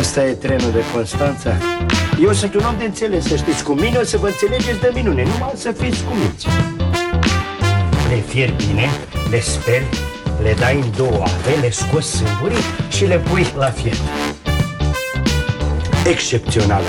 Ăsta 0.00 0.24
e 0.24 0.32
trenul 0.32 0.70
de 0.72 0.82
Constanța. 0.94 1.56
Eu 2.22 2.32
sunt 2.32 2.54
un 2.54 2.64
om 2.64 2.74
de 2.78 2.84
înțeles, 2.84 3.24
să 3.24 3.36
știți. 3.36 3.64
Cu 3.64 3.72
mine 3.72 3.98
o 3.98 4.04
să 4.04 4.16
vă 4.16 4.26
înțelegeți 4.26 4.80
de 4.80 4.90
minune, 4.94 5.22
numai 5.22 5.52
să 5.54 5.72
fiți 5.72 6.04
cu 6.04 6.12
minți. 6.14 6.46
Le 8.08 8.22
fier 8.26 8.54
bine, 8.56 8.88
le 9.30 9.40
speli, 9.40 9.88
le 10.42 10.54
dai 10.58 10.76
în 10.80 10.86
două 10.96 11.22
ave, 11.22 11.60
le 11.60 11.70
scoți 11.70 12.16
sângurii 12.16 12.64
și 12.88 13.04
le 13.04 13.18
pui 13.18 13.46
la 13.58 13.70
fier. 13.70 13.96
Excepțională. 16.06 16.86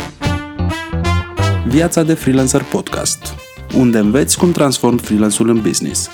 Viața 1.67 2.03
de 2.03 2.13
freelancer 2.13 2.63
podcast, 2.63 3.33
unde 3.75 3.97
înveți 3.97 4.37
cum 4.37 4.51
transform 4.51 4.97
freelance-ul 4.97 5.49
în 5.49 5.61
business. 5.61 6.09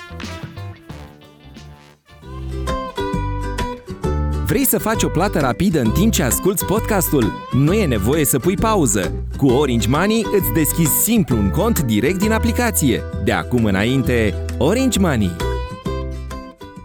Vrei 4.57 4.69
să 4.69 4.77
faci 4.77 5.03
o 5.03 5.07
plată 5.07 5.39
rapidă 5.39 5.79
în 5.79 5.91
timp 5.91 6.11
ce 6.11 6.23
asculti 6.23 6.65
podcastul? 6.65 7.31
Nu 7.51 7.73
e 7.73 7.85
nevoie 7.85 8.25
să 8.25 8.39
pui 8.39 8.55
pauză. 8.55 9.11
Cu 9.37 9.45
Orange 9.45 9.87
Money 9.87 10.25
îți 10.37 10.53
deschizi 10.53 11.03
simplu 11.03 11.37
un 11.37 11.49
cont 11.49 11.81
direct 11.81 12.19
din 12.19 12.31
aplicație. 12.31 13.01
De 13.23 13.31
acum 13.31 13.65
înainte, 13.65 14.33
Orange 14.57 14.99
Money. 14.99 15.31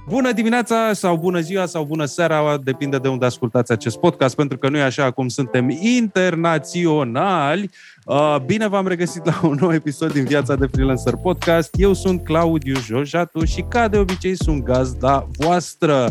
Bună 0.09 0.33
dimineața 0.33 0.93
sau 0.93 1.17
bună 1.17 1.41
ziua 1.41 1.67
sau 1.67 1.85
bună 1.85 2.05
seara, 2.05 2.57
depinde 2.63 2.99
de 2.99 3.09
unde 3.09 3.25
ascultați 3.25 3.73
acest 3.73 3.99
podcast, 3.99 4.37
pentru 4.37 4.59
că 4.59 4.69
nu 4.69 4.77
e 4.77 4.83
așa 4.83 5.11
cum 5.11 5.29
suntem 5.29 5.71
internaționali. 5.71 7.71
Uh, 8.05 8.37
bine 8.47 8.69
v-am 8.69 8.87
regăsit 8.87 9.25
la 9.25 9.41
un 9.43 9.57
nou 9.61 9.73
episod 9.73 10.13
din 10.13 10.25
Viața 10.25 10.55
de 10.55 10.67
Freelancer 10.67 11.15
Podcast. 11.23 11.75
Eu 11.79 11.93
sunt 11.93 12.25
Claudiu 12.25 12.75
Jojatu 12.75 13.45
și 13.45 13.65
ca 13.69 13.89
de 13.89 13.99
obicei 13.99 14.37
sunt 14.37 14.65
gazda 14.65 15.29
voastră. 15.39 16.09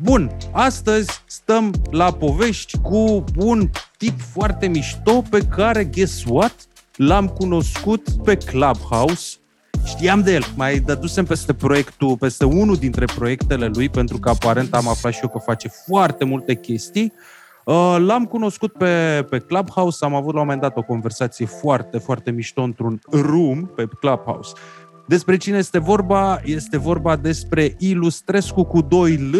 Bun, 0.00 0.36
astăzi 0.52 1.22
stăm 1.26 1.72
la 1.90 2.12
povești 2.12 2.78
cu 2.78 3.24
un 3.36 3.70
tip 3.96 4.20
foarte 4.20 4.66
mișto 4.66 5.22
pe 5.30 5.38
care, 5.38 5.84
guess 5.84 6.24
what, 6.24 6.54
l-am 6.96 7.28
cunoscut 7.28 8.08
pe 8.24 8.36
Clubhouse. 8.36 9.36
Știam 9.84 10.22
de 10.22 10.32
el, 10.32 10.44
mai 10.56 10.78
dădusem 10.78 11.24
peste 11.24 11.54
proiectul, 11.54 12.16
peste 12.16 12.44
unul 12.44 12.76
dintre 12.76 13.04
proiectele 13.04 13.66
lui, 13.66 13.88
pentru 13.88 14.18
că 14.18 14.28
aparent 14.28 14.74
am 14.74 14.88
aflat 14.88 15.12
și 15.12 15.20
eu 15.22 15.28
că 15.28 15.38
face 15.38 15.68
foarte 15.68 16.24
multe 16.24 16.54
chestii. 16.54 17.12
Uh, 17.64 17.96
l-am 17.98 18.24
cunoscut 18.24 18.72
pe, 18.72 19.26
pe 19.30 19.38
Clubhouse, 19.38 20.04
am 20.04 20.14
avut 20.14 20.34
la 20.34 20.40
un 20.40 20.46
moment 20.46 20.62
dat 20.62 20.76
o 20.76 20.82
conversație 20.82 21.46
foarte, 21.46 21.98
foarte 21.98 22.30
mișto 22.30 22.62
într-un 22.62 23.00
room 23.10 23.66
pe 23.66 23.88
Clubhouse. 24.00 24.52
Despre 25.06 25.36
cine 25.36 25.56
este 25.56 25.78
vorba? 25.78 26.40
Este 26.44 26.78
vorba 26.78 27.16
despre 27.16 27.74
Ilustrescu 27.78 28.64
cu 28.64 28.80
2 28.80 29.16
L, 29.16 29.34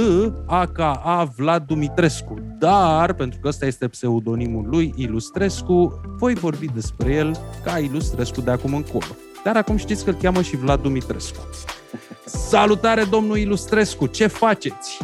aka 0.47 1.33
Vlad 1.37 1.67
Dumitrescu. 1.67 2.39
Dar, 2.59 3.13
pentru 3.13 3.39
că 3.41 3.49
ăsta 3.49 3.67
este 3.67 3.89
pseudonimul 3.89 4.69
lui, 4.69 4.93
Ilustrescu, 4.97 6.01
voi 6.19 6.35
vorbi 6.35 6.67
despre 6.67 7.13
el 7.13 7.37
ca 7.65 7.79
Ilustrescu 7.79 8.41
de 8.41 8.51
acum 8.51 8.75
încolo. 8.75 9.17
Dar 9.45 9.57
acum 9.57 9.77
știți 9.77 10.05
că 10.05 10.11
îl 10.11 10.17
cheamă 10.17 10.43
și 10.43 10.57
Vlad 10.57 10.83
Dumitrescu. 10.83 11.49
Salutare, 12.25 13.05
domnul 13.05 13.37
Ilustrescu! 13.37 14.07
Ce 14.07 14.27
faceți? 14.27 14.99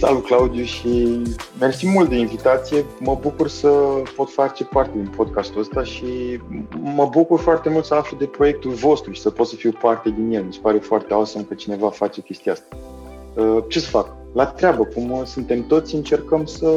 Salut, 0.00 0.24
Claudiu, 0.24 0.64
și 0.64 1.22
mersi 1.58 1.88
mult 1.88 2.08
de 2.08 2.16
invitație. 2.16 2.84
Mă 3.00 3.18
bucur 3.20 3.48
să 3.48 3.68
pot 4.16 4.30
face 4.30 4.64
parte 4.64 4.90
din 4.94 5.12
podcastul 5.16 5.60
ăsta 5.60 5.82
și 5.82 6.40
mă 6.80 7.08
bucur 7.10 7.40
foarte 7.40 7.68
mult 7.68 7.84
să 7.84 7.94
aflu 7.94 8.16
de 8.16 8.24
proiectul 8.24 8.70
vostru 8.70 9.12
și 9.12 9.20
să 9.20 9.30
pot 9.30 9.46
să 9.46 9.56
fiu 9.56 9.72
parte 9.80 10.10
din 10.10 10.32
el. 10.32 10.44
Mi 10.44 10.52
se 10.52 10.58
pare 10.62 10.78
foarte 10.78 11.12
awesome 11.12 11.44
că 11.48 11.54
cineva 11.54 11.90
face 11.90 12.20
chestia 12.20 12.52
asta. 12.52 12.76
Uh, 13.36 13.64
ce 13.68 13.80
să 13.80 13.88
fac? 13.88 14.16
La 14.32 14.46
treabă, 14.46 14.84
cum 14.84 15.22
suntem 15.24 15.66
toți, 15.66 15.94
încercăm 15.94 16.44
să 16.44 16.68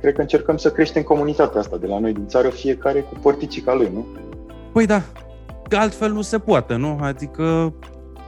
cred 0.00 0.14
că 0.14 0.20
încercăm 0.20 0.56
să 0.56 0.70
creștem 0.70 1.02
comunitatea 1.02 1.60
asta 1.60 1.76
de 1.76 1.86
la 1.86 1.98
noi 1.98 2.12
din 2.12 2.26
țară, 2.26 2.48
fiecare 2.48 3.00
cu 3.00 3.14
părticica 3.22 3.74
lui, 3.74 3.90
nu? 3.92 4.06
Păi 4.72 4.86
da, 4.86 5.02
că 5.68 5.76
altfel 5.76 6.12
nu 6.12 6.22
se 6.22 6.38
poate, 6.38 6.74
nu? 6.74 6.98
Adică 7.02 7.74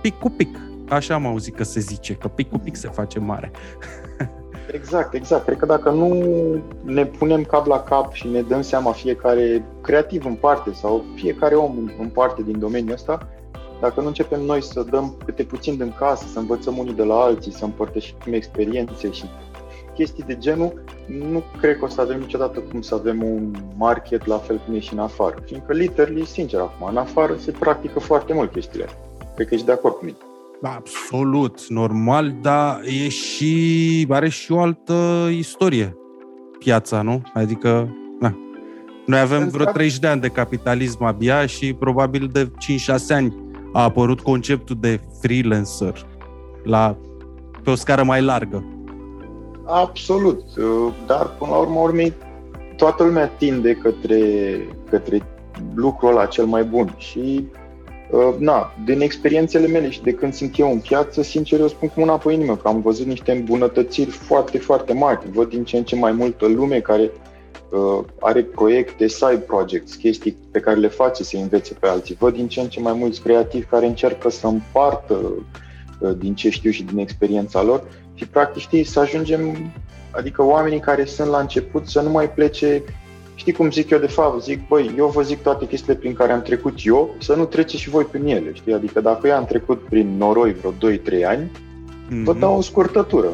pic 0.00 0.18
cu 0.18 0.30
pic. 0.30 0.58
Așa 0.88 1.14
am 1.14 1.26
auzit 1.26 1.56
că 1.56 1.62
se 1.62 1.80
zice, 1.80 2.14
că 2.14 2.28
pic 2.28 2.50
cu 2.50 2.58
pic 2.58 2.76
se 2.76 2.88
face 2.88 3.18
mare. 3.18 3.50
Exact, 4.72 5.14
exact. 5.14 5.44
Cred 5.44 5.58
că 5.58 5.66
dacă 5.66 5.90
nu 5.90 6.24
ne 6.82 7.06
punem 7.06 7.44
cap 7.44 7.66
la 7.66 7.80
cap 7.80 8.12
și 8.12 8.28
ne 8.28 8.42
dăm 8.42 8.62
seama 8.62 8.92
fiecare 8.92 9.64
creativ 9.82 10.24
în 10.24 10.34
parte 10.34 10.72
sau 10.72 11.04
fiecare 11.14 11.54
om 11.54 11.90
în 11.98 12.08
parte 12.08 12.42
din 12.42 12.58
domeniul 12.58 12.92
ăsta, 12.92 13.28
dacă 13.80 14.00
nu 14.00 14.06
începem 14.06 14.40
noi 14.40 14.62
să 14.62 14.86
dăm 14.90 15.16
câte 15.24 15.42
puțin 15.42 15.76
din 15.76 15.94
casă, 15.98 16.26
să 16.26 16.38
învățăm 16.38 16.78
unii 16.78 16.94
de 16.94 17.02
la 17.02 17.14
alții, 17.14 17.52
să 17.52 17.64
împărtășim 17.64 18.16
experiențe 18.30 19.10
și 19.10 19.24
chestii 19.94 20.24
de 20.24 20.36
genul, 20.38 20.84
nu 21.06 21.42
cred 21.60 21.78
că 21.78 21.84
o 21.84 21.88
să 21.88 22.00
avem 22.00 22.18
niciodată 22.18 22.60
cum 22.60 22.80
să 22.80 22.94
avem 22.94 23.22
un 23.22 23.54
market 23.76 24.26
la 24.26 24.38
fel 24.38 24.60
cum 24.64 24.74
e 24.74 24.78
și 24.78 24.92
în 24.92 24.98
afară. 24.98 25.34
Fiindcă, 25.44 25.72
literally, 25.72 26.24
sincer 26.24 26.60
acum, 26.60 26.86
în 26.86 26.96
afară 26.96 27.36
se 27.36 27.50
practică 27.50 27.98
foarte 27.98 28.32
mult 28.32 28.52
chestiile 28.52 28.84
astea. 28.84 29.00
Cred 29.34 29.46
că 29.48 29.54
ești 29.54 29.66
de 29.66 29.72
acord 29.72 29.94
cu 29.94 30.04
mine. 30.04 30.16
Absolut, 30.62 31.66
normal, 31.68 32.34
dar 32.40 32.80
e 32.84 33.08
și, 33.08 34.06
are 34.10 34.28
și 34.28 34.52
o 34.52 34.60
altă 34.60 35.28
istorie 35.30 35.96
piața, 36.58 37.02
nu? 37.02 37.22
Adică, 37.34 37.96
na. 38.20 38.38
Noi 39.06 39.18
avem 39.18 39.48
vreo 39.48 39.64
30 39.64 39.98
de 39.98 40.06
ani 40.06 40.20
de 40.20 40.28
capitalism 40.28 41.02
abia 41.02 41.46
și 41.46 41.72
probabil 41.72 42.30
de 42.32 42.50
5-6 42.50 42.50
ani 43.08 43.34
a 43.72 43.82
apărut 43.82 44.20
conceptul 44.20 44.76
de 44.80 45.00
freelancer 45.20 46.06
la, 46.64 46.96
pe 47.62 47.70
o 47.70 47.74
scară 47.74 48.02
mai 48.02 48.22
largă. 48.22 48.64
Absolut, 49.66 50.42
dar 51.06 51.30
până 51.38 51.50
la 51.50 51.56
urmă 51.56 51.80
urmei 51.80 52.12
toată 52.76 53.04
lumea 53.04 53.26
tinde 53.26 53.72
către, 53.72 54.20
către 54.90 55.22
lucrul 55.74 56.10
ăla 56.10 56.26
cel 56.26 56.44
mai 56.44 56.64
bun 56.64 56.94
și 56.96 57.48
Uh, 57.48 57.65
na, 58.38 58.74
din 58.84 59.00
experiențele 59.00 59.66
mele 59.66 59.90
și 59.90 60.02
de 60.02 60.12
când 60.12 60.34
sunt 60.34 60.58
eu 60.58 60.70
în 60.70 60.78
piață, 60.78 61.22
sincer, 61.22 61.60
eu 61.60 61.68
spun 61.68 61.88
cu 61.88 62.00
mâna 62.00 62.18
pe 62.18 62.32
inimă 62.32 62.56
că 62.56 62.68
am 62.68 62.80
văzut 62.80 63.06
niște 63.06 63.32
îmbunătățiri 63.32 64.10
foarte, 64.10 64.58
foarte 64.58 64.92
mari. 64.92 65.30
Văd 65.32 65.48
din 65.48 65.64
ce 65.64 65.76
în 65.76 65.84
ce 65.84 65.96
mai 65.96 66.12
multă 66.12 66.46
lume 66.46 66.80
care 66.80 67.10
uh, 67.70 68.04
are 68.20 68.42
proiecte, 68.42 69.08
side 69.08 69.42
projects, 69.46 69.94
chestii 69.94 70.36
pe 70.50 70.60
care 70.60 70.78
le 70.78 70.88
face 70.88 71.22
să 71.22 71.36
învețe 71.36 71.74
pe 71.80 71.86
alții. 71.86 72.16
Văd 72.18 72.34
din 72.34 72.48
ce 72.48 72.60
în 72.60 72.68
ce 72.68 72.80
mai 72.80 72.92
mulți 72.92 73.20
creativi 73.20 73.66
care 73.66 73.86
încearcă 73.86 74.30
să 74.30 74.46
împartă 74.46 75.14
uh, 76.00 76.12
din 76.18 76.34
ce 76.34 76.50
știu 76.50 76.70
și 76.70 76.82
din 76.82 76.98
experiența 76.98 77.62
lor 77.62 77.84
și 78.14 78.28
practic 78.28 78.62
știi 78.62 78.84
să 78.84 79.00
ajungem, 79.00 79.72
adică 80.10 80.42
oamenii 80.42 80.80
care 80.80 81.04
sunt 81.04 81.28
la 81.28 81.38
început 81.38 81.88
să 81.88 82.00
nu 82.00 82.10
mai 82.10 82.30
plece 82.30 82.82
Știi 83.38 83.52
cum 83.52 83.70
zic 83.70 83.90
eu 83.90 83.98
de 83.98 84.06
fapt? 84.06 84.42
Zic, 84.42 84.68
băi, 84.68 84.94
eu 84.96 85.06
vă 85.06 85.22
zic 85.22 85.42
toate 85.42 85.66
chestiile 85.66 85.98
prin 85.98 86.14
care 86.14 86.32
am 86.32 86.42
trecut 86.42 86.74
eu, 86.84 87.14
să 87.18 87.34
nu 87.34 87.44
treceți 87.44 87.82
și 87.82 87.88
voi 87.88 88.04
prin 88.04 88.26
ele, 88.26 88.50
știi? 88.52 88.72
Adică 88.72 89.00
dacă 89.00 89.26
eu 89.26 89.34
am 89.34 89.44
trecut 89.44 89.80
prin 89.88 90.16
noroi 90.16 90.52
vreo 90.52 90.72
2-3 90.72 91.24
ani, 91.26 91.50
mm-hmm. 91.50 92.24
vă 92.24 92.32
dau 92.32 92.56
o 92.56 92.60
scurtătură. 92.60 93.28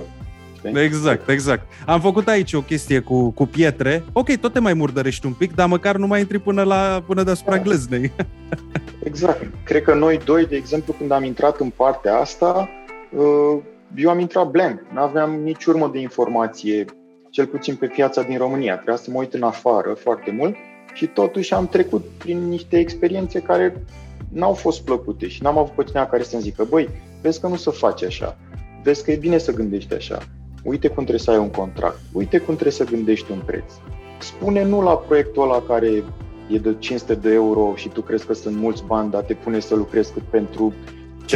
Știi? 0.57 0.83
Exact, 0.83 1.29
exact. 1.29 1.67
Am 1.87 2.01
făcut 2.01 2.29
aici 2.29 2.53
o 2.53 2.61
chestie 2.61 3.01
cu, 3.01 3.31
cu 3.31 3.47
pietre. 3.47 4.05
Ok, 4.13 4.37
tot 4.37 4.53
te 4.53 4.59
mai 4.59 4.75
murdărești 4.75 5.27
un 5.27 5.33
pic, 5.33 5.55
dar 5.55 5.69
măcar 5.69 5.97
nu 5.97 6.07
mai 6.07 6.21
intri 6.21 6.39
până, 6.39 6.63
la, 6.63 7.03
până 7.07 7.23
deasupra 7.23 7.57
da. 7.57 7.63
gleznei. 7.63 8.13
exact. 9.05 9.47
Cred 9.65 9.83
că 9.83 9.95
noi 9.95 10.19
doi, 10.25 10.47
de 10.47 10.57
exemplu, 10.57 10.95
când 10.99 11.11
am 11.11 11.25
intrat 11.25 11.61
în 11.61 11.71
partea 11.77 12.17
asta, 12.17 12.69
uh, 13.11 13.63
eu 13.97 14.11
am 14.11 14.19
intrat 14.19 14.51
blank. 14.51 14.81
Nu 14.93 15.01
aveam 15.01 15.31
nici 15.31 15.65
urmă 15.65 15.91
de 15.93 15.99
informație 15.99 16.85
cel 17.33 17.47
puțin 17.47 17.75
pe 17.75 17.87
piața 17.87 18.23
din 18.23 18.39
România. 18.39 18.75
Trebuia 18.75 18.97
să 18.97 19.11
mă 19.11 19.19
uit 19.19 19.35
în 19.35 19.43
afară 19.43 19.93
foarte 19.93 20.31
mult 20.31 20.55
și 20.93 21.07
totuși 21.07 21.55
am 21.55 21.67
trecut 21.67 22.05
prin 22.19 22.49
niște 22.49 22.79
experiențe 22.79 23.41
care 23.41 23.85
n-au 24.29 24.53
fost 24.53 24.85
plăcute 24.85 25.29
și 25.29 25.43
n-am 25.43 25.59
avut 25.59 25.75
pe 25.75 25.85
cineva 25.85 26.07
care 26.07 26.23
să-mi 26.23 26.43
zică, 26.43 26.65
băi, 26.65 26.89
vezi 27.23 27.41
că 27.41 27.47
nu 27.47 27.57
se 27.57 27.71
face 27.71 28.07
așa, 28.07 28.39
vezi 28.83 29.05
că 29.05 29.11
e 29.11 29.17
bine 29.17 29.39
să 29.39 29.53
gândești 29.53 29.95
așa, 29.95 30.19
uite 30.65 30.87
cum 30.87 31.03
trebuie 31.05 31.19
să 31.19 31.31
ai 31.31 31.39
un 31.39 31.51
contract, 31.51 31.99
uite 32.13 32.37
cum 32.37 32.53
trebuie 32.53 32.73
să 32.73 32.85
gândești 32.85 33.31
un 33.31 33.43
preț. 33.47 33.73
Spune 34.19 34.65
nu 34.65 34.83
la 34.83 34.97
proiectul 34.97 35.43
ăla 35.43 35.63
care 35.63 36.05
e 36.51 36.59
de 36.59 36.77
500 36.79 37.15
de 37.15 37.33
euro 37.33 37.73
și 37.77 37.89
tu 37.89 38.01
crezi 38.01 38.27
că 38.27 38.33
sunt 38.35 38.57
mulți 38.57 38.85
bani, 38.85 39.11
dar 39.11 39.23
te 39.23 39.35
pune 39.35 39.61
să 39.61 39.75
lucrezi 39.75 40.13
cât 40.13 40.23
pentru 40.23 40.75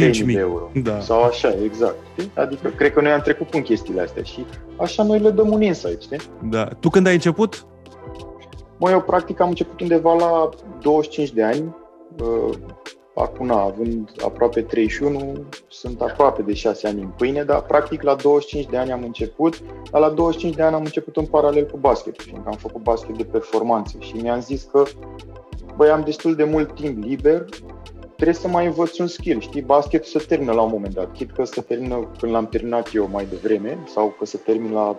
5.000 0.01 0.25
de 0.25 0.39
euro. 0.39 0.71
Da. 0.83 0.99
Sau 0.99 1.23
așa, 1.23 1.55
exact. 1.63 1.95
Știi? 2.11 2.31
Adică 2.35 2.67
cred 2.67 2.93
că 2.93 3.01
noi 3.01 3.11
am 3.11 3.21
trecut 3.21 3.53
în 3.53 3.61
chestiile 3.61 4.01
astea 4.01 4.23
și 4.23 4.45
așa 4.75 5.03
noi 5.03 5.19
le 5.19 5.29
dăm 5.29 5.51
un 5.51 5.61
insight, 5.61 6.01
știi? 6.01 6.19
Da. 6.49 6.65
Tu 6.79 6.89
când 6.89 7.07
ai 7.07 7.13
început? 7.13 7.65
Mă, 8.79 8.89
eu 8.89 9.01
practic 9.01 9.39
am 9.39 9.49
început 9.49 9.79
undeva 9.79 10.13
la 10.13 10.49
25 10.81 11.31
de 11.31 11.43
ani. 11.43 11.75
Uh, 12.21 12.57
acum, 13.15 13.51
având 13.51 14.11
aproape 14.23 14.61
31, 14.61 15.45
sunt 15.67 16.01
aproape 16.01 16.41
de 16.41 16.53
6 16.53 16.87
ani 16.87 17.01
în 17.01 17.07
pâine, 17.07 17.43
dar 17.43 17.61
practic 17.61 18.01
la 18.01 18.15
25 18.15 18.69
de 18.69 18.77
ani 18.77 18.91
am 18.91 19.03
început, 19.03 19.61
dar 19.91 20.01
la 20.01 20.09
25 20.09 20.55
de 20.55 20.63
ani 20.63 20.75
am 20.75 20.83
început 20.83 21.17
în 21.17 21.25
paralel 21.25 21.65
cu 21.65 21.77
basket, 21.77 22.21
fiindcă 22.21 22.49
am 22.49 22.57
făcut 22.57 22.81
basket 22.81 23.17
de 23.17 23.23
performanță 23.23 23.97
și 23.99 24.15
mi-am 24.15 24.39
zis 24.39 24.67
că 24.71 24.83
băi, 25.75 25.89
am 25.89 26.01
destul 26.05 26.35
de 26.35 26.43
mult 26.43 26.75
timp 26.75 27.03
liber, 27.03 27.45
trebuie 28.17 28.35
să 28.35 28.47
mai 28.47 28.65
învăț 28.65 28.97
un 28.97 29.07
skill, 29.07 29.39
știi? 29.39 29.61
Basketul 29.61 30.19
se 30.19 30.25
termină 30.27 30.51
la 30.51 30.61
un 30.61 30.69
moment 30.71 30.93
dat, 30.93 31.11
chit 31.11 31.31
că 31.31 31.43
se 31.43 31.61
termină 31.61 32.09
când 32.19 32.31
l-am 32.31 32.47
terminat 32.47 32.89
eu 32.93 33.09
mai 33.11 33.25
devreme 33.29 33.77
sau 33.85 34.15
că 34.19 34.25
se 34.25 34.37
termină 34.37 34.73
la 34.73 34.97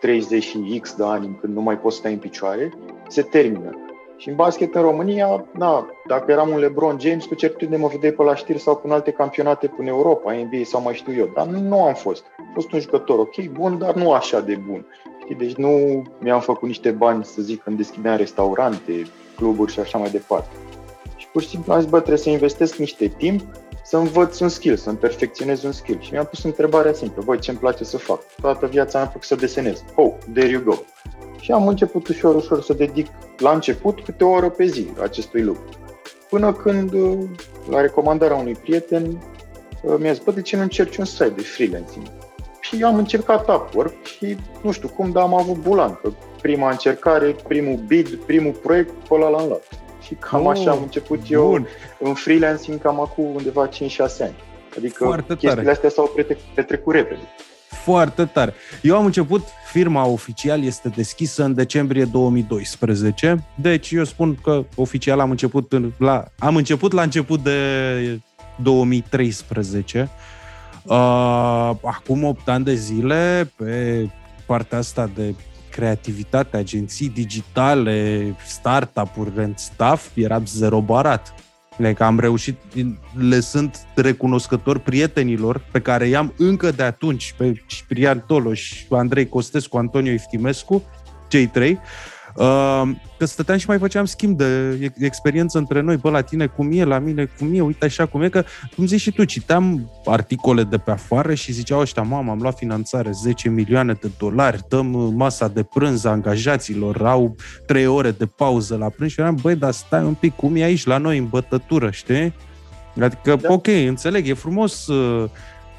30 0.00 0.42
și 0.42 0.78
X 0.80 0.94
de 0.94 1.04
ani 1.04 1.38
când 1.40 1.54
nu 1.54 1.60
mai 1.60 1.78
poți 1.78 1.96
sta 1.96 2.08
în 2.08 2.18
picioare, 2.18 2.72
se 3.08 3.22
termină. 3.22 3.70
Și 4.16 4.28
în 4.28 4.34
basket 4.34 4.74
în 4.74 4.82
România, 4.82 5.44
na, 5.52 5.86
dacă 6.06 6.30
eram 6.30 6.48
un 6.48 6.58
LeBron 6.58 7.00
James, 7.00 7.24
cu 7.24 7.34
certitudine 7.34 7.76
mă 7.76 7.88
vedeai 7.88 8.12
pe 8.12 8.22
la 8.22 8.34
știri 8.34 8.58
sau 8.58 8.76
pe 8.76 8.92
alte 8.92 9.10
campionate 9.10 9.66
până 9.66 9.88
Europa, 9.88 10.32
NBA 10.32 10.64
sau 10.64 10.82
mai 10.82 10.94
știu 10.94 11.14
eu. 11.14 11.30
Dar 11.34 11.46
nu, 11.46 11.60
nu 11.60 11.84
am 11.84 11.94
fost. 11.94 12.24
Am 12.38 12.50
fost 12.54 12.72
un 12.72 12.80
jucător 12.80 13.18
ok, 13.18 13.46
bun, 13.52 13.78
dar 13.78 13.94
nu 13.94 14.12
așa 14.12 14.40
de 14.40 14.54
bun. 14.66 14.86
Știi? 15.22 15.34
Deci 15.34 15.54
nu 15.54 16.02
mi-am 16.18 16.40
făcut 16.40 16.68
niște 16.68 16.90
bani, 16.90 17.24
să 17.24 17.42
zic, 17.42 17.62
când 17.62 17.76
deschideam 17.76 18.16
restaurante, 18.16 18.92
cluburi 19.36 19.72
și 19.72 19.80
așa 19.80 19.98
mai 19.98 20.10
departe. 20.10 20.48
Și 21.30 21.36
pur 21.36 21.42
și 21.44 21.48
simplu 21.48 21.72
am 21.72 21.80
zis, 21.80 21.90
bă, 21.90 21.96
trebuie 21.96 22.18
să 22.18 22.30
investesc 22.30 22.76
niște 22.76 23.06
timp 23.06 23.42
să 23.84 23.96
învăț 23.96 24.38
un 24.38 24.48
skill, 24.48 24.76
să-mi 24.76 24.96
perfecționez 24.96 25.62
un 25.62 25.72
skill. 25.72 26.00
Și 26.00 26.12
mi-am 26.12 26.24
pus 26.24 26.44
întrebarea 26.44 26.92
simplă, 26.92 27.22
voi 27.22 27.38
ce-mi 27.38 27.58
place 27.58 27.84
să 27.84 27.96
fac? 27.96 28.20
Toată 28.40 28.66
viața 28.66 29.00
am 29.00 29.06
făcut 29.06 29.22
să 29.22 29.34
desenez. 29.34 29.84
Oh, 29.94 30.12
there 30.34 30.48
you 30.48 30.62
go. 30.62 30.74
Și 31.40 31.52
am 31.52 31.68
început 31.68 32.08
ușor, 32.08 32.34
ușor 32.34 32.62
să 32.62 32.72
dedic 32.72 33.06
la 33.38 33.50
început 33.50 34.00
câte 34.04 34.24
o 34.24 34.30
oră 34.30 34.50
pe 34.50 34.66
zi 34.66 34.86
acestui 35.02 35.42
lucru. 35.42 35.64
Până 36.28 36.52
când, 36.52 36.92
la 37.70 37.80
recomandarea 37.80 38.36
unui 38.36 38.54
prieten, 38.54 39.22
mi-a 39.98 40.12
zis, 40.12 40.22
bă, 40.22 40.30
de 40.30 40.42
ce 40.42 40.56
nu 40.56 40.62
încerci 40.62 40.96
un 40.96 41.04
site 41.04 41.28
de 41.28 41.42
freelancing? 41.42 42.06
Și 42.60 42.82
am 42.82 42.96
încercat 42.96 43.48
Upwork 43.48 44.04
și 44.04 44.36
nu 44.62 44.70
știu 44.72 44.88
cum, 44.88 45.10
dar 45.10 45.22
am 45.22 45.34
avut 45.34 45.56
bulan, 45.56 45.98
că 46.02 46.10
prima 46.42 46.70
încercare, 46.70 47.36
primul 47.48 47.76
bid, 47.86 48.14
primul 48.14 48.52
proiect, 48.52 48.90
pe 48.90 49.14
ăla 49.14 49.28
l-am 49.28 49.46
luat. 49.48 49.62
Și 50.00 50.14
cam 50.14 50.46
oh, 50.46 50.50
așa 50.50 50.70
am 50.70 50.82
început 50.82 51.20
eu 51.28 51.48
bun. 51.48 51.66
în 51.98 52.14
freelancing 52.14 52.82
cam 52.82 53.00
acum 53.00 53.34
undeva 53.34 53.68
5-6 53.68 53.70
ani. 54.20 54.34
Adică 54.76 55.04
Foarte 55.04 55.32
chestiile 55.32 55.54
tare. 55.54 55.70
astea 55.70 55.88
s-au 55.88 56.12
petrecut 56.54 56.94
repede. 56.94 57.20
Foarte 57.68 58.24
tare. 58.24 58.54
Eu 58.82 58.96
am 58.96 59.04
început, 59.04 59.42
firma 59.70 60.06
oficial 60.06 60.64
este 60.64 60.88
deschisă 60.88 61.44
în 61.44 61.54
decembrie 61.54 62.04
2012, 62.04 63.44
deci 63.54 63.90
eu 63.90 64.04
spun 64.04 64.38
că 64.42 64.64
oficial 64.74 65.20
am 65.20 65.30
început 65.30 65.72
la, 65.98 66.24
am 66.38 66.56
început 66.56 66.92
la 66.92 67.02
început 67.02 67.42
de 67.42 68.20
2013. 68.62 70.10
Uh, 70.82 70.96
acum 71.82 72.24
8 72.24 72.48
ani 72.48 72.64
de 72.64 72.74
zile, 72.74 73.52
pe 73.56 74.06
partea 74.46 74.78
asta 74.78 75.10
de 75.14 75.34
creativitate, 75.70 76.56
agenții 76.56 77.08
digitale, 77.08 78.36
startup-uri, 78.46 79.32
rent 79.34 79.58
staff, 79.58 80.08
eram 80.14 80.46
zero 80.46 80.80
barat. 80.80 81.34
Că 81.94 82.04
am 82.04 82.18
reușit, 82.18 82.56
le 83.18 83.40
sunt 83.40 83.86
recunoscător 83.94 84.78
prietenilor 84.78 85.60
pe 85.72 85.80
care 85.80 86.06
i-am 86.06 86.32
încă 86.36 86.70
de 86.70 86.82
atunci, 86.82 87.34
pe 87.36 87.62
Ciprian 87.66 88.24
Toloș, 88.26 88.84
Andrei 88.90 89.28
Costescu, 89.28 89.76
Antonio 89.76 90.12
Iftimescu, 90.12 90.82
cei 91.28 91.46
trei, 91.46 91.72
uh, 91.72 91.80
că 93.18 93.24
stăteam 93.24 93.58
și 93.58 93.68
mai 93.68 93.78
făceam 93.78 94.04
schimb 94.04 94.36
de 94.36 94.92
experiență 94.98 95.58
între 95.58 95.80
noi, 95.80 95.96
bă, 95.96 96.10
la 96.10 96.20
tine 96.20 96.46
cum 96.46 96.70
e, 96.72 96.84
la 96.84 96.98
mine 96.98 97.30
cum 97.38 97.54
e, 97.54 97.60
uite 97.60 97.84
așa 97.84 98.06
cum 98.06 98.22
e, 98.22 98.28
că, 98.28 98.44
cum 98.76 98.86
zici 98.86 99.00
și 99.00 99.10
tu, 99.10 99.24
citeam 99.24 99.90
articole 100.04 100.62
de 100.62 100.76
pe 100.76 100.90
afară 100.90 101.34
și 101.34 101.52
ziceau 101.52 101.80
ăștia, 101.80 102.02
mamă, 102.02 102.30
am 102.30 102.38
luat 102.40 102.56
finanțare 102.56 103.10
10 103.10 103.48
milioane 103.48 103.92
de 103.92 104.10
dolari, 104.18 104.64
dăm 104.68 104.86
masa 105.14 105.48
de 105.48 105.62
prânz 105.62 106.04
angajaților, 106.04 107.06
au 107.06 107.36
3 107.66 107.86
ore 107.86 108.10
de 108.10 108.26
pauză 108.26 108.76
la 108.76 108.88
prânz 108.88 109.10
și 109.10 109.20
eram, 109.20 109.38
băi, 109.42 109.56
dar 109.56 109.72
stai 109.72 110.04
un 110.04 110.14
pic, 110.14 110.36
cum 110.36 110.56
e 110.56 110.62
aici 110.62 110.86
la 110.86 110.98
noi 110.98 111.18
în 111.18 111.26
bătătură, 111.28 111.90
știi? 111.90 112.34
Adică, 113.00 113.36
da. 113.36 113.52
ok, 113.52 113.66
înțeleg, 113.66 114.28
e 114.28 114.34
frumos 114.34 114.86
uh, 114.86 115.30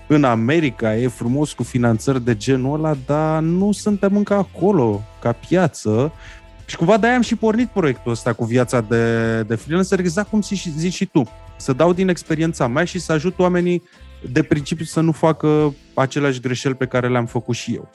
în 0.08 0.24
America, 0.24 0.96
e 0.96 1.08
frumos 1.08 1.54
cu 1.54 1.64
finanțări 1.64 2.24
de 2.24 2.36
genul 2.36 2.74
ăla, 2.74 2.96
dar 3.06 3.42
nu 3.42 3.72
suntem 3.72 4.16
încă 4.16 4.34
acolo, 4.34 5.02
ca 5.22 5.32
piață, 5.32 6.14
și 6.72 6.78
cumva 6.78 6.98
de-aia 6.98 7.16
am 7.16 7.22
și 7.22 7.36
pornit 7.36 7.68
proiectul 7.68 8.12
ăsta 8.12 8.34
cu 8.34 8.46
viața 8.46 8.82
de, 8.82 9.44
de 9.44 9.56
freelancer, 9.56 10.00
exact 10.00 10.30
cum 10.30 10.42
zici, 10.42 10.68
zici 10.78 10.94
și 10.94 11.06
tu. 11.06 11.24
Să 11.58 11.74
dau 11.74 11.94
din 11.94 12.10
experiența 12.10 12.68
mea 12.68 12.84
și 12.84 13.00
să 13.00 13.12
ajut 13.12 13.40
oamenii 13.40 13.84
de 14.32 14.44
principiu 14.44 14.86
să 14.86 15.00
nu 15.02 15.12
facă 15.12 15.74
aceleași 15.94 16.40
greșeli 16.40 16.76
pe 16.76 16.86
care 16.86 17.10
le-am 17.10 17.26
făcut 17.26 17.56
și 17.56 17.74
eu. 17.74 17.90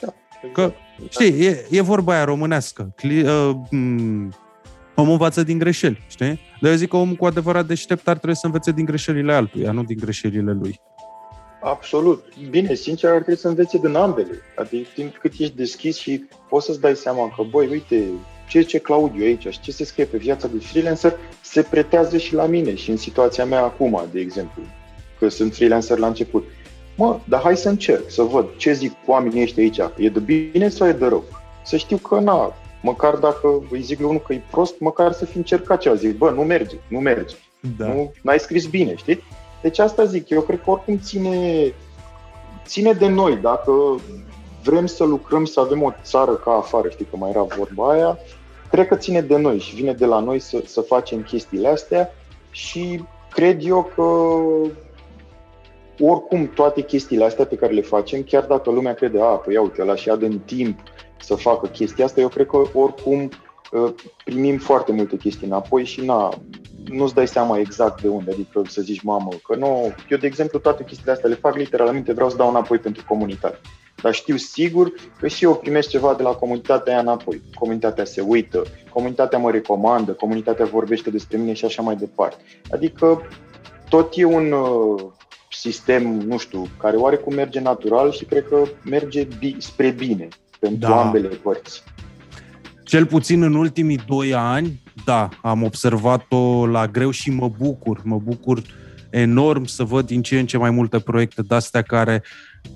Da, 0.00 0.14
Că, 0.52 0.72
știi, 1.08 1.44
e, 1.46 1.66
e 1.70 1.80
vorba 1.80 2.12
aia 2.12 2.24
românească. 2.24 2.92
Cli, 2.96 3.22
uh, 3.22 3.50
m- 3.66 4.28
omul 4.94 5.12
învață 5.12 5.42
din 5.42 5.58
greșeli, 5.58 6.04
știi? 6.08 6.40
Dar 6.60 6.70
eu 6.70 6.76
zic 6.76 6.88
că 6.88 6.96
omul 6.96 7.14
cu 7.14 7.26
adevărat 7.26 7.66
deștept 7.66 8.08
ar 8.08 8.16
trebui 8.16 8.36
să 8.36 8.46
învețe 8.46 8.70
din 8.72 8.84
greșelile 8.84 9.32
altuia, 9.32 9.72
nu 9.72 9.84
din 9.84 9.96
greșelile 10.00 10.52
lui. 10.52 10.80
Absolut. 11.66 12.24
Bine, 12.50 12.74
sincer, 12.74 13.10
ar 13.10 13.16
trebui 13.16 13.40
să 13.40 13.48
învețe 13.48 13.78
din 13.78 13.94
ambele. 13.94 14.40
Adică 14.56 14.88
timp 14.94 15.16
cât 15.16 15.32
ești 15.38 15.56
deschis 15.56 15.96
și 15.96 16.24
poți 16.48 16.66
să-ți 16.66 16.80
dai 16.80 16.96
seama 16.96 17.32
că, 17.36 17.42
băi, 17.50 17.66
uite, 17.66 18.04
ce 18.48 18.62
ce 18.62 18.78
Claudiu 18.78 19.24
aici 19.24 19.46
și 19.48 19.60
ce 19.60 19.72
se 19.72 19.84
scrie 19.84 20.04
pe 20.04 20.16
viața 20.16 20.48
de 20.48 20.58
freelancer 20.58 21.16
se 21.42 21.62
pretează 21.62 22.16
și 22.16 22.34
la 22.34 22.46
mine 22.46 22.74
și 22.74 22.90
în 22.90 22.96
situația 22.96 23.44
mea 23.44 23.62
acum, 23.62 24.02
de 24.12 24.20
exemplu, 24.20 24.62
că 25.18 25.28
sunt 25.28 25.54
freelancer 25.54 25.98
la 25.98 26.06
început. 26.06 26.44
Mă, 26.96 27.18
dar 27.24 27.40
hai 27.40 27.56
să 27.56 27.68
încerc, 27.68 28.10
să 28.10 28.22
văd 28.22 28.56
ce 28.56 28.72
zic 28.72 28.92
oamenii 29.06 29.42
ăștia 29.42 29.62
aici. 29.62 29.78
E 29.96 30.08
de 30.08 30.20
bine 30.20 30.68
sau 30.68 30.88
e 30.88 30.92
de 30.92 31.06
rău? 31.06 31.24
Să 31.64 31.76
știu 31.76 31.96
că, 31.96 32.20
na, 32.20 32.54
măcar 32.82 33.14
dacă 33.14 33.66
îi 33.70 33.82
zic 33.82 33.98
lui 33.98 34.08
unul 34.08 34.22
că 34.26 34.32
e 34.32 34.42
prost, 34.50 34.78
măcar 34.78 35.12
să 35.12 35.24
fi 35.24 35.36
încercat 35.36 35.80
ceva. 35.80 35.94
Zic, 35.94 36.16
bă, 36.16 36.30
nu 36.30 36.42
merge, 36.42 36.76
nu 36.88 36.98
merge. 36.98 37.34
Da. 37.78 37.86
Nu, 37.86 38.12
n-ai 38.22 38.38
scris 38.38 38.66
bine, 38.66 38.94
știi? 38.94 39.22
Deci 39.62 39.78
asta 39.78 40.04
zic, 40.04 40.28
eu 40.28 40.40
cred 40.40 40.62
că 40.62 40.70
oricum 40.70 40.98
ține, 40.98 41.74
ține 42.64 42.92
de 42.92 43.08
noi. 43.08 43.36
Dacă 43.36 43.72
vrem 44.62 44.86
să 44.86 45.04
lucrăm, 45.04 45.44
să 45.44 45.60
avem 45.60 45.82
o 45.82 45.92
țară 46.02 46.32
ca 46.32 46.50
afară, 46.50 46.88
știi 46.88 47.06
că 47.10 47.16
mai 47.16 47.30
era 47.30 47.42
vorba 47.42 47.90
aia, 47.90 48.18
cred 48.70 48.88
că 48.88 48.96
ține 48.96 49.20
de 49.20 49.36
noi 49.36 49.58
și 49.58 49.74
vine 49.74 49.92
de 49.92 50.06
la 50.06 50.20
noi 50.20 50.38
să, 50.38 50.62
să 50.64 50.80
facem 50.80 51.22
chestiile 51.22 51.68
astea 51.68 52.10
și 52.50 53.04
cred 53.30 53.66
eu 53.66 53.90
că 53.94 54.02
oricum 56.04 56.48
toate 56.54 56.80
chestiile 56.82 57.24
astea 57.24 57.44
pe 57.44 57.56
care 57.56 57.72
le 57.72 57.80
facem, 57.80 58.22
chiar 58.22 58.44
dacă 58.44 58.70
lumea 58.70 58.94
crede, 58.94 59.20
a, 59.20 59.24
păi 59.24 59.54
ia 59.54 59.60
uite, 59.60 59.82
ăla 59.82 59.94
și 59.94 60.08
în 60.08 60.38
timp 60.38 60.78
să 61.20 61.34
facă 61.34 61.66
chestia 61.66 62.04
asta, 62.04 62.20
eu 62.20 62.28
cred 62.28 62.46
că 62.46 62.56
oricum 62.74 63.30
ă, 63.72 63.94
primim 64.24 64.58
foarte 64.58 64.92
multe 64.92 65.16
chestii 65.16 65.46
înapoi 65.46 65.84
și 65.84 66.00
na, 66.00 66.28
nu-ți 66.88 67.14
dai 67.14 67.28
seama 67.28 67.58
exact 67.58 68.02
de 68.02 68.08
unde, 68.08 68.30
adică 68.30 68.62
să 68.68 68.82
zici, 68.82 69.02
mamă, 69.02 69.28
că 69.48 69.56
nu... 69.56 69.94
Eu, 70.08 70.18
de 70.18 70.26
exemplu, 70.26 70.58
toate 70.58 70.84
chestiile 70.84 71.12
astea 71.12 71.28
le 71.28 71.34
fac 71.34 71.56
literalmente, 71.56 72.12
vreau 72.12 72.30
să 72.30 72.36
dau 72.36 72.48
înapoi 72.48 72.78
pentru 72.78 73.04
comunitate. 73.08 73.60
Dar 74.02 74.14
știu 74.14 74.36
sigur 74.36 74.92
că 75.20 75.28
și 75.28 75.44
eu 75.44 75.54
primesc 75.54 75.88
ceva 75.88 76.14
de 76.14 76.22
la 76.22 76.30
comunitatea 76.30 76.92
aia 76.92 77.02
înapoi. 77.02 77.42
Comunitatea 77.54 78.04
se 78.04 78.20
uită, 78.20 78.62
comunitatea 78.90 79.38
mă 79.38 79.50
recomandă, 79.50 80.12
comunitatea 80.12 80.64
vorbește 80.64 81.10
despre 81.10 81.36
mine 81.38 81.52
și 81.52 81.64
așa 81.64 81.82
mai 81.82 81.96
departe. 81.96 82.42
Adică 82.70 83.28
tot 83.88 84.12
e 84.16 84.24
un 84.24 84.52
uh, 84.52 85.02
sistem, 85.50 86.20
nu 86.20 86.38
știu, 86.38 86.68
care 86.78 86.96
oarecum 86.96 87.34
merge 87.34 87.60
natural 87.60 88.12
și 88.12 88.24
cred 88.24 88.48
că 88.48 88.62
merge 88.84 89.28
bi- 89.38 89.56
spre 89.58 89.90
bine 89.90 90.28
pentru 90.58 90.88
da. 90.88 91.00
ambele 91.00 91.28
părți. 91.28 91.82
Cel 92.84 93.06
puțin 93.06 93.42
în 93.42 93.54
ultimii 93.54 94.00
doi 94.06 94.34
ani, 94.34 94.82
da, 95.06 95.28
am 95.42 95.62
observat-o 95.62 96.66
la 96.66 96.86
greu 96.86 97.10
și 97.10 97.30
mă 97.30 97.48
bucur. 97.58 98.00
Mă 98.04 98.18
bucur 98.18 98.62
enorm 99.10 99.64
să 99.64 99.82
văd 99.84 100.06
din 100.06 100.22
ce 100.22 100.38
în 100.38 100.46
ce 100.46 100.58
mai 100.58 100.70
multe 100.70 100.98
proiecte 100.98 101.42
de-astea 101.42 101.82
care, 101.82 102.22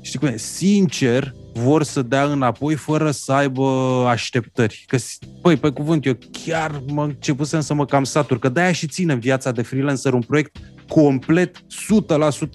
știi 0.00 0.18
cum 0.18 0.28
e, 0.28 0.36
sincer, 0.36 1.34
vor 1.54 1.82
să 1.82 2.02
dea 2.02 2.24
înapoi 2.24 2.74
fără 2.74 3.10
să 3.10 3.32
aibă 3.32 3.68
așteptări. 4.08 4.84
Că, 4.86 4.96
păi, 5.42 5.56
pe 5.56 5.70
cuvânt, 5.70 6.06
eu 6.06 6.18
chiar 6.44 6.82
mă 6.86 7.04
începusem 7.04 7.60
să 7.60 7.74
mă 7.74 7.84
cam 7.84 8.04
satur, 8.04 8.38
că 8.38 8.48
de-aia 8.48 8.72
și 8.72 8.86
ținem 8.86 9.18
viața 9.18 9.52
de 9.52 9.62
freelancer 9.62 10.12
un 10.12 10.22
proiect 10.22 10.56
complet 10.94 11.56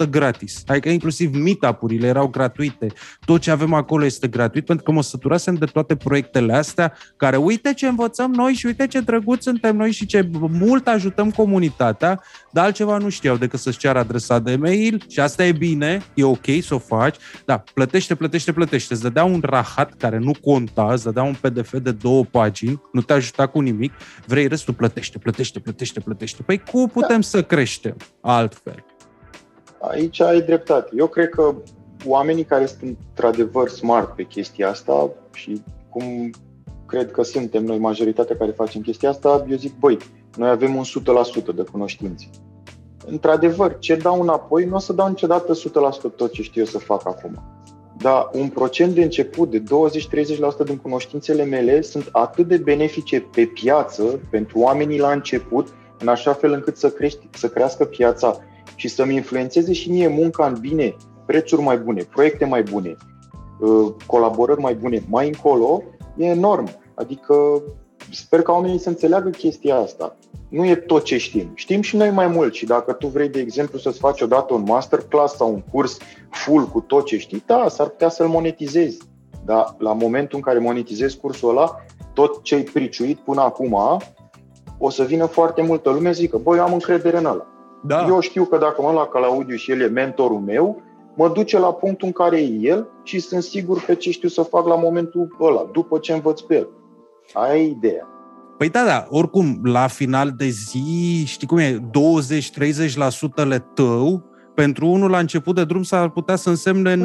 100% 0.05 0.09
gratis. 0.09 0.63
Adică 0.67 0.89
inclusiv 0.89 1.35
meetup-urile 1.35 2.07
erau 2.07 2.27
gratuite. 2.27 2.87
Tot 3.25 3.41
ce 3.41 3.51
avem 3.51 3.73
acolo 3.73 4.05
este 4.05 4.27
gratuit 4.27 4.65
pentru 4.65 4.85
că 4.85 4.91
mă 4.91 5.01
săturasem 5.01 5.53
de 5.55 5.65
toate 5.65 5.95
proiectele 5.95 6.53
astea 6.53 6.93
care 7.17 7.37
uite 7.37 7.73
ce 7.73 7.87
învățăm 7.87 8.31
noi 8.31 8.53
și 8.53 8.65
uite 8.65 8.87
ce 8.87 8.99
drăguț 8.99 9.43
suntem 9.43 9.75
noi 9.75 9.91
și 9.91 10.05
ce 10.05 10.29
mult 10.49 10.87
ajutăm 10.87 11.31
comunitatea, 11.31 12.21
dar 12.51 12.65
altceva 12.65 12.97
nu 12.97 13.09
știau 13.09 13.37
decât 13.37 13.59
să-ți 13.59 13.77
ceară 13.77 13.99
adresa 13.99 14.39
de 14.39 14.55
mail 14.55 15.03
și 15.09 15.19
asta 15.19 15.45
e 15.45 15.51
bine, 15.51 16.01
e 16.13 16.23
ok 16.23 16.45
să 16.61 16.73
o 16.73 16.77
faci, 16.77 17.15
da, 17.45 17.63
plătește, 17.73 18.15
plătește, 18.15 18.53
plătește. 18.53 18.93
Îți 18.93 19.01
dădea 19.01 19.23
un 19.23 19.41
rahat 19.43 19.93
care 19.93 20.17
nu 20.17 20.31
conta, 20.41 20.93
îți 20.93 21.03
dădea 21.03 21.23
un 21.23 21.35
PDF 21.41 21.77
de 21.77 21.91
două 21.91 22.23
pagini, 22.23 22.81
nu 22.91 23.01
te 23.01 23.13
ajuta 23.13 23.47
cu 23.47 23.59
nimic, 23.59 23.93
vrei 24.25 24.47
restul, 24.47 24.73
plătește, 24.73 25.17
plătește, 25.17 25.59
plătește, 25.59 25.99
plătește. 25.99 26.43
Păi 26.43 26.61
cum 26.71 26.87
putem 26.87 27.19
da. 27.19 27.27
să 27.27 27.43
creștem? 27.43 27.95
Altfel. 28.25 28.83
Aici 29.79 30.19
ai 30.19 30.41
dreptate. 30.41 30.89
Eu 30.97 31.07
cred 31.07 31.29
că 31.29 31.55
oamenii 32.05 32.43
care 32.43 32.65
sunt 32.65 32.81
într-adevăr 32.81 33.69
smart 33.69 34.15
pe 34.15 34.23
chestia 34.23 34.69
asta 34.69 35.09
și 35.33 35.61
cum 35.89 36.29
cred 36.85 37.11
că 37.11 37.23
suntem 37.23 37.63
noi 37.63 37.77
majoritatea 37.77 38.37
care 38.37 38.51
facem 38.51 38.81
chestia 38.81 39.09
asta, 39.09 39.45
eu 39.49 39.57
zic, 39.57 39.79
băi, 39.79 39.97
noi 40.37 40.49
avem 40.49 40.75
un 40.75 40.83
100% 40.83 41.55
de 41.55 41.63
cunoștințe. 41.71 42.29
Într-adevăr, 43.05 43.79
ce 43.79 43.95
dau 43.95 44.21
înapoi, 44.21 44.65
nu 44.65 44.75
o 44.75 44.79
să 44.79 44.93
dau 44.93 45.07
niciodată 45.07 45.53
100% 45.53 46.15
tot 46.15 46.31
ce 46.31 46.41
știu 46.41 46.61
eu 46.61 46.67
să 46.67 46.77
fac 46.77 47.07
acum. 47.07 47.43
dar 47.97 48.29
un 48.33 48.49
procent 48.49 48.93
de 48.93 49.03
început 49.03 49.49
de 49.51 49.63
20-30% 50.63 50.65
din 50.65 50.77
cunoștințele 50.77 51.43
mele 51.43 51.81
sunt 51.81 52.09
atât 52.11 52.47
de 52.47 52.57
benefice 52.57 53.19
pe 53.19 53.45
piață 53.45 54.19
pentru 54.29 54.59
oamenii 54.59 54.99
la 54.99 55.11
început, 55.11 55.67
în 56.05 56.11
așa 56.11 56.33
fel 56.33 56.51
încât 56.51 56.77
să, 56.77 56.89
crești, 56.89 57.27
să 57.33 57.49
crească 57.49 57.85
piața 57.85 58.37
și 58.75 58.87
să-mi 58.87 59.15
influențeze 59.15 59.73
și 59.73 59.91
mie 59.91 60.07
munca 60.07 60.45
în 60.45 60.57
bine, 60.59 60.95
prețuri 61.25 61.61
mai 61.61 61.77
bune, 61.77 62.01
proiecte 62.01 62.45
mai 62.45 62.63
bune, 62.63 62.95
uh, 63.59 63.93
colaborări 64.05 64.61
mai 64.61 64.73
bune 64.73 65.03
mai 65.09 65.27
încolo, 65.27 65.83
e 66.17 66.25
enorm. 66.25 66.69
Adică 66.95 67.61
sper 68.11 68.41
ca 68.41 68.51
oamenii 68.51 68.79
să 68.79 68.89
înțeleagă 68.89 69.29
chestia 69.29 69.75
asta. 69.75 70.17
Nu 70.49 70.65
e 70.65 70.75
tot 70.75 71.03
ce 71.03 71.17
știm. 71.17 71.51
Știm 71.53 71.81
și 71.81 71.95
noi 71.95 72.09
mai 72.09 72.27
mult 72.27 72.53
și 72.53 72.65
dacă 72.65 72.93
tu 72.93 73.07
vrei, 73.07 73.29
de 73.29 73.39
exemplu, 73.39 73.79
să-ți 73.79 73.99
faci 73.99 74.21
odată 74.21 74.53
un 74.53 74.63
masterclass 74.67 75.35
sau 75.35 75.53
un 75.53 75.61
curs 75.71 75.97
full 76.29 76.65
cu 76.65 76.79
tot 76.79 77.05
ce 77.05 77.17
știi, 77.17 77.43
da, 77.45 77.67
s-ar 77.67 77.87
putea 77.87 78.09
să-l 78.09 78.27
monetizezi. 78.27 78.97
Dar 79.45 79.75
la 79.77 79.93
momentul 79.93 80.37
în 80.37 80.43
care 80.43 80.59
monetizezi 80.59 81.17
cursul 81.17 81.49
ăla, 81.49 81.75
tot 82.13 82.43
ce 82.43 82.55
ai 82.55 82.61
priciuit 82.61 83.17
până 83.17 83.41
acum, 83.41 83.77
o 84.77 84.89
să 84.89 85.03
vină 85.03 85.25
foarte 85.25 85.61
multă 85.61 85.89
lume 85.89 86.13
să 86.13 86.19
zică, 86.19 86.37
băi, 86.37 86.57
eu 86.57 86.63
am 86.63 86.73
încredere 86.73 87.17
în 87.17 87.25
ăla. 87.25 87.45
Da. 87.83 88.05
Eu 88.07 88.19
știu 88.19 88.45
că 88.45 88.57
dacă 88.57 88.81
mă 88.81 88.91
la 88.91 89.05
Calaudiu 89.05 89.55
și 89.55 89.71
el 89.71 89.81
e 89.81 89.87
mentorul 89.87 90.39
meu, 90.39 90.81
mă 91.15 91.29
duce 91.29 91.59
la 91.59 91.73
punctul 91.73 92.07
în 92.07 92.13
care 92.13 92.41
e 92.41 92.57
el 92.61 92.87
și 93.03 93.19
sunt 93.19 93.43
sigur 93.43 93.83
pe 93.85 93.95
ce 93.95 94.11
știu 94.11 94.29
să 94.29 94.41
fac 94.41 94.67
la 94.67 94.75
momentul 94.75 95.35
ăla, 95.41 95.69
după 95.71 95.97
ce 95.97 96.13
învăț 96.13 96.39
pe 96.39 96.55
el. 96.55 96.67
Aia 97.33 97.55
e 97.55 97.67
ideea. 97.67 98.07
Păi 98.57 98.69
da, 98.69 98.83
da, 98.85 99.07
oricum, 99.09 99.59
la 99.63 99.87
final 99.87 100.31
de 100.37 100.47
zi, 100.47 101.23
știi 101.25 101.47
cum 101.47 101.57
e, 101.57 101.79
20-30% 103.43 103.47
le 103.47 103.59
tău, 103.73 104.23
pentru 104.53 104.87
unul 104.87 105.09
la 105.09 105.17
început 105.17 105.55
de 105.55 105.65
drum 105.65 105.83
s-ar 105.83 106.09
putea 106.09 106.35
să 106.35 106.49
însemne 106.49 106.95
90%, 106.95 107.03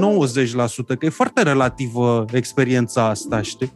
că 0.99 1.07
e 1.07 1.09
foarte 1.09 1.43
relativă 1.43 2.25
experiența 2.33 3.09
asta, 3.09 3.41
știi? 3.43 3.73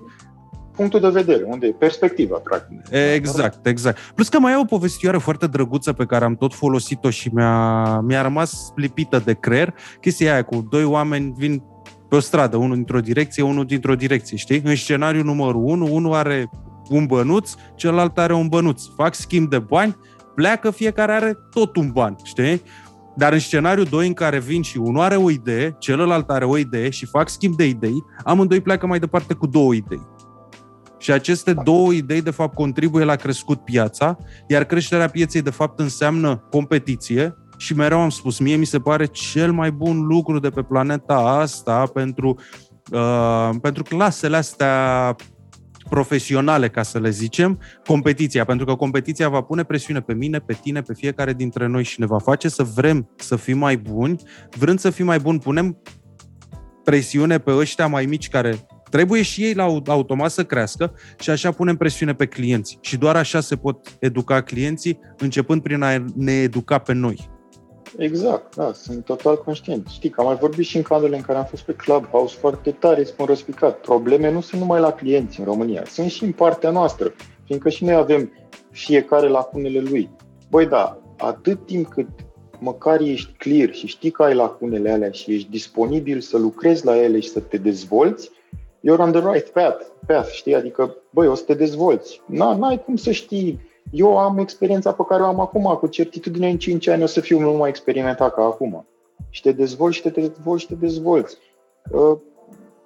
Punctul 0.77 1.01
de 1.01 1.09
vedere, 1.09 1.43
unde 1.47 1.67
e 1.67 1.75
perspectiva, 1.79 2.37
practic. 2.37 2.81
Exact, 3.15 3.67
exact. 3.67 3.99
Plus 4.15 4.29
că 4.29 4.39
mai 4.39 4.53
e 4.53 4.59
o 4.59 4.65
povestioară 4.65 5.19
foarte 5.19 5.47
drăguță 5.47 5.93
pe 5.93 6.05
care 6.05 6.25
am 6.25 6.37
tot 6.37 6.55
folosit-o 6.55 7.11
și 7.11 7.31
mi-a, 7.33 8.01
mi-a 8.01 8.23
rămas 8.23 8.73
lipită 8.77 9.23
de 9.25 9.33
creier. 9.33 9.75
Chestia 10.01 10.33
aia 10.33 10.43
cu 10.43 10.67
doi 10.71 10.85
oameni 10.85 11.35
vin 11.37 11.63
pe 12.09 12.17
o 12.17 12.21
stradă, 12.21 12.57
unul 12.57 12.75
dintr-o 12.75 13.01
direcție, 13.01 13.43
unul 13.43 13.65
dintr-o 13.65 13.95
direcție, 13.95 14.37
știi? 14.37 14.63
În 14.65 14.77
scenariu 14.77 15.23
numărul 15.23 15.65
1, 15.65 15.89
unul 15.91 16.15
are 16.15 16.51
un 16.89 17.07
bănuț, 17.07 17.55
celălalt 17.75 18.19
are 18.19 18.35
un 18.35 18.49
bănuț. 18.49 18.83
Fac 18.97 19.15
schimb 19.15 19.51
de 19.51 19.59
bani, 19.59 19.97
pleacă, 20.35 20.71
fiecare 20.71 21.13
are 21.13 21.37
tot 21.51 21.77
un 21.77 21.91
ban, 21.93 22.17
știi? 22.23 22.63
Dar 23.17 23.33
în 23.33 23.39
scenariul 23.39 23.87
2 23.91 24.07
în 24.07 24.13
care 24.13 24.39
vin 24.39 24.63
și 24.63 24.79
unul 24.79 25.03
are 25.03 25.17
o 25.17 25.31
idee, 25.31 25.77
celălalt 25.79 26.31
are 26.31 26.45
o 26.45 26.57
idee 26.57 26.91
și 26.91 27.07
fac 27.07 27.29
schimb 27.29 27.57
de 27.57 27.67
idei, 27.67 28.05
amândoi 28.25 28.61
pleacă 28.61 28.87
mai 28.87 28.99
departe 28.99 29.35
cu 29.35 29.47
două 29.47 29.75
idei. 29.75 30.01
Și 31.05 31.13
aceste 31.13 31.53
două 31.53 31.93
idei, 31.93 32.23
de 32.23 32.31
fapt, 32.31 32.55
contribuie 32.55 33.05
la 33.05 33.17
crescut 33.17 33.65
piața, 33.65 34.19
iar 34.49 34.65
creșterea 34.65 35.09
pieței, 35.09 35.43
de 35.43 35.51
fapt, 35.51 35.81
înseamnă 35.81 36.37
competiție, 36.51 37.35
și 37.57 37.75
mereu 37.75 38.01
am 38.01 38.09
spus, 38.09 38.39
mie 38.39 38.57
mi 38.57 38.65
se 38.65 38.79
pare 38.79 39.07
cel 39.07 39.53
mai 39.53 39.71
bun 39.71 40.01
lucru 40.01 40.39
de 40.39 40.49
pe 40.49 40.63
planeta 40.63 41.15
asta 41.15 41.87
pentru, 41.87 42.39
uh, 42.93 43.51
pentru 43.61 43.83
clasele 43.83 44.37
astea 44.37 45.15
profesionale, 45.89 46.69
ca 46.69 46.83
să 46.83 46.99
le 46.99 47.11
zicem, 47.11 47.61
competiția, 47.87 48.45
pentru 48.45 48.67
că 48.67 48.75
competiția 48.75 49.29
va 49.29 49.41
pune 49.41 49.63
presiune 49.63 50.01
pe 50.01 50.15
mine, 50.15 50.39
pe 50.39 50.59
tine, 50.63 50.83
pe 50.83 50.95
fiecare 50.95 51.33
dintre 51.33 51.67
noi 51.67 51.83
și 51.83 52.01
ne 52.01 52.07
va 52.07 52.19
face 52.19 52.49
să 52.49 52.63
vrem 52.63 53.11
să 53.17 53.37
fim 53.37 53.59
mai 53.59 53.77
buni. 53.77 54.23
Vrând 54.59 54.79
să 54.79 54.91
fim 54.91 55.07
mai 55.07 55.19
buni, 55.19 55.39
punem 55.39 55.83
presiune 56.85 57.39
pe 57.39 57.53
ăștia 57.53 57.87
mai 57.87 58.07
mici 58.07 58.29
care 58.29 58.67
trebuie 58.95 59.23
și 59.23 59.43
ei 59.43 59.55
la 59.55 59.67
automat 59.87 60.31
să 60.31 60.45
crească 60.45 60.95
și 61.19 61.31
așa 61.31 61.51
punem 61.51 61.77
presiune 61.77 62.15
pe 62.15 62.27
clienți. 62.27 62.79
Și 62.81 62.97
doar 62.97 63.17
așa 63.17 63.41
se 63.41 63.57
pot 63.57 63.97
educa 63.99 64.43
clienții, 64.43 65.01
începând 65.19 65.63
prin 65.63 65.83
a 65.83 66.05
ne 66.17 66.33
educa 66.33 66.79
pe 66.79 66.93
noi. 66.93 67.31
Exact, 67.97 68.57
da, 68.57 68.73
sunt 68.73 69.05
total 69.05 69.43
conștient. 69.43 69.87
Știi 69.87 70.11
că 70.11 70.21
am 70.21 70.27
mai 70.27 70.37
vorbit 70.37 70.67
și 70.67 70.77
în 70.77 70.83
cazurile 70.83 71.17
în 71.17 71.23
care 71.23 71.39
am 71.39 71.45
fost 71.45 71.63
pe 71.63 71.73
Clubhouse 71.73 72.37
foarte 72.41 72.71
tare, 72.71 73.05
spun 73.05 73.27
răspicat. 73.27 73.81
Probleme 73.81 74.31
nu 74.31 74.41
sunt 74.41 74.61
numai 74.61 74.81
la 74.81 74.93
clienți 74.93 75.39
în 75.39 75.45
România, 75.45 75.85
sunt 75.85 76.11
și 76.11 76.25
în 76.25 76.33
partea 76.33 76.71
noastră, 76.71 77.13
fiindcă 77.45 77.69
și 77.69 77.85
noi 77.85 77.95
avem 77.95 78.33
fiecare 78.71 79.29
lacunele 79.29 79.81
lui. 79.81 80.11
Băi, 80.51 80.67
da, 80.67 81.03
atât 81.19 81.67
timp 81.67 81.89
cât 81.89 82.09
măcar 82.59 83.01
ești 83.01 83.33
clear 83.33 83.73
și 83.73 83.87
știi 83.87 84.11
că 84.11 84.23
ai 84.23 84.35
lacunele 84.35 84.91
alea 84.91 85.11
și 85.11 85.33
ești 85.35 85.51
disponibil 85.51 86.21
să 86.21 86.39
lucrezi 86.39 86.85
la 86.85 87.03
ele 87.03 87.21
și 87.21 87.29
să 87.29 87.41
te 87.41 87.57
dezvolți, 87.57 88.31
you're 88.87 89.01
on 89.01 89.13
the 89.13 89.33
right 89.33 89.49
path, 89.49 89.87
path 90.07 90.31
știi? 90.31 90.55
Adică, 90.55 90.97
băi, 91.11 91.27
o 91.27 91.35
să 91.35 91.45
te 91.45 91.55
dezvolți. 91.55 92.23
n-ai 92.57 92.83
cum 92.85 92.97
să 92.97 93.11
știi 93.11 93.73
eu 93.91 94.19
am 94.19 94.39
experiența 94.39 94.93
pe 94.93 95.03
care 95.09 95.23
o 95.23 95.27
am 95.27 95.41
acum, 95.41 95.63
cu 95.63 95.87
certitudine 95.87 96.49
în 96.49 96.59
5 96.59 96.87
ani 96.87 97.03
o 97.03 97.07
să 97.07 97.21
fiu 97.21 97.39
mult 97.39 97.59
mai 97.59 97.69
experimentat 97.69 98.35
ca 98.35 98.43
acum. 98.43 98.87
Și 99.31 99.43
te 99.43 99.53
dezvolți 99.53 99.97
și 99.97 100.03
te 100.03 100.21
dezvolți 100.21 100.63
și 100.63 100.69
te 100.69 100.75
dezvolți. 100.75 101.37
Uh, 101.91 102.17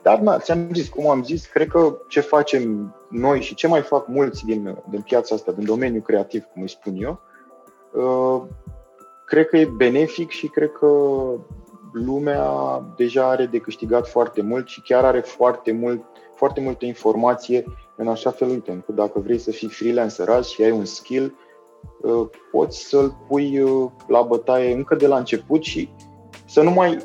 dar, 0.02 0.18
na, 0.18 0.38
ți-am 0.38 0.70
zis, 0.72 0.88
cum 0.88 1.08
am 1.08 1.24
zis, 1.24 1.46
cred 1.46 1.68
că 1.68 1.98
ce 2.08 2.20
facem 2.20 2.94
noi 3.10 3.40
și 3.40 3.54
ce 3.54 3.66
mai 3.66 3.80
fac 3.80 4.08
mulți 4.08 4.44
din, 4.44 4.78
din 4.90 5.00
piața 5.00 5.34
asta, 5.34 5.52
din 5.52 5.64
domeniul 5.64 6.02
creativ, 6.02 6.44
cum 6.52 6.62
îi 6.62 6.68
spun 6.68 6.94
eu, 6.96 7.20
uh, 7.92 8.42
cred 9.26 9.46
că 9.46 9.56
e 9.56 9.70
benefic 9.76 10.30
și 10.30 10.46
cred 10.46 10.72
că 10.72 10.86
lumea 11.92 12.42
deja 12.96 13.28
are 13.28 13.46
de 13.46 13.58
câștigat 13.58 14.08
foarte 14.08 14.42
mult 14.42 14.68
și 14.68 14.80
chiar 14.80 15.04
are 15.04 15.20
foarte, 15.20 15.72
mult, 15.72 16.04
foarte 16.34 16.60
multă 16.60 16.84
informație 16.84 17.64
în 17.96 18.08
așa 18.08 18.30
fel, 18.30 18.48
uite, 18.48 18.70
încât 18.70 18.94
dacă 18.94 19.18
vrei 19.18 19.38
să 19.38 19.50
fii 19.50 19.68
freelancer 19.68 20.28
azi 20.28 20.52
și 20.52 20.62
ai 20.62 20.70
un 20.70 20.84
skill, 20.84 21.34
uh, 22.02 22.28
poți 22.50 22.78
să-l 22.78 23.16
pui 23.28 23.60
uh, 23.60 23.90
la 24.06 24.22
bătaie 24.22 24.74
încă 24.74 24.94
de 24.94 25.06
la 25.06 25.16
început 25.16 25.62
și 25.62 25.88
să 26.46 26.62
nu 26.62 26.70
mai 26.70 26.98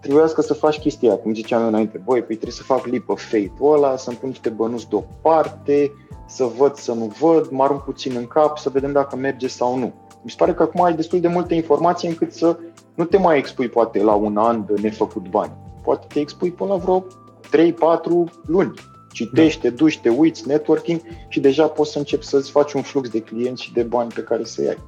trebuiască 0.00 0.40
să 0.42 0.54
faci 0.54 0.78
chestia, 0.78 1.16
cum 1.16 1.34
ziceam 1.34 1.62
eu 1.62 1.68
înainte, 1.68 2.02
băi, 2.04 2.18
păi 2.18 2.34
trebuie 2.34 2.52
să 2.52 2.62
fac 2.62 2.86
leap 2.86 3.08
of 3.08 3.22
faith-ul 3.22 3.74
ăla, 3.74 3.96
să-mi 3.96 4.16
pun 4.16 4.28
niște 4.28 4.48
bănuți 4.48 4.88
deoparte, 4.88 5.92
să 6.26 6.44
văd, 6.44 6.74
să 6.74 6.92
nu 6.92 7.12
văd, 7.20 7.50
mă 7.50 7.62
arunc 7.62 7.80
puțin 7.80 8.16
în 8.16 8.26
cap, 8.26 8.58
să 8.58 8.70
vedem 8.70 8.92
dacă 8.92 9.16
merge 9.16 9.46
sau 9.46 9.78
nu. 9.78 9.92
Mi 10.22 10.30
se 10.30 10.36
pare 10.38 10.54
că 10.54 10.62
acum 10.62 10.82
ai 10.82 10.94
destul 10.94 11.20
de 11.20 11.28
multe 11.28 11.54
informații 11.54 12.08
încât 12.08 12.32
să 12.32 12.58
nu 12.94 13.04
te 13.04 13.18
mai 13.18 13.38
expui 13.38 13.68
poate 13.68 14.02
la 14.02 14.12
un 14.12 14.36
an 14.36 14.64
de 14.66 14.74
nefăcut 14.80 15.28
bani. 15.28 15.52
Poate 15.82 16.06
te 16.12 16.20
expui 16.20 16.50
până 16.50 16.70
la 16.70 16.76
vreo 16.76 17.04
3-4 17.50 18.32
luni 18.46 18.74
Citește, 19.12 19.68
da. 19.68 19.74
duci, 19.74 19.98
te 19.98 20.08
uiți, 20.08 20.48
networking 20.48 21.00
și 21.28 21.40
deja 21.40 21.66
poți 21.66 21.92
să 21.92 21.98
începi 21.98 22.24
să-ți 22.24 22.50
faci 22.50 22.72
un 22.72 22.82
flux 22.82 23.08
de 23.08 23.20
clienți 23.20 23.62
și 23.62 23.72
de 23.72 23.82
bani 23.82 24.12
pe 24.14 24.20
care 24.20 24.44
să 24.44 24.62
iei. 24.62 24.78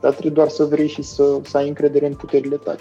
Dar 0.00 0.10
trebuie 0.10 0.32
doar 0.32 0.48
să 0.48 0.64
vrei 0.64 0.88
și 0.88 1.02
să, 1.02 1.40
să 1.42 1.56
ai 1.56 1.68
încredere 1.68 2.06
în 2.06 2.14
puterile 2.14 2.56
tale. 2.56 2.78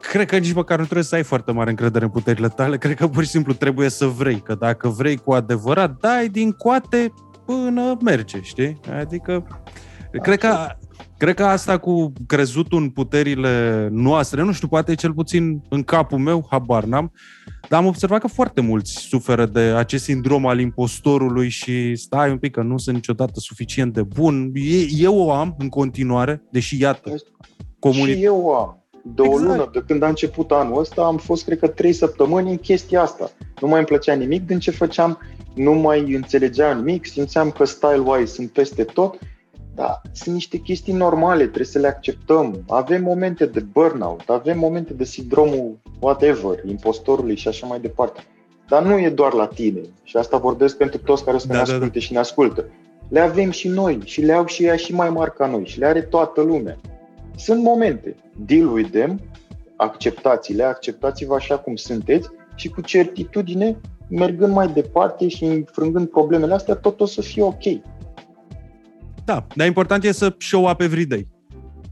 Cred 0.00 0.26
că 0.26 0.36
nici 0.36 0.52
măcar 0.52 0.78
nu 0.78 0.84
trebuie 0.84 1.04
să 1.04 1.14
ai 1.14 1.22
foarte 1.22 1.52
mare 1.52 1.70
încredere 1.70 2.04
în 2.04 2.10
puterile 2.10 2.48
tale, 2.48 2.78
cred 2.78 2.96
că 2.96 3.08
pur 3.08 3.22
și 3.22 3.28
simplu 3.28 3.52
trebuie 3.52 3.88
să 3.88 4.06
vrei, 4.06 4.40
că 4.40 4.54
dacă 4.54 4.88
vrei 4.88 5.16
cu 5.16 5.32
adevărat, 5.32 5.96
dai 6.00 6.28
din 6.28 6.52
coate 6.52 7.12
până 7.44 7.96
merge, 8.00 8.40
știi? 8.42 8.80
Adică, 8.98 9.46
cred 10.22 10.38
că 10.38 10.66
Cred 11.16 11.34
că 11.34 11.44
asta 11.44 11.78
cu 11.78 12.12
crezutul 12.26 12.82
în 12.82 12.90
puterile 12.90 13.88
noastre, 13.92 14.42
nu 14.42 14.52
știu, 14.52 14.68
poate 14.68 14.94
cel 14.94 15.12
puțin 15.12 15.62
în 15.68 15.82
capul 15.82 16.18
meu, 16.18 16.46
habar 16.50 16.84
n-am, 16.84 17.12
dar 17.68 17.80
am 17.80 17.86
observat 17.86 18.20
că 18.20 18.26
foarte 18.26 18.60
mulți 18.60 18.92
suferă 18.92 19.46
de 19.46 19.60
acest 19.60 20.04
sindrom 20.04 20.46
al 20.46 20.60
impostorului 20.60 21.48
și 21.48 21.96
stai 21.96 22.30
un 22.30 22.38
pic 22.38 22.52
că 22.52 22.62
nu 22.62 22.78
sunt 22.78 22.94
niciodată 22.94 23.32
suficient 23.40 23.92
de 23.92 24.02
bun. 24.02 24.52
Eu 24.98 25.18
o 25.18 25.32
am 25.32 25.54
în 25.58 25.68
continuare, 25.68 26.42
deși 26.50 26.80
iată, 26.80 27.14
comunitatea. 27.78 28.16
Și 28.16 28.24
eu 28.24 28.40
o 28.40 28.54
am. 28.54 28.76
De 29.04 29.22
exact. 29.22 29.44
o 29.44 29.48
lună, 29.48 29.70
de 29.72 29.82
când 29.86 30.02
a 30.02 30.08
început 30.08 30.50
anul 30.50 30.78
ăsta, 30.78 31.02
am 31.02 31.16
fost, 31.16 31.44
cred 31.44 31.58
că, 31.58 31.68
trei 31.68 31.92
săptămâni 31.92 32.50
în 32.50 32.56
chestia 32.56 33.02
asta. 33.02 33.30
Nu 33.60 33.68
mai 33.68 33.78
îmi 33.78 33.86
plăcea 33.86 34.14
nimic 34.14 34.46
din 34.46 34.58
ce 34.58 34.70
făceam, 34.70 35.18
nu 35.54 35.72
mai 35.72 36.14
înțelegeam 36.14 36.76
nimic, 36.76 37.06
simțeam 37.06 37.50
că 37.50 37.64
style-wise 37.64 38.32
sunt 38.32 38.50
peste 38.50 38.84
tot 38.84 39.18
da, 39.74 40.00
sunt 40.12 40.34
niște 40.34 40.56
chestii 40.56 40.92
normale, 40.92 41.42
trebuie 41.42 41.66
să 41.66 41.78
le 41.78 41.86
acceptăm. 41.86 42.62
Avem 42.68 43.02
momente 43.02 43.46
de 43.46 43.60
burnout, 43.60 44.28
avem 44.28 44.58
momente 44.58 44.94
de 44.94 45.04
sindromul 45.04 45.78
whatever, 46.00 46.64
impostorului 46.64 47.36
și 47.36 47.48
așa 47.48 47.66
mai 47.66 47.80
departe. 47.80 48.20
Dar 48.68 48.82
nu 48.82 48.98
e 48.98 49.10
doar 49.10 49.32
la 49.32 49.46
tine. 49.46 49.80
Și 50.02 50.16
asta 50.16 50.36
vorbesc 50.36 50.76
pentru 50.76 50.98
toți 50.98 51.24
care 51.24 51.36
o 51.36 51.38
să 51.38 51.46
da, 51.46 51.54
ne 51.54 51.60
asculte 51.60 51.86
da, 51.86 51.92
da. 51.92 51.98
și 51.98 52.12
ne 52.12 52.18
ascultă. 52.18 52.64
Le 53.08 53.20
avem 53.20 53.50
și 53.50 53.68
noi 53.68 54.00
și 54.04 54.20
le 54.20 54.32
au 54.32 54.46
și 54.46 54.64
ea 54.64 54.76
și 54.76 54.94
mai 54.94 55.10
mari 55.10 55.34
ca 55.34 55.46
noi 55.46 55.64
și 55.64 55.78
le 55.78 55.86
are 55.86 56.00
toată 56.00 56.40
lumea. 56.40 56.78
Sunt 57.36 57.62
momente. 57.62 58.16
Deal 58.46 58.72
with 58.72 58.90
them, 58.90 59.20
acceptați-le, 59.76 60.62
acceptați-vă 60.62 61.34
așa 61.34 61.58
cum 61.58 61.76
sunteți 61.76 62.28
și 62.54 62.68
cu 62.68 62.80
certitudine, 62.80 63.80
mergând 64.08 64.52
mai 64.52 64.68
departe 64.68 65.28
și 65.28 65.44
înfrângând 65.44 66.08
problemele 66.08 66.54
astea, 66.54 66.74
tot 66.74 67.00
o 67.00 67.06
să 67.06 67.20
fie 67.20 67.42
ok. 67.42 67.62
Da, 69.24 69.46
dar 69.54 69.66
important 69.66 70.04
e 70.04 70.12
să 70.12 70.34
show 70.38 70.70
up 70.70 70.80
every 70.80 71.04
day. 71.04 71.28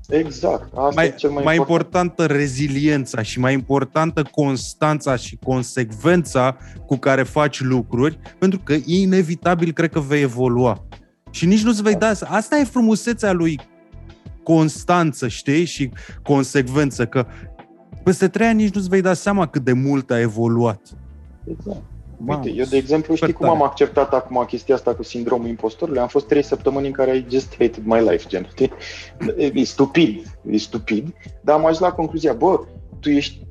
Exact. 0.08 0.72
Asta 0.74 0.92
mai, 0.94 1.06
e 1.06 1.10
cel 1.10 1.30
mai, 1.30 1.42
mai 1.44 1.56
important. 1.56 1.80
importantă 1.80 2.34
reziliența 2.34 3.22
și 3.22 3.38
mai 3.38 3.52
importantă 3.52 4.22
constanța 4.30 5.16
și 5.16 5.36
consecvența 5.36 6.56
cu 6.86 6.96
care 6.96 7.22
faci 7.22 7.60
lucruri, 7.60 8.18
pentru 8.38 8.58
că 8.58 8.76
inevitabil 8.84 9.72
cred 9.72 9.90
că 9.90 10.00
vei 10.00 10.22
evolua. 10.22 10.86
Și 11.30 11.46
nici 11.46 11.62
nu-ți 11.62 11.82
vei 11.82 11.94
da... 11.94 12.12
Asta 12.24 12.58
e 12.58 12.64
frumusețea 12.64 13.32
lui 13.32 13.60
constanță, 14.42 15.28
știi? 15.28 15.64
Și 15.64 15.90
consecvență, 16.22 17.06
că 17.06 17.26
peste 18.04 18.28
trei 18.28 18.46
ani 18.46 18.62
nici 18.62 18.74
nu-ți 18.74 18.88
vei 18.88 19.00
da 19.00 19.14
seama 19.14 19.46
cât 19.46 19.64
de 19.64 19.72
mult 19.72 20.10
a 20.10 20.20
evoluat. 20.20 20.80
Exact. 21.44 21.82
Mamă, 22.24 22.40
Uite, 22.44 22.58
eu 22.58 22.64
de 22.64 22.76
exemplu 22.76 23.14
știi 23.14 23.32
cum 23.32 23.46
tare. 23.46 23.58
am 23.58 23.62
acceptat 23.62 24.14
acum 24.14 24.44
chestia 24.46 24.74
asta 24.74 24.94
cu 24.94 25.02
sindromul 25.02 25.48
impostorului? 25.48 26.00
Am 26.00 26.08
fost 26.08 26.26
trei 26.26 26.42
săptămâni 26.42 26.86
în 26.86 26.92
care 26.92 27.16
I 27.16 27.26
just 27.30 27.50
hated 27.50 27.82
my 27.84 28.00
life, 28.00 28.28
gen, 28.28 28.48
știi? 28.50 28.70
E 29.52 29.64
stupid, 29.64 30.38
e 30.50 30.56
stupid, 30.56 31.14
dar 31.40 31.56
am 31.56 31.64
ajuns 31.64 31.78
la 31.78 31.92
concluzia, 31.92 32.32
bă, 32.32 32.60
tu 33.00 33.10
ești, 33.10 33.46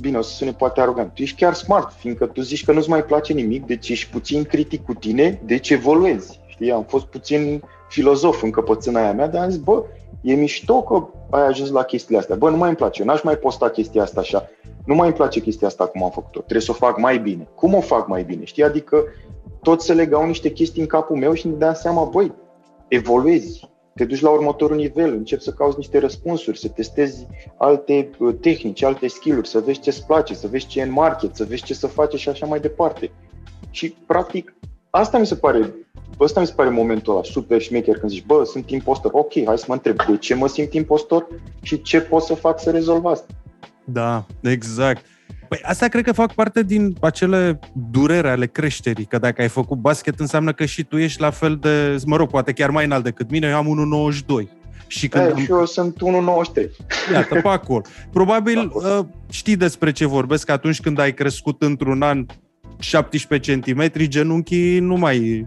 bine, 0.00 0.18
o 0.18 0.22
să 0.22 0.34
sune 0.34 0.52
poate 0.52 0.80
arogant, 0.80 1.14
tu 1.14 1.22
ești 1.22 1.36
chiar 1.36 1.54
smart, 1.54 1.92
fiindcă 1.92 2.26
tu 2.26 2.40
zici 2.40 2.64
că 2.64 2.72
nu-ți 2.72 2.88
mai 2.88 3.04
place 3.04 3.32
nimic, 3.32 3.66
deci 3.66 3.88
ești 3.88 4.10
puțin 4.10 4.44
critic 4.44 4.84
cu 4.84 4.94
tine, 4.94 5.40
deci 5.44 5.70
evoluezi, 5.70 6.40
știi? 6.46 6.72
Am 6.72 6.84
fost 6.84 7.04
puțin 7.04 7.62
filozof 7.88 8.42
în 8.42 8.50
căpățâna 8.50 9.00
aia 9.00 9.12
mea, 9.12 9.28
dar 9.28 9.42
am 9.42 9.50
zis, 9.50 9.58
bă, 9.60 9.84
e 10.22 10.34
mișto 10.34 10.82
că 10.82 11.06
ai 11.30 11.46
ajuns 11.46 11.70
la 11.70 11.82
chestiile 11.82 12.18
astea. 12.20 12.36
Bă, 12.36 12.50
nu 12.50 12.56
mai 12.56 12.68
îmi 12.68 12.76
place, 12.76 13.00
eu 13.00 13.06
n-aș 13.06 13.22
mai 13.22 13.36
posta 13.36 13.68
chestia 13.68 14.02
asta 14.02 14.20
așa. 14.20 14.48
Nu 14.84 14.94
mai 14.94 15.06
îmi 15.06 15.16
place 15.16 15.40
chestia 15.40 15.66
asta 15.66 15.86
cum 15.86 16.02
am 16.02 16.10
făcut-o. 16.10 16.38
Trebuie 16.38 16.60
să 16.60 16.70
o 16.70 16.74
fac 16.74 16.98
mai 16.98 17.18
bine. 17.18 17.48
Cum 17.54 17.74
o 17.74 17.80
fac 17.80 18.08
mai 18.08 18.22
bine? 18.22 18.44
Știi? 18.44 18.64
Adică 18.64 19.04
toți 19.62 19.86
se 19.86 19.94
legau 19.94 20.26
niște 20.26 20.50
chestii 20.50 20.80
în 20.80 20.88
capul 20.88 21.16
meu 21.16 21.32
și 21.32 21.48
ne 21.48 21.54
deam 21.54 21.74
seama, 21.74 22.04
băi, 22.04 22.32
evoluezi, 22.88 23.68
te 23.94 24.04
duci 24.04 24.20
la 24.20 24.30
următorul 24.30 24.76
nivel, 24.76 25.12
începi 25.12 25.42
să 25.42 25.50
cauți 25.50 25.76
niște 25.76 25.98
răspunsuri, 25.98 26.58
să 26.58 26.68
testezi 26.68 27.26
alte 27.56 28.10
uh, 28.18 28.34
tehnici, 28.40 28.82
alte 28.82 29.08
skill-uri, 29.08 29.48
să 29.48 29.60
vezi 29.60 29.80
ce-ți 29.80 30.06
place, 30.06 30.34
să 30.34 30.46
vezi 30.46 30.66
ce 30.66 30.80
e 30.80 30.82
în 30.82 30.92
market, 30.92 31.36
să 31.36 31.44
vezi 31.44 31.62
ce 31.62 31.74
să 31.74 31.86
faci 31.86 32.14
și 32.14 32.28
așa 32.28 32.46
mai 32.46 32.60
departe. 32.60 33.10
Și, 33.70 33.94
practic, 34.06 34.54
asta 34.90 35.18
mi 35.18 35.26
se 35.26 35.36
pare, 35.36 35.74
ăsta 36.20 36.40
mi 36.40 36.46
se 36.46 36.52
pare 36.56 36.68
momentul 36.68 37.12
ăla 37.12 37.22
super 37.22 37.60
șmecher 37.60 37.98
când 37.98 38.10
zici, 38.10 38.26
bă, 38.26 38.44
sunt 38.44 38.70
impostor, 38.70 39.10
ok, 39.14 39.32
hai 39.44 39.58
să 39.58 39.64
mă 39.68 39.74
întreb 39.74 39.96
de 40.08 40.16
ce 40.16 40.34
mă 40.34 40.48
simt 40.48 40.72
impostor 40.72 41.26
și 41.62 41.82
ce 41.82 42.00
pot 42.00 42.22
să 42.22 42.34
fac 42.34 42.60
să 42.60 42.70
rezolv 42.70 43.04
asta. 43.04 43.26
Da, 43.84 44.26
exact. 44.40 45.04
Păi 45.48 45.60
asta 45.62 45.88
cred 45.88 46.04
că 46.04 46.12
fac 46.12 46.34
parte 46.34 46.62
din 46.62 46.96
acele 47.00 47.58
durere 47.90 48.30
ale 48.30 48.46
creșterii, 48.46 49.04
că 49.04 49.18
dacă 49.18 49.42
ai 49.42 49.48
făcut 49.48 49.78
basket 49.78 50.20
înseamnă 50.20 50.52
că 50.52 50.64
și 50.64 50.82
tu 50.82 50.96
ești 50.96 51.20
la 51.20 51.30
fel 51.30 51.56
de, 51.60 51.96
mă 52.06 52.16
rog, 52.16 52.30
poate 52.30 52.52
chiar 52.52 52.70
mai 52.70 52.84
înalt 52.84 53.04
decât 53.04 53.30
mine, 53.30 53.48
eu 53.48 53.56
am 53.56 54.14
1,92. 54.46 54.48
Și 54.86 55.08
când 55.08 55.24
E, 55.24 55.30
am, 55.30 55.38
și 55.38 55.50
eu 55.50 55.64
sunt 55.64 55.96
1,93. 55.96 57.12
iată, 57.12 57.34
pe 57.34 57.48
acolo. 57.48 57.82
Probabil 58.12 58.58
Acolo. 58.58 58.98
uh, 58.98 59.06
știi 59.30 59.56
despre 59.56 59.92
ce 59.92 60.06
vorbesc 60.06 60.50
atunci 60.50 60.80
când 60.80 60.98
ai 60.98 61.14
crescut 61.14 61.62
într-un 61.62 62.02
an 62.02 62.26
17 62.78 63.58
cm, 63.58 63.90
genunchii 63.96 64.78
nu 64.78 64.96
mai... 64.96 65.44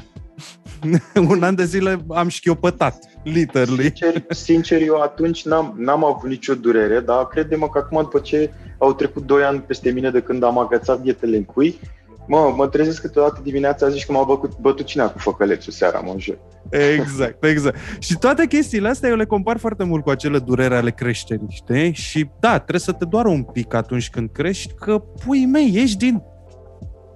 Un 1.30 1.44
an 1.44 1.56
de 1.56 1.66
zile 1.66 2.06
am 2.10 2.28
șchiopătat, 2.28 2.98
literally. 3.34 3.82
Sincer, 3.82 4.24
sincer, 4.30 4.82
eu 4.82 5.02
atunci 5.02 5.46
n-am, 5.46 5.76
n-am 5.78 6.06
avut 6.06 6.30
nicio 6.30 6.56
durere, 6.56 7.00
dar 7.00 7.28
crede-mă 7.28 7.70
că 7.70 7.78
acum, 7.78 8.02
după 8.02 8.20
ce 8.20 8.52
au 8.78 8.94
trecut 8.94 9.26
2 9.26 9.44
ani 9.44 9.60
peste 9.60 9.90
mine 9.90 10.10
de 10.10 10.22
când 10.22 10.44
am 10.44 10.58
agățat 10.58 11.02
ghetele 11.02 11.38
în 11.38 11.44
cui, 11.44 11.80
mă, 12.28 12.54
mă 12.56 12.68
trezesc 12.68 13.02
câteodată 13.02 13.40
dimineața, 13.44 13.90
zici 13.90 14.06
că 14.06 14.12
m-a 14.12 14.24
bătut, 14.24 14.58
bătut 14.60 14.86
cineva 14.86 15.10
cu 15.10 15.18
făcălețul 15.18 15.74
seara, 15.74 16.00
mă 16.00 16.12
înjur. 16.12 16.38
Exact, 16.70 17.44
exact. 17.44 17.78
Și 18.00 18.18
toate 18.18 18.46
chestiile 18.46 18.88
astea 18.88 19.10
eu 19.10 19.16
le 19.16 19.26
compar 19.26 19.58
foarte 19.58 19.84
mult 19.84 20.04
cu 20.04 20.10
acele 20.10 20.40
durere 20.40 20.76
ale 20.76 20.92
creșterii, 20.92 21.48
știi? 21.50 21.94
Și 21.94 22.30
da, 22.40 22.54
trebuie 22.60 22.80
să 22.80 22.92
te 22.92 23.06
doară 23.06 23.28
un 23.28 23.44
pic 23.44 23.74
atunci 23.74 24.10
când 24.10 24.30
crești, 24.32 24.74
că 24.74 24.98
pui 25.26 25.46
mei, 25.46 25.72
ești 25.76 25.98
din 25.98 26.22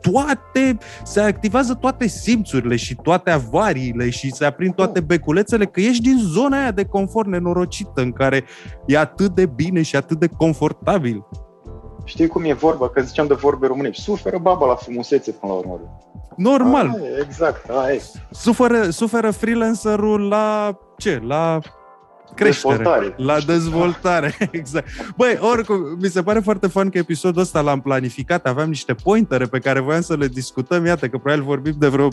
toate, 0.01 0.77
se 1.03 1.19
activează 1.19 1.73
toate 1.73 2.07
simțurile 2.07 2.75
și 2.75 2.95
toate 2.95 3.29
avariile 3.29 4.09
și 4.09 4.31
se 4.33 4.45
aprind 4.45 4.75
toate 4.75 4.99
beculețele, 4.99 5.65
că 5.65 5.79
ești 5.79 6.01
din 6.01 6.17
zona 6.17 6.61
aia 6.61 6.71
de 6.71 6.85
confort 6.85 7.27
nenorocită 7.27 8.01
în 8.01 8.11
care 8.11 8.43
e 8.85 8.97
atât 8.97 9.35
de 9.35 9.45
bine 9.45 9.81
și 9.81 9.95
atât 9.95 10.19
de 10.19 10.27
confortabil. 10.27 11.25
Știi 12.03 12.27
cum 12.27 12.43
e 12.43 12.53
vorba? 12.53 12.89
Că 12.89 13.01
ziceam 13.01 13.27
de 13.27 13.33
vorbe 13.33 13.67
românești. 13.67 14.03
Suferă 14.03 14.37
baba 14.37 14.65
la 14.65 14.75
frumusețe 14.75 15.31
până 15.31 15.51
la 15.51 15.57
urmă. 15.57 15.79
Normal. 16.35 16.87
Aia 16.87 17.09
e, 17.17 17.23
exact, 17.25 17.69
aia 17.69 17.93
e. 17.93 18.01
Suferă, 18.31 18.89
suferă 18.89 19.31
freelancerul 19.31 20.27
la 20.27 20.77
ce? 20.97 21.21
La 21.23 21.59
creștere. 22.35 22.77
Dezvoltare. 22.77 23.13
La 23.17 23.39
dezvoltare, 23.39 24.35
exact. 24.51 24.87
Băi, 25.17 25.37
oricum, 25.39 25.97
mi 26.01 26.09
se 26.09 26.23
pare 26.23 26.39
foarte 26.39 26.67
fun 26.67 26.89
că 26.89 26.97
episodul 26.97 27.41
ăsta 27.41 27.61
l-am 27.61 27.81
planificat, 27.81 28.47
aveam 28.47 28.67
niște 28.67 28.93
pointere 28.93 29.45
pe 29.45 29.59
care 29.59 29.79
voiam 29.79 30.01
să 30.01 30.15
le 30.15 30.27
discutăm, 30.27 30.85
iată 30.85 31.07
că 31.07 31.17
probabil 31.17 31.43
vorbim 31.43 31.75
de 31.77 31.87
vreo 31.87 32.09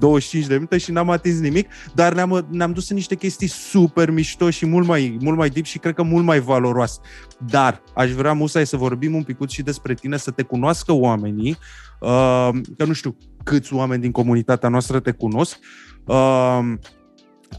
25 0.00 0.46
de 0.46 0.54
minute 0.54 0.78
și 0.78 0.92
n-am 0.92 1.10
atins 1.10 1.40
nimic, 1.40 1.68
dar 1.94 2.14
ne-am, 2.14 2.46
ne-am 2.50 2.72
dus 2.72 2.90
în 2.90 2.96
niște 2.96 3.14
chestii 3.14 3.46
super 3.46 4.10
mișto 4.10 4.50
și 4.50 4.66
mult 4.66 4.86
mai, 4.86 5.16
mult 5.20 5.36
mai 5.36 5.48
deep 5.48 5.64
și 5.64 5.78
cred 5.78 5.94
că 5.94 6.02
mult 6.02 6.24
mai 6.24 6.40
valoroase. 6.40 7.00
Dar 7.46 7.82
aș 7.94 8.10
vrea, 8.10 8.32
Musai, 8.32 8.66
să 8.66 8.76
vorbim 8.76 9.14
un 9.14 9.22
picut 9.22 9.50
și 9.50 9.62
despre 9.62 9.94
tine, 9.94 10.16
să 10.16 10.30
te 10.30 10.42
cunoască 10.42 10.92
oamenii, 10.92 11.56
uh, 12.00 12.48
că 12.76 12.84
nu 12.84 12.92
știu 12.92 13.16
câți 13.44 13.74
oameni 13.74 14.00
din 14.00 14.10
comunitatea 14.10 14.68
noastră 14.68 15.00
te 15.00 15.10
cunosc. 15.10 15.58
Uh, 16.04 16.72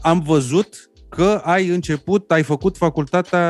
am 0.02 0.20
văzut 0.20 0.90
că 1.16 1.40
ai 1.44 1.68
început, 1.68 2.30
ai 2.30 2.42
făcut 2.42 2.76
facultatea 2.76 3.46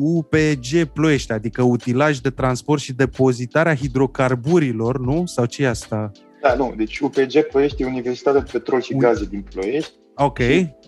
UPG 0.00 0.84
Ploiești, 0.92 1.32
adică 1.32 1.62
utilaj 1.62 2.18
de 2.18 2.30
transport 2.30 2.80
și 2.80 2.92
depozitarea 2.92 3.74
hidrocarburilor, 3.74 4.98
nu? 5.00 5.22
Sau 5.26 5.44
ce 5.44 5.62
e 5.62 5.68
asta? 5.68 6.10
Da, 6.42 6.54
nu, 6.54 6.72
deci 6.76 6.98
UPG 6.98 7.40
Ploiești 7.50 7.82
e 7.82 7.86
Universitatea 7.86 8.40
de 8.40 8.48
Petrol 8.52 8.80
și 8.80 8.92
Ui. 8.92 9.00
Gaze 9.00 9.24
din 9.30 9.44
Ploiești. 9.54 9.92
Ok, 10.14 10.38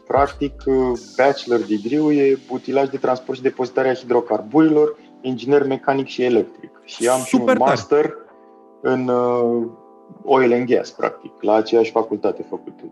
Practic, 0.06 0.52
uh, 0.66 0.74
bachelor 1.16 1.60
degree 1.60 2.28
e 2.28 2.38
utilaj 2.48 2.88
de 2.88 2.96
transport 2.96 3.36
și 3.36 3.42
depozitarea 3.42 3.94
hidrocarburilor, 3.94 4.96
inginer 5.20 5.66
mecanic 5.66 6.06
și 6.06 6.22
electric. 6.22 6.70
Și 6.84 7.08
am 7.08 7.18
și 7.20 7.24
Super 7.24 7.56
un 7.56 7.58
tare. 7.58 7.70
master 7.70 8.14
în 8.82 9.08
uh, 9.08 9.66
oil 10.24 10.52
and 10.52 10.66
gas, 10.68 10.90
practic, 10.90 11.32
la 11.40 11.54
aceeași 11.54 11.90
facultate 11.90 12.44
făcută. 12.48 12.82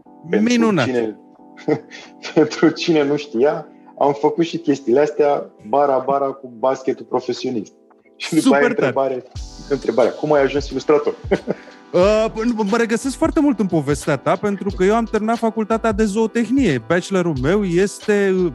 minunat. 0.41 0.85
cine, 0.85 1.19
pentru 2.35 2.69
cine 2.69 3.05
nu 3.05 3.17
știa, 3.17 3.67
am 3.99 4.13
făcut 4.13 4.45
și 4.45 4.59
chestiile 4.59 5.01
astea 5.01 5.51
bara-bara 5.69 6.27
cu 6.27 6.53
basketul 6.59 7.07
profesionist. 7.09 7.73
Și 8.17 8.35
după 8.35 8.43
Super 8.43 8.59
aia 8.59 8.69
tare. 8.69 8.87
întrebare, 8.87 9.23
întrebarea, 9.69 10.11
cum 10.11 10.33
ai 10.33 10.43
ajuns 10.43 10.71
ilustrator? 10.71 11.15
Uh, 11.93 12.25
mă 12.71 12.77
regăsesc 12.77 13.17
foarte 13.17 13.41
mult 13.41 13.59
în 13.61 13.67
povestea 13.67 14.17
ta 14.17 14.37
pentru 14.37 14.71
că 14.77 14.85
eu 14.85 14.95
am 14.95 15.05
terminat 15.05 15.37
facultatea 15.39 15.93
de 15.93 16.05
zootehnie. 16.05 16.83
Bachelorul 16.87 17.37
meu 17.43 17.65
este 17.65 18.35
uh, 18.37 18.53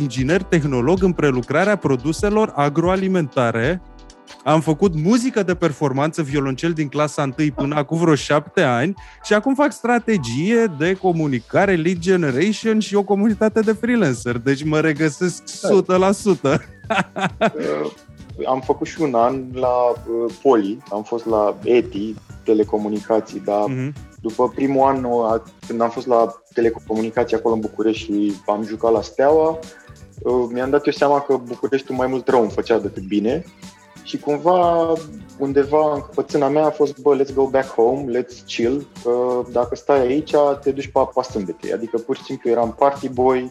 inginer 0.00 0.42
tehnolog 0.42 1.02
în 1.02 1.12
prelucrarea 1.12 1.76
produselor 1.76 2.52
agroalimentare. 2.54 3.82
Am 4.44 4.60
făcut 4.60 4.94
muzică 4.94 5.42
de 5.42 5.54
performanță, 5.54 6.22
violoncel 6.22 6.72
din 6.72 6.88
clasa 6.88 7.22
1 7.22 7.32
până 7.54 7.76
acum 7.76 7.98
vreo 7.98 8.14
șapte 8.14 8.62
ani 8.62 8.94
și 9.24 9.34
acum 9.34 9.54
fac 9.54 9.72
strategie 9.72 10.74
de 10.78 10.94
comunicare, 10.94 11.74
lead 11.74 11.98
generation 11.98 12.78
și 12.78 12.94
o 12.94 13.02
comunitate 13.02 13.60
de 13.60 13.72
freelancer. 13.72 14.38
Deci 14.38 14.64
mă 14.64 14.80
regăsesc 14.80 15.42
100%. 15.42 16.40
Uh, 16.44 17.90
am 18.52 18.60
făcut 18.60 18.86
și 18.86 19.00
un 19.00 19.14
an 19.14 19.42
la 19.52 19.68
uh, 19.88 20.32
Poli, 20.42 20.78
am 20.90 21.02
fost 21.02 21.26
la 21.26 21.56
ETI, 21.62 22.14
telecomunicații, 22.44 23.40
dar 23.44 23.64
Mhm. 23.68 23.92
după 24.20 24.48
primul 24.48 24.86
an, 24.86 25.04
uh, 25.04 25.40
când 25.66 25.80
am 25.80 25.90
fost 25.90 26.06
la 26.06 26.34
telecomunicații 26.52 27.36
acolo 27.36 27.54
în 27.54 27.60
București 27.60 28.04
și 28.04 28.32
am 28.46 28.64
jucat 28.64 28.92
la 28.92 29.02
Steaua, 29.02 29.58
uh, 30.22 30.48
mi-am 30.52 30.70
dat 30.70 30.86
eu 30.86 30.92
seama 30.92 31.20
că 31.20 31.36
Bucureștiul 31.36 31.96
mai 31.96 32.06
mult 32.06 32.28
rău 32.28 32.40
îmi 32.40 32.50
făcea 32.50 32.78
decât 32.78 33.02
bine 33.02 33.44
și 34.04 34.18
cumva 34.18 34.92
undeva 35.38 35.94
în 35.94 36.00
căpățâna 36.00 36.48
mea 36.48 36.64
a 36.64 36.70
fost, 36.70 36.98
bă, 36.98 37.16
let's 37.16 37.34
go 37.34 37.46
back 37.46 37.68
home, 37.74 38.18
let's 38.18 38.44
chill, 38.46 38.86
că 39.02 39.42
dacă 39.52 39.74
stai 39.74 40.00
aici, 40.00 40.34
te 40.60 40.70
duci 40.70 40.88
pe 40.88 40.98
apa 40.98 41.22
sâmbetei. 41.22 41.72
Adică 41.72 41.98
pur 41.98 42.16
și 42.16 42.22
simplu 42.22 42.50
eram 42.50 42.74
party 42.78 43.08
boy, 43.08 43.50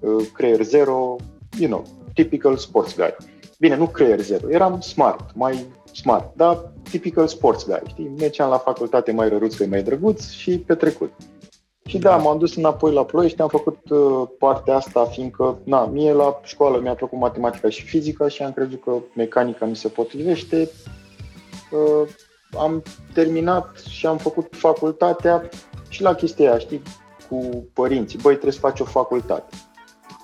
uh, 0.00 0.26
creier 0.32 0.62
zero, 0.62 1.16
you 1.58 1.68
know, 1.68 1.84
typical 2.14 2.56
sports 2.56 2.96
guy. 2.96 3.16
Bine, 3.58 3.76
nu 3.76 3.86
creier 3.86 4.20
zero, 4.20 4.50
eram 4.50 4.80
smart, 4.80 5.30
mai 5.34 5.66
smart, 5.92 6.36
dar 6.36 6.72
typical 6.90 7.26
sports 7.26 7.66
guy, 7.66 7.82
știi? 7.86 8.10
Mergeam 8.18 8.50
la 8.50 8.58
facultate 8.58 9.12
mai 9.12 9.28
răruț 9.28 9.54
că 9.54 9.66
mai 9.66 9.82
drăguț 9.82 10.30
și 10.30 10.58
petrecut. 10.58 11.12
Și 11.88 11.98
da, 11.98 12.16
m-am 12.16 12.38
dus 12.38 12.56
înapoi 12.56 12.92
la 12.92 13.04
Ploiești, 13.04 13.40
am 13.40 13.48
făcut 13.48 13.90
uh, 13.90 14.28
partea 14.38 14.76
asta, 14.76 15.04
fiindcă, 15.04 15.58
na, 15.64 15.84
mie 15.84 16.12
la 16.12 16.40
școală 16.42 16.80
mi-a 16.80 16.94
plăcut 16.94 17.18
matematica 17.18 17.68
și 17.68 17.84
fizica 17.84 18.28
și 18.28 18.42
am 18.42 18.52
crezut 18.52 18.82
că 18.82 18.96
mecanica 19.14 19.64
mi 19.64 19.76
se 19.76 19.88
potrivește. 19.88 20.70
Uh, 21.70 22.08
am 22.58 22.82
terminat 23.14 23.76
și 23.88 24.06
am 24.06 24.16
făcut 24.16 24.46
facultatea 24.50 25.48
și 25.88 26.02
la 26.02 26.14
chestia 26.14 26.50
aia, 26.50 26.58
știi, 26.58 26.82
cu 27.28 27.66
părinții, 27.72 28.18
băi, 28.22 28.32
trebuie 28.32 28.52
să 28.52 28.58
faci 28.58 28.80
o 28.80 28.84
facultate. 28.84 29.54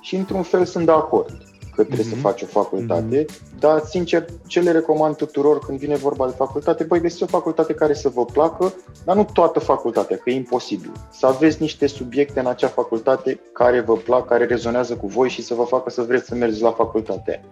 Și 0.00 0.16
într-un 0.16 0.42
fel 0.42 0.64
sunt 0.64 0.86
de 0.86 0.92
acord. 0.92 1.49
Că 1.74 1.84
trebuie 1.84 2.06
mm-hmm. 2.06 2.08
să 2.08 2.14
faci 2.14 2.42
o 2.42 2.46
facultate, 2.46 3.24
mm-hmm. 3.24 3.58
dar, 3.58 3.82
sincer, 3.84 4.24
ce 4.46 4.60
le 4.60 4.70
recomand 4.70 5.16
tuturor 5.16 5.58
când 5.58 5.78
vine 5.78 5.96
vorba 5.96 6.26
de 6.26 6.34
facultate, 6.36 6.84
băi, 6.84 7.00
găsiți 7.00 7.22
o 7.22 7.26
facultate 7.26 7.74
care 7.74 7.94
să 7.94 8.08
vă 8.08 8.24
placă, 8.24 8.74
dar 9.04 9.16
nu 9.16 9.24
toată 9.32 9.58
facultatea, 9.58 10.16
că 10.16 10.30
e 10.30 10.34
imposibil. 10.34 10.92
Să 11.10 11.26
aveți 11.26 11.60
niște 11.60 11.86
subiecte 11.86 12.40
în 12.40 12.46
acea 12.46 12.68
facultate 12.68 13.40
care 13.52 13.80
vă 13.80 13.94
plac, 13.94 14.26
care 14.26 14.44
rezonează 14.44 14.94
cu 14.94 15.06
voi 15.06 15.28
și 15.28 15.42
să 15.42 15.54
vă 15.54 15.62
facă 15.62 15.90
să 15.90 16.02
vreți 16.02 16.26
să 16.26 16.34
mergeți 16.34 16.62
la 16.62 16.72
facultate. 16.72 17.44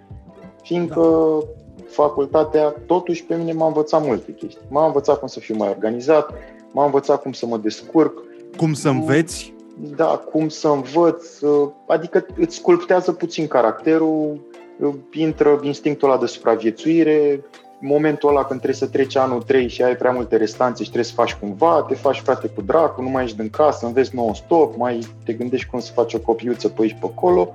Fiindcă 0.62 1.00
da. 1.40 1.82
facultatea, 1.88 2.74
totuși, 2.86 3.24
pe 3.24 3.34
mine 3.34 3.52
m-a 3.52 3.66
învățat 3.66 4.04
multe 4.04 4.32
chestii. 4.32 4.66
M-a 4.68 4.86
învățat 4.86 5.18
cum 5.18 5.28
să 5.28 5.40
fiu 5.40 5.56
mai 5.56 5.68
organizat, 5.68 6.30
m-a 6.72 6.84
învățat 6.84 7.22
cum 7.22 7.32
să 7.32 7.46
mă 7.46 7.56
descurc. 7.56 8.22
Cum 8.56 8.72
să 8.72 8.88
înveți? 8.88 9.56
Da, 9.80 10.06
cum 10.30 10.48
să 10.48 10.68
învăț, 10.68 11.40
uh, 11.40 11.68
adică 11.86 12.26
îți 12.36 12.56
sculptează 12.56 13.12
puțin 13.12 13.46
caracterul, 13.46 14.40
uh, 14.78 14.94
intră 15.12 15.58
instinctul 15.62 16.10
ăla 16.10 16.18
de 16.18 16.26
supraviețuire, 16.26 17.44
momentul 17.80 18.28
ăla 18.28 18.44
când 18.44 18.60
trebuie 18.60 18.80
să 18.80 18.86
treci 18.86 19.16
anul 19.16 19.42
3 19.42 19.68
și 19.68 19.82
ai 19.82 19.96
prea 19.96 20.10
multe 20.10 20.36
restanțe 20.36 20.82
și 20.82 20.90
trebuie 20.90 21.10
să 21.10 21.14
faci 21.14 21.34
cumva, 21.34 21.84
te 21.88 21.94
faci 21.94 22.20
frate 22.20 22.48
cu 22.48 22.62
dracu, 22.62 23.02
nu 23.02 23.08
mai 23.08 23.24
ești 23.24 23.36
din 23.36 23.50
casă, 23.50 23.86
înveți 23.86 24.14
non-stop, 24.14 24.76
mai 24.76 25.06
te 25.24 25.32
gândești 25.32 25.68
cum 25.70 25.80
să 25.80 25.92
faci 25.92 26.14
o 26.14 26.18
copiuță 26.18 26.68
pe 26.68 26.82
aici 26.82 26.96
pe 27.00 27.06
acolo. 27.14 27.54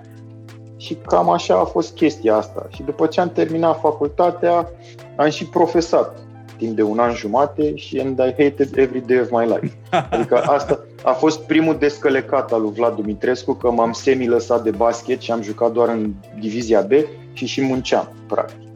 Și 0.77 0.97
cam 1.07 1.29
așa 1.29 1.59
a 1.59 1.63
fost 1.63 1.93
chestia 1.93 2.35
asta. 2.35 2.67
Și 2.69 2.83
după 2.83 3.07
ce 3.07 3.21
am 3.21 3.29
terminat 3.29 3.79
facultatea, 3.79 4.71
am 5.15 5.29
și 5.29 5.45
profesat 5.45 6.17
timp 6.63 6.75
de 6.75 6.83
un 6.83 6.99
an 6.99 7.13
jumate 7.13 7.75
și 7.75 7.99
and 7.99 8.19
I 8.19 8.43
hated 8.43 8.77
every 8.77 9.03
day 9.05 9.19
of 9.19 9.29
my 9.29 9.45
life. 9.45 9.75
Adică 10.11 10.37
asta 10.37 10.79
a 11.03 11.11
fost 11.11 11.39
primul 11.39 11.77
descălecat 11.77 12.51
al 12.51 12.61
lui 12.61 12.71
Vlad 12.71 12.95
Dumitrescu, 12.95 13.53
că 13.53 13.71
m-am 13.71 13.91
semi-lăsat 13.91 14.63
de 14.63 14.71
basket 14.71 15.21
și 15.21 15.31
am 15.31 15.41
jucat 15.41 15.71
doar 15.71 15.89
în 15.89 16.13
divizia 16.39 16.81
B 16.81 16.91
și 17.33 17.45
și 17.45 17.61
munceam, 17.61 18.09
practic. 18.27 18.67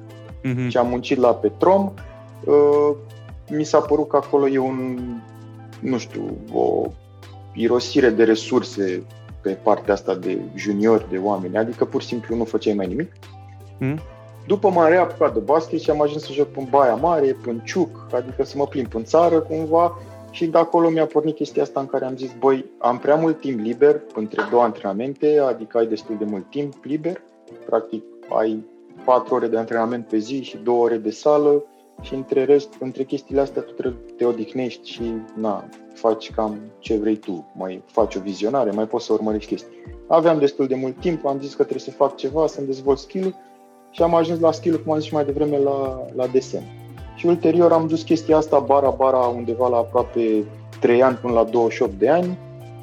Mm-hmm. 0.44 0.68
Și 0.68 0.78
am 0.78 0.88
muncit 0.88 1.18
la 1.18 1.34
Petrom. 1.34 1.94
Uh, 2.46 2.96
mi 3.50 3.64
s-a 3.64 3.80
părut 3.80 4.08
că 4.08 4.16
acolo 4.16 4.48
e 4.48 4.58
un, 4.58 5.00
nu 5.80 5.98
știu, 5.98 6.38
o 6.54 6.92
irosire 7.54 8.10
de 8.10 8.24
resurse 8.24 9.04
pe 9.42 9.50
partea 9.50 9.94
asta 9.94 10.16
de 10.16 10.38
juniori, 10.56 11.10
de 11.10 11.18
oameni, 11.18 11.58
adică 11.58 11.86
pur 11.86 12.02
și 12.02 12.08
simplu 12.08 12.36
nu 12.36 12.44
făceai 12.44 12.74
mai 12.74 12.88
nimic. 12.88 13.12
Mm. 13.78 14.00
După 14.48 14.70
m-am 14.70 14.90
reapucat 14.90 15.34
de 15.34 15.40
basket 15.40 15.80
și 15.80 15.90
am 15.90 16.02
ajuns 16.02 16.24
să 16.24 16.32
joc 16.32 16.48
în 16.56 16.68
Baia 16.70 16.96
Mare, 16.96 17.38
în 17.46 17.60
Ciuc, 17.60 18.08
adică 18.12 18.44
să 18.44 18.58
mă 18.58 18.66
plimb 18.68 18.96
în 18.96 19.04
țară 19.04 19.40
cumva 19.40 19.98
și 20.32 20.46
de 20.46 20.58
acolo 20.58 20.90
mi-a 20.90 21.06
pornit 21.06 21.36
chestia 21.36 21.62
asta 21.62 21.80
în 21.80 21.86
care 21.86 22.06
am 22.06 22.16
zis, 22.18 22.32
băi, 22.40 22.66
am 22.78 22.98
prea 22.98 23.16
mult 23.16 23.40
timp 23.40 23.60
liber 23.60 24.02
între 24.16 24.42
două 24.50 24.64
antrenamente, 24.64 25.40
adică 25.40 25.78
ai 25.78 25.86
destul 25.86 26.16
de 26.18 26.26
mult 26.26 26.50
timp 26.50 26.74
liber, 26.84 27.22
practic 27.66 28.04
ai 28.38 28.66
patru 29.06 29.36
ore 29.36 29.48
de 29.48 29.58
antrenament 29.58 30.08
pe 30.08 30.18
zi 30.18 30.42
și 30.42 30.58
două 30.58 30.84
ore 30.84 30.98
de 30.98 31.12
sală 31.12 31.64
și 32.02 32.14
între 32.14 32.44
rest, 32.44 32.74
între 32.80 33.04
chestiile 33.04 33.42
astea 33.42 33.62
tu 33.62 33.72
trebuie 33.72 34.02
te 34.18 34.26
odihnești 34.26 34.90
și 34.90 35.14
na, 35.36 35.70
faci 35.94 36.32
cam 36.32 36.60
ce 36.80 36.98
vrei 36.98 37.16
tu, 37.16 37.52
mai 37.56 37.84
faci 37.86 38.16
o 38.16 38.20
vizionare, 38.20 38.72
mai 38.72 38.88
poți 38.88 39.06
să 39.06 39.14
urmărești 39.14 39.50
chestii. 39.50 39.78
Aveam 40.08 40.40
destul 40.40 40.68
de 40.68 40.76
mult 40.76 41.00
timp, 41.00 41.26
am 41.26 41.40
zis 41.40 41.50
că 41.50 41.64
trebuie 41.64 41.80
să 41.80 41.92
fac 41.92 42.16
ceva, 42.16 42.48
să-mi 42.48 42.68
dezvolt 42.68 42.98
skill 42.98 43.36
și 43.98 44.04
am 44.04 44.16
ajuns 44.16 44.40
la 44.40 44.52
skill 44.52 44.82
cum 44.84 44.94
am 44.94 45.00
zis 45.00 45.12
mai 45.12 45.26
devreme, 45.26 45.58
la, 45.58 46.06
la 46.16 46.28
desen. 46.28 46.64
Și 47.16 47.26
ulterior 47.26 47.72
am 47.72 47.88
dus 47.88 48.02
chestia 48.02 48.38
asta 48.38 48.60
bara-bara 48.60 49.18
undeva 49.18 49.68
la 49.68 49.78
aproape 49.78 50.44
3 50.80 51.04
ani 51.04 51.16
până 51.16 51.34
la 51.34 51.44
28 51.44 51.94
de 51.94 52.10
ani, 52.10 52.38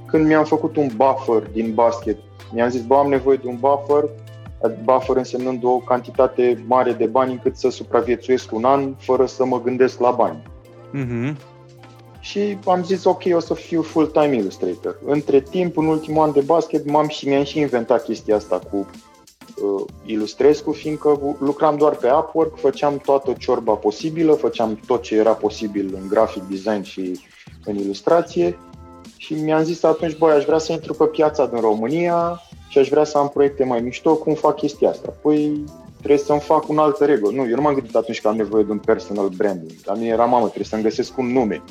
când 0.06 0.26
mi-am 0.26 0.44
făcut 0.44 0.76
un 0.76 0.90
buffer 0.96 1.50
din 1.52 1.74
basket. 1.74 2.18
Mi-am 2.52 2.68
zis, 2.68 2.82
bă, 2.82 2.94
am 2.94 3.08
nevoie 3.08 3.36
de 3.42 3.48
un 3.48 3.56
buffer, 3.60 4.08
buffer 4.84 5.16
însemnând 5.16 5.64
o 5.64 5.78
cantitate 5.78 6.64
mare 6.66 6.92
de 6.92 7.06
bani 7.06 7.32
încât 7.32 7.56
să 7.56 7.68
supraviețuiesc 7.70 8.52
un 8.52 8.64
an 8.64 8.94
fără 8.98 9.26
să 9.26 9.44
mă 9.44 9.60
gândesc 9.60 10.00
la 10.00 10.10
bani. 10.10 10.42
Mm-hmm. 10.94 11.36
Și 12.20 12.58
am 12.66 12.84
zis, 12.84 13.04
ok, 13.04 13.22
o 13.32 13.40
să 13.40 13.54
fiu 13.54 13.82
full-time 13.82 14.36
illustrator. 14.36 14.98
Între 15.04 15.40
timp, 15.40 15.76
în 15.76 15.86
ultimul 15.86 16.22
an 16.22 16.32
de 16.32 16.40
basket, 16.40 16.90
m-am 16.90 17.08
și 17.08 17.28
mi-am 17.28 17.44
și 17.44 17.58
inventat 17.58 18.04
chestia 18.04 18.36
asta 18.36 18.58
cu 18.70 18.86
uh, 19.64 19.84
Ilustrescu, 20.04 20.72
fiindcă 20.72 21.36
lucram 21.38 21.76
doar 21.76 21.94
pe 21.94 22.10
Upwork, 22.12 22.58
făceam 22.58 22.96
toată 22.96 23.32
ciorba 23.38 23.72
posibilă, 23.72 24.32
făceam 24.32 24.80
tot 24.86 25.02
ce 25.02 25.16
era 25.16 25.32
posibil 25.32 25.98
în 26.00 26.08
graphic 26.08 26.42
design 26.42 26.82
și 26.82 27.20
în 27.64 27.76
ilustrație 27.76 28.58
și 29.16 29.34
mi-am 29.34 29.62
zis 29.62 29.82
atunci, 29.82 30.18
băi, 30.18 30.32
aș 30.32 30.44
vrea 30.44 30.58
să 30.58 30.72
intru 30.72 30.94
pe 30.94 31.04
piața 31.04 31.46
din 31.46 31.60
România 31.60 32.40
și 32.68 32.78
aș 32.78 32.88
vrea 32.88 33.04
să 33.04 33.18
am 33.18 33.28
proiecte 33.28 33.64
mai 33.64 33.80
mișto, 33.80 34.16
cum 34.16 34.34
fac 34.34 34.56
chestia 34.56 34.88
asta? 34.88 35.14
Păi 35.22 35.64
trebuie 35.96 36.18
să-mi 36.18 36.40
fac 36.40 36.68
un 36.68 36.78
alt 36.78 37.00
regă. 37.00 37.30
Nu, 37.32 37.48
eu 37.48 37.54
nu 37.54 37.62
m-am 37.62 37.74
gândit 37.74 37.94
atunci 37.94 38.20
că 38.20 38.28
am 38.28 38.36
nevoie 38.36 38.64
de 38.64 38.70
un 38.70 38.78
personal 38.78 39.28
branding. 39.28 39.72
La 39.84 39.94
mine 39.94 40.08
era 40.08 40.24
mamă, 40.24 40.44
trebuie 40.44 40.64
să-mi 40.64 40.82
găsesc 40.82 41.18
un 41.18 41.32
nume. 41.32 41.62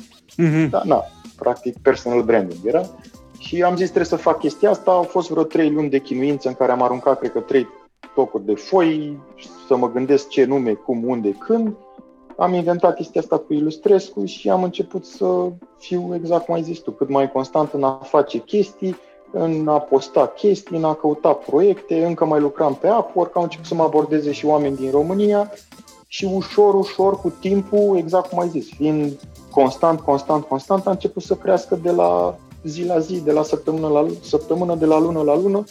Mm-hmm. 0.42 0.70
Dar 0.70 0.82
na, 0.82 1.04
practic 1.36 1.78
personal 1.78 2.22
branding 2.22 2.60
era. 2.64 2.90
Și 3.38 3.62
am 3.62 3.76
zis 3.76 3.86
trebuie 3.86 4.04
să 4.04 4.16
fac 4.16 4.38
chestia 4.38 4.70
asta. 4.70 4.90
Au 4.90 5.02
fost 5.02 5.30
vreo 5.30 5.42
trei 5.42 5.70
luni 5.70 5.90
de 5.90 5.98
chinuință 5.98 6.48
în 6.48 6.54
care 6.54 6.72
am 6.72 6.82
aruncat, 6.82 7.18
cred 7.18 7.32
că, 7.32 7.40
trei 7.40 7.66
tocuri 8.14 8.44
de 8.44 8.54
foi, 8.54 9.18
să 9.66 9.76
mă 9.76 9.90
gândesc 9.90 10.28
ce 10.28 10.44
nume, 10.44 10.72
cum, 10.72 11.08
unde, 11.08 11.30
când. 11.30 11.74
Am 12.36 12.52
inventat 12.52 12.94
chestia 12.94 13.20
asta 13.20 13.38
cu 13.38 13.52
Ilustrescu 13.52 14.24
și 14.24 14.50
am 14.50 14.62
început 14.62 15.04
să 15.04 15.50
fiu, 15.78 16.14
exact 16.14 16.44
cum 16.44 16.54
ai 16.54 16.62
zis 16.62 16.78
tu, 16.78 16.90
cât 16.90 17.08
mai 17.08 17.32
constant 17.32 17.72
în 17.72 17.84
a 17.84 18.00
face 18.02 18.38
chestii, 18.38 18.96
în 19.30 19.68
a 19.68 19.78
posta 19.78 20.26
chestii, 20.26 20.76
în 20.76 20.84
a 20.84 20.94
căuta 20.94 21.32
proiecte, 21.32 22.04
încă 22.04 22.24
mai 22.24 22.40
lucram 22.40 22.74
pe 22.74 22.90
Upwork, 22.90 23.36
au 23.36 23.42
început 23.42 23.66
să 23.66 23.74
mă 23.74 23.82
abordeze 23.82 24.32
și 24.32 24.46
oameni 24.46 24.76
din 24.76 24.90
România 24.90 25.50
și 26.06 26.24
ușor, 26.24 26.74
ușor, 26.74 27.20
cu 27.20 27.32
timpul, 27.40 27.96
exact 27.96 28.28
cum 28.28 28.40
ai 28.40 28.48
zis, 28.48 28.68
fiind 28.68 29.20
constant, 29.50 30.00
constant, 30.00 30.44
constant, 30.44 30.86
a 30.86 30.90
început 30.90 31.22
să 31.22 31.34
crească 31.34 31.78
de 31.82 31.90
la 31.90 32.38
zi 32.64 32.84
la 32.84 32.98
zi, 32.98 33.20
de 33.20 33.32
la 33.32 33.42
săptămână 33.42 33.88
la 33.88 34.06
săptămână, 34.20 34.74
de 34.74 34.86
la 34.86 34.98
lună 34.98 35.22
la 35.22 35.36
lună, 35.36 35.64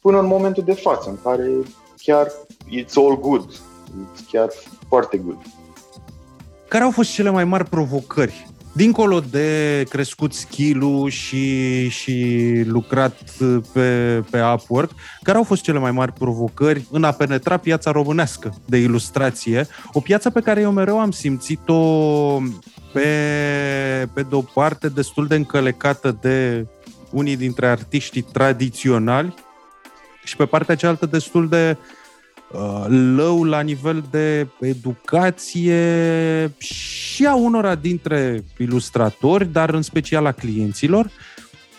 până 0.00 0.18
în 0.18 0.26
momentul 0.26 0.62
de 0.62 0.72
față, 0.72 1.08
în 1.08 1.18
care 1.22 1.50
chiar 2.02 2.26
it's 2.70 2.96
all 2.96 3.18
good, 3.20 3.52
it's 3.52 4.30
chiar 4.30 4.48
foarte 4.88 5.16
good. 5.16 5.38
Care 6.68 6.84
au 6.84 6.90
fost 6.90 7.12
cele 7.12 7.30
mai 7.30 7.44
mari 7.44 7.64
provocări? 7.64 8.46
Dincolo 8.74 9.20
de 9.20 9.84
crescut 9.88 10.32
skill 10.32 11.08
și, 11.08 11.88
și 11.88 12.46
lucrat 12.66 13.16
pe, 13.72 14.22
pe 14.30 14.42
Upwork, 14.54 14.90
care 15.22 15.36
au 15.36 15.44
fost 15.44 15.62
cele 15.62 15.78
mai 15.78 15.90
mari 15.90 16.12
provocări 16.12 16.86
în 16.90 17.04
a 17.04 17.10
penetra 17.10 17.56
piața 17.56 17.90
românească 17.90 18.54
de 18.64 18.76
ilustrație? 18.76 19.66
O 19.92 20.00
piață 20.00 20.30
pe 20.30 20.40
care 20.40 20.60
eu 20.60 20.70
mereu 20.72 21.00
am 21.00 21.10
simțit-o 21.10 21.80
pe, 22.92 24.08
pe 24.12 24.22
de 24.22 24.34
o 24.34 24.40
parte 24.40 24.88
destul 24.88 25.26
de 25.26 25.34
încălecată 25.34 26.18
de 26.20 26.66
unii 27.10 27.36
dintre 27.36 27.66
artiștii 27.66 28.22
tradiționali 28.22 29.34
și 30.24 30.36
pe 30.36 30.44
partea 30.44 30.74
cealaltă 30.74 31.06
destul 31.06 31.48
de 31.48 31.76
uh, 32.52 32.84
lău 32.88 33.44
la 33.44 33.60
nivel 33.60 34.04
de 34.10 34.46
educație 34.60 36.52
și 36.58 37.26
a 37.26 37.34
unora 37.34 37.74
dintre 37.74 38.44
ilustratori, 38.58 39.46
dar 39.52 39.74
în 39.74 39.82
special 39.82 40.26
a 40.26 40.32
clienților, 40.32 41.10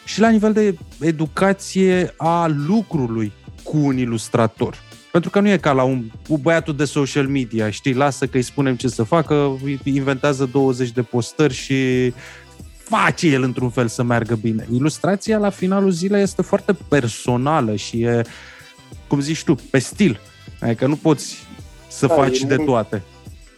și 0.05 0.19
la 0.19 0.29
nivel 0.29 0.53
de 0.53 0.77
educație 0.99 2.13
a 2.17 2.47
lucrului 2.67 3.31
cu 3.63 3.77
un 3.77 3.97
ilustrator. 3.97 4.77
Pentru 5.11 5.31
că 5.31 5.39
nu 5.39 5.49
e 5.49 5.57
ca 5.57 5.71
la 5.71 5.83
un, 5.83 6.03
un 6.27 6.39
băiatul 6.41 6.75
de 6.75 6.85
social 6.85 7.27
media, 7.27 7.69
știi, 7.69 7.93
lasă 7.93 8.25
că 8.25 8.37
îi 8.37 8.43
spunem 8.43 8.75
ce 8.75 8.87
să 8.87 9.03
facă, 9.03 9.59
inventează 9.83 10.49
20 10.51 10.89
de 10.89 11.01
postări 11.01 11.53
și 11.53 12.13
face 12.83 13.27
el 13.27 13.43
într-un 13.43 13.69
fel 13.69 13.87
să 13.87 14.03
meargă 14.03 14.35
bine. 14.35 14.67
Ilustrația 14.73 15.37
la 15.37 15.49
finalul 15.49 15.91
zilei 15.91 16.21
este 16.21 16.41
foarte 16.41 16.77
personală 16.87 17.75
și 17.75 18.01
e, 18.01 18.21
cum 19.07 19.19
zici 19.19 19.43
tu, 19.43 19.55
pe 19.69 19.79
stil. 19.79 20.19
Adică 20.61 20.87
nu 20.87 20.95
poți 20.95 21.47
să 21.87 22.07
da, 22.07 22.13
faci 22.13 22.39
de 22.39 22.55
toate. 22.55 23.03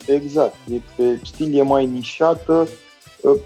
Exact. 0.05 0.55
E 0.73 0.75
pe 0.95 1.19
stil 1.23 1.57
e 1.57 1.61
mai 1.61 1.85
nișată. 1.85 2.67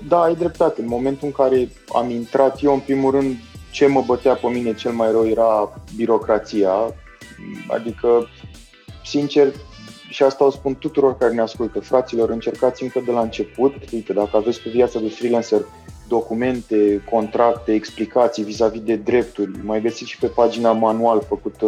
Da, 0.08 0.22
ai 0.22 0.36
dreptate. 0.36 0.82
În 0.82 0.88
momentul 0.88 1.28
în 1.28 1.34
care 1.34 1.70
am 1.94 2.10
intrat, 2.10 2.64
eu 2.64 2.74
în 2.74 2.80
primul 2.80 3.12
rând, 3.12 3.36
ce 3.72 3.86
mă 3.86 4.04
bătea 4.06 4.34
pe 4.34 4.48
mine 4.48 4.74
cel 4.74 4.92
mai 4.92 5.12
rău 5.12 5.28
era 5.28 5.82
birocrația. 5.96 6.72
Adică, 7.68 8.30
sincer, 9.06 9.54
și 10.10 10.24
asta 10.24 10.46
o 10.46 10.50
spun 10.50 10.76
tuturor 10.76 11.18
care 11.18 11.34
ne 11.34 11.42
ascultă, 11.42 11.80
fraților, 11.80 12.30
încercați 12.30 12.84
încă 12.84 13.02
de 13.06 13.12
la 13.12 13.22
început, 13.22 13.74
uite, 13.92 14.14
dacă 14.14 14.38
aveți 14.38 14.62
pe 14.62 14.70
viața 14.70 15.00
de 15.00 15.10
freelancer 15.10 15.66
documente, 16.08 17.04
contracte, 17.10 17.74
explicații 17.74 18.44
vis-a-vis 18.44 18.82
de 18.82 18.96
drepturi, 18.96 19.52
mai 19.64 19.82
găsiți 19.82 20.10
și 20.10 20.18
pe 20.18 20.28
pagina 20.28 20.72
manual 20.72 21.24
făcută 21.28 21.66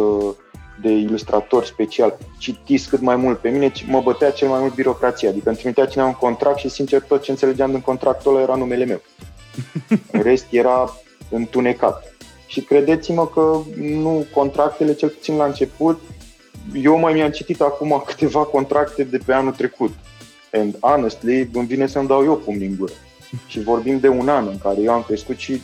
de 0.82 0.90
ilustrator 0.90 1.64
special, 1.64 2.18
citiți 2.38 2.88
cât 2.88 3.00
mai 3.00 3.16
mult. 3.16 3.38
Pe 3.38 3.48
mine 3.48 3.72
mă 3.86 4.00
bătea 4.00 4.30
cel 4.30 4.48
mai 4.48 4.60
mult 4.60 4.74
birocrația, 4.74 5.28
adică 5.28 5.48
îmi 5.48 5.58
trimitea 5.58 5.86
cineva 5.86 6.08
un 6.08 6.14
contract 6.14 6.58
și 6.58 6.68
sincer 6.68 7.00
tot 7.00 7.22
ce 7.22 7.30
înțelegeam 7.30 7.70
din 7.70 7.80
contractul 7.80 8.32
ăla 8.32 8.42
era 8.42 8.54
numele 8.54 8.84
meu. 8.84 9.00
În 10.12 10.22
rest 10.22 10.46
era 10.50 10.94
întunecat. 11.30 12.14
Și 12.46 12.60
credeți-mă 12.60 13.26
că 13.26 13.58
nu 13.76 14.26
contractele, 14.34 14.94
cel 14.94 15.08
puțin 15.08 15.36
la 15.36 15.44
început, 15.44 16.00
eu 16.74 16.98
mai 16.98 17.12
mi-am 17.12 17.30
citit 17.30 17.60
acum 17.60 18.02
câteva 18.06 18.44
contracte 18.44 19.04
de 19.04 19.18
pe 19.26 19.32
anul 19.32 19.52
trecut. 19.52 19.92
And 20.52 20.76
honestly, 20.80 21.50
îmi 21.52 21.66
vine 21.66 21.86
să-mi 21.86 22.08
dau 22.08 22.24
eu 22.24 22.36
pumni 22.36 22.66
în 22.66 22.76
gură. 22.78 22.92
Și 23.46 23.62
vorbim 23.62 23.98
de 23.98 24.08
un 24.08 24.28
an 24.28 24.46
în 24.46 24.58
care 24.58 24.80
eu 24.80 24.92
am 24.92 25.02
crescut 25.02 25.36
și 25.36 25.60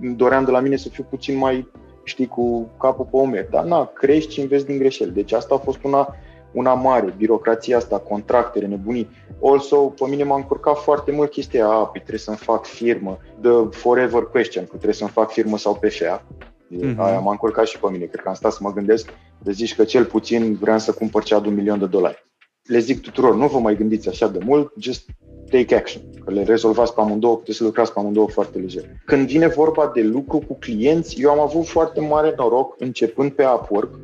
doream 0.00 0.44
de 0.44 0.50
la 0.50 0.60
mine 0.60 0.76
să 0.76 0.88
fiu 0.88 1.06
puțin 1.10 1.36
mai, 1.36 1.68
știi, 2.04 2.26
cu 2.26 2.70
capul 2.78 3.04
pe 3.10 3.16
umeri. 3.16 3.50
Dar 3.50 3.64
na, 3.64 3.90
crești 3.94 4.32
și 4.32 4.40
înveți 4.40 4.66
din 4.66 4.78
greșeli. 4.78 5.10
Deci 5.10 5.32
asta 5.32 5.54
a 5.54 5.58
fost 5.58 5.78
una, 5.82 6.16
una 6.52 6.74
mare, 6.74 7.14
birocrația 7.16 7.76
asta, 7.76 7.98
contractele, 7.98 8.66
nebunii. 8.66 9.10
Also, 9.42 9.76
pe 9.76 10.04
mine 10.08 10.24
m-a 10.24 10.36
încurcat 10.36 10.76
foarte 10.76 11.12
mult 11.12 11.30
chestia, 11.30 11.66
a, 11.66 11.86
păi 11.86 12.00
trebuie 12.00 12.18
să-mi 12.18 12.36
fac 12.36 12.66
firmă, 12.66 13.18
the 13.40 13.78
forever 13.78 14.22
question, 14.22 14.64
că 14.64 14.70
trebuie 14.70 14.94
să-mi 14.94 15.10
fac 15.10 15.30
firmă 15.30 15.58
sau 15.58 15.74
PFA. 15.74 16.24
Mm-hmm. 16.70 16.96
Aia 16.96 17.18
m-a 17.18 17.30
încurcat 17.30 17.66
și 17.66 17.78
pe 17.78 17.90
mine, 17.90 18.04
cred 18.04 18.22
că 18.22 18.28
am 18.28 18.34
stat 18.34 18.52
să 18.52 18.58
mă 18.62 18.72
gândesc, 18.72 19.08
de 19.42 19.52
zici 19.52 19.74
că 19.74 19.84
cel 19.84 20.04
puțin 20.04 20.56
vreau 20.60 20.78
să 20.78 20.92
cumpăr 20.92 21.22
cea 21.22 21.40
de 21.40 21.48
un 21.48 21.54
milion 21.54 21.78
de 21.78 21.86
dolari. 21.86 22.24
Le 22.62 22.78
zic 22.78 23.00
tuturor, 23.00 23.34
nu 23.34 23.46
vă 23.46 23.58
mai 23.58 23.76
gândiți 23.76 24.08
așa 24.08 24.28
de 24.28 24.38
mult, 24.44 24.72
just 24.78 25.08
take 25.50 25.74
action, 25.74 26.02
că 26.24 26.30
le 26.32 26.42
rezolvați 26.42 26.94
pe 26.94 27.00
amândouă, 27.00 27.36
puteți 27.36 27.56
să 27.56 27.64
lucrați 27.64 27.92
pe 27.92 27.98
amândouă 27.98 28.28
foarte 28.28 28.58
lejer. 28.58 28.84
Când 29.04 29.26
vine 29.26 29.46
vorba 29.46 29.90
de 29.94 30.02
lucru 30.02 30.38
cu 30.38 30.54
clienți, 30.58 31.20
eu 31.20 31.30
am 31.30 31.40
avut 31.40 31.66
foarte 31.66 32.00
mare 32.00 32.34
noroc 32.36 32.74
începând 32.78 33.32
pe 33.32 33.44
Upwork. 33.44 33.98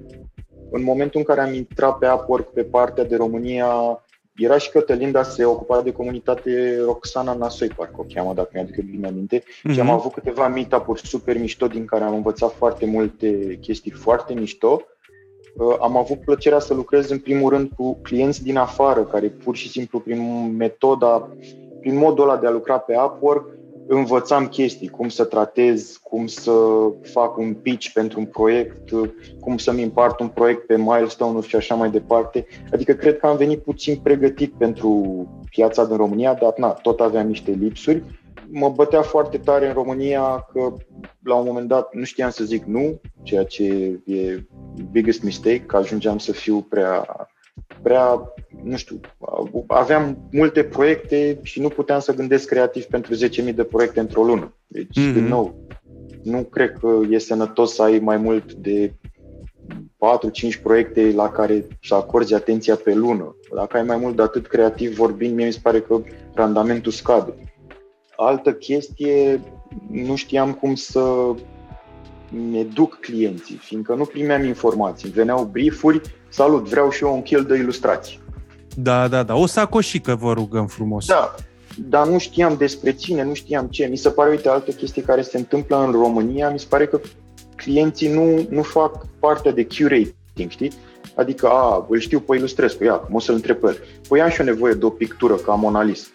În 0.70 0.82
momentul 0.82 1.20
în 1.20 1.26
care 1.26 1.40
am 1.40 1.54
intrat 1.54 1.98
pe 1.98 2.08
Upwork 2.08 2.52
pe 2.52 2.62
partea 2.62 3.04
de 3.04 3.16
România, 3.16 4.02
era 4.36 4.58
și 4.58 4.70
Cătălin, 4.70 5.10
dar 5.10 5.24
se 5.24 5.44
ocupa 5.44 5.82
de 5.82 5.92
comunitate 5.92 6.78
Roxana 6.84 7.34
Nasoi, 7.34 7.68
parcă 7.68 7.94
o 7.96 8.04
cheamă, 8.14 8.34
dacă 8.34 8.50
mi-aduc 8.52 8.76
eu 8.76 8.84
bine 8.90 9.06
aminte. 9.06 9.38
Mm-hmm. 9.38 9.72
Și 9.72 9.80
am 9.80 9.86
mhm. 9.86 9.94
avut 9.94 10.12
câteva 10.12 10.48
meetup-uri 10.48 11.06
super 11.06 11.38
mișto, 11.38 11.66
din 11.66 11.84
care 11.84 12.04
am 12.04 12.14
învățat 12.14 12.54
foarte 12.54 12.86
multe 12.86 13.58
chestii 13.60 13.90
foarte 13.90 14.34
mișto. 14.34 14.82
Uh, 15.56 15.76
am 15.80 15.96
avut 15.96 16.20
plăcerea 16.20 16.58
să 16.58 16.74
lucrez 16.74 17.10
în 17.10 17.18
primul 17.18 17.50
rând 17.50 17.70
cu 17.76 17.98
clienți 18.02 18.42
din 18.42 18.56
afară, 18.56 19.02
care 19.04 19.28
pur 19.28 19.56
și 19.56 19.68
simplu 19.68 19.98
prin 19.98 20.52
metoda, 20.56 21.28
prin 21.80 21.96
modul 21.96 22.28
ăla 22.28 22.36
de 22.36 22.46
a 22.46 22.50
lucra 22.50 22.78
pe 22.78 22.96
Upwork, 22.96 23.48
învățam 23.86 24.46
chestii, 24.46 24.88
cum 24.88 25.08
să 25.08 25.24
tratez, 25.24 26.00
cum 26.02 26.26
să 26.26 26.52
fac 27.02 27.36
un 27.36 27.54
pitch 27.54 27.88
pentru 27.92 28.20
un 28.20 28.26
proiect, 28.26 28.90
cum 29.40 29.56
să-mi 29.56 29.82
împart 29.82 30.20
un 30.20 30.28
proiect 30.28 30.66
pe 30.66 30.76
milestone-uri 30.78 31.48
și 31.48 31.56
așa 31.56 31.74
mai 31.74 31.90
departe. 31.90 32.46
Adică 32.72 32.92
cred 32.92 33.18
că 33.18 33.26
am 33.26 33.36
venit 33.36 33.62
puțin 33.62 33.96
pregătit 34.02 34.52
pentru 34.52 35.26
piața 35.50 35.84
din 35.84 35.96
România, 35.96 36.34
dar 36.34 36.52
na, 36.56 36.68
tot 36.68 37.00
aveam 37.00 37.26
niște 37.26 37.50
lipsuri. 37.50 38.02
Mă 38.54 38.68
bătea 38.68 39.02
foarte 39.02 39.38
tare 39.38 39.66
în 39.66 39.72
România 39.72 40.46
că 40.52 40.76
la 41.22 41.34
un 41.34 41.46
moment 41.46 41.68
dat 41.68 41.94
nu 41.94 42.04
știam 42.04 42.30
să 42.30 42.44
zic 42.44 42.64
nu, 42.64 43.00
ceea 43.22 43.44
ce 43.44 43.64
e 44.04 44.46
biggest 44.90 45.22
mistake, 45.22 45.64
că 45.66 45.76
ajungeam 45.76 46.18
să 46.18 46.32
fiu 46.32 46.60
prea 46.60 47.06
prea, 47.82 48.32
nu 48.64 48.76
știu, 48.76 49.00
aveam 49.66 50.28
multe 50.30 50.64
proiecte 50.64 51.38
și 51.42 51.60
nu 51.60 51.68
puteam 51.68 52.00
să 52.00 52.14
gândesc 52.14 52.48
creativ 52.48 52.84
pentru 52.84 53.14
10.000 53.14 53.54
de 53.54 53.64
proiecte 53.64 54.00
într-o 54.00 54.22
lună. 54.22 54.56
Deci, 54.66 55.00
mm-hmm. 55.00 55.12
din 55.12 55.24
nou, 55.24 55.66
nu 56.22 56.42
cred 56.42 56.72
că 56.80 57.00
e 57.10 57.18
sănătos 57.18 57.74
să 57.74 57.82
ai 57.82 57.98
mai 57.98 58.16
mult 58.16 58.52
de 58.52 58.92
4-5 60.56 60.62
proiecte 60.62 61.12
la 61.14 61.30
care 61.30 61.66
să 61.82 61.94
acorzi 61.94 62.34
atenția 62.34 62.76
pe 62.76 62.94
lună. 62.94 63.36
Dacă 63.54 63.76
ai 63.76 63.82
mai 63.82 63.96
mult 63.96 64.16
de 64.16 64.22
atât 64.22 64.46
creativ 64.46 64.96
vorbind, 64.96 65.34
mie 65.34 65.46
mi 65.46 65.52
se 65.52 65.60
pare 65.62 65.80
că 65.80 66.02
randamentul 66.34 66.92
scade. 66.92 67.34
Altă 68.16 68.52
chestie, 68.52 69.40
nu 69.90 70.16
știam 70.16 70.52
cum 70.52 70.74
să 70.74 71.34
ne 72.50 72.62
duc 72.62 72.98
clienții, 73.00 73.56
fiindcă 73.56 73.94
nu 73.94 74.04
primeam 74.04 74.44
informații. 74.44 75.10
Veneau 75.10 75.44
briefuri, 75.44 76.00
salut, 76.28 76.68
vreau 76.68 76.90
și 76.90 77.04
eu 77.04 77.14
un 77.14 77.22
kill 77.22 77.44
de 77.44 77.56
ilustrații. 77.56 78.20
Da, 78.76 79.08
da, 79.08 79.22
da. 79.22 79.34
O 79.34 79.46
sacoșică 79.46 80.14
vă 80.14 80.32
rugăm 80.32 80.66
frumos. 80.66 81.06
Da, 81.06 81.34
dar 81.88 82.06
nu 82.06 82.18
știam 82.18 82.56
despre 82.56 82.92
cine, 82.92 83.24
nu 83.24 83.34
știam 83.34 83.66
ce. 83.66 83.86
Mi 83.86 83.96
se 83.96 84.10
pare, 84.10 84.30
uite, 84.30 84.48
altă 84.48 84.70
chestie 84.70 85.02
care 85.02 85.22
se 85.22 85.36
întâmplă 85.36 85.84
în 85.84 85.92
România, 85.92 86.50
mi 86.50 86.58
se 86.58 86.66
pare 86.68 86.86
că 86.86 87.00
clienții 87.56 88.12
nu, 88.12 88.46
nu 88.48 88.62
fac 88.62 89.06
parte 89.18 89.50
de 89.50 89.66
curating, 89.66 90.50
știți? 90.50 90.76
Adică, 91.14 91.48
a, 91.48 91.86
îl 91.88 91.98
știu 91.98 92.20
pe 92.20 92.36
Ilustrescu, 92.36 92.84
ia, 92.84 92.94
cum 92.94 93.14
o 93.14 93.20
să-l 93.20 93.34
întreb 93.34 93.56
pe 93.56 93.66
el. 93.66 93.76
Păi 94.08 94.20
am 94.20 94.28
și 94.28 94.40
eu 94.40 94.46
nevoie 94.46 94.74
de 94.74 94.84
o 94.84 94.90
pictură 94.90 95.34
ca 95.34 95.54
Mona 95.54 95.82
Lisa. 95.82 96.06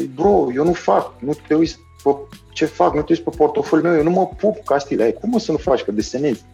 Păi, 0.00 0.10
bro, 0.14 0.52
eu 0.54 0.64
nu 0.64 0.72
fac, 0.72 1.12
nu 1.18 1.32
te 1.48 1.54
uiți 1.54 1.78
pe 2.02 2.10
ce 2.52 2.64
fac, 2.64 2.94
nu 2.94 3.00
te 3.00 3.06
uiți 3.08 3.22
pe 3.22 3.30
portofoliul 3.36 3.88
meu, 3.88 3.96
eu 3.96 4.04
nu 4.04 4.10
mă 4.10 4.26
pup 4.26 4.64
ca 4.64 4.78
stil. 4.78 5.16
Cum 5.20 5.34
o 5.34 5.38
să 5.38 5.52
nu 5.52 5.58
faci, 5.58 5.82
că 5.82 5.92
desenezi? 5.92 6.44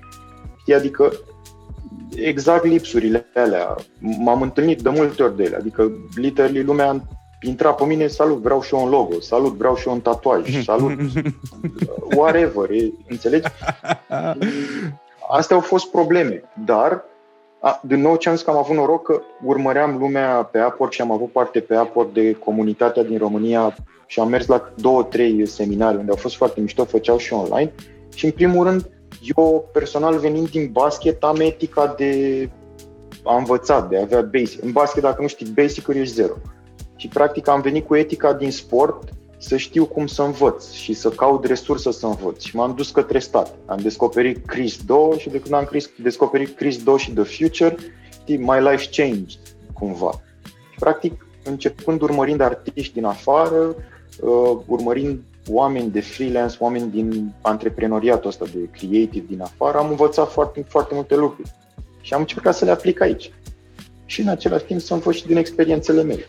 Știi, 0.61 0.75
adică 0.75 1.13
exact 2.15 2.65
lipsurile 2.65 3.27
alea. 3.35 3.75
M-am 3.99 4.43
întâlnit 4.43 4.83
de 4.83 4.89
multe 4.89 5.23
ori 5.23 5.37
de 5.37 5.43
ele. 5.43 5.57
Adică, 5.57 5.93
literally, 6.15 6.63
lumea 6.63 7.09
intra 7.41 7.73
pe 7.73 7.85
mine, 7.85 8.07
salut, 8.07 8.43
vreau 8.43 8.63
și 8.63 8.75
eu 8.75 8.83
un 8.83 8.91
logo, 8.91 9.21
salut, 9.21 9.53
vreau 9.53 9.77
și 9.77 9.87
eu 9.87 9.93
un 9.93 10.01
tatuaj, 10.01 10.63
salut, 10.65 10.99
whatever, 12.17 12.71
e, 12.71 12.93
înțelegi? 13.09 13.49
Astea 15.39 15.57
au 15.57 15.63
fost 15.63 15.91
probleme, 15.91 16.43
dar 16.65 17.05
a, 17.61 17.81
din 17.87 18.01
nou 18.01 18.17
ce 18.17 18.29
am 18.29 18.35
zis 18.35 18.45
că 18.45 18.51
am 18.51 18.57
avut 18.57 18.77
noroc 18.77 19.03
că 19.03 19.21
urmăream 19.45 19.99
lumea 19.99 20.49
pe 20.53 20.65
Upwork 20.65 20.93
și 20.93 21.01
am 21.01 21.11
avut 21.11 21.33
parte 21.33 21.61
pe 21.61 21.79
Upwork 21.79 22.13
de 22.13 22.33
comunitatea 22.33 23.03
din 23.03 23.19
România 23.19 23.77
și 24.07 24.21
am 24.21 24.29
mers 24.29 24.47
la 24.47 24.73
două, 24.77 25.03
trei 25.03 25.47
seminarii 25.47 25.99
unde 25.99 26.11
au 26.11 26.17
fost 26.17 26.37
foarte 26.37 26.61
mișto, 26.61 26.85
făceau 26.85 27.17
și 27.17 27.33
online 27.33 27.73
și 28.15 28.25
în 28.25 28.31
primul 28.31 28.65
rând 28.65 28.91
eu 29.37 29.69
personal 29.73 30.19
venind 30.19 30.51
din 30.51 30.69
basket 30.73 31.23
am 31.23 31.41
etica 31.41 31.95
de 31.97 32.51
a 33.25 33.37
învățat, 33.37 33.89
de 33.89 33.97
a 33.97 34.01
avea 34.01 34.21
basic. 34.21 34.63
În 34.63 34.73
basket, 34.73 35.03
dacă 35.03 35.23
nu 35.23 35.29
știi 35.29 35.53
basic-uri, 35.55 35.99
ești 35.99 36.15
zero. 36.15 36.35
Și 36.97 37.09
practic 37.09 37.49
am 37.49 37.61
venit 37.61 37.87
cu 37.87 37.97
etica 37.97 38.33
din 38.33 38.51
sport 38.51 39.09
să 39.39 39.57
știu 39.57 39.85
cum 39.85 40.07
să 40.07 40.23
învăț 40.23 40.71
și 40.71 40.93
să 40.93 41.09
caut 41.09 41.45
resursă 41.45 41.91
să 41.91 42.07
învăț. 42.07 42.43
Și 42.43 42.57
m-am 42.57 42.75
dus 42.75 42.91
către 42.91 43.19
stat. 43.19 43.55
Am 43.67 43.79
descoperit 43.79 44.47
Chris 44.47 44.83
2 44.83 45.19
și 45.19 45.29
de 45.29 45.41
când 45.41 45.55
am 45.55 45.69
descoperit 46.03 46.57
Chris 46.57 46.83
2 46.83 46.99
și 46.99 47.11
The 47.11 47.23
Future, 47.23 47.77
știi, 48.11 48.37
my 48.37 48.61
life 48.71 49.03
changed 49.03 49.39
cumva. 49.73 50.21
Practic, 50.79 51.27
începând 51.45 52.01
urmărind 52.01 52.41
artiști 52.41 52.95
din 52.95 53.05
afară, 53.05 53.77
uh, 54.21 54.59
urmărind 54.67 55.21
oameni 55.49 55.91
de 55.91 56.01
freelance, 56.01 56.57
oameni 56.59 56.91
din 56.91 57.35
antreprenoriatul 57.41 58.29
ăsta 58.29 58.45
de 58.45 58.69
creative 58.71 59.25
din 59.29 59.41
afară, 59.41 59.79
am 59.79 59.89
învățat 59.89 60.31
foarte, 60.31 60.65
foarte 60.69 60.95
multe 60.95 61.17
lucruri 61.17 61.53
și 62.01 62.15
am 62.15 62.21
încercat 62.21 62.55
să 62.55 62.65
le 62.65 62.71
aplic 62.71 63.01
aici. 63.01 63.33
Și 64.05 64.21
în 64.21 64.29
același 64.29 64.65
timp 64.65 64.81
să 64.81 64.95
învăț 64.95 65.15
și 65.15 65.27
din 65.27 65.37
experiențele 65.37 66.03
mele. 66.03 66.27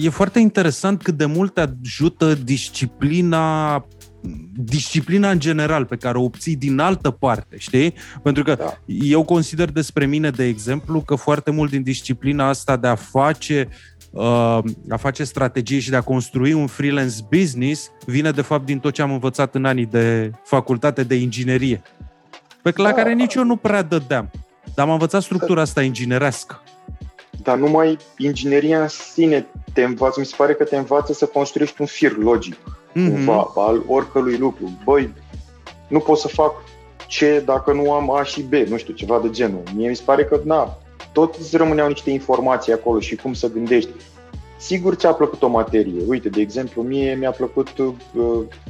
E 0.00 0.08
foarte 0.08 0.38
interesant 0.38 1.02
cât 1.02 1.14
de 1.16 1.24
mult 1.24 1.58
ajută 1.58 2.34
disciplina 2.34 3.84
disciplina 4.54 5.30
în 5.30 5.38
general 5.38 5.84
pe 5.84 5.96
care 5.96 6.18
o 6.18 6.22
obții 6.22 6.56
din 6.56 6.78
altă 6.78 7.10
parte, 7.10 7.56
știi? 7.58 7.94
Pentru 8.22 8.42
că 8.42 8.54
da. 8.54 8.78
eu 8.86 9.24
consider 9.24 9.70
despre 9.70 10.06
mine, 10.06 10.30
de 10.30 10.44
exemplu, 10.44 11.00
că 11.00 11.14
foarte 11.14 11.50
mult 11.50 11.70
din 11.70 11.82
disciplina 11.82 12.48
asta 12.48 12.76
de 12.76 12.86
a 12.86 12.94
face 12.94 13.68
Uh, 14.10 14.58
a 14.88 14.96
face 14.96 15.24
strategie 15.24 15.78
și 15.78 15.90
de 15.90 15.96
a 15.96 16.00
construi 16.00 16.52
un 16.52 16.66
freelance 16.66 17.16
business 17.30 17.90
vine 18.06 18.30
de 18.30 18.42
fapt 18.42 18.64
din 18.64 18.78
tot 18.78 18.92
ce 18.92 19.02
am 19.02 19.12
învățat 19.12 19.54
în 19.54 19.64
anii 19.64 19.86
de 19.86 20.30
facultate 20.44 21.02
de 21.02 21.14
inginerie, 21.14 21.82
pe 22.62 22.72
la 22.76 22.84
da. 22.84 22.92
care 22.92 23.12
nici 23.12 23.34
eu 23.34 23.44
nu 23.44 23.56
prea 23.56 23.82
dădeam. 23.82 24.30
Dar 24.74 24.86
am 24.86 24.92
învățat 24.92 25.22
structura 25.22 25.60
asta 25.60 25.82
inginerească. 25.82 26.62
Dar 27.48 27.58
numai 27.58 27.96
ingineria 28.18 28.82
în 28.82 28.88
sine 28.88 29.46
te 29.72 29.82
învață, 29.82 30.20
mi 30.20 30.26
se 30.26 30.34
pare 30.36 30.54
că 30.54 30.64
te 30.64 30.76
învață 30.76 31.12
să 31.12 31.26
construiești 31.26 31.80
un 31.80 31.86
fir 31.86 32.16
logic, 32.16 32.54
mm-hmm. 32.54 33.08
cumva, 33.10 33.52
al 33.54 33.82
oricărui 33.86 34.36
lucru. 34.36 34.70
Băi, 34.84 35.12
nu 35.88 35.98
pot 35.98 36.18
să 36.18 36.28
fac 36.28 36.52
ce 37.06 37.42
dacă 37.44 37.72
nu 37.72 37.92
am 37.92 38.10
A 38.10 38.22
și 38.22 38.42
B, 38.42 38.52
nu 38.52 38.76
știu, 38.76 38.94
ceva 38.94 39.18
de 39.18 39.30
genul. 39.30 39.62
Mie 39.74 39.88
mi 39.88 39.96
se 39.96 40.02
pare 40.04 40.24
că, 40.24 40.40
na, 40.44 40.78
tot 41.12 41.34
îți 41.34 41.56
rămâneau 41.56 41.88
niște 41.88 42.10
informații 42.10 42.72
acolo 42.72 43.00
și 43.00 43.16
cum 43.16 43.32
să 43.32 43.50
gândești. 43.50 43.90
Sigur 44.58 44.94
ți-a 44.94 45.12
plăcut 45.12 45.42
o 45.42 45.48
materie. 45.48 46.02
Uite, 46.06 46.28
de 46.28 46.40
exemplu, 46.40 46.82
mie 46.82 47.14
mi-a 47.14 47.30
plăcut 47.30 47.78
uh, 47.78 47.94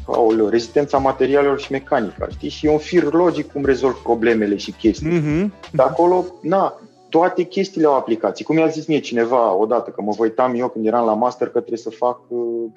aoleu, 0.07 0.49
rezistența 0.49 0.99
materialelor 0.99 1.61
și 1.61 1.73
mecanica, 1.73 2.29
știi? 2.31 2.49
Și 2.49 2.67
e 2.67 2.71
un 2.71 2.79
fir 2.79 3.13
logic 3.13 3.53
cum 3.53 3.65
rezolv 3.65 3.95
problemele 3.95 4.57
și 4.57 4.71
chestii. 4.71 5.21
Mm-hmm. 5.21 5.71
De 5.71 5.83
acolo, 5.83 6.25
na, 6.41 6.81
toate 7.09 7.43
chestiile 7.43 7.87
au 7.87 7.95
aplicații. 7.95 8.45
Cum 8.45 8.57
i-a 8.57 8.67
zis 8.67 8.87
mie 8.87 8.99
cineva 8.99 9.55
odată, 9.55 9.91
că 9.91 10.03
mă 10.03 10.15
uitam 10.19 10.55
eu 10.55 10.69
când 10.69 10.87
eram 10.87 11.05
la 11.05 11.15
master 11.15 11.47
că 11.47 11.59
trebuie 11.59 11.79
să 11.79 11.91
fac 11.91 12.21
uh, 12.29 12.71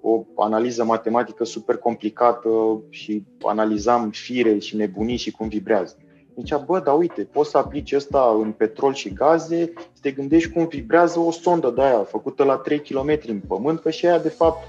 o 0.00 0.24
analiză 0.36 0.84
matematică 0.84 1.44
super 1.44 1.76
complicată 1.76 2.82
și 2.90 3.24
analizam 3.42 4.10
fire 4.10 4.58
și 4.58 4.76
nebunii 4.76 5.16
și 5.16 5.30
cum 5.30 5.48
vibrează. 5.48 5.96
Zicea, 6.38 6.56
bă, 6.58 6.80
dar 6.80 6.96
uite, 6.96 7.22
poți 7.22 7.50
să 7.50 7.58
aplici 7.58 7.92
asta 7.92 8.36
în 8.40 8.52
petrol 8.52 8.94
și 8.94 9.12
gaze, 9.12 9.72
să 9.92 9.98
te 10.00 10.10
gândești 10.10 10.52
cum 10.52 10.66
vibrează 10.66 11.18
o 11.18 11.30
sondă 11.30 11.70
de 11.70 11.82
aia 11.82 12.04
făcută 12.04 12.44
la 12.44 12.56
3 12.56 12.80
km 12.80 13.18
în 13.26 13.40
pământ, 13.48 13.80
că 13.80 13.90
și 13.90 14.06
aia, 14.06 14.18
de 14.18 14.28
fapt, 14.28 14.64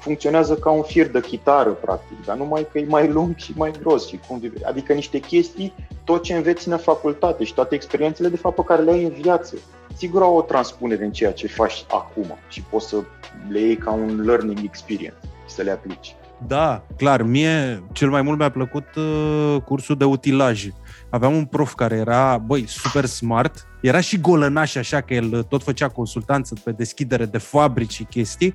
funcționează 0.00 0.54
ca 0.54 0.70
un 0.70 0.82
fir 0.82 1.10
de 1.10 1.20
chitară, 1.20 1.70
practic, 1.70 2.24
dar 2.24 2.36
numai 2.36 2.66
că 2.72 2.78
e 2.78 2.86
mai 2.88 3.08
lung 3.08 3.36
și 3.36 3.52
mai 3.56 3.72
gros. 3.80 4.08
Și 4.08 4.20
cum, 4.28 4.52
adică 4.66 4.92
niște 4.92 5.18
chestii, 5.18 5.74
tot 6.04 6.22
ce 6.22 6.34
înveți 6.34 6.68
în 6.68 6.76
facultate 6.76 7.44
și 7.44 7.54
toate 7.54 7.74
experiențele, 7.74 8.28
de 8.28 8.36
fapt, 8.36 8.54
pe 8.54 8.62
care 8.66 8.82
le 8.82 8.90
ai 8.90 9.04
în 9.04 9.12
viață, 9.20 9.56
sigur 9.96 10.22
au 10.22 10.36
o 10.36 10.42
transpunere 10.42 11.04
în 11.04 11.12
ceea 11.12 11.32
ce 11.32 11.46
faci 11.46 11.84
acum 11.90 12.38
și 12.48 12.62
poți 12.62 12.88
să 12.88 12.96
le 13.48 13.60
iei 13.60 13.76
ca 13.76 13.90
un 13.90 14.22
learning 14.24 14.58
experience 14.62 15.18
și 15.46 15.54
să 15.54 15.62
le 15.62 15.70
aplici. 15.70 16.14
Da, 16.46 16.82
clar. 16.96 17.22
Mie 17.22 17.82
cel 17.92 18.10
mai 18.10 18.22
mult 18.22 18.38
mi-a 18.38 18.50
plăcut 18.50 18.86
uh, 18.96 19.56
cursul 19.64 19.96
de 19.96 20.04
utilaje. 20.04 20.74
Aveam 21.10 21.34
un 21.34 21.44
prof 21.44 21.74
care 21.74 21.96
era, 21.96 22.38
băi, 22.38 22.64
super 22.66 23.04
smart, 23.04 23.66
era 23.80 24.00
și 24.00 24.20
golănaș 24.20 24.74
așa 24.74 25.00
că 25.00 25.14
el 25.14 25.42
tot 25.42 25.62
făcea 25.62 25.88
consultanță 25.88 26.54
pe 26.64 26.72
deschidere 26.72 27.24
de 27.24 27.38
fabrici 27.38 27.92
și 27.92 28.04
chestii, 28.04 28.54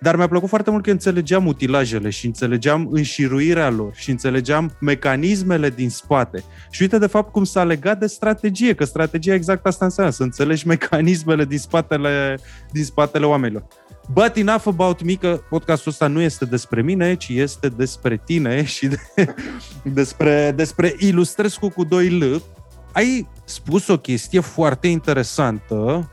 dar 0.00 0.16
mi-a 0.16 0.28
plăcut 0.28 0.48
foarte 0.48 0.70
mult 0.70 0.84
că 0.84 0.90
înțelegeam 0.90 1.46
utilajele 1.46 2.10
și 2.10 2.26
înțelegeam 2.26 2.88
înșiruirea 2.90 3.70
lor 3.70 3.92
și 3.94 4.10
înțelegeam 4.10 4.76
mecanismele 4.80 5.70
din 5.70 5.90
spate. 5.90 6.44
Și 6.70 6.82
uite 6.82 6.98
de 6.98 7.06
fapt 7.06 7.32
cum 7.32 7.44
s-a 7.44 7.64
legat 7.64 7.98
de 7.98 8.06
strategie, 8.06 8.74
că 8.74 8.84
strategia 8.84 9.34
exact 9.34 9.66
asta 9.66 9.84
înseamnă, 9.84 10.12
să 10.12 10.22
înțelegi 10.22 10.66
mecanismele 10.76 11.44
din 11.44 11.58
spatele, 11.58 12.38
din 12.72 12.84
spatele 12.84 13.26
oamenilor. 13.26 13.66
But 14.12 14.36
enough 14.36 14.64
about 14.66 15.02
me, 15.02 15.12
că 15.12 15.40
podcastul 15.48 15.90
ăsta 15.90 16.06
nu 16.06 16.20
este 16.20 16.44
despre 16.44 16.82
mine, 16.82 17.14
ci 17.14 17.28
este 17.28 17.68
despre 17.68 18.22
tine 18.24 18.64
și 18.74 18.86
de, 18.86 18.98
despre, 19.82 20.52
despre 20.56 20.94
Ilustrescu 20.98 21.68
cu 21.68 21.84
2 21.84 22.08
L. 22.08 22.42
Ai 22.92 23.28
spus 23.44 23.88
o 23.88 23.98
chestie 23.98 24.40
foarte 24.40 24.86
interesantă 24.86 26.10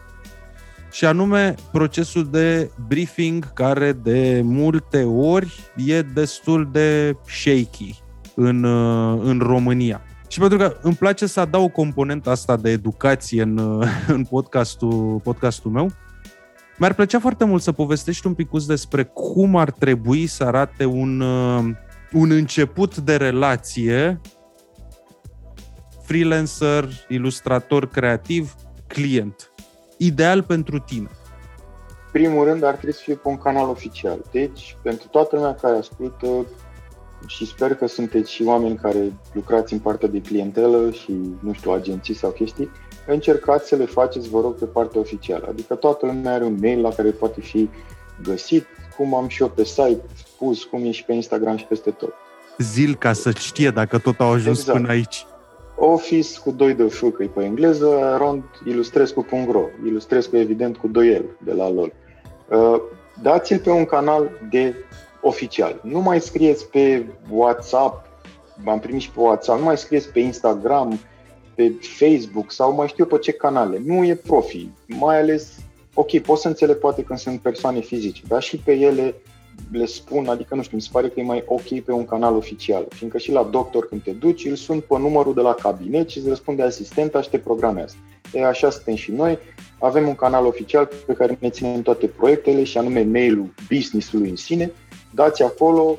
și 0.93 1.06
anume 1.06 1.56
procesul 1.71 2.27
de 2.29 2.71
briefing 2.88 3.53
care 3.53 3.91
de 3.91 4.41
multe 4.43 5.03
ori 5.03 5.71
e 5.86 6.01
destul 6.01 6.69
de 6.71 7.17
shaky 7.27 7.95
în, 8.36 8.63
în 9.23 9.39
România. 9.39 10.01
Și 10.27 10.39
pentru 10.39 10.58
că 10.58 10.77
îmi 10.82 10.95
place 10.95 11.25
să 11.25 11.39
adaug 11.39 11.71
componenta 11.71 12.32
asta 12.32 12.58
de 12.58 12.69
educație 12.69 13.41
în, 13.41 13.84
în 14.08 14.23
podcastul, 14.23 15.19
podcastul 15.23 15.71
meu, 15.71 15.91
mi-ar 16.77 16.93
plăcea 16.93 17.19
foarte 17.19 17.45
mult 17.45 17.62
să 17.62 17.71
povestești 17.71 18.27
un 18.27 18.34
pic 18.34 18.49
despre 18.67 19.03
cum 19.03 19.56
ar 19.56 19.71
trebui 19.71 20.27
să 20.27 20.43
arate 20.43 20.86
un, 20.86 21.19
un 22.12 22.32
început 22.32 22.97
de 22.97 23.15
relație 23.15 24.21
freelancer, 26.03 26.89
ilustrator 27.08 27.88
creativ, 27.88 28.56
client 28.88 29.53
ideal 29.97 30.43
pentru 30.43 30.79
tine? 30.79 31.10
Primul 32.12 32.45
rând 32.45 32.63
ar 32.63 32.73
trebui 32.73 32.93
să 32.93 33.01
fie 33.03 33.15
pe 33.15 33.27
un 33.27 33.38
canal 33.38 33.69
oficial. 33.69 34.19
Deci, 34.32 34.77
pentru 34.82 35.08
toată 35.08 35.36
lumea 35.36 35.56
care 35.56 35.77
ascultă 35.77 36.45
și 37.27 37.45
sper 37.45 37.75
că 37.75 37.88
sunteți 37.88 38.32
și 38.32 38.43
oameni 38.43 38.75
care 38.75 39.13
lucrați 39.34 39.73
în 39.73 39.79
partea 39.79 40.08
de 40.08 40.21
clientelă 40.21 40.91
și, 40.91 41.12
nu 41.39 41.53
știu, 41.53 41.71
agenții 41.71 42.13
sau 42.13 42.29
chestii, 42.29 42.71
încercați 43.08 43.67
să 43.67 43.75
le 43.75 43.86
faceți, 43.86 44.29
vă 44.29 44.41
rog, 44.41 44.56
pe 44.56 44.65
partea 44.65 44.99
oficială. 44.99 45.47
Adică 45.49 45.75
toată 45.75 46.06
lumea 46.06 46.34
are 46.34 46.43
un 46.43 46.58
mail 46.62 46.82
la 46.82 46.89
care 46.89 47.10
poate 47.10 47.41
fi 47.41 47.69
găsit, 48.23 48.65
cum 48.97 49.15
am 49.15 49.27
și 49.27 49.41
eu 49.41 49.49
pe 49.49 49.63
site 49.63 50.01
pus, 50.38 50.63
cum 50.63 50.86
e 50.86 50.91
și 50.91 51.03
pe 51.03 51.13
Instagram 51.13 51.58
și 51.58 51.65
peste 51.65 51.91
tot. 51.91 52.13
Zil 52.58 52.95
ca 52.95 53.13
să 53.13 53.32
știe 53.32 53.69
dacă 53.69 53.97
tot 53.97 54.19
au 54.19 54.32
ajuns 54.32 54.60
exact. 54.60 54.77
până 54.77 54.91
aici. 54.91 55.25
Office 55.75 56.39
cu 56.39 56.51
2 56.51 56.73
de 56.73 56.83
F, 56.83 57.03
că 57.13 57.23
e 57.23 57.27
pe 57.27 57.43
engleză, 57.43 58.15
rond 58.17 58.43
ilustrescu.ro. 58.65 59.63
Ilustrescu, 59.86 60.38
evident, 60.38 60.77
cu 60.77 60.88
2 60.88 61.15
L 61.15 61.25
de 61.43 61.51
la 61.51 61.69
LOL. 61.69 61.93
Uh, 62.49 62.81
dați-l 63.21 63.59
pe 63.59 63.69
un 63.69 63.86
canal 63.86 64.29
de 64.49 64.75
oficial. 65.21 65.79
Nu 65.83 66.01
mai 66.01 66.21
scrieți 66.21 66.69
pe 66.69 67.05
WhatsApp, 67.29 68.05
am 68.65 68.79
primit 68.79 69.01
și 69.01 69.12
pe 69.12 69.19
WhatsApp, 69.19 69.59
nu 69.59 69.65
mai 69.65 69.77
scrieți 69.77 70.09
pe 70.09 70.19
Instagram, 70.19 70.99
pe 71.55 71.73
Facebook 71.97 72.51
sau 72.51 72.73
mai 72.73 72.88
știu 72.88 73.05
pe 73.05 73.17
ce 73.17 73.31
canale. 73.31 73.81
Nu 73.86 74.05
e 74.05 74.15
profi. 74.15 74.67
Mai 74.88 75.19
ales, 75.19 75.55
ok, 75.93 76.19
pot 76.19 76.38
să 76.38 76.47
înțeleg 76.47 76.77
poate 76.77 77.03
când 77.03 77.19
sunt 77.19 77.39
persoane 77.39 77.79
fizice, 77.79 78.21
dar 78.27 78.41
și 78.41 78.57
pe 78.57 78.71
ele 78.71 79.15
le 79.71 79.86
spun, 79.86 80.28
adică 80.28 80.56
nu 80.56 80.62
știu, 80.62 80.78
mi 80.78 80.84
se 80.84 80.89
pare 80.91 81.08
că 81.08 81.19
e 81.19 81.23
mai 81.23 81.43
ok 81.45 81.80
pe 81.80 81.91
un 81.91 82.06
canal 82.06 82.36
oficial, 82.36 82.86
fiindcă 82.89 83.17
și 83.17 83.32
la 83.32 83.43
doctor 83.43 83.88
când 83.88 84.04
te 84.04 84.12
duci, 84.12 84.45
îl 84.45 84.56
sun 84.56 84.80
pe 84.80 84.97
numărul 84.99 85.34
de 85.34 85.41
la 85.41 85.54
cabinet 85.54 86.10
și 86.10 86.17
îți 86.17 86.30
răspunde 86.30 86.62
asistenta 86.62 87.21
și 87.21 87.30
te 87.30 87.38
programează. 87.38 87.95
E, 88.34 88.45
așa 88.45 88.69
suntem 88.69 88.95
și 88.95 89.12
noi, 89.12 89.38
avem 89.80 90.08
un 90.08 90.15
canal 90.15 90.45
oficial 90.45 90.89
pe 91.06 91.13
care 91.13 91.38
ne 91.41 91.49
ținem 91.49 91.82
toate 91.82 92.08
proiectele 92.08 92.63
și 92.63 92.78
anume 92.78 93.04
mail-ul 93.04 93.54
business-ului 93.69 94.30
în 94.30 94.36
sine, 94.36 94.71
dați 95.12 95.43
acolo 95.43 95.97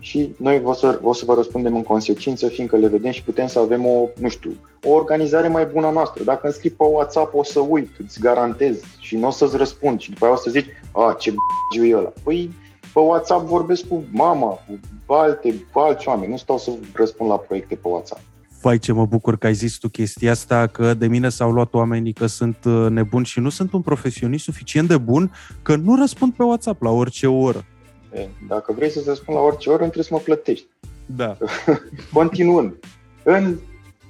și 0.00 0.34
noi 0.36 0.62
o 0.64 0.72
să, 0.72 1.00
o 1.02 1.12
să 1.12 1.24
vă 1.24 1.34
răspundem 1.34 1.76
în 1.76 1.82
consecință, 1.82 2.48
fiindcă 2.48 2.76
le 2.76 2.88
vedem 2.88 3.10
și 3.10 3.22
putem 3.22 3.46
să 3.46 3.58
avem 3.58 3.86
o, 3.86 4.08
nu 4.20 4.28
știu, 4.28 4.56
o 4.82 4.90
organizare 4.90 5.48
mai 5.48 5.66
bună 5.66 5.86
a 5.86 5.90
noastră. 5.90 6.24
Dacă 6.24 6.40
îmi 6.42 6.52
scrii 6.52 6.70
pe 6.70 6.84
WhatsApp, 6.84 7.34
o 7.34 7.42
să 7.42 7.60
uit, 7.60 7.90
îți 8.04 8.20
garantez 8.20 8.80
și 8.98 9.16
nu 9.16 9.26
o 9.26 9.30
să-ți 9.30 9.56
răspund 9.56 10.00
și 10.00 10.10
după 10.10 10.24
aia 10.24 10.34
o 10.34 10.36
să 10.36 10.50
zici, 10.50 10.66
a, 10.92 11.16
ce 11.18 11.30
b***giu 11.30 11.84
e 11.84 11.96
ăla. 11.96 12.12
Păi 12.22 12.50
pe 12.98 13.04
WhatsApp 13.04 13.46
vorbesc 13.46 13.88
cu 13.88 14.04
mama, 14.10 14.58
cu 15.06 15.12
alte, 15.12 15.54
cu 15.72 15.78
alți 15.78 16.08
oameni. 16.08 16.30
Nu 16.30 16.36
stau 16.36 16.58
să 16.58 16.70
răspund 16.92 17.30
la 17.30 17.36
proiecte 17.36 17.74
pe 17.74 17.88
WhatsApp. 17.88 18.20
Fai 18.60 18.78
ce 18.78 18.92
mă 18.92 19.06
bucur 19.06 19.38
că 19.38 19.46
ai 19.46 19.54
zis 19.54 19.76
tu 19.76 19.88
chestia 19.88 20.30
asta, 20.30 20.66
că 20.66 20.94
de 20.94 21.06
mine 21.06 21.28
s-au 21.28 21.52
luat 21.52 21.74
oamenii 21.74 22.12
că 22.12 22.26
sunt 22.26 22.56
uh, 22.64 22.86
nebun 22.90 23.22
și 23.22 23.40
nu 23.40 23.48
sunt 23.48 23.72
un 23.72 23.80
profesionist 23.80 24.44
suficient 24.44 24.88
de 24.88 24.96
bun, 24.96 25.32
că 25.62 25.76
nu 25.76 25.96
răspund 25.96 26.32
pe 26.32 26.42
WhatsApp 26.42 26.82
la 26.82 26.90
orice 26.90 27.26
oră. 27.26 27.64
E, 28.12 28.28
dacă 28.48 28.72
vrei 28.72 28.90
să-ți 28.90 29.08
răspund 29.08 29.36
la 29.36 29.42
orice 29.42 29.68
oră, 29.68 29.82
trebuie 29.82 30.04
să 30.04 30.14
mă 30.14 30.20
plătești. 30.20 30.66
Da. 31.06 31.36
Continuând, 32.12 32.74
în 33.22 33.58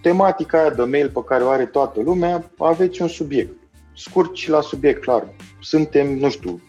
tematica 0.03 0.61
aia 0.61 0.71
de 0.71 0.83
mail 0.83 1.09
pe 1.09 1.21
care 1.27 1.45
o 1.45 1.49
are 1.49 1.67
toată 1.67 2.01
lumea, 2.01 2.51
aveți 2.59 3.03
un 3.03 3.09
subiect. 3.09 3.53
Scurt 3.97 4.37
și 4.37 4.51
la 4.51 4.61
subiect, 4.61 5.03
clar. 5.03 5.35
Suntem, 5.61 6.19
nu 6.19 6.31
știu, 6.31 6.61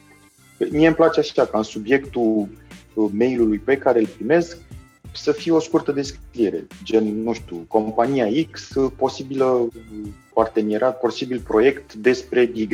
Mie 0.72 0.88
îmi 0.88 0.96
place 0.96 1.20
așa, 1.20 1.46
ca 1.46 1.58
în 1.58 1.64
subiectul 1.64 2.48
uh, 2.94 3.10
mailului 3.12 3.58
pe 3.58 3.78
care 3.78 4.00
îl 4.00 4.08
primesc, 4.08 4.58
să 5.14 5.32
fie 5.32 5.52
o 5.52 5.60
scurtă 5.60 5.92
descriere, 5.92 6.68
gen, 6.84 7.24
nu 7.24 7.34
știu, 7.34 7.66
compania 7.68 8.28
X, 8.52 8.76
uh, 8.76 8.92
posibilă 8.98 9.46
uh, 9.46 9.72
parteneriat, 10.34 11.00
posibil 11.00 11.42
proiect 11.48 11.94
despre 11.94 12.52
Y. 12.54 12.68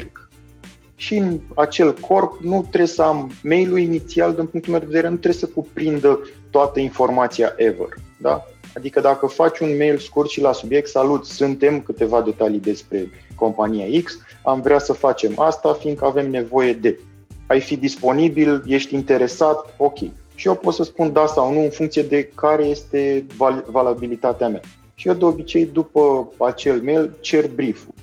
Și 0.95 1.15
în 1.15 1.39
acel 1.55 1.93
corp 1.93 2.39
nu 2.41 2.59
trebuie 2.59 2.87
să 2.87 3.01
am 3.01 3.31
mailul 3.43 3.79
inițial, 3.79 4.33
din 4.33 4.45
punctul 4.45 4.71
meu 4.71 4.79
de 4.81 4.85
vedere, 4.85 5.09
nu 5.09 5.15
trebuie 5.15 5.41
să 5.41 5.47
cuprindă 5.47 6.19
toată 6.49 6.79
informația 6.79 7.53
ever. 7.55 7.87
Da? 8.17 8.45
Adică 8.75 8.99
dacă 8.99 9.25
faci 9.25 9.59
un 9.59 9.77
mail 9.77 9.97
scurt 9.97 10.29
și 10.29 10.41
la 10.41 10.51
subiect, 10.51 10.87
salut, 10.87 11.25
suntem 11.25 11.81
câteva 11.81 12.21
detalii 12.21 12.59
despre 12.59 13.09
compania 13.35 14.01
X, 14.03 14.17
am 14.43 14.61
vrea 14.61 14.79
să 14.79 14.93
facem 14.93 15.39
asta, 15.39 15.73
fiindcă 15.73 16.05
avem 16.05 16.29
nevoie 16.29 16.73
de 16.73 16.99
ai 17.47 17.59
fi 17.59 17.77
disponibil, 17.77 18.63
ești 18.67 18.93
interesat, 18.93 19.73
ok. 19.77 19.97
Și 20.35 20.47
eu 20.47 20.55
pot 20.55 20.73
să 20.73 20.83
spun 20.83 21.13
da 21.13 21.25
sau 21.25 21.53
nu 21.53 21.59
în 21.59 21.69
funcție 21.69 22.01
de 22.01 22.23
care 22.35 22.63
este 22.63 23.25
val- 23.37 23.65
valabilitatea 23.69 24.47
mea. 24.47 24.61
Și 24.95 25.07
eu 25.07 25.13
de 25.13 25.25
obicei 25.25 25.65
după 25.65 26.29
acel 26.37 26.81
mail 26.81 27.17
cer 27.21 27.49
brief-ul. 27.49 27.93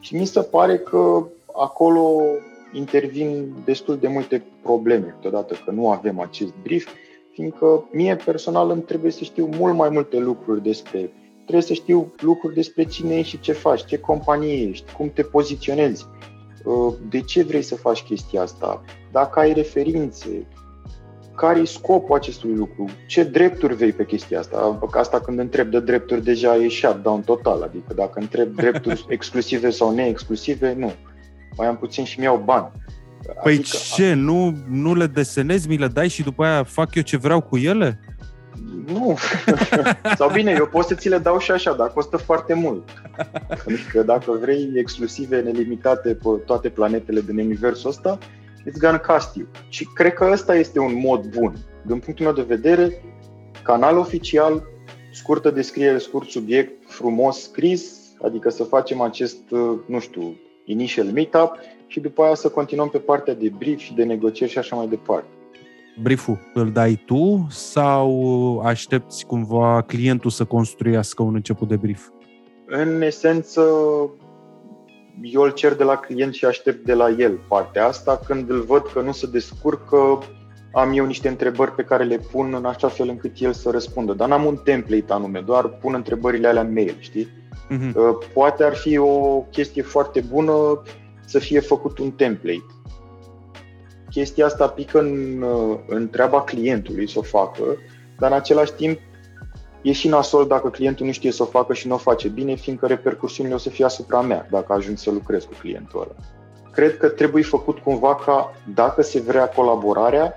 Și 0.00 0.14
mi 0.14 0.24
se 0.24 0.40
pare 0.40 0.78
că 0.78 1.26
acolo 1.54 2.20
intervin 2.72 3.52
destul 3.64 3.96
de 3.96 4.08
multe 4.08 4.42
probleme, 4.62 5.16
totodată 5.20 5.54
că 5.64 5.70
nu 5.70 5.90
avem 5.90 6.20
acest 6.20 6.52
brief, 6.62 6.88
fiindcă 7.32 7.88
mie 7.92 8.16
personal 8.16 8.70
îmi 8.70 8.82
trebuie 8.82 9.10
să 9.10 9.24
știu 9.24 9.48
mult 9.58 9.74
mai 9.74 9.88
multe 9.88 10.18
lucruri 10.18 10.62
despre 10.62 11.10
trebuie 11.42 11.76
să 11.76 11.82
știu 11.82 12.12
lucruri 12.20 12.54
despre 12.54 12.84
cine 12.84 13.14
ești 13.14 13.30
și 13.30 13.40
ce 13.40 13.52
faci, 13.52 13.84
ce 13.84 13.98
companie 13.98 14.68
ești, 14.68 14.92
cum 14.92 15.10
te 15.14 15.22
poziționezi, 15.22 16.06
Uh, 16.06 16.29
de 17.08 17.20
ce 17.20 17.42
vrei 17.42 17.62
să 17.62 17.74
faci 17.74 18.02
chestia 18.02 18.42
asta, 18.42 18.84
dacă 19.12 19.38
ai 19.38 19.52
referințe, 19.52 20.46
care 21.36 21.58
e 21.60 21.64
scopul 21.64 22.14
acestui 22.14 22.54
lucru, 22.54 22.84
ce 23.06 23.24
drepturi 23.24 23.74
vei 23.74 23.92
pe 23.92 24.04
chestia 24.04 24.38
asta. 24.38 24.78
Asta 24.92 25.20
când 25.20 25.38
întreb 25.38 25.70
de 25.70 25.80
drepturi 25.80 26.24
deja 26.24 26.54
e 26.54 26.68
shutdown 26.68 27.20
total, 27.20 27.62
adică 27.62 27.94
dacă 27.94 28.20
întreb 28.20 28.54
drepturi 28.54 29.04
exclusive 29.16 29.70
sau 29.70 29.94
neexclusive, 29.94 30.74
nu. 30.78 30.92
Mai 31.56 31.66
am 31.66 31.76
puțin 31.76 32.04
și 32.04 32.20
mi-au 32.20 32.42
bani. 32.44 32.70
Păi 33.42 33.54
adică, 33.54 33.76
ce, 33.94 34.14
nu, 34.14 34.56
nu 34.68 34.94
le 34.94 35.06
desenezi, 35.06 35.68
mi 35.68 35.76
le 35.76 35.86
dai 35.86 36.08
și 36.08 36.22
după 36.22 36.44
aia 36.44 36.62
fac 36.62 36.94
eu 36.94 37.02
ce 37.02 37.16
vreau 37.16 37.40
cu 37.40 37.56
ele? 37.56 38.00
Nu. 38.92 39.16
Sau 40.18 40.30
bine, 40.30 40.54
eu 40.58 40.66
pot 40.66 40.86
să 40.86 40.94
ți 40.94 41.08
le 41.08 41.18
dau 41.18 41.38
și 41.38 41.50
așa, 41.50 41.72
dar 41.72 41.92
costă 41.92 42.16
foarte 42.16 42.54
mult. 42.54 42.88
Adică 43.66 44.02
dacă 44.02 44.32
vrei 44.40 44.70
exclusive 44.74 45.40
nelimitate 45.40 46.14
pe 46.14 46.28
toate 46.46 46.68
planetele 46.68 47.20
din 47.20 47.38
universul 47.38 47.90
ăsta, 47.90 48.18
it's 48.68 48.80
gonna 48.80 48.98
cost 48.98 49.36
you. 49.36 49.46
Și 49.68 49.84
cred 49.94 50.12
că 50.12 50.28
ăsta 50.32 50.54
este 50.54 50.78
un 50.78 51.00
mod 51.00 51.26
bun. 51.26 51.54
Din 51.82 51.98
punctul 51.98 52.24
meu 52.24 52.34
de 52.34 52.54
vedere, 52.54 53.02
canal 53.62 53.96
oficial, 53.96 54.62
scurtă 55.12 55.50
descriere, 55.50 55.98
scurt 55.98 56.28
subiect, 56.28 56.90
frumos 56.90 57.42
scris, 57.42 57.98
adică 58.22 58.50
să 58.50 58.64
facem 58.64 59.00
acest, 59.00 59.42
nu 59.86 59.98
știu, 59.98 60.36
initial 60.64 61.06
meetup 61.06 61.52
și 61.86 62.00
după 62.00 62.22
aia 62.22 62.34
să 62.34 62.48
continuăm 62.48 62.88
pe 62.88 62.98
partea 62.98 63.34
de 63.34 63.52
brief 63.58 63.78
și 63.78 63.94
de 63.94 64.04
negocieri 64.04 64.52
și 64.52 64.58
așa 64.58 64.76
mai 64.76 64.86
departe. 64.86 65.28
Brieful 66.02 66.38
îl 66.54 66.70
dai 66.70 67.02
tu 67.06 67.46
sau 67.48 68.60
aștepți 68.64 69.26
cumva 69.26 69.82
clientul 69.82 70.30
să 70.30 70.44
construiască 70.44 71.22
un 71.22 71.34
început 71.34 71.68
de 71.68 71.76
brief? 71.76 72.08
În 72.66 73.02
esență, 73.02 73.62
eu 75.22 75.42
îl 75.42 75.50
cer 75.50 75.74
de 75.74 75.84
la 75.84 75.96
client 75.96 76.34
și 76.34 76.44
aștept 76.44 76.84
de 76.84 76.94
la 76.94 77.08
el 77.18 77.38
partea 77.48 77.86
asta. 77.86 78.20
Când 78.26 78.50
îl 78.50 78.60
văd 78.60 78.82
că 78.92 79.00
nu 79.00 79.12
se 79.12 79.26
descurcă, 79.26 80.18
am 80.72 80.92
eu 80.92 81.06
niște 81.06 81.28
întrebări 81.28 81.72
pe 81.74 81.82
care 81.82 82.04
le 82.04 82.20
pun 82.32 82.54
în 82.54 82.64
așa 82.64 82.88
fel 82.88 83.08
încât 83.08 83.32
el 83.38 83.52
să 83.52 83.70
răspundă. 83.70 84.12
Dar 84.12 84.28
n-am 84.28 84.44
un 84.44 84.56
template 84.64 85.12
anume, 85.12 85.40
doar 85.40 85.68
pun 85.68 85.94
întrebările 85.94 86.48
alea 86.48 86.62
în 86.62 86.72
mail, 86.72 86.96
știi? 86.98 87.28
Uh-huh. 87.70 88.32
Poate 88.34 88.64
ar 88.64 88.74
fi 88.74 88.98
o 88.98 89.40
chestie 89.50 89.82
foarte 89.82 90.24
bună 90.30 90.82
să 91.26 91.38
fie 91.38 91.60
făcut 91.60 91.98
un 91.98 92.10
template. 92.10 92.64
Chestia 94.10 94.46
asta 94.46 94.68
pică 94.68 94.98
în, 94.98 95.42
uh, 95.42 95.78
în 95.86 96.10
treaba 96.10 96.42
clientului 96.42 97.08
să 97.08 97.18
o 97.18 97.22
facă, 97.22 97.62
dar 98.18 98.30
în 98.30 98.36
același 98.36 98.72
timp 98.72 98.98
e 99.82 99.92
și 99.92 100.08
nasol 100.08 100.46
dacă 100.46 100.68
clientul 100.68 101.06
nu 101.06 101.12
știe 101.12 101.32
să 101.32 101.42
o 101.42 101.46
facă 101.46 101.74
și 101.74 101.88
nu 101.88 101.94
o 101.94 101.98
face 101.98 102.28
bine, 102.28 102.54
fiindcă 102.54 102.86
repercursiunile 102.86 103.54
o 103.54 103.58
să 103.58 103.70
fie 103.70 103.84
asupra 103.84 104.20
mea 104.20 104.48
dacă 104.50 104.72
ajung 104.72 104.98
să 104.98 105.10
lucrez 105.10 105.44
cu 105.44 105.54
clientul 105.60 106.00
ăla. 106.00 106.14
Cred 106.72 106.96
că 106.96 107.08
trebuie 107.08 107.42
făcut 107.42 107.78
cumva 107.78 108.14
ca, 108.14 108.52
dacă 108.74 109.02
se 109.02 109.20
vrea 109.20 109.48
colaborarea, 109.48 110.34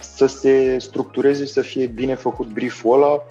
să 0.00 0.26
se 0.26 0.78
structureze, 0.78 1.46
să 1.46 1.60
fie 1.60 1.86
bine 1.86 2.14
făcut 2.14 2.46
brieful 2.46 2.94
ăla, 2.94 3.22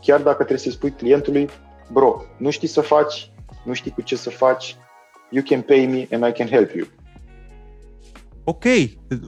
chiar 0.00 0.20
dacă 0.20 0.36
trebuie 0.36 0.58
să-i 0.58 0.72
spui 0.72 0.90
clientului, 0.90 1.48
bro, 1.92 2.22
nu 2.36 2.50
știi 2.50 2.68
să 2.68 2.80
faci, 2.80 3.30
nu 3.64 3.72
știi 3.72 3.90
cu 3.90 4.00
ce 4.00 4.16
să 4.16 4.30
faci, 4.30 4.76
you 5.30 5.44
can 5.48 5.60
pay 5.60 5.86
me 5.86 6.16
and 6.16 6.34
I 6.34 6.38
can 6.38 6.48
help 6.48 6.70
you. 6.70 6.86
Ok, 8.50 8.64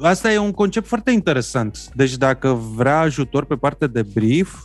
asta 0.00 0.32
e 0.32 0.38
un 0.38 0.52
concept 0.52 0.86
foarte 0.86 1.10
interesant. 1.10 1.78
Deci 1.94 2.16
dacă 2.16 2.52
vrea 2.52 2.98
ajutor 2.98 3.44
pe 3.44 3.54
partea 3.54 3.86
de 3.86 4.02
brief, 4.14 4.64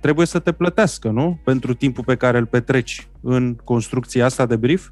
trebuie 0.00 0.26
să 0.26 0.38
te 0.38 0.52
plătească, 0.52 1.08
nu? 1.08 1.38
Pentru 1.44 1.74
timpul 1.74 2.04
pe 2.04 2.16
care 2.16 2.38
îl 2.38 2.46
petreci 2.46 3.08
în 3.22 3.56
construcția 3.64 4.24
asta 4.24 4.46
de 4.46 4.56
brief? 4.56 4.88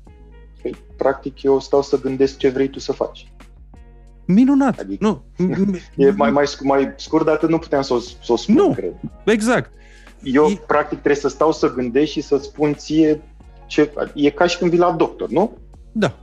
Păi, 0.63 0.75
practic, 0.97 1.43
eu 1.43 1.61
stau 1.61 1.83
să 1.83 2.01
gândesc 2.01 2.37
ce 2.37 2.49
vrei 2.49 2.69
tu 2.69 2.79
să 2.79 2.93
faci. 2.93 3.33
Minunat! 4.27 4.79
Adică, 4.79 5.05
nu. 5.05 5.25
e 6.05 6.11
mai, 6.11 6.31
mai, 6.31 6.45
mai 6.63 6.93
scurt, 6.97 7.25
dar 7.25 7.43
nu 7.43 7.59
puteam 7.59 7.83
să 7.83 7.95
o, 7.95 7.99
să 7.99 8.33
o 8.33 8.37
spun, 8.37 8.55
nu, 8.55 8.73
cred. 8.73 8.93
exact. 9.25 9.73
Eu, 10.23 10.47
e... 10.47 10.61
practic, 10.67 10.99
trebuie 10.99 11.23
să 11.23 11.29
stau 11.29 11.53
să 11.53 11.73
gândesc 11.75 12.11
și 12.11 12.21
să 12.21 12.37
spun 12.37 12.75
ție 12.75 13.23
ce... 13.67 13.93
E 14.15 14.31
ca 14.31 14.47
și 14.47 14.59
când 14.59 14.71
vii 14.71 14.79
la 14.79 14.93
doctor, 14.93 15.29
nu? 15.29 15.57
Da. 15.93 16.15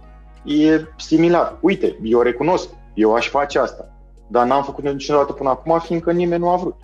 E 0.46 0.86
similar. 0.98 1.58
Uite, 1.62 1.98
eu 2.04 2.22
recunosc, 2.22 2.70
eu 2.94 3.14
aș 3.14 3.28
face 3.28 3.60
asta, 3.60 3.98
dar 4.28 4.46
n-am 4.46 4.64
făcut 4.64 4.84
niciodată 4.84 5.32
până 5.32 5.50
acum, 5.50 5.80
fiindcă 5.80 6.12
nimeni 6.12 6.42
nu 6.42 6.50
a 6.50 6.56
vrut. 6.56 6.76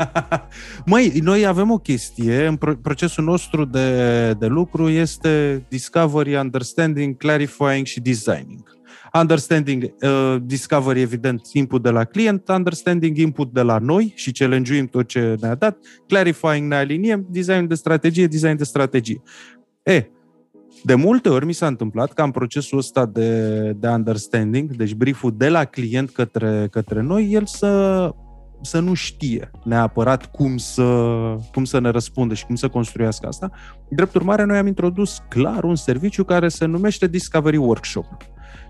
Măi, 0.86 1.20
noi 1.22 1.46
avem 1.46 1.70
o 1.70 1.78
chestie, 1.78 2.46
în 2.46 2.56
procesul 2.82 3.24
nostru 3.24 3.64
de, 3.64 4.32
de 4.32 4.46
lucru 4.46 4.88
este 4.88 5.64
discovery, 5.68 6.36
understanding, 6.36 7.16
clarifying 7.16 7.86
și 7.86 8.00
designing. 8.00 8.80
Understanding, 9.14 9.94
uh, 10.02 10.36
discovery, 10.42 11.00
evident, 11.00 11.40
input 11.52 11.82
de 11.82 11.90
la 11.90 12.04
client, 12.04 12.48
understanding, 12.48 13.16
input 13.16 13.52
de 13.52 13.62
la 13.62 13.78
noi 13.78 14.12
și 14.16 14.32
challenge 14.32 14.84
tot 14.84 15.06
ce 15.06 15.36
ne-a 15.40 15.54
dat, 15.54 15.78
clarifying, 16.06 16.68
ne 16.68 16.76
aliniem, 16.76 17.26
design 17.30 17.66
de 17.66 17.74
strategie, 17.74 18.26
design 18.26 18.56
de 18.56 18.64
strategie. 18.64 19.22
E, 19.82 20.10
de 20.84 20.94
multe 20.94 21.28
ori 21.28 21.46
mi 21.46 21.52
s-a 21.52 21.66
întâmplat 21.66 22.12
ca 22.12 22.22
în 22.22 22.30
procesul 22.30 22.78
ăsta 22.78 23.06
de, 23.06 23.72
de 23.72 23.88
understanding, 23.88 24.76
deci 24.76 24.94
brieful 24.94 25.34
de 25.36 25.48
la 25.48 25.64
client 25.64 26.10
către, 26.10 26.68
către 26.70 27.00
noi, 27.00 27.32
el 27.32 27.46
să 27.46 28.10
să 28.64 28.80
nu 28.80 28.94
știe 28.94 29.50
neapărat 29.64 30.30
cum 30.30 30.56
să, 30.56 30.82
cum 31.52 31.64
să 31.64 31.80
ne 31.80 31.88
răspundă 31.88 32.34
și 32.34 32.46
cum 32.46 32.54
să 32.54 32.68
construiască 32.68 33.26
asta. 33.26 33.50
Drept 33.88 34.14
urmare, 34.14 34.44
noi 34.44 34.58
am 34.58 34.66
introdus 34.66 35.18
clar 35.28 35.64
un 35.64 35.74
serviciu 35.74 36.24
care 36.24 36.48
se 36.48 36.64
numește 36.64 37.06
Discovery 37.06 37.56
Workshop. 37.56 38.06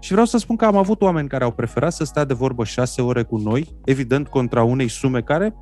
Și 0.00 0.10
vreau 0.10 0.26
să 0.26 0.38
spun 0.38 0.56
că 0.56 0.64
am 0.64 0.76
avut 0.76 1.02
oameni 1.02 1.28
care 1.28 1.44
au 1.44 1.50
preferat 1.50 1.92
să 1.92 2.04
stea 2.04 2.24
de 2.24 2.34
vorbă 2.34 2.64
șase 2.64 3.02
ore 3.02 3.22
cu 3.22 3.36
noi, 3.36 3.76
evident 3.84 4.28
contra 4.28 4.62
unei 4.62 4.88
sume 4.88 5.20
care 5.20 5.54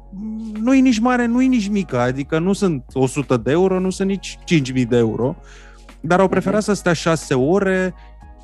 nu 0.61 0.75
e 0.75 0.81
nici 0.81 0.99
mare, 0.99 1.27
nu 1.27 1.43
e 1.43 1.47
nici 1.47 1.69
mică, 1.69 1.99
adică 1.99 2.39
nu 2.39 2.53
sunt 2.53 2.85
100 2.93 3.37
de 3.37 3.51
euro, 3.51 3.81
nu 3.81 3.91
sunt 3.91 4.09
nici 4.09 4.39
5.000 4.75 4.89
de 4.89 4.97
euro, 4.97 5.37
dar 6.01 6.21
au 6.21 6.29
preferat 6.29 6.63
să 6.63 6.73
stea 6.73 6.93
șase 6.93 7.35
ore, 7.35 7.95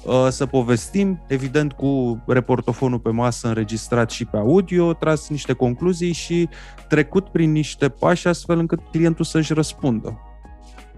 uh, 0.05 0.27
să 0.29 0.47
povestim, 0.47 1.23
evident 1.27 1.73
cu 1.73 2.23
reportofonul 2.27 2.99
pe 2.99 3.11
masă 3.11 3.49
înregistrat 3.49 4.11
și 4.11 4.25
pe 4.25 4.37
audio, 4.37 4.93
tras 4.93 5.29
niște 5.29 5.53
concluzii 5.53 6.13
și 6.13 6.49
trecut 6.89 7.29
prin 7.29 7.53
niște 7.53 7.89
pași 7.89 8.29
astfel 8.29 8.59
încât 8.59 8.81
clientul 8.91 9.25
să-și 9.25 9.53
răspundă. 9.53 10.21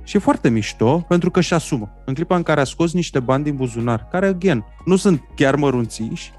Și 0.03 0.17
e 0.17 0.21
foarte 0.21 0.49
mișto 0.49 1.05
pentru 1.09 1.31
că 1.31 1.39
își 1.39 1.55
asumă. 1.55 1.91
În 2.05 2.15
clipa 2.15 2.37
în 2.37 2.43
care 2.43 2.61
a 2.61 2.65
scos 2.65 2.93
niște 2.93 3.21
bani 3.21 3.45
din 3.45 3.57
buzunar, 3.57 4.09
care, 4.11 4.27
again, 4.27 4.65
nu 4.85 4.97
sunt 4.97 5.23
chiar 5.35 5.55
mărunțiși, 5.55 6.33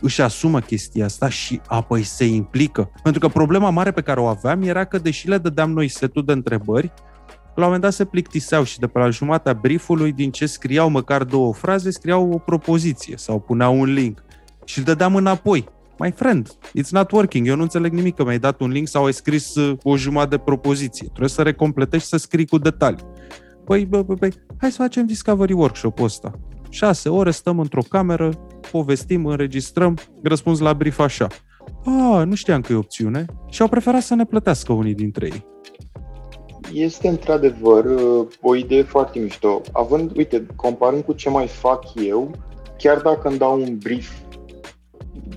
își 0.00 0.22
asumă 0.22 0.60
chestia 0.60 1.04
asta 1.04 1.28
și 1.28 1.60
apoi 1.66 2.02
se 2.02 2.24
implică. 2.24 2.90
Pentru 3.02 3.20
că 3.20 3.28
problema 3.28 3.70
mare 3.70 3.90
pe 3.90 4.00
care 4.00 4.20
o 4.20 4.26
aveam 4.26 4.62
era 4.62 4.84
că, 4.84 4.98
deși 4.98 5.28
le 5.28 5.38
dădeam 5.38 5.72
noi 5.72 5.88
setul 5.88 6.24
de 6.24 6.32
întrebări, 6.32 6.92
la 7.54 7.66
un 7.66 7.72
moment 7.72 7.82
dat 7.82 7.92
se 7.92 8.04
plictiseau 8.04 8.62
și 8.62 8.78
de 8.78 8.86
pe 8.86 8.98
la 8.98 9.10
jumatea 9.10 9.52
briefului, 9.52 10.12
din 10.12 10.30
ce 10.30 10.46
scriau 10.46 10.88
măcar 10.88 11.24
două 11.24 11.54
fraze, 11.54 11.90
scriau 11.90 12.32
o 12.32 12.38
propoziție 12.38 13.16
sau 13.16 13.40
puneau 13.40 13.80
un 13.80 13.92
link. 13.92 14.24
Și 14.64 14.78
îl 14.78 14.84
dădeam 14.84 15.16
înapoi. 15.16 15.68
My 15.98 16.10
friend, 16.10 16.48
it's 16.78 16.90
not 16.90 17.10
working. 17.10 17.46
Eu 17.46 17.56
nu 17.56 17.62
înțeleg 17.62 17.92
nimic 17.92 18.14
că 18.14 18.24
mi-ai 18.24 18.38
dat 18.38 18.60
un 18.60 18.70
link 18.70 18.88
sau 18.88 19.04
ai 19.04 19.12
scris 19.12 19.54
uh, 19.54 19.78
o 19.82 19.96
jumătate 19.96 20.36
de 20.36 20.42
propoziție. 20.44 21.06
Trebuie 21.06 21.28
să 21.28 21.42
recompletezi 21.42 22.02
și 22.02 22.08
să 22.08 22.16
scrii 22.16 22.46
cu 22.46 22.58
detalii. 22.58 23.04
Păi, 23.64 23.84
bă, 23.84 24.02
bă, 24.02 24.14
bă, 24.14 24.28
hai 24.58 24.70
să 24.70 24.82
facem 24.82 25.06
Discovery 25.06 25.52
Workshop-ul 25.52 26.04
ăsta. 26.04 26.30
Șase 26.68 27.08
ore 27.08 27.30
stăm 27.30 27.58
într-o 27.58 27.82
cameră, 27.88 28.30
povestim, 28.70 29.26
înregistrăm, 29.26 29.98
răspuns 30.22 30.58
la 30.58 30.72
brief 30.72 30.98
așa. 30.98 31.26
Ah, 31.84 32.22
nu 32.26 32.34
știam 32.34 32.60
că 32.60 32.72
e 32.72 32.76
opțiune 32.76 33.24
și 33.48 33.62
au 33.62 33.68
preferat 33.68 34.02
să 34.02 34.14
ne 34.14 34.24
plătească 34.24 34.72
unii 34.72 34.94
dintre 34.94 35.26
ei 35.26 35.48
este 36.72 37.08
într-adevăr 37.08 37.84
uh, 37.84 38.26
o 38.40 38.54
idee 38.54 38.82
foarte 38.82 39.18
mișto. 39.18 39.60
Având, 39.72 40.16
uite, 40.16 40.46
comparând 40.56 41.02
cu 41.02 41.12
ce 41.12 41.30
mai 41.30 41.46
fac 41.46 41.84
eu, 41.94 42.30
chiar 42.78 42.98
dacă 43.00 43.28
îmi 43.28 43.38
dau 43.38 43.60
un 43.60 43.78
brief, 43.78 44.10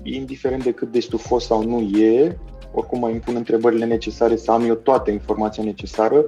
indiferent 0.03 0.63
de 0.63 0.71
cât 0.71 0.91
de 0.91 0.99
stufos 0.99 1.45
sau 1.45 1.63
nu 1.63 1.79
e, 1.79 2.37
oricum 2.73 2.99
mai 2.99 3.11
impun 3.11 3.35
întrebările 3.35 3.85
necesare 3.85 4.35
să 4.35 4.51
am 4.51 4.63
eu 4.63 4.75
toată 4.75 5.11
informația 5.11 5.63
necesară, 5.63 6.25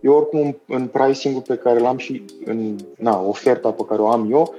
eu 0.00 0.12
oricum 0.12 0.60
în 0.66 0.86
pricing-ul 0.86 1.42
pe 1.42 1.56
care 1.56 1.78
l-am 1.78 1.96
și 1.96 2.24
în 2.44 2.76
na, 2.98 3.22
oferta 3.22 3.70
pe 3.70 3.84
care 3.88 4.00
o 4.00 4.10
am 4.10 4.28
eu, 4.30 4.54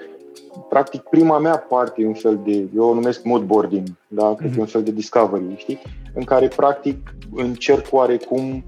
practic 0.70 1.02
prima 1.02 1.40
mea 1.40 1.58
parte 1.58 2.02
e 2.02 2.08
un 2.08 2.14
fel 2.14 2.40
de, 2.46 2.68
eu 2.76 2.84
o 2.84 2.94
numesc 2.94 3.24
mood 3.24 3.44
boarding, 3.44 3.88
da? 4.08 4.36
Cred 4.36 4.50
mm-hmm. 4.50 4.54
că 4.54 4.58
e 4.58 4.62
un 4.62 4.68
fel 4.68 4.84
de 4.84 4.92
discovery, 4.92 5.56
știi? 5.56 5.82
În 6.14 6.24
care 6.24 6.48
practic 6.48 7.16
încerc 7.36 7.86
oarecum 7.92 8.64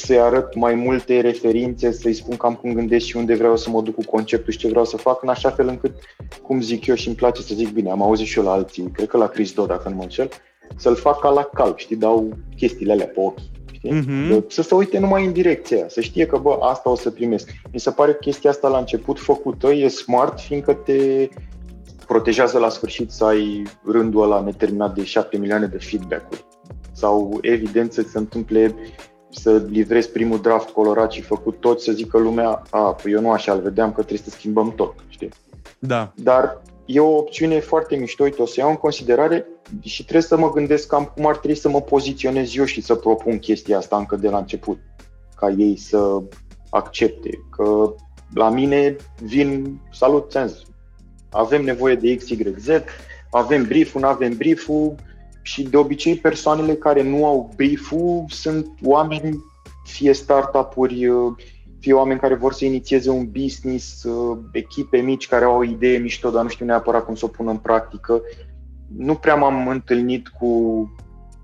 să-i 0.00 0.20
arăt 0.20 0.54
mai 0.54 0.74
multe 0.74 1.20
referințe, 1.20 1.92
să-i 1.92 2.12
spun 2.12 2.36
cam 2.36 2.54
cum 2.54 2.72
gândesc 2.72 3.06
și 3.06 3.16
unde 3.16 3.34
vreau 3.34 3.56
să 3.56 3.70
mă 3.70 3.82
duc 3.82 3.94
cu 3.94 4.04
conceptul 4.04 4.52
și 4.52 4.58
ce 4.58 4.68
vreau 4.68 4.84
să 4.84 4.96
fac, 4.96 5.22
în 5.22 5.28
așa 5.28 5.50
fel 5.50 5.68
încât, 5.68 5.94
cum 6.42 6.60
zic 6.60 6.86
eu 6.86 6.94
și 6.94 7.06
îmi 7.06 7.16
place 7.16 7.42
să 7.42 7.54
zic 7.54 7.72
bine, 7.72 7.90
am 7.90 8.02
auzit 8.02 8.26
și 8.26 8.38
eu 8.38 8.44
la 8.44 8.52
alții, 8.52 8.90
cred 8.92 9.08
că 9.08 9.16
la 9.16 9.26
Chris 9.26 9.52
Do, 9.52 9.66
dacă 9.66 9.88
nu 9.88 9.94
mă 9.94 10.02
înșel, 10.02 10.28
să-l 10.76 10.94
fac 10.94 11.20
ca 11.20 11.28
la 11.28 11.42
cal, 11.42 11.72
știi, 11.76 11.96
dau 11.96 12.28
chestiile 12.56 12.92
alea 12.92 13.06
pe 13.06 13.20
ochi. 13.20 13.38
Știi? 13.72 14.00
Mm-hmm. 14.00 14.46
Să 14.46 14.62
se 14.62 14.74
uite 14.74 14.98
numai 14.98 15.24
în 15.24 15.32
direcția 15.32 15.76
aia, 15.76 15.88
să 15.88 16.00
știe 16.00 16.26
că, 16.26 16.38
bă, 16.38 16.58
asta 16.60 16.90
o 16.90 16.96
să 16.96 17.10
primesc. 17.10 17.50
Mi 17.72 17.80
se 17.80 17.90
pare 17.90 18.12
că 18.12 18.18
chestia 18.18 18.50
asta 18.50 18.68
la 18.68 18.78
început 18.78 19.18
făcută 19.18 19.72
e 19.72 19.88
smart, 19.88 20.40
fiindcă 20.40 20.72
te 20.72 21.28
protejează 22.06 22.58
la 22.58 22.68
sfârșit 22.68 23.10
să 23.10 23.24
ai 23.24 23.62
rândul 23.84 24.22
ăla 24.22 24.40
neterminat 24.40 24.94
de 24.94 25.04
7 25.04 25.36
milioane 25.36 25.66
de 25.66 25.78
feedback-uri. 25.78 26.44
Sau, 26.92 27.38
evident, 27.40 27.92
să 27.92 28.02
se 28.02 28.18
întâmple 28.18 28.74
să 29.30 29.62
livrezi 29.68 30.10
primul 30.10 30.40
draft 30.40 30.68
colorat 30.68 31.12
și 31.12 31.22
făcut 31.22 31.60
tot, 31.60 31.80
să 31.80 31.92
zică 31.92 32.18
lumea, 32.18 32.62
a, 32.70 32.80
păi 32.80 33.12
eu 33.12 33.20
nu 33.20 33.30
așa 33.30 33.52
îl 33.52 33.60
vedeam 33.60 33.92
că 33.92 34.00
trebuie 34.02 34.28
să 34.28 34.30
schimbăm 34.30 34.72
tot, 34.74 34.94
știi? 35.08 35.28
Da. 35.78 36.12
Dar 36.14 36.62
e 36.84 37.00
o 37.00 37.16
opțiune 37.16 37.60
foarte 37.60 37.96
mișto, 37.96 38.22
uite, 38.22 38.42
o 38.42 38.46
să 38.46 38.60
iau 38.60 38.70
în 38.70 38.76
considerare 38.76 39.46
și 39.80 40.02
trebuie 40.02 40.22
să 40.22 40.36
mă 40.36 40.52
gândesc 40.52 40.86
cam 40.86 41.12
cum 41.14 41.26
ar 41.26 41.36
trebui 41.36 41.56
să 41.56 41.68
mă 41.68 41.80
poziționez 41.80 42.56
eu 42.56 42.64
și 42.64 42.80
să 42.80 42.94
propun 42.94 43.38
chestia 43.38 43.76
asta 43.76 43.96
încă 43.96 44.16
de 44.16 44.28
la 44.28 44.38
început, 44.38 44.78
ca 45.36 45.48
ei 45.50 45.76
să 45.76 46.22
accepte, 46.70 47.30
că 47.50 47.94
la 48.34 48.50
mine 48.50 48.96
vin, 49.22 49.80
salut, 49.92 50.30
ți 50.30 50.68
avem 51.30 51.64
nevoie 51.64 51.94
de 51.94 52.16
X, 52.16 52.28
Y, 52.28 52.54
Z, 52.58 52.68
avem 53.30 53.64
brief-ul, 53.64 54.00
nu 54.00 54.06
avem 54.06 54.36
brief-ul, 54.36 54.94
și 55.42 55.62
de 55.62 55.76
obicei 55.76 56.16
persoanele 56.16 56.74
care 56.74 57.02
nu 57.02 57.26
au 57.26 57.52
brief-ul 57.56 58.24
sunt 58.28 58.66
oameni, 58.82 59.44
fie 59.84 60.12
startup-uri, 60.12 61.06
uh, 61.06 61.32
fie 61.80 61.92
oameni 61.92 62.20
care 62.20 62.34
vor 62.34 62.52
să 62.52 62.64
inițieze 62.64 63.10
un 63.10 63.30
business, 63.30 64.02
uh, 64.02 64.38
echipe 64.52 64.98
mici 64.98 65.28
care 65.28 65.44
au 65.44 65.56
o 65.56 65.64
idee 65.64 65.98
mișto, 65.98 66.30
dar 66.30 66.42
nu 66.42 66.48
știu 66.48 66.66
neapărat 66.66 67.04
cum 67.04 67.14
să 67.14 67.24
o 67.24 67.28
pună 67.28 67.50
în 67.50 67.56
practică. 67.56 68.22
nu 68.96 69.14
prea 69.14 69.34
m-am 69.34 69.68
întâlnit 69.68 70.28
cu 70.28 70.90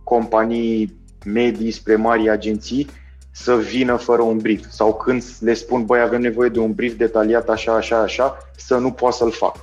companii 0.04 0.96
medii 1.24 1.70
spre 1.70 1.96
mari 1.96 2.30
agenții 2.30 2.86
să 3.32 3.56
vină 3.56 3.96
fără 3.96 4.22
un 4.22 4.38
brief 4.38 4.70
sau 4.70 4.94
când 4.94 5.24
le 5.40 5.54
spun, 5.54 5.84
băi, 5.84 6.00
avem 6.00 6.20
nevoie 6.20 6.48
de 6.48 6.58
un 6.58 6.72
brief 6.72 6.96
detaliat 6.96 7.48
așa, 7.48 7.74
așa, 7.74 8.00
așa, 8.00 8.36
să 8.56 8.76
nu 8.76 8.90
poată 8.90 9.16
să-l 9.16 9.30
fac. 9.30 9.56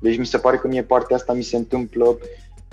Deci 0.00 0.18
mi 0.18 0.26
se 0.26 0.38
pare 0.38 0.56
că 0.56 0.68
mie 0.68 0.82
partea 0.82 1.16
asta 1.16 1.32
mi 1.32 1.42
se 1.42 1.56
întâmplă 1.56 2.18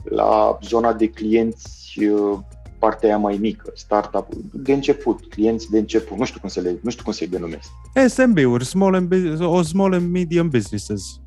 la 0.09 0.57
zona 0.61 0.93
de 0.93 1.07
clienți 1.07 1.99
uh, 2.03 2.37
partea 2.79 3.09
aia 3.09 3.17
mai 3.17 3.37
mică, 3.41 3.71
startup 3.75 4.27
de 4.53 4.73
început, 4.73 5.29
clienți 5.29 5.69
de 5.69 5.77
început, 5.77 6.17
nu 6.17 6.25
știu 6.25 6.39
cum 6.39 6.49
să 6.49 6.59
le, 6.59 6.79
nu 6.81 6.89
știu 6.89 7.03
cum 7.03 7.13
să-i 7.13 7.27
denumesc. 7.27 7.69
SMB-uri, 8.07 8.65
small 8.65 8.95
and, 8.95 9.13
o 9.41 9.61
small 9.61 9.93
and 9.93 10.11
medium 10.11 10.49
businesses. 10.49 11.19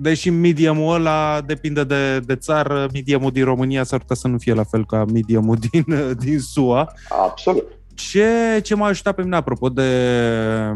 Deși 0.00 0.30
mediumul 0.30 0.94
ăla 0.94 1.40
depinde 1.40 1.84
de, 1.84 2.20
de 2.20 2.36
țară, 2.36 2.88
mediumul 2.92 3.30
din 3.30 3.44
România 3.44 3.84
s-ar 3.84 3.98
putea 3.98 4.16
să 4.16 4.28
nu 4.28 4.38
fie 4.38 4.52
la 4.52 4.64
fel 4.64 4.86
ca 4.86 5.04
mediumul 5.12 5.56
din, 5.70 5.84
din 6.24 6.38
SUA. 6.38 6.92
Absolut. 7.08 7.64
Ce, 7.94 8.60
ce 8.62 8.74
m-a 8.74 8.86
ajutat 8.86 9.14
pe 9.14 9.22
mine, 9.22 9.36
apropo 9.36 9.68
de, 9.68 10.72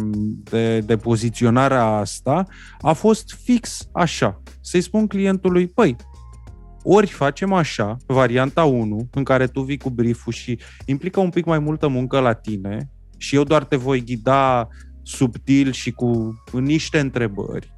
de, 0.51 0.79
de 0.79 0.97
poziționarea 0.97 1.85
asta, 1.85 2.47
a 2.81 2.93
fost 2.93 3.37
fix 3.43 3.89
așa. 3.93 4.43
Să-i 4.61 4.81
spun 4.81 5.07
clientului, 5.07 5.67
păi, 5.67 5.97
ori 6.83 7.07
facem 7.07 7.53
așa, 7.53 7.97
varianta 8.07 8.65
1, 8.65 9.09
în 9.11 9.25
care 9.25 9.47
tu 9.47 9.61
vii 9.61 9.79
cu 9.79 9.91
brief 9.91 10.31
și 10.31 10.59
implică 10.85 11.21
un 11.21 11.31
pic 11.31 11.45
mai 11.45 11.59
multă 11.59 11.89
muncă 11.89 12.19
la 12.19 12.33
tine 12.33 12.91
și 13.17 13.37
eu 13.37 13.45
doar 13.45 13.65
te 13.65 13.77
voi 13.77 14.05
ghida 14.05 14.69
subtil 15.03 15.73
și 15.73 15.91
cu 15.91 16.35
niște 16.53 16.99
întrebări. 16.99 17.77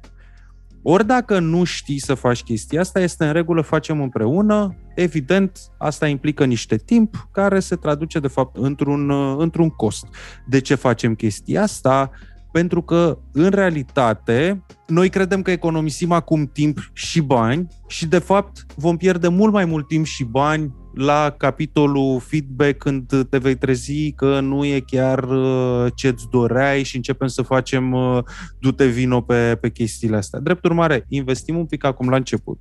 Ori 0.87 1.05
dacă 1.05 1.39
nu 1.39 1.63
știi 1.63 1.99
să 1.99 2.13
faci 2.13 2.43
chestia 2.43 2.79
asta, 2.79 2.99
este 2.99 3.25
în 3.25 3.31
regulă, 3.31 3.61
facem 3.61 4.01
împreună. 4.01 4.75
Evident, 4.95 5.59
asta 5.77 6.07
implică 6.07 6.45
niște 6.45 6.75
timp 6.75 7.27
care 7.31 7.59
se 7.59 7.75
traduce, 7.75 8.19
de 8.19 8.27
fapt, 8.27 8.57
într-un, 8.57 9.11
într-un 9.37 9.69
cost. 9.69 10.07
De 10.47 10.61
ce 10.61 10.75
facem 10.75 11.15
chestia 11.15 11.61
asta? 11.61 12.11
Pentru 12.55 12.81
că, 12.81 13.17
în 13.31 13.49
realitate, 13.49 14.63
noi 14.87 15.09
credem 15.09 15.41
că 15.41 15.51
economisim 15.51 16.11
acum 16.11 16.45
timp 16.45 16.89
și 16.93 17.21
bani 17.21 17.67
și, 17.87 18.07
de 18.07 18.19
fapt, 18.19 18.65
vom 18.75 18.97
pierde 18.97 19.27
mult 19.27 19.53
mai 19.53 19.65
mult 19.65 19.87
timp 19.87 20.05
și 20.05 20.23
bani 20.23 20.73
la 20.93 21.35
capitolul 21.37 22.19
feedback 22.19 22.77
când 22.77 23.27
te 23.29 23.37
vei 23.37 23.55
trezi 23.55 24.11
că 24.11 24.39
nu 24.39 24.65
e 24.65 24.79
chiar 24.79 25.23
uh, 25.23 25.91
ce-ți 25.95 26.25
doreai 26.31 26.83
și 26.83 26.95
începem 26.95 27.27
să 27.27 27.41
facem 27.41 27.91
uh, 27.91 28.23
du-te 28.59 28.85
vino 28.85 29.21
pe, 29.21 29.57
pe 29.61 29.71
chestiile 29.71 30.15
astea. 30.15 30.39
Drept 30.39 30.65
urmare, 30.65 31.05
investim 31.09 31.57
un 31.57 31.65
pic 31.65 31.83
acum 31.83 32.09
la 32.09 32.15
început. 32.15 32.59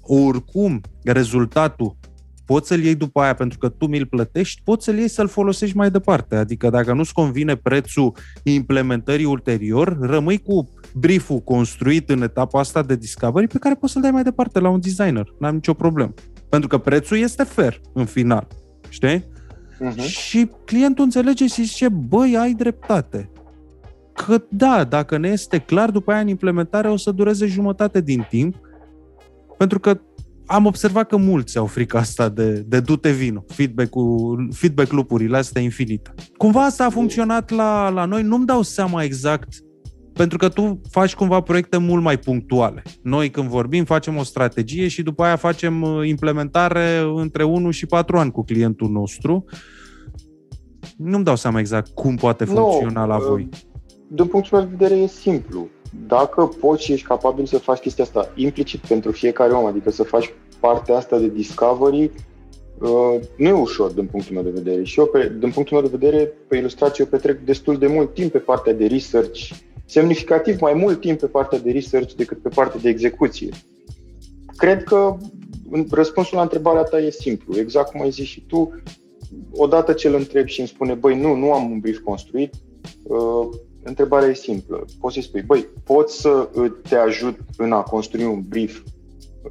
Oricum, 0.00 0.80
rezultatul 1.04 1.96
poți 2.46 2.68
să-l 2.68 2.82
iei 2.82 2.94
după 2.94 3.20
aia 3.20 3.34
pentru 3.34 3.58
că 3.58 3.68
tu 3.68 3.86
mi-l 3.86 4.06
plătești, 4.06 4.60
poți 4.64 4.84
să-l 4.84 4.96
iei 4.96 5.08
să-l 5.08 5.28
folosești 5.28 5.76
mai 5.76 5.90
departe. 5.90 6.36
Adică 6.36 6.70
dacă 6.70 6.92
nu-ți 6.92 7.12
convine 7.12 7.56
prețul 7.56 8.12
implementării 8.42 9.24
ulterior, 9.24 9.98
rămâi 10.00 10.38
cu 10.38 10.68
brieful 10.94 11.38
construit 11.38 12.10
în 12.10 12.22
etapa 12.22 12.58
asta 12.58 12.82
de 12.82 12.96
discovery 12.96 13.46
pe 13.46 13.58
care 13.58 13.74
poți 13.74 13.92
să-l 13.92 14.02
dai 14.02 14.10
mai 14.10 14.22
departe 14.22 14.60
la 14.60 14.68
un 14.68 14.80
designer. 14.80 15.34
N-am 15.38 15.54
nicio 15.54 15.74
problemă. 15.74 16.14
Pentru 16.48 16.68
că 16.68 16.78
prețul 16.78 17.16
este 17.16 17.42
fair 17.42 17.80
în 17.92 18.04
final. 18.04 18.46
Știi? 18.88 19.24
Uh-huh. 19.80 20.06
Și 20.06 20.50
clientul 20.64 21.04
înțelege 21.04 21.46
și 21.46 21.64
zice, 21.64 21.88
băi, 21.88 22.36
ai 22.36 22.52
dreptate. 22.52 23.30
Că 24.12 24.44
da, 24.48 24.84
dacă 24.84 25.18
ne 25.18 25.28
este 25.28 25.58
clar, 25.58 25.90
după 25.90 26.12
aia 26.12 26.20
în 26.20 26.28
implementare 26.28 26.88
o 26.88 26.96
să 26.96 27.10
dureze 27.10 27.46
jumătate 27.46 28.00
din 28.00 28.26
timp, 28.28 28.56
pentru 29.56 29.80
că 29.80 30.00
am 30.46 30.66
observat 30.66 31.08
că 31.08 31.16
mulți 31.16 31.58
au 31.58 31.66
frica 31.66 31.98
asta 31.98 32.28
de, 32.28 32.52
de 32.52 32.80
du-te 32.80 33.10
vino, 33.10 33.44
feedback-ul, 33.46 34.48
feedback 34.52 34.92
loop-urile 34.92 35.36
astea 35.36 35.62
infinite. 35.62 36.14
Cumva 36.36 36.64
asta 36.64 36.84
a 36.84 36.90
funcționat 36.90 37.50
la, 37.50 37.88
la 37.88 38.04
noi, 38.04 38.22
nu-mi 38.22 38.46
dau 38.46 38.62
seama 38.62 39.02
exact 39.02 39.48
pentru 40.12 40.38
că 40.38 40.48
tu 40.48 40.80
faci 40.90 41.14
cumva 41.14 41.40
proiecte 41.40 41.76
mult 41.76 42.02
mai 42.02 42.18
punctuale. 42.18 42.82
Noi 43.02 43.30
când 43.30 43.48
vorbim 43.48 43.84
facem 43.84 44.16
o 44.16 44.22
strategie 44.22 44.88
și 44.88 45.02
după 45.02 45.22
aia 45.22 45.36
facem 45.36 45.82
uh, 45.82 46.08
implementare 46.08 46.98
între 47.14 47.44
1 47.44 47.70
și 47.70 47.86
4 47.86 48.18
ani 48.18 48.30
cu 48.30 48.44
clientul 48.44 48.90
nostru. 48.90 49.44
Nu-mi 50.96 51.24
dau 51.24 51.36
seama 51.36 51.58
exact 51.58 51.94
cum 51.94 52.14
poate 52.14 52.44
funcționa 52.44 53.00
no, 53.00 53.06
la 53.06 53.18
voi. 53.18 53.48
Uh, 53.52 53.58
din 54.08 54.26
punctul 54.26 54.58
meu 54.58 54.68
de 54.68 54.76
vedere 54.78 55.00
e 55.00 55.06
simplu 55.06 55.68
dacă 56.06 56.50
poți 56.60 56.84
și 56.84 56.92
ești 56.92 57.06
capabil 57.06 57.46
să 57.46 57.58
faci 57.58 57.78
chestia 57.78 58.04
asta 58.04 58.32
implicit 58.34 58.80
pentru 58.80 59.12
fiecare 59.12 59.52
om, 59.52 59.64
adică 59.64 59.90
să 59.90 60.02
faci 60.02 60.34
partea 60.60 60.96
asta 60.96 61.18
de 61.18 61.28
discovery, 61.28 62.10
uh, 62.80 63.20
nu 63.36 63.48
e 63.48 63.52
ușor 63.52 63.90
din 63.90 64.06
punctul 64.06 64.34
meu 64.34 64.42
de 64.42 64.50
vedere. 64.50 64.82
Și 64.82 64.98
eu, 64.98 65.06
pe, 65.06 65.36
din 65.38 65.50
punctul 65.50 65.80
meu 65.80 65.88
de 65.90 65.96
vedere, 65.98 66.32
pe 66.48 66.56
ilustrație, 66.56 67.04
eu 67.04 67.10
petrec 67.10 67.44
destul 67.44 67.78
de 67.78 67.86
mult 67.86 68.14
timp 68.14 68.32
pe 68.32 68.38
partea 68.38 68.72
de 68.72 68.86
research, 68.86 69.50
semnificativ 69.84 70.60
mai 70.60 70.74
mult 70.74 71.00
timp 71.00 71.18
pe 71.18 71.26
partea 71.26 71.58
de 71.58 71.70
research 71.70 72.12
decât 72.12 72.42
pe 72.42 72.48
partea 72.48 72.80
de 72.80 72.88
execuție. 72.88 73.48
Cred 74.56 74.84
că 74.84 75.16
răspunsul 75.90 76.36
la 76.36 76.42
întrebarea 76.42 76.82
ta 76.82 76.98
e 76.98 77.10
simplu, 77.10 77.58
exact 77.58 77.90
cum 77.90 78.00
ai 78.00 78.10
zis 78.10 78.26
și 78.26 78.46
tu. 78.46 78.80
Odată 79.52 79.92
ce 79.92 80.08
îl 80.08 80.14
întreb 80.14 80.46
și 80.46 80.58
îmi 80.60 80.68
spune, 80.68 80.94
băi, 80.94 81.20
nu, 81.20 81.34
nu 81.34 81.52
am 81.52 81.70
un 81.70 81.78
brief 81.78 81.98
construit, 81.98 82.54
uh, 83.02 83.48
Întrebarea 83.88 84.28
e 84.28 84.34
simplă. 84.34 84.84
Poți 85.00 85.14
să-i 85.14 85.22
spui, 85.22 85.42
băi, 85.42 85.68
pot 85.84 86.10
să 86.10 86.48
te 86.88 86.96
ajut 86.96 87.38
în 87.56 87.72
a 87.72 87.82
construi 87.82 88.24
un 88.24 88.42
brief, 88.48 88.82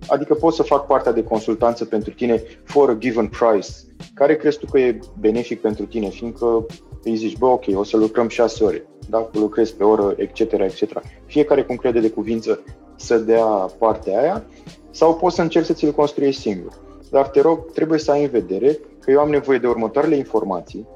adică 0.07 0.33
pot 0.33 0.53
să 0.53 0.63
fac 0.63 0.85
partea 0.85 1.11
de 1.11 1.23
consultanță 1.23 1.85
pentru 1.85 2.13
tine 2.13 2.43
for 2.63 2.89
a 2.89 2.93
given 2.93 3.27
price. 3.27 3.67
Care 4.13 4.35
crezi 4.35 4.57
tu 4.57 4.65
că 4.65 4.79
e 4.79 4.99
benefic 5.19 5.61
pentru 5.61 5.85
tine, 5.85 6.09
fiindcă 6.09 6.65
îi 7.03 7.15
zici, 7.15 7.37
bă, 7.37 7.45
ok, 7.45 7.63
o 7.73 7.83
să 7.83 7.97
lucrăm 7.97 8.27
șase 8.27 8.63
ore, 8.63 8.87
dacă 9.09 9.39
lucrezi 9.39 9.75
pe 9.75 9.83
oră, 9.83 10.15
etc., 10.17 10.39
etc. 10.39 11.01
Fiecare 11.25 11.63
cum 11.63 11.75
crede 11.75 11.99
de 11.99 12.09
cuvință 12.09 12.63
să 12.95 13.17
dea 13.17 13.45
partea 13.77 14.19
aia, 14.19 14.43
sau 14.91 15.15
poți 15.15 15.35
să 15.35 15.41
încerci 15.41 15.65
să 15.65 15.73
ți-l 15.73 15.91
construiești 15.91 16.41
singur. 16.41 16.71
Dar 17.09 17.27
te 17.27 17.41
rog, 17.41 17.71
trebuie 17.71 17.99
să 17.99 18.11
ai 18.11 18.23
în 18.23 18.29
vedere 18.29 18.79
că 18.99 19.11
eu 19.11 19.19
am 19.19 19.29
nevoie 19.29 19.57
de 19.57 19.67
următoarele 19.67 20.15
informații, 20.15 20.87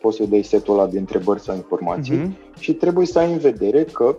poți 0.00 0.16
să 0.16 0.24
dai 0.24 0.42
setul 0.42 0.74
ăla 0.74 0.86
de 0.86 0.98
întrebări 0.98 1.40
sau 1.40 1.54
informații 1.54 2.16
uh-huh. 2.16 2.58
și 2.58 2.72
trebuie 2.72 3.06
să 3.06 3.18
ai 3.18 3.32
în 3.32 3.38
vedere 3.38 3.84
că 3.84 4.16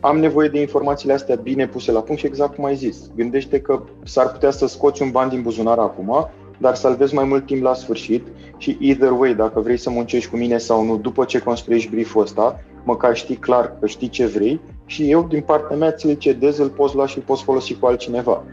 am 0.00 0.18
nevoie 0.18 0.48
de 0.48 0.60
informațiile 0.60 1.12
astea 1.12 1.34
bine 1.34 1.66
puse 1.66 1.92
la 1.92 2.00
punct 2.00 2.20
și 2.20 2.26
exact 2.26 2.54
cum 2.54 2.64
ai 2.64 2.76
zis. 2.76 3.10
Gândește 3.16 3.60
că 3.60 3.82
s-ar 4.02 4.30
putea 4.30 4.50
să 4.50 4.66
scoți 4.66 5.02
un 5.02 5.10
ban 5.10 5.28
din 5.28 5.42
buzunar 5.42 5.78
acum, 5.78 6.30
dar 6.58 6.74
salvezi 6.74 7.14
mai 7.14 7.24
mult 7.24 7.46
timp 7.46 7.62
la 7.62 7.74
sfârșit 7.74 8.26
și 8.56 8.76
either 8.80 9.10
way, 9.10 9.34
dacă 9.34 9.60
vrei 9.60 9.76
să 9.76 9.90
muncești 9.90 10.30
cu 10.30 10.36
mine 10.36 10.58
sau 10.58 10.84
nu, 10.84 10.96
după 10.96 11.24
ce 11.24 11.38
construiești 11.38 11.90
brieful 11.90 12.22
ăsta, 12.22 12.60
măcar 12.84 13.16
știi 13.16 13.36
clar 13.36 13.76
că 13.80 13.86
știi 13.86 14.08
ce 14.08 14.26
vrei 14.26 14.60
și 14.86 15.10
eu, 15.10 15.22
din 15.22 15.40
partea 15.40 15.76
mea, 15.76 15.92
ți-l 15.92 16.14
cedez, 16.14 16.58
îl 16.58 16.68
poți 16.68 16.94
lua 16.94 17.06
și 17.06 17.16
îl 17.16 17.24
poți 17.26 17.42
folosi 17.42 17.74
cu 17.74 17.86
altcineva. 17.86 18.44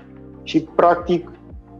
Și, 0.43 0.61
practic, 0.75 1.29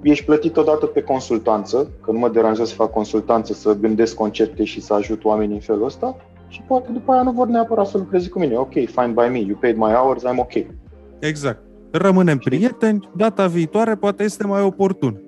ești 0.02 0.26
plătit 0.26 0.58
odată 0.58 0.86
pe 0.86 1.02
consultanță, 1.02 1.92
că 2.02 2.12
nu 2.12 2.20
mă 2.20 2.30
deranjează 2.30 2.70
să 2.70 2.76
fac 2.76 2.92
consultanță, 2.92 3.54
să 3.54 3.76
gândesc 3.80 4.16
concepte 4.16 4.64
și 4.64 4.82
să 4.82 4.94
ajut 4.94 5.24
oamenii 5.26 5.56
în 5.56 5.62
felul 5.62 5.86
ăsta 5.86 6.16
și 6.48 6.62
poate 6.68 6.92
după 6.92 7.12
aia 7.12 7.22
nu 7.22 7.32
vor 7.32 7.48
neapărat 7.48 7.88
să 7.88 7.98
lucreze 7.98 8.30
cu 8.30 8.40
mine. 8.40 8.56
Ok, 8.56 8.72
fine 8.72 9.14
by 9.16 9.28
me, 9.32 9.40
you 9.40 9.58
paid 9.60 9.78
my 9.78 9.92
hours, 9.92 10.24
I'm 10.24 10.38
ok. 10.38 10.54
Exact. 11.20 11.60
Rămânem 11.92 12.38
prieteni, 12.38 13.10
data 13.16 13.48
viitoare 13.48 13.96
poate 13.96 14.24
este 14.24 14.48
mai 14.48 14.62
oportun. 14.62 15.22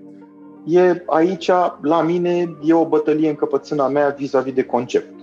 E 0.66 1.04
aici, 1.06 1.52
la 1.82 2.02
mine, 2.02 2.58
e 2.64 2.74
o 2.74 2.88
bătălie 2.88 3.30
în 3.30 3.36
căpățâna 3.36 3.88
mea 3.88 4.16
vis-a-vis 4.18 4.54
de 4.54 4.64
concept. 4.64 5.14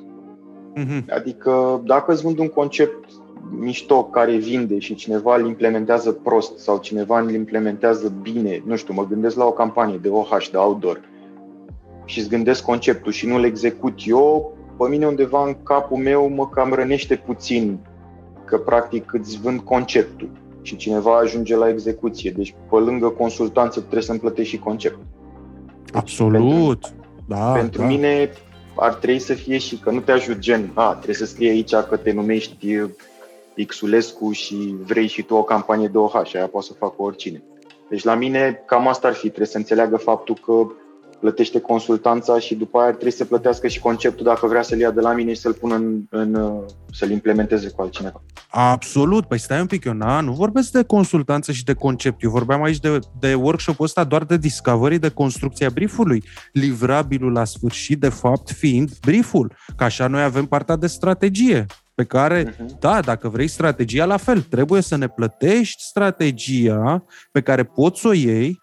Mm-hmm. 0.76 1.05
Adică 1.16 1.82
dacă 1.84 2.12
îți 2.12 2.22
vând 2.22 2.38
un 2.38 2.48
concept 2.48 3.05
mișto 3.59 4.05
care 4.05 4.36
vinde 4.36 4.78
și 4.78 4.94
cineva 4.94 5.36
îl 5.36 5.46
implementează 5.46 6.12
prost 6.12 6.59
sau 6.59 6.78
cineva 6.78 7.20
îl 7.20 7.30
implementează 7.30 8.12
bine, 8.22 8.62
nu 8.66 8.76
știu, 8.76 8.94
mă 8.94 9.07
gândesc 9.07 9.36
la 9.36 9.44
o 9.44 9.53
campanie 9.53 9.98
de 10.03 10.09
OH, 10.09 10.48
de 10.51 10.57
outdoor 10.57 11.01
și 12.05 12.18
îți 12.18 12.28
gândesc 12.28 12.64
conceptul 12.64 13.12
și 13.12 13.26
nu-l 13.26 13.44
execut 13.44 13.98
eu, 14.05 14.57
pe 14.78 14.88
mine 14.88 15.07
undeva 15.07 15.46
în 15.46 15.57
capul 15.62 15.96
meu 15.96 16.28
mă 16.28 16.48
cam 16.48 16.72
rănește 16.72 17.16
puțin 17.16 17.78
că 18.44 18.59
practic 18.59 19.12
îți 19.12 19.40
vând 19.40 19.61
conceptul 19.61 20.30
și 20.62 20.76
cineva 20.76 21.16
ajunge 21.16 21.57
la 21.57 21.68
execuție. 21.68 22.30
Deci 22.30 22.55
pe 22.70 22.76
lângă 22.76 23.09
consultanță 23.09 23.80
trebuie 23.80 24.03
să-mi 24.03 24.18
plătești 24.18 24.55
și 24.55 24.59
conceptul. 24.59 25.07
Deci, 25.84 25.96
Absolut! 25.96 26.80
Pentru, 26.80 26.92
da, 27.26 27.53
pentru 27.53 27.80
da. 27.80 27.86
mine 27.86 28.30
ar 28.76 28.94
trebui 28.94 29.20
să 29.20 29.34
fie 29.34 29.59
și 29.59 29.76
că 29.76 29.90
nu 29.90 30.01
te 30.01 30.12
ajut 30.12 30.38
gen, 30.38 30.70
a, 30.74 30.92
trebuie 30.92 31.14
să 31.14 31.24
scrie 31.24 31.51
aici 31.51 31.74
că 31.74 31.96
te 31.96 32.12
numești 32.12 32.57
Xulescu 33.64 34.32
și 34.32 34.74
vrei 34.84 35.06
și 35.06 35.22
tu 35.22 35.34
o 35.34 35.42
campanie 35.42 35.88
de 35.88 35.98
OH, 35.98 36.14
aia 36.34 36.46
poate 36.46 36.66
să 36.66 36.72
facă 36.78 36.94
oricine. 36.96 37.42
Deci 37.88 38.04
la 38.04 38.14
mine 38.14 38.62
cam 38.66 38.88
asta 38.88 39.08
ar 39.08 39.14
fi, 39.14 39.26
trebuie 39.26 39.46
să 39.46 39.56
înțeleagă 39.56 39.96
faptul 39.96 40.34
că 40.34 40.66
plătește 41.20 41.61
consultanța 41.61 42.38
și 42.38 42.54
după 42.54 42.78
aia 42.78 42.90
trebuie 42.90 43.12
să 43.12 43.24
plătească 43.24 43.68
și 43.68 43.80
conceptul 43.80 44.24
dacă 44.24 44.46
vrea 44.46 44.62
să-l 44.62 44.78
ia 44.78 44.90
de 44.90 45.00
la 45.00 45.12
mine 45.12 45.32
și 45.32 45.40
să-l 45.40 45.52
pună 45.52 45.74
în, 45.74 46.02
în 46.08 46.61
să-l 46.92 47.11
implementeze 47.11 47.70
cu 47.70 47.82
altcineva. 47.82 48.22
Absolut. 48.50 49.26
Păi 49.26 49.38
stai 49.38 49.61
un 49.61 49.66
pic, 49.66 49.84
eu 49.84 49.92
na, 49.92 50.20
nu 50.20 50.32
vorbesc 50.32 50.72
de 50.72 50.82
consultanță 50.82 51.52
și 51.52 51.64
de 51.64 51.74
concept. 51.74 52.22
Eu 52.22 52.30
vorbeam 52.30 52.62
aici 52.62 52.80
de, 52.80 52.98
de 53.20 53.34
workshop-ul 53.34 53.84
ăsta 53.84 54.04
doar 54.04 54.24
de 54.24 54.36
discovery, 54.36 54.98
de 54.98 55.08
construcția 55.08 55.70
briefului. 55.70 56.22
Livrabilul 56.52 57.32
la 57.32 57.44
sfârșit, 57.44 58.00
de 58.00 58.08
fapt, 58.08 58.50
fiind 58.50 58.90
brieful. 59.00 59.52
Că 59.76 59.84
așa 59.84 60.06
noi 60.06 60.22
avem 60.22 60.44
partea 60.44 60.76
de 60.76 60.86
strategie 60.86 61.66
pe 62.01 62.07
care, 62.07 62.44
uh-huh. 62.44 62.78
da, 62.78 63.01
dacă 63.01 63.28
vrei 63.28 63.48
strategia, 63.48 64.05
la 64.05 64.16
fel, 64.16 64.40
trebuie 64.40 64.80
să 64.80 64.96
ne 64.96 65.09
plătești 65.09 65.82
strategia 65.82 67.05
pe 67.32 67.40
care 67.40 67.64
poți 67.64 68.01
să 68.01 68.09
o 68.09 68.12
iei, 68.12 68.62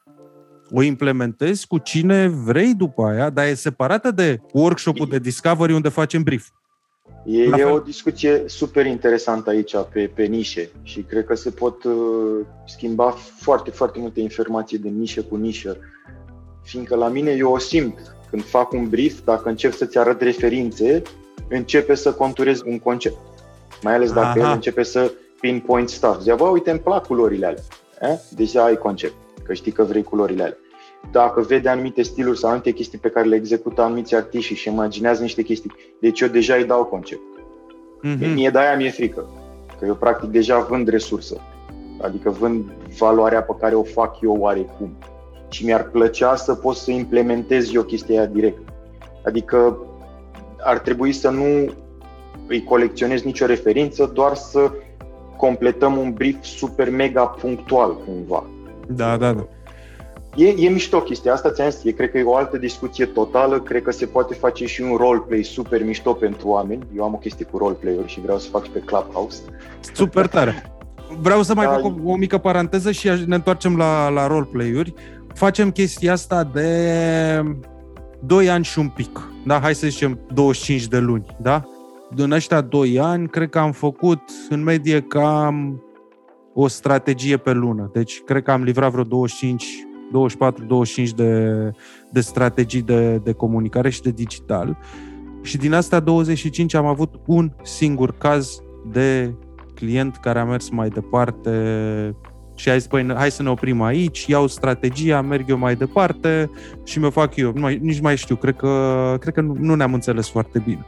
o 0.71 0.81
implementezi 0.81 1.67
cu 1.67 1.77
cine 1.77 2.27
vrei 2.27 2.73
după 2.73 3.03
aia, 3.03 3.29
dar 3.29 3.45
e 3.45 3.53
separată 3.53 4.11
de 4.11 4.39
workshop-ul 4.53 5.07
de 5.07 5.19
Discovery 5.19 5.73
unde 5.73 5.89
facem 5.89 6.23
brief. 6.23 6.47
E, 7.25 7.41
e 7.41 7.63
o 7.63 7.79
discuție 7.79 8.43
super 8.45 8.85
interesantă 8.85 9.49
aici 9.49 9.75
pe, 9.93 10.11
pe 10.15 10.23
nișe 10.23 10.69
și 10.83 11.01
cred 11.01 11.25
că 11.25 11.35
se 11.35 11.49
pot 11.49 11.83
uh, 11.83 11.93
schimba 12.65 13.15
foarte, 13.39 13.71
foarte 13.71 13.99
multe 13.99 14.19
informații 14.19 14.77
de 14.77 14.89
nișă 14.89 15.21
cu 15.21 15.35
nișă. 15.35 15.77
Fiindcă 16.63 16.95
la 16.95 17.07
mine 17.07 17.31
eu 17.31 17.51
o 17.51 17.57
simt 17.57 18.15
când 18.29 18.43
fac 18.43 18.71
un 18.71 18.89
brief, 18.89 19.19
dacă 19.23 19.49
încep 19.49 19.73
să-ți 19.73 19.97
arăt 19.97 20.21
referințe, 20.21 21.01
începe 21.49 21.95
să 21.95 22.13
conturezi 22.13 22.63
un 22.65 22.79
concept. 22.79 23.17
Mai 23.81 23.93
ales 23.93 24.11
dacă 24.11 24.39
Aha. 24.39 24.47
el 24.47 24.53
începe 24.53 24.83
să 24.83 25.11
pinpoint 25.39 25.89
stuff. 25.89 26.21
Zia, 26.21 26.35
bă, 26.35 26.43
uite, 26.43 26.71
îmi 26.71 26.79
plac 26.79 27.05
culorile 27.05 27.45
alea. 27.45 27.61
Eh? 28.01 28.19
Deja 28.35 28.63
ai 28.63 28.77
concept, 28.77 29.13
că 29.43 29.53
știi 29.53 29.71
că 29.71 29.83
vrei 29.83 30.03
culorile 30.03 30.43
alea. 30.43 30.57
Dacă 31.11 31.41
vede 31.41 31.69
anumite 31.69 32.01
stiluri 32.01 32.37
sau 32.37 32.49
anumite 32.49 32.71
chestii 32.71 32.97
pe 32.97 33.09
care 33.09 33.27
le 33.27 33.35
execută 33.35 33.81
anumiți 33.81 34.15
artiști 34.15 34.53
și 34.53 34.69
imaginează 34.69 35.21
niște 35.21 35.41
chestii, 35.41 35.71
deci 36.01 36.19
eu 36.19 36.27
deja 36.27 36.55
îi 36.55 36.65
dau 36.65 36.83
concept. 36.83 37.21
Mm-hmm. 38.03 38.33
Mie 38.33 38.49
de 38.49 38.59
aia 38.59 38.75
mi-e 38.75 38.89
frică. 38.89 39.29
Că 39.79 39.85
eu 39.85 39.95
practic 39.95 40.29
deja 40.29 40.59
vând 40.59 40.87
resursă. 40.87 41.41
Adică 42.01 42.29
vând 42.29 42.71
valoarea 42.97 43.41
pe 43.41 43.55
care 43.59 43.75
o 43.75 43.83
fac 43.83 44.21
eu 44.21 44.35
oarecum. 44.39 44.97
Și 45.49 45.65
mi-ar 45.65 45.83
plăcea 45.83 46.35
să 46.35 46.55
pot 46.55 46.75
să 46.75 46.91
implementez 46.91 47.73
eu 47.73 47.81
chestia 47.81 48.19
aia 48.19 48.29
direct. 48.29 48.61
Adică 49.25 49.77
ar 50.63 50.79
trebui 50.79 51.11
să 51.11 51.29
nu 51.29 51.73
îi 52.47 52.63
colecționez 52.63 53.21
nicio 53.21 53.45
referință, 53.45 54.11
doar 54.13 54.35
să 54.35 54.71
completăm 55.37 55.97
un 55.97 56.11
brief 56.13 56.43
super 56.43 56.89
mega 56.89 57.25
punctual 57.25 57.97
cumva. 58.05 58.43
Da, 58.87 59.17
da, 59.17 59.33
da. 59.33 59.47
E, 60.35 60.47
e 60.57 60.69
mișto 60.69 60.99
chestia 60.99 61.33
asta, 61.33 61.51
ți-am 61.51 61.69
zis, 61.69 61.83
e, 61.83 61.91
cred 61.91 62.11
că 62.11 62.17
e 62.17 62.23
o 62.23 62.35
altă 62.35 62.57
discuție 62.57 63.05
totală, 63.05 63.59
cred 63.59 63.81
că 63.81 63.91
se 63.91 64.05
poate 64.05 64.33
face 64.33 64.65
și 64.65 64.81
un 64.81 64.95
roleplay 64.95 65.43
super 65.43 65.83
mișto 65.83 66.13
pentru 66.13 66.47
oameni. 66.47 66.87
Eu 66.95 67.03
am 67.03 67.13
o 67.13 67.17
chestie 67.17 67.45
cu 67.45 67.57
roleplay-uri 67.57 68.07
și 68.07 68.21
vreau 68.21 68.37
să 68.37 68.49
fac 68.49 68.63
și 68.63 68.69
pe 68.69 68.79
Clubhouse. 68.79 69.41
Super 69.93 70.27
tare! 70.27 70.71
Vreau 71.21 71.43
să 71.43 71.53
mai 71.53 71.65
da, 71.65 71.71
fac 71.71 71.83
o, 71.83 71.93
o 72.05 72.15
mică 72.15 72.37
paranteză 72.37 72.91
și 72.91 73.09
ne 73.25 73.35
întoarcem 73.35 73.77
la, 73.77 74.09
la 74.09 74.27
roleplay-uri. 74.27 74.93
Facem 75.33 75.71
chestia 75.71 76.11
asta 76.11 76.43
de 76.43 76.69
2 78.25 78.49
ani 78.49 78.63
și 78.63 78.79
un 78.79 78.89
pic, 78.89 79.21
da? 79.45 79.59
Hai 79.59 79.75
să 79.75 79.87
zicem 79.87 80.19
25 80.33 80.87
de 80.87 80.99
luni, 80.99 81.25
da? 81.41 81.63
În 82.15 82.31
ăștia 82.31 82.61
2 82.61 82.99
ani, 82.99 83.27
cred 83.27 83.49
că 83.49 83.59
am 83.59 83.71
făcut 83.71 84.21
în 84.49 84.63
medie 84.63 85.01
cam 85.01 85.81
o 86.53 86.67
strategie 86.67 87.37
pe 87.37 87.51
lună. 87.51 87.89
Deci, 87.93 88.21
cred 88.21 88.43
că 88.43 88.51
am 88.51 88.63
livrat 88.63 88.91
vreo 88.91 89.03
25 89.03 89.87
24-25 91.07 91.09
de, 91.15 91.71
de 92.11 92.21
strategii 92.21 92.81
de, 92.81 93.17
de 93.17 93.31
comunicare 93.31 93.89
și 93.89 94.01
de 94.01 94.11
digital. 94.11 94.77
Și 95.41 95.57
din 95.57 95.73
astea 95.73 95.99
25 95.99 96.73
am 96.73 96.85
avut 96.85 97.19
un 97.25 97.51
singur 97.63 98.17
caz 98.17 98.61
de 98.91 99.33
client 99.73 100.15
care 100.15 100.39
a 100.39 100.45
mers 100.45 100.69
mai 100.69 100.89
departe 100.89 101.51
și 102.57 102.69
a 102.69 102.77
zis, 102.77 102.87
păi, 102.87 103.13
hai 103.15 103.31
să 103.31 103.43
ne 103.43 103.49
oprim 103.49 103.81
aici, 103.81 104.25
iau 104.25 104.47
strategia, 104.47 105.21
merg 105.21 105.49
eu 105.49 105.57
mai 105.57 105.75
departe 105.75 106.49
și 106.83 106.99
mi-o 106.99 107.09
fac 107.09 107.35
eu. 107.35 107.51
Nu 107.53 107.59
mai, 107.59 107.79
nici 107.81 107.99
mai 107.99 108.17
știu, 108.17 108.35
cred 108.35 108.55
că, 108.55 109.15
cred 109.19 109.33
că 109.33 109.41
nu, 109.41 109.55
nu 109.59 109.75
ne-am 109.75 109.93
înțeles 109.93 110.29
foarte 110.29 110.59
bine. 110.59 110.85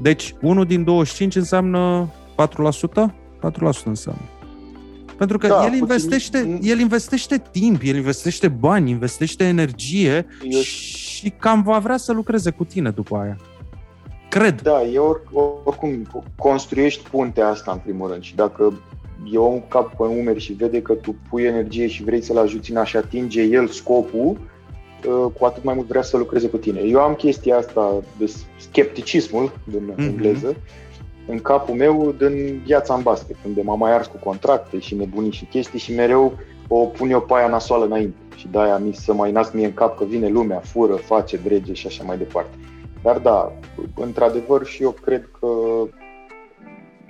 Deci, 0.00 0.34
unul 0.40 0.64
din 0.64 0.84
25 0.84 1.36
înseamnă 1.36 2.12
4%? 2.36 2.46
4% 2.46 3.84
înseamnă. 3.84 4.22
Pentru 5.16 5.38
că 5.38 5.46
da, 5.46 5.64
el, 5.64 5.72
investește, 5.72 6.38
puțin... 6.38 6.58
el 6.62 6.78
investește 6.78 7.42
timp, 7.50 7.80
el 7.84 7.96
investește 7.96 8.48
bani, 8.48 8.90
investește 8.90 9.44
energie 9.44 10.26
eu... 10.42 10.60
și 10.60 11.30
cam 11.30 11.62
va 11.62 11.78
vrea 11.78 11.96
să 11.96 12.12
lucreze 12.12 12.50
cu 12.50 12.64
tine 12.64 12.90
după 12.90 13.16
aia. 13.16 13.36
Cred. 14.28 14.60
Da, 14.60 14.82
eu 14.82 15.20
oricum 15.64 16.06
construiești 16.36 17.08
puntea 17.10 17.48
asta 17.48 17.72
în 17.72 17.78
primul 17.78 18.10
rând 18.10 18.22
și 18.22 18.34
dacă 18.34 18.80
eu 19.24 19.52
un 19.52 19.62
cap 19.68 19.96
pe 19.96 20.02
umeri 20.02 20.40
și 20.40 20.52
vede 20.52 20.82
că 20.82 20.92
tu 20.92 21.16
pui 21.28 21.42
energie 21.42 21.86
și 21.86 22.04
vrei 22.04 22.22
să-l 22.22 22.38
ajuți 22.38 22.70
în 22.70 22.76
a-și 22.76 22.96
atinge 22.96 23.42
el 23.42 23.66
scopul, 23.66 24.38
ă, 25.08 25.32
cu 25.38 25.44
atât 25.44 25.64
mai 25.64 25.74
mult 25.74 25.86
vrea 25.86 26.02
să 26.02 26.16
lucreze 26.16 26.48
cu 26.48 26.56
tine. 26.56 26.80
Eu 26.80 27.00
am 27.00 27.14
chestia 27.14 27.56
asta 27.56 28.02
de 28.18 28.32
scepticismul 28.58 29.52
din 29.64 29.92
mm-hmm. 29.92 29.98
engleză, 29.98 30.56
în 31.26 31.38
capul 31.38 31.74
meu 31.74 32.14
din 32.18 32.62
viața 32.64 32.94
în 32.94 33.02
basket, 33.02 33.36
unde 33.46 33.62
m-am 33.62 33.78
mai 33.78 33.94
ars 33.94 34.06
cu 34.06 34.16
contracte 34.24 34.78
și 34.78 34.94
nebunii 34.94 35.30
și 35.30 35.44
chestii 35.44 35.78
și 35.78 35.94
mereu 35.94 36.38
o 36.68 36.84
pun 36.84 37.10
eu 37.10 37.20
paia 37.20 37.48
nasoală 37.48 37.84
înainte. 37.84 38.16
Și 38.36 38.48
de-aia 38.48 38.78
mi 38.78 38.94
să 38.94 39.12
mai 39.12 39.32
nasc 39.32 39.52
mie 39.52 39.64
în 39.64 39.74
cap 39.74 39.96
că 39.96 40.04
vine 40.04 40.28
lumea, 40.28 40.58
fură, 40.58 40.94
face, 40.94 41.36
drege 41.36 41.72
și 41.72 41.86
așa 41.86 42.04
mai 42.04 42.18
departe. 42.18 42.56
Dar 43.02 43.18
da, 43.18 43.52
într-adevăr 43.94 44.66
și 44.66 44.82
eu 44.82 44.90
cred 44.90 45.28
că 45.40 45.46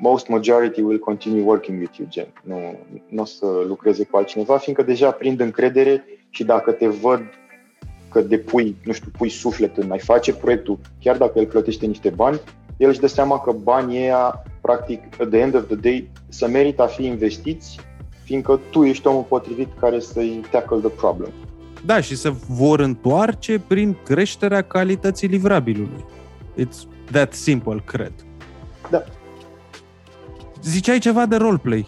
most 0.01 0.29
majority 0.29 0.81
will 0.81 0.99
continue 0.99 1.43
working 1.43 1.81
with 1.81 1.97
you, 1.97 2.09
gen. 2.09 2.27
Nu, 2.43 2.79
nu 3.09 3.23
o 3.23 3.25
să 3.25 3.47
lucreze 3.67 4.05
cu 4.05 4.17
altcineva, 4.17 4.57
fiindcă 4.57 4.85
deja 4.85 5.11
prind 5.11 5.41
încredere 5.41 6.05
și 6.31 6.45
dacă 6.45 6.71
te 6.73 6.89
văd 6.89 7.23
că 8.11 8.21
depui, 8.21 8.77
nu 8.85 8.93
știu, 8.93 9.11
pui 9.19 9.29
suflet 9.29 9.77
în 9.77 9.91
ai 9.91 9.99
face 9.99 10.35
proiectul, 10.35 10.79
chiar 11.01 11.17
dacă 11.17 11.39
el 11.39 11.47
plătește 11.47 11.87
niște 11.87 12.09
bani, 12.09 12.41
el 12.77 12.89
își 12.89 13.01
dă 13.01 13.07
seama 13.07 13.41
că 13.41 13.53
banii 13.53 13.99
ăia, 13.99 14.43
practic, 14.61 15.03
at 15.21 15.29
the 15.29 15.39
end 15.39 15.55
of 15.55 15.67
the 15.67 15.75
day, 15.75 16.11
să 16.29 16.49
merită 16.49 16.83
a 16.83 16.87
fi 16.87 17.05
investiți, 17.05 17.81
fiindcă 18.25 18.61
tu 18.71 18.85
ești 18.85 19.07
omul 19.07 19.23
potrivit 19.23 19.69
care 19.81 20.01
să-i 20.01 20.45
tackle 20.51 20.79
the 20.79 20.89
problem. 20.89 21.31
Da, 21.85 22.01
și 22.01 22.17
se 22.17 22.33
vor 22.49 22.81
întoarce 22.81 23.59
prin 23.67 23.97
creșterea 24.05 24.63
calității 24.63 25.29
livrabilului. 25.29 26.05
It's 26.59 27.11
that 27.11 27.33
simple, 27.33 27.83
cred. 27.85 28.13
Da. 28.91 29.05
Ziceai 30.63 30.99
ceva 30.99 31.27
de 31.27 31.37
roleplay. 31.37 31.87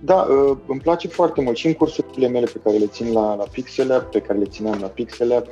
Da, 0.00 0.14
uh, 0.14 0.56
îmi 0.66 0.80
place 0.80 1.08
foarte 1.08 1.42
mult 1.42 1.56
și 1.56 1.66
în 1.66 1.72
cursurile 1.72 2.28
mele 2.28 2.46
pe 2.52 2.60
care 2.64 2.76
le 2.76 2.86
țin 2.86 3.12
la, 3.12 3.34
la 3.34 3.44
Pixel 3.52 4.08
pe 4.12 4.20
care 4.20 4.38
le 4.38 4.44
țineam 4.44 4.78
la 4.80 4.86
Pixel 4.86 5.44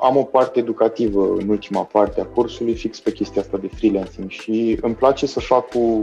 am 0.00 0.16
o 0.16 0.22
parte 0.22 0.58
educativă 0.58 1.34
în 1.38 1.48
ultima 1.48 1.82
parte 1.82 2.20
a 2.20 2.24
cursului 2.24 2.74
fix 2.74 3.00
pe 3.00 3.12
chestia 3.12 3.42
asta 3.42 3.58
de 3.58 3.68
freelancing 3.74 4.30
și 4.30 4.78
îmi 4.80 4.94
place 4.94 5.26
să 5.26 5.40
fac 5.40 5.68
cu 5.68 6.02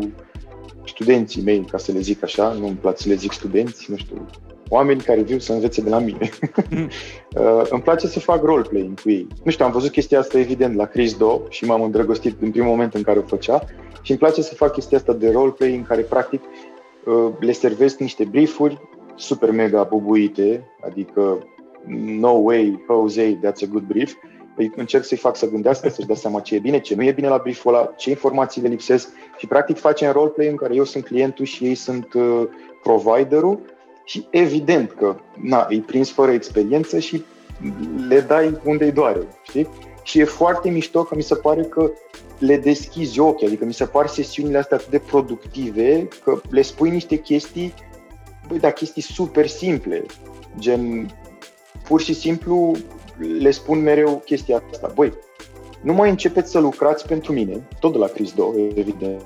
studenții 0.85 1.41
mei, 1.41 1.65
ca 1.71 1.77
să 1.77 1.91
le 1.91 1.99
zic 1.99 2.23
așa, 2.23 2.51
nu 2.51 2.67
îmi 2.67 2.75
place 2.75 3.01
să 3.01 3.09
le 3.09 3.15
zic 3.15 3.31
studenți, 3.31 3.91
nu 3.91 3.97
știu, 3.97 4.25
oameni 4.69 5.01
care 5.01 5.21
viu 5.21 5.39
să 5.39 5.53
învețe 5.53 5.81
de 5.81 5.89
la 5.89 5.99
mine. 5.99 6.29
Mm. 6.69 6.89
uh, 7.41 7.61
îmi 7.69 7.81
place 7.81 8.07
să 8.07 8.19
fac 8.19 8.43
roleplaying 8.43 9.01
cu 9.01 9.09
ei. 9.09 9.27
Nu 9.43 9.51
știu, 9.51 9.65
am 9.65 9.71
văzut 9.71 9.91
chestia 9.91 10.19
asta 10.19 10.39
evident 10.39 10.75
la 10.75 10.85
Chris 10.85 11.17
Do 11.17 11.41
și 11.49 11.65
m-am 11.65 11.81
îndrăgostit 11.81 12.41
în 12.41 12.51
primul 12.51 12.69
moment 12.69 12.93
în 12.93 13.01
care 13.01 13.19
o 13.19 13.21
făcea 13.21 13.63
și 14.03 14.11
îmi 14.11 14.19
place 14.19 14.41
să 14.41 14.55
fac 14.55 14.73
chestia 14.73 14.97
asta 14.97 15.13
de 15.13 15.31
roleplaying 15.31 15.79
în 15.79 15.85
care 15.85 16.01
practic 16.01 16.41
uh, 17.05 17.29
le 17.39 17.51
servesc 17.51 17.99
niște 17.99 18.23
briefuri 18.23 18.81
super 19.15 19.51
mega 19.51 19.83
bubuite, 19.83 20.67
adică 20.85 21.47
no 22.19 22.29
way, 22.29 22.83
Jose, 22.87 23.39
that's 23.45 23.63
a 23.63 23.71
good 23.71 23.83
brief, 23.83 24.13
păi 24.55 24.71
încerc 24.75 25.03
să-i 25.03 25.17
fac 25.17 25.35
să 25.35 25.49
gândească, 25.49 25.89
să-și 25.89 26.07
dea 26.07 26.15
seama 26.15 26.39
ce 26.39 26.55
e 26.55 26.59
bine, 26.59 26.79
ce 26.79 26.95
nu 26.95 27.03
e 27.03 27.11
bine 27.11 27.27
la 27.27 27.37
brieful 27.37 27.73
ăla, 27.73 27.85
ce 27.85 28.09
informații 28.09 28.61
le 28.61 28.67
lipsesc. 28.67 29.09
Și 29.37 29.47
practic 29.47 29.77
facem 29.77 30.11
roleplay 30.11 30.47
în 30.47 30.55
care 30.55 30.75
eu 30.75 30.83
sunt 30.83 31.05
clientul 31.05 31.45
și 31.45 31.65
ei 31.65 31.75
sunt 31.75 32.13
uh, 32.13 32.43
providerul. 32.83 33.59
Și 34.05 34.27
evident 34.29 34.91
că 34.91 35.15
na, 35.41 35.65
îi 35.69 35.79
prins 35.79 36.11
fără 36.11 36.31
experiență 36.31 36.99
și 36.99 37.23
le 38.07 38.19
dai 38.19 38.59
unde-i 38.63 38.91
doare, 38.91 39.27
știi? 39.43 39.69
Și 40.03 40.19
e 40.19 40.23
foarte 40.23 40.69
mișto 40.69 41.03
că 41.03 41.15
mi 41.15 41.21
se 41.21 41.35
pare 41.35 41.63
că 41.63 41.91
le 42.39 42.57
deschizi 42.57 43.19
ochii, 43.19 43.47
adică 43.47 43.65
mi 43.65 43.73
se 43.73 43.85
par 43.85 44.07
sesiunile 44.07 44.57
astea 44.57 44.77
atât 44.77 44.89
de 44.89 44.99
productive 44.99 46.07
că 46.23 46.41
le 46.49 46.61
spui 46.61 46.89
niște 46.89 47.15
chestii, 47.15 47.73
băi, 48.47 48.59
dar 48.59 48.71
chestii 48.71 49.01
super 49.01 49.47
simple, 49.47 50.05
gen 50.59 51.11
pur 51.87 52.01
și 52.01 52.13
simplu 52.13 52.71
le 53.39 53.51
spun 53.51 53.81
mereu 53.81 54.21
chestia 54.25 54.63
asta. 54.71 54.91
Băi, 54.95 55.13
nu 55.81 55.93
mai 55.93 56.09
începeți 56.09 56.51
să 56.51 56.59
lucrați 56.59 57.07
pentru 57.07 57.33
mine, 57.33 57.67
tot 57.79 57.91
de 57.91 57.97
la 57.97 58.07
Chris 58.07 58.33
Do, 58.33 58.51
evident. 58.75 59.21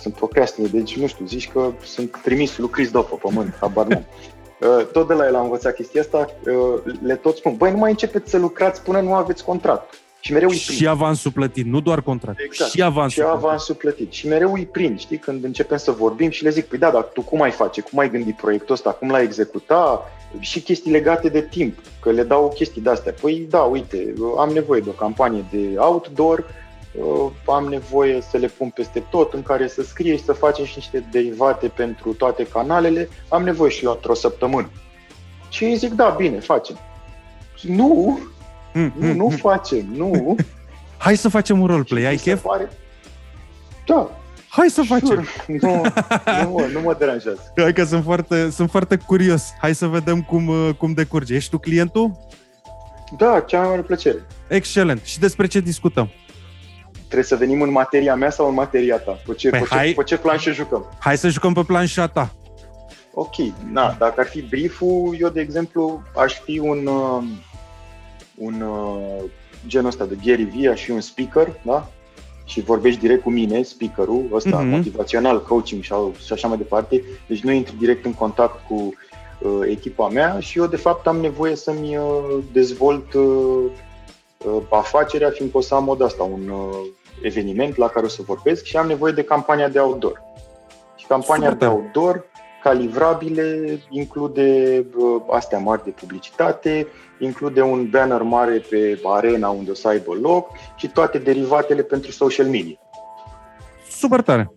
Sunt 0.00 0.14
procrastine, 0.14 0.66
deci 0.66 0.96
nu 0.96 1.06
știu, 1.06 1.26
zici 1.26 1.48
că 1.48 1.72
sunt 1.84 2.20
trimis 2.22 2.58
lui 2.58 2.68
Chris 2.68 2.90
Do 2.90 3.02
pe 3.02 3.16
pământ, 3.20 3.56
habar 3.60 3.86
nu. 3.86 4.04
Uh, 4.60 4.86
tot 4.92 5.06
de 5.06 5.14
la 5.14 5.26
el 5.26 5.34
am 5.34 5.44
învățat 5.44 5.74
chestia 5.74 6.00
asta, 6.00 6.26
uh, 6.46 6.94
le 7.02 7.16
tot 7.16 7.36
spun, 7.36 7.56
băi, 7.56 7.70
nu 7.70 7.76
mai 7.76 7.90
începeți 7.90 8.30
să 8.30 8.38
lucrați 8.38 8.82
până 8.82 9.00
nu 9.00 9.14
aveți 9.14 9.44
contract. 9.44 9.94
Și 10.20 10.32
mereu 10.32 10.48
îi 10.48 10.56
prind. 10.56 10.78
Și 10.78 10.88
avansul 10.88 11.30
plătit, 11.30 11.66
nu 11.66 11.80
doar 11.80 12.02
contract. 12.02 12.40
Exact. 12.44 12.70
Și 12.70 12.82
avansul 12.82 13.22
și 13.22 13.28
plătit. 13.28 13.44
avansul 13.44 13.74
plătit. 13.74 14.12
Și 14.12 14.26
mereu 14.26 14.52
îi 14.52 14.66
prind, 14.66 14.98
știi, 14.98 15.16
când 15.16 15.44
începem 15.44 15.76
să 15.76 15.90
vorbim 15.90 16.30
și 16.30 16.42
le 16.42 16.50
zic, 16.50 16.64
păi 16.64 16.78
da, 16.78 16.90
dar 16.90 17.02
tu 17.02 17.22
cum 17.22 17.42
ai 17.42 17.50
face, 17.50 17.80
cum 17.80 17.98
ai 17.98 18.10
gândit 18.10 18.36
proiectul 18.36 18.74
ăsta, 18.74 18.90
cum 18.90 19.10
l-ai 19.10 19.22
executa 19.22 20.10
și 20.40 20.60
chestii 20.60 20.90
legate 20.90 21.28
de 21.28 21.40
timp, 21.40 21.78
că 22.00 22.10
le 22.10 22.22
dau 22.22 22.52
chestii 22.54 22.80
de-astea. 22.80 23.14
Păi 23.20 23.46
da, 23.50 23.58
uite, 23.58 24.14
am 24.38 24.50
nevoie 24.50 24.80
de 24.80 24.88
o 24.88 24.92
campanie 24.92 25.44
de 25.50 25.74
outdoor, 25.76 26.44
uh, 26.92 27.30
am 27.46 27.64
nevoie 27.64 28.20
să 28.30 28.36
le 28.36 28.46
pun 28.46 28.68
peste 28.68 29.04
tot, 29.10 29.32
în 29.32 29.42
care 29.42 29.68
să 29.68 29.82
scrie 29.82 30.16
și 30.16 30.24
să 30.24 30.32
facem 30.32 30.64
și 30.64 30.72
niște 30.76 31.04
derivate 31.10 31.68
pentru 31.68 32.12
toate 32.12 32.46
canalele, 32.46 33.08
am 33.28 33.42
nevoie 33.42 33.70
și 33.70 33.84
eu 33.84 33.90
într-o 33.90 34.14
săptămână. 34.14 34.70
Și 35.48 35.64
îi 35.64 35.76
zic, 35.76 35.92
da, 35.92 36.08
bine, 36.08 36.38
facem. 36.38 36.78
Nu, 37.62 38.18
Mm, 38.78 38.92
nu, 38.96 39.06
mm, 39.06 39.16
nu 39.16 39.24
mm. 39.24 39.36
facem, 39.36 39.86
nu. 39.94 40.36
Hai 41.04 41.16
să 41.16 41.28
facem 41.28 41.60
un 41.60 41.66
roleplay, 41.66 42.04
ai 42.04 42.12
Mi 42.12 42.18
se 42.18 42.30
chef? 42.30 42.42
Pare... 42.42 42.68
Da, 43.86 44.10
Hai 44.48 44.68
să 44.68 44.82
facem. 44.82 45.06
Sure. 45.06 45.24
Nu, 45.46 45.82
nu, 46.42 46.50
mă, 46.50 46.68
nu 46.72 46.80
mă 46.80 46.94
deranjează. 46.98 47.52
Hai 47.56 47.72
că 47.72 47.84
sunt 47.84 48.04
foarte, 48.04 48.50
sunt 48.50 48.70
foarte 48.70 48.96
curios. 48.96 49.52
Hai 49.60 49.74
să 49.74 49.86
vedem 49.86 50.22
cum, 50.22 50.46
uh, 50.46 50.70
cum 50.78 50.92
decurge. 50.92 51.34
Ești 51.34 51.50
tu 51.50 51.58
clientul? 51.58 52.16
Da, 53.16 53.40
cea 53.46 53.58
mai 53.58 53.68
mare 53.68 53.80
plăcere. 53.80 54.26
Excelent. 54.48 55.04
Și 55.04 55.18
despre 55.18 55.46
ce 55.46 55.60
discutăm? 55.60 56.10
Trebuie 56.92 57.24
să 57.24 57.36
venim 57.36 57.62
în 57.62 57.70
materia 57.70 58.14
mea 58.14 58.30
sau 58.30 58.48
în 58.48 58.54
materia 58.54 58.96
ta? 58.96 59.18
Pe 59.26 59.34
ce, 59.34 59.50
Păi 59.50 59.58
pe 59.58 59.66
ce, 59.66 59.74
hai. 59.74 59.92
pe 59.96 60.02
ce 60.02 60.16
planșă 60.16 60.52
jucăm? 60.52 60.96
Hai 60.98 61.18
să 61.18 61.28
jucăm 61.28 61.52
pe 61.52 61.62
planșa 61.66 62.06
ta. 62.06 62.32
Ok, 63.12 63.34
na, 63.72 63.96
dacă 63.98 64.20
ar 64.20 64.26
fi 64.26 64.42
brieful, 64.42 65.16
eu, 65.20 65.28
de 65.28 65.40
exemplu, 65.40 66.02
aș 66.16 66.34
fi 66.34 66.58
un, 66.58 66.86
uh, 66.86 67.22
un 68.38 68.60
uh, 68.60 69.24
genul 69.66 69.88
ăsta 69.88 70.04
de 70.04 70.16
Gary 70.24 70.42
Vee, 70.56 70.70
aș 70.70 70.82
fi 70.82 70.90
un 70.90 71.00
speaker, 71.00 71.60
da? 71.62 71.88
Și 72.44 72.60
vorbești 72.60 73.00
direct 73.00 73.22
cu 73.22 73.30
mine, 73.30 73.62
speakerul 73.62 74.28
ăsta, 74.32 74.56
Mhm. 74.56 74.66
mm-hmm. 74.66 74.70
motivațional, 74.76 75.42
coaching 75.42 75.82
și, 75.82 75.92
și 76.24 76.32
așa 76.32 76.48
mai 76.48 76.56
departe. 76.56 77.02
Deci 77.26 77.40
nu 77.42 77.50
intri 77.50 77.76
direct 77.78 78.04
în 78.04 78.12
contact 78.14 78.66
cu 78.68 78.74
uh, 78.74 79.60
echipa 79.68 80.08
mea 80.08 80.40
și 80.40 80.58
eu, 80.58 80.66
de 80.66 80.76
fapt, 80.76 81.06
am 81.06 81.16
nevoie 81.16 81.54
să-mi 81.56 81.96
uh, 81.96 82.38
dezvolt 82.52 83.12
uh, 83.14 83.24
uh, 84.46 84.62
afacerea, 84.70 85.30
fiindcă 85.30 85.56
o 85.56 85.60
să 85.60 85.74
am 85.74 85.84
mod 85.84 86.02
asta, 86.02 86.22
un 86.22 86.48
uh, 86.48 86.86
eveniment 87.22 87.76
la 87.76 87.88
care 87.88 88.06
o 88.06 88.08
să 88.08 88.22
vorbesc 88.26 88.64
și 88.64 88.76
am 88.76 88.86
nevoie 88.86 89.12
de 89.12 89.22
campania 89.24 89.68
de 89.68 89.78
outdoor. 89.78 90.22
Și 90.96 91.06
campania 91.06 91.48
Super 91.50 91.58
de 91.58 91.64
tare. 91.64 91.72
outdoor, 91.80 92.24
ca 92.62 92.72
livrabile, 92.72 93.78
include 93.90 94.78
uh, 94.96 95.22
astea 95.30 95.58
mari 95.58 95.84
de 95.84 95.90
publicitate, 95.90 96.86
include 97.18 97.60
un 97.60 97.88
banner 97.90 98.22
mare 98.22 98.62
pe 98.70 98.98
arena 99.04 99.48
unde 99.48 99.70
o 99.70 99.74
să 99.74 99.88
aibă 99.88 100.12
loc 100.20 100.48
și 100.76 100.88
toate 100.88 101.18
derivatele 101.18 101.82
pentru 101.82 102.10
social 102.10 102.46
media. 102.46 102.76
Super 103.90 104.20
tare. 104.20 104.52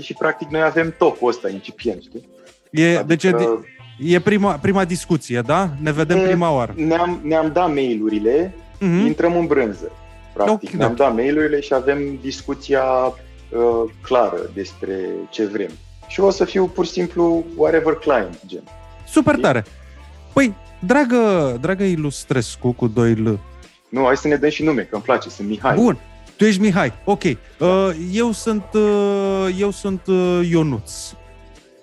Și 0.00 0.14
practic 0.14 0.48
noi 0.48 0.62
avem 0.62 0.94
topul 0.98 1.28
ăsta 1.28 1.48
incipient, 1.48 2.02
știi? 2.02 2.28
E, 2.70 3.02
deci 3.06 3.24
e, 3.24 3.28
Adică 3.28 3.64
e 3.98 4.20
prima, 4.20 4.52
prima 4.54 4.84
discuție, 4.84 5.40
da? 5.40 5.68
Ne 5.82 5.92
vedem 5.92 6.18
E- 6.18 6.26
prima 6.26 6.52
oară. 6.54 6.72
ne-am, 6.76 7.20
ne-am 7.22 7.52
dat 7.52 7.68
mail-urile, 7.72 8.54
Mhm. 8.80 9.06
intrăm 9.06 9.36
în 9.36 9.46
brânză. 9.46 9.92
Practic, 10.34 10.68
Ok, 10.72 10.74
ne-am 10.74 10.94
da. 10.94 11.04
dat 11.04 11.14
mail-urile 11.14 11.60
și 11.60 11.74
avem 11.74 12.18
discuția 12.20 12.82
uh, 12.84 13.90
clară 14.02 14.50
despre 14.54 14.98
ce 15.30 15.46
vrem. 15.46 15.70
Și 16.06 16.20
o 16.20 16.30
să 16.30 16.44
fiu 16.44 16.66
pur 16.66 16.84
și 16.84 16.90
simplu 16.90 17.44
whatever 17.56 17.94
client, 17.94 18.40
gen. 18.46 18.62
Super 19.08 19.36
tare. 19.36 19.64
Păi, 20.32 20.54
dragă, 20.78 21.56
dragă 21.60 21.82
Ilustrescu 21.82 22.72
cu 22.72 22.86
2 22.86 23.14
L. 23.14 23.38
Nu, 23.88 24.04
hai 24.04 24.16
să 24.16 24.28
ne 24.28 24.36
dăm 24.36 24.50
și 24.50 24.62
nume, 24.62 24.82
că 24.82 24.94
îmi 24.94 25.04
place, 25.04 25.28
sunt 25.28 25.48
Mihai. 25.48 25.74
Bun. 25.74 25.98
Tu 26.36 26.44
ești 26.44 26.60
Mihai. 26.60 26.92
Ok. 27.04 27.22
Uh, 27.22 27.36
eu 28.12 28.32
sunt, 28.32 28.64
uh, 28.72 29.56
eu 29.58 29.70
sunt 29.70 30.06
uh, 30.06 30.40
Ionuț. 30.50 30.92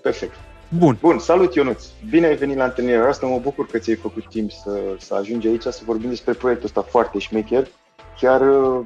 Perfect. 0.01 0.33
Bun. 0.77 0.97
Bun, 1.01 1.19
salut 1.19 1.55
Ionuț! 1.55 1.83
Bine 2.09 2.25
ai 2.25 2.35
venit 2.35 2.57
la 2.57 2.63
întâlnirea 2.63 3.07
asta, 3.07 3.25
mă 3.25 3.39
bucur 3.39 3.67
că 3.67 3.77
ți-ai 3.77 3.95
făcut 3.95 4.29
timp 4.29 4.51
să, 4.51 4.79
să 4.99 5.15
ajungi 5.15 5.47
aici 5.47 5.61
să 5.61 5.81
vorbim 5.85 6.09
despre 6.09 6.33
proiectul 6.33 6.65
ăsta 6.65 6.81
foarte 6.81 7.19
șmecher. 7.19 7.67
Chiar, 8.19 8.41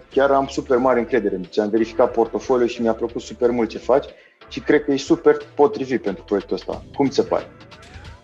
chiar 0.10 0.32
am 0.32 0.48
super 0.48 0.78
mare 0.78 1.00
încredere 1.00 1.36
în 1.36 1.44
ce 1.44 1.62
am 1.62 1.70
verificat 1.70 2.12
portofoliul 2.12 2.68
și 2.68 2.82
mi-a 2.82 2.94
plăcut 2.94 3.22
super 3.22 3.50
mult 3.50 3.70
ce 3.70 3.78
faci 3.78 4.06
și 4.50 4.60
cred 4.60 4.84
că 4.84 4.92
e 4.92 4.98
super 4.98 5.38
potrivit 5.56 6.02
pentru 6.02 6.24
proiectul 6.24 6.56
ăsta. 6.56 6.84
Cum 6.96 7.08
ți 7.08 7.16
se 7.16 7.24
pare? 7.24 7.48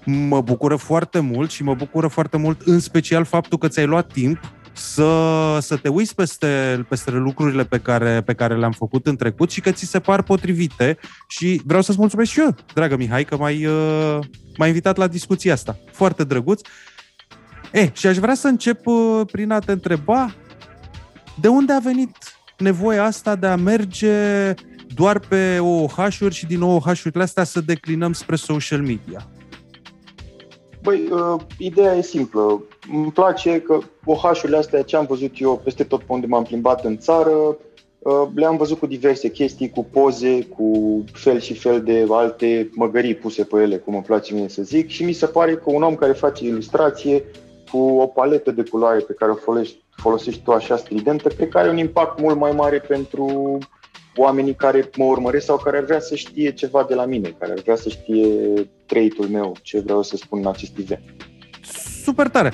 Mă 0.06 0.42
bucură 0.42 0.76
foarte 0.76 1.20
mult 1.20 1.52
și 1.52 1.64
mă 1.64 1.74
bucură 1.74 2.08
foarte 2.08 2.38
mult 2.38 2.62
în 2.62 2.80
special 2.80 3.24
faptul 3.24 3.58
că 3.58 3.68
ți-ai 3.68 3.86
luat 3.86 4.12
timp 4.12 4.40
să, 4.74 5.58
să 5.62 5.78
te 5.78 5.90
uiți 5.90 6.16
peste, 6.16 6.86
peste 6.90 7.12
lucrurile 7.12 7.64
pe 7.64 7.80
care, 7.80 8.22
pe 8.22 8.34
care 8.34 8.58
le-am 8.58 8.72
făcut 8.72 9.08
în 9.08 9.16
trecut 9.16 9.52
și 9.52 9.62
că 9.62 9.72
ți 9.72 9.86
se 9.86 10.00
par 10.00 10.24
potrivite 10.24 10.98
și 11.28 11.62
vreau 11.66 11.82
să-ți 11.82 12.00
mulțumesc 12.00 12.32
și 12.32 12.40
eu, 12.40 12.56
dragă 12.74 12.96
Mihai, 12.96 13.24
că 13.24 13.38
m-ai, 13.38 13.66
uh, 13.66 14.20
m-ai 14.58 14.68
invitat 14.68 14.98
la 14.98 15.08
discuția 15.08 15.54
asta. 15.54 15.78
Foarte 15.92 16.24
drăguț. 16.24 16.62
E, 17.72 17.90
și 17.94 18.08
aș 18.08 18.18
vrea 18.18 18.34
să 18.34 18.48
încep 18.48 18.86
uh, 18.86 19.22
prin 19.32 19.52
a 19.52 19.60
te 19.60 19.72
întreba 19.72 20.34
de 21.42 21.48
unde 21.48 21.74
a 21.74 21.80
venit 21.80 22.18
nevoia 22.58 23.04
asta 23.04 23.36
de 23.36 23.48
a 23.48 23.56
merge 23.56 24.54
doar 24.96 25.20
pe 25.20 25.60
OOH-uri 25.60 26.34
și 26.34 26.46
din 26.46 26.62
OOH-urile 26.62 27.24
astea 27.24 27.44
să 27.44 27.62
declinăm 27.62 28.14
spre 28.14 28.36
social 28.36 28.82
media. 28.82 29.28
Băi, 30.82 31.10
uh, 31.12 31.42
ideea 31.58 31.94
e 31.94 32.02
simplă. 32.02 32.64
Îmi 32.94 33.12
place 33.12 33.62
că 33.62 33.80
OH-urile 34.06 34.58
astea, 34.58 34.82
ce 34.82 34.96
am 34.96 35.06
văzut 35.06 35.32
eu 35.40 35.62
peste 35.64 35.84
tot 35.84 36.00
pe 36.00 36.06
unde 36.08 36.26
m-am 36.26 36.44
plimbat 36.44 36.86
în 36.86 36.98
țară, 36.98 37.58
uh, 38.00 38.28
le-am 38.36 38.58
văzut 38.58 38.80
cu 38.80 38.86
diverse 38.86 39.30
chestii, 39.30 39.70
cu 39.70 39.84
poze, 39.84 40.46
cu 40.46 41.04
fel 41.14 41.40
și 41.40 41.54
fel 41.54 41.82
de 41.82 42.06
alte 42.10 42.70
măgării 42.74 43.16
puse 43.16 43.44
pe 43.44 43.62
ele, 43.62 43.78
cum 43.78 43.94
îmi 43.94 44.04
place 44.04 44.34
mie 44.34 44.50
să 44.50 44.64
zic, 44.64 44.90
și 44.90 45.04
mi 45.04 45.14
se 45.14 45.26
pare 45.26 45.56
că 45.56 45.64
un 45.66 45.84
om 45.84 45.96
care 45.96 46.12
face 46.12 46.46
ilustrație 46.46 47.24
cu 47.72 47.78
o 47.78 48.08
paletă 48.08 48.52
de 48.52 48.64
culoare 48.64 49.00
pe 49.00 49.14
care 49.14 49.32
o 49.32 49.36
folosești, 49.36 49.83
folosești 50.04 50.42
tu 50.42 50.52
așa 50.52 50.78
stridentă, 50.78 51.28
cred 51.28 51.50
că 51.50 51.58
are 51.58 51.70
un 51.70 51.78
impact 51.78 52.20
mult 52.20 52.38
mai 52.38 52.52
mare 52.52 52.80
pentru 52.80 53.58
oamenii 54.16 54.56
care 54.56 54.90
mă 54.98 55.04
urmăresc 55.04 55.46
sau 55.46 55.58
care 55.58 55.78
ar 55.78 55.84
vrea 55.84 56.00
să 56.00 56.16
știe 56.16 56.52
ceva 56.52 56.86
de 56.90 56.96
la 56.96 57.06
mine, 57.06 57.36
care 57.40 57.52
ar 57.52 57.60
vrea 57.60 57.76
să 57.76 57.90
știe 57.90 58.28
trait-ul 58.86 59.28
meu, 59.28 59.56
ce 59.62 59.80
vreau 59.80 60.04
să 60.04 60.16
spun 60.16 60.40
în 60.40 60.48
acest 60.48 60.78
event. 60.78 61.04
Super 62.04 62.28
tare! 62.28 62.54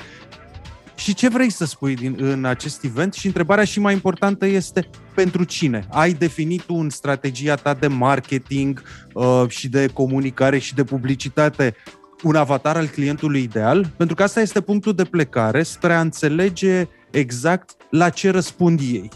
Și 0.94 1.14
ce 1.14 1.28
vrei 1.28 1.50
să 1.50 1.64
spui 1.64 1.94
din, 1.94 2.16
în 2.18 2.44
acest 2.44 2.84
event? 2.84 3.14
Și 3.14 3.26
întrebarea 3.26 3.64
și 3.64 3.80
mai 3.80 3.92
importantă 3.92 4.46
este 4.46 4.90
pentru 5.14 5.44
cine? 5.44 5.86
Ai 5.90 6.12
definit 6.12 6.62
tu 6.62 6.74
în 6.74 6.90
strategia 6.90 7.54
ta 7.54 7.74
de 7.74 7.86
marketing 7.86 8.82
uh, 9.14 9.44
și 9.48 9.68
de 9.68 9.86
comunicare 9.86 10.58
și 10.58 10.74
de 10.74 10.84
publicitate 10.84 11.74
un 12.22 12.34
avatar 12.34 12.76
al 12.76 12.86
clientului 12.86 13.42
ideal? 13.42 13.86
Pentru 13.96 14.16
că 14.16 14.22
asta 14.22 14.40
este 14.40 14.60
punctul 14.60 14.94
de 14.94 15.04
plecare 15.04 15.62
spre 15.62 15.92
a 15.92 16.00
înțelege 16.00 16.88
exact 17.10 17.76
la 17.90 18.08
ce 18.08 18.30
răspund 18.30 18.80
ei. 18.80 19.10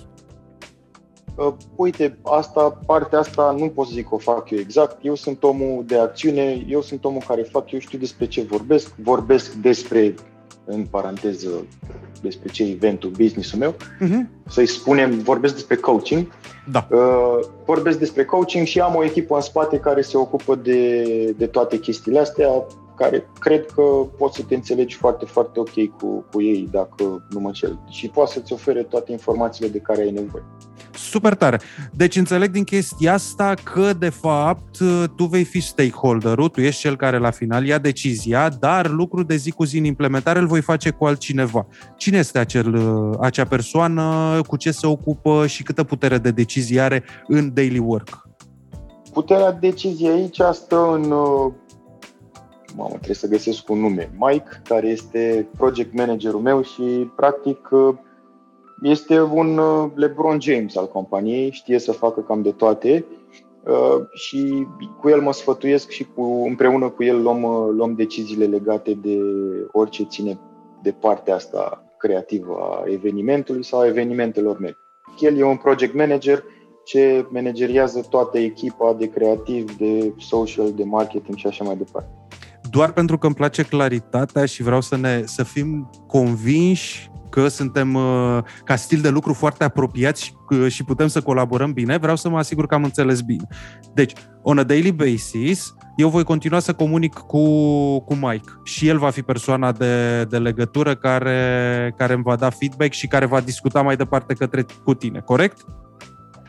Uh, 1.36 1.52
uite, 1.74 2.18
asta, 2.22 2.78
partea 2.86 3.18
asta 3.18 3.54
nu 3.58 3.68
pot 3.68 3.86
să 3.86 3.92
zic 3.94 4.08
că 4.08 4.14
o 4.14 4.18
fac 4.18 4.50
eu 4.50 4.58
exact. 4.58 4.98
Eu 5.02 5.14
sunt 5.14 5.42
omul 5.42 5.84
de 5.86 5.98
acțiune, 5.98 6.64
eu 6.68 6.82
sunt 6.82 7.04
omul 7.04 7.22
care 7.26 7.42
fac, 7.42 7.70
eu 7.72 7.78
știu 7.78 7.98
despre 7.98 8.26
ce 8.26 8.42
vorbesc, 8.42 8.94
vorbesc 8.96 9.52
despre, 9.52 10.14
în 10.64 10.84
paranteză, 10.90 11.48
despre 12.22 12.48
ce 12.48 12.62
eventul, 12.64 13.10
business-ul 13.10 13.58
meu, 13.58 13.74
Uh-huh. 13.74 14.48
să-i 14.48 14.66
spunem, 14.66 15.18
vorbesc 15.18 15.54
despre 15.54 15.76
coaching. 15.76 16.26
Da. 16.70 16.88
Uh, 16.90 17.38
vorbesc 17.64 17.98
despre 17.98 18.24
coaching 18.24 18.66
și 18.66 18.80
am 18.80 18.94
o 18.94 19.04
echipă 19.04 19.34
în 19.34 19.40
spate 19.40 19.78
care 19.78 20.00
se 20.00 20.16
ocupă 20.16 20.54
de, 20.54 21.04
de 21.36 21.46
toate 21.46 21.78
chestiile 21.78 22.18
astea, 22.18 22.66
care 22.96 23.30
cred 23.38 23.66
că 23.66 23.82
poți 24.18 24.36
să 24.36 24.42
te 24.42 24.54
înțelegi 24.54 24.96
foarte, 24.96 25.24
foarte 25.24 25.60
ok 25.60 25.96
cu, 25.98 26.24
cu 26.32 26.42
ei 26.42 26.68
dacă 26.70 27.26
nu 27.30 27.40
mă 27.40 27.46
înșel. 27.46 27.80
Și 27.90 28.08
poate 28.08 28.32
să-ți 28.32 28.52
ofere 28.52 28.82
toate 28.82 29.12
informațiile 29.12 29.68
de 29.68 29.78
care 29.78 30.02
ai 30.02 30.10
nevoie. 30.10 30.44
Super 30.94 31.34
tare. 31.34 31.60
Deci 31.92 32.16
înțeleg 32.16 32.50
din 32.50 32.64
chestia 32.64 33.12
asta 33.12 33.54
că, 33.62 33.92
de 33.92 34.08
fapt, 34.08 34.78
tu 35.16 35.24
vei 35.24 35.44
fi 35.44 35.60
stakeholder-ul, 35.60 36.48
tu 36.48 36.60
ești 36.60 36.80
cel 36.80 36.96
care 36.96 37.18
la 37.18 37.30
final 37.30 37.66
ia 37.66 37.78
decizia, 37.78 38.48
dar 38.48 38.90
lucrul 38.90 39.24
de 39.24 39.36
zi 39.36 39.50
cu 39.50 39.64
zi 39.64 39.78
în 39.78 39.84
implementare 39.84 40.38
îl 40.38 40.46
voi 40.46 40.60
face 40.60 40.90
cu 40.90 41.04
altcineva. 41.04 41.66
Cine 41.96 42.18
este 42.18 42.38
acel, 42.38 42.76
acea 43.20 43.44
persoană, 43.44 44.40
cu 44.46 44.56
ce 44.56 44.70
se 44.70 44.86
ocupă 44.86 45.46
și 45.46 45.62
câtă 45.62 45.84
putere 45.84 46.18
de 46.18 46.30
decizie 46.30 46.80
are 46.80 47.04
în 47.26 47.50
daily 47.54 47.78
work? 47.78 48.28
Puterea 49.12 49.52
deciziei 49.52 50.10
aici 50.10 50.40
stă 50.52 50.90
în... 50.92 51.14
uh, 52.74 52.80
Mamă, 52.80 52.90
trebuie 52.90 53.14
să 53.14 53.28
găsesc 53.28 53.68
un 53.68 53.80
nume. 53.80 54.10
Mike, 54.18 54.62
care 54.64 54.86
este 54.86 55.48
project 55.56 55.94
managerul 55.94 56.40
meu 56.40 56.62
și, 56.62 57.10
practic, 57.16 57.68
uh, 57.70 57.94
este 58.82 59.20
un 59.20 59.58
uh, 59.58 59.90
LeBron 59.94 60.40
James 60.40 60.76
al 60.76 60.88
companiei, 60.88 61.50
știe 61.50 61.78
să 61.78 61.92
facă 61.92 62.20
cam 62.20 62.42
de 62.42 62.50
toate. 62.50 63.04
Uh, 63.66 64.06
și 64.14 64.66
cu 65.00 65.08
el 65.08 65.20
mă 65.20 65.32
sfătuiesc 65.32 65.90
și 65.90 66.06
cu, 66.14 66.22
împreună 66.22 66.88
cu 66.88 67.04
el 67.04 67.22
luăm, 67.22 67.42
uh, 67.42 67.68
luăm 67.72 67.94
deciziile 67.94 68.44
legate 68.44 68.92
de 68.94 69.18
orice 69.72 70.04
ține 70.04 70.38
de 70.82 70.90
partea 70.92 71.34
asta 71.34 71.84
creativă 71.98 72.58
a 72.60 72.82
evenimentului 72.86 73.64
sau 73.64 73.80
a 73.80 73.86
evenimentelor 73.86 74.58
mele. 74.58 74.76
El 75.20 75.38
e 75.38 75.44
un 75.44 75.56
project 75.56 75.94
manager 75.94 76.44
ce 76.84 77.26
manageriază 77.30 78.06
toată 78.10 78.38
echipa 78.38 78.92
de 78.92 79.10
creativ, 79.10 79.76
de 79.76 80.14
social, 80.18 80.72
de 80.72 80.84
marketing 80.84 81.36
și 81.36 81.46
așa 81.46 81.64
mai 81.64 81.76
departe. 81.76 82.23
Doar 82.74 82.92
pentru 82.92 83.18
că 83.18 83.26
îmi 83.26 83.34
place 83.34 83.62
claritatea 83.62 84.44
și 84.44 84.62
vreau 84.62 84.80
să 84.80 84.96
ne 84.96 85.22
să 85.24 85.42
fim 85.42 85.90
convinși 86.06 87.10
că 87.30 87.48
suntem 87.48 87.94
uh, 87.94 88.38
ca 88.64 88.76
stil 88.76 89.00
de 89.00 89.08
lucru 89.08 89.32
foarte 89.32 89.64
apropiați 89.64 90.36
uh, 90.50 90.66
și 90.68 90.84
putem 90.84 91.06
să 91.06 91.20
colaborăm 91.20 91.72
bine, 91.72 91.96
vreau 91.96 92.16
să 92.16 92.28
mă 92.28 92.38
asigur 92.38 92.66
că 92.66 92.74
am 92.74 92.84
înțeles 92.84 93.20
bine. 93.20 93.46
Deci, 93.94 94.12
on 94.42 94.58
a 94.58 94.62
daily 94.62 94.92
basis, 94.92 95.74
eu 95.96 96.08
voi 96.08 96.24
continua 96.24 96.58
să 96.58 96.72
comunic 96.72 97.14
cu, 97.14 97.44
cu 98.00 98.14
Mike 98.14 98.52
și 98.64 98.88
el 98.88 98.98
va 98.98 99.10
fi 99.10 99.22
persoana 99.22 99.72
de, 99.72 100.24
de 100.24 100.38
legătură 100.38 100.94
care, 100.94 101.94
care 101.96 102.12
îmi 102.12 102.22
va 102.22 102.36
da 102.36 102.50
feedback 102.50 102.92
și 102.92 103.06
care 103.06 103.26
va 103.26 103.40
discuta 103.40 103.82
mai 103.82 103.96
departe 103.96 104.34
către 104.34 104.66
cu 104.84 104.94
tine, 104.94 105.20
corect? 105.20 105.64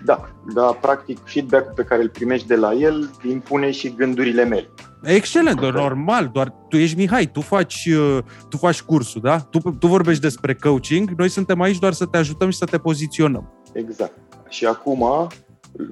Da, 0.03 0.29
da, 0.53 0.77
practic 0.81 1.17
feedback 1.23 1.73
pe 1.73 1.83
care 1.83 2.01
îl 2.01 2.09
primești 2.09 2.47
de 2.47 2.55
la 2.55 2.73
el 2.73 3.09
impune 3.23 3.71
și 3.71 3.93
gândurile 3.93 4.43
mele. 4.43 4.69
Excelent, 5.05 5.59
doar 5.59 5.73
normal, 5.73 6.29
doar 6.33 6.53
tu 6.69 6.77
ești 6.77 6.97
Mihai, 6.97 7.25
tu 7.25 7.41
faci, 7.41 7.85
uh, 7.85 8.17
tu 8.49 8.57
faci 8.57 8.81
cursul, 8.81 9.21
da? 9.21 9.39
Tu, 9.39 9.59
tu 9.79 9.87
vorbești 9.87 10.21
despre 10.21 10.53
coaching, 10.53 11.09
noi 11.17 11.29
suntem 11.29 11.61
aici 11.61 11.79
doar 11.79 11.93
să 11.93 12.05
te 12.05 12.17
ajutăm 12.17 12.49
și 12.49 12.57
să 12.57 12.65
te 12.65 12.77
poziționăm. 12.77 13.53
Exact. 13.73 14.17
Și 14.49 14.65
acum 14.65 15.27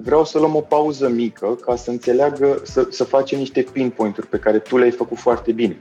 vreau 0.02 0.24
să 0.24 0.38
luăm 0.38 0.54
o 0.54 0.60
pauză 0.60 1.08
mică 1.08 1.58
ca 1.60 1.76
să 1.76 1.90
înțeleagă, 1.90 2.60
să, 2.62 2.86
să 2.90 3.04
facem 3.04 3.38
niște 3.38 3.66
pinpoint-uri 3.72 4.26
pe 4.26 4.38
care 4.38 4.58
tu 4.58 4.76
le-ai 4.76 4.90
făcut 4.90 5.18
foarte 5.18 5.52
bine. 5.52 5.76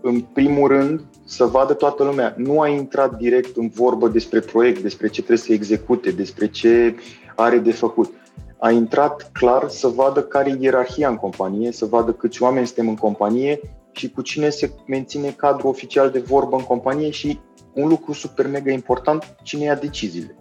În 0.00 0.20
primul 0.20 0.68
rând, 0.68 1.00
să 1.24 1.44
vadă 1.44 1.72
toată 1.72 2.04
lumea. 2.04 2.34
Nu 2.36 2.60
a 2.60 2.68
intrat 2.68 3.16
direct 3.16 3.56
în 3.56 3.68
vorbă 3.68 4.08
despre 4.08 4.40
proiect, 4.40 4.82
despre 4.82 5.06
ce 5.06 5.22
trebuie 5.22 5.46
să 5.46 5.52
execute, 5.52 6.10
despre 6.10 6.46
ce 6.46 6.94
are 7.36 7.58
de 7.58 7.72
făcut 7.72 8.12
a 8.58 8.70
intrat 8.70 9.30
clar 9.32 9.68
să 9.68 9.88
vadă 9.88 10.22
care 10.22 10.50
e 10.50 10.56
ierarhia 10.60 11.08
în 11.08 11.16
companie, 11.16 11.72
să 11.72 11.84
vadă 11.84 12.12
câți 12.12 12.42
oameni 12.42 12.66
suntem 12.66 12.88
în 12.88 12.96
companie 12.96 13.60
și 13.92 14.10
cu 14.10 14.22
cine 14.22 14.48
se 14.48 14.70
menține 14.86 15.30
cadrul 15.30 15.68
oficial 15.68 16.10
de 16.10 16.18
vorbă 16.18 16.56
în 16.56 16.62
companie 16.62 17.10
și 17.10 17.40
un 17.72 17.88
lucru 17.88 18.12
super 18.12 18.46
mega 18.46 18.72
important, 18.72 19.36
cine 19.42 19.64
ia 19.64 19.74
deciziile. 19.74 20.36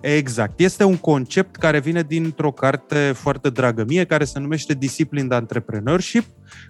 Exact. 0.00 0.60
Este 0.60 0.84
un 0.84 0.96
concept 0.96 1.56
care 1.56 1.80
vine 1.80 2.02
dintr-o 2.02 2.52
carte 2.52 3.12
foarte 3.14 3.50
dragă 3.50 3.84
mie, 3.84 4.04
care 4.04 4.24
se 4.24 4.38
numește 4.38 4.74
Disciplined 4.74 5.32
Entrepreneurship, 5.32 6.24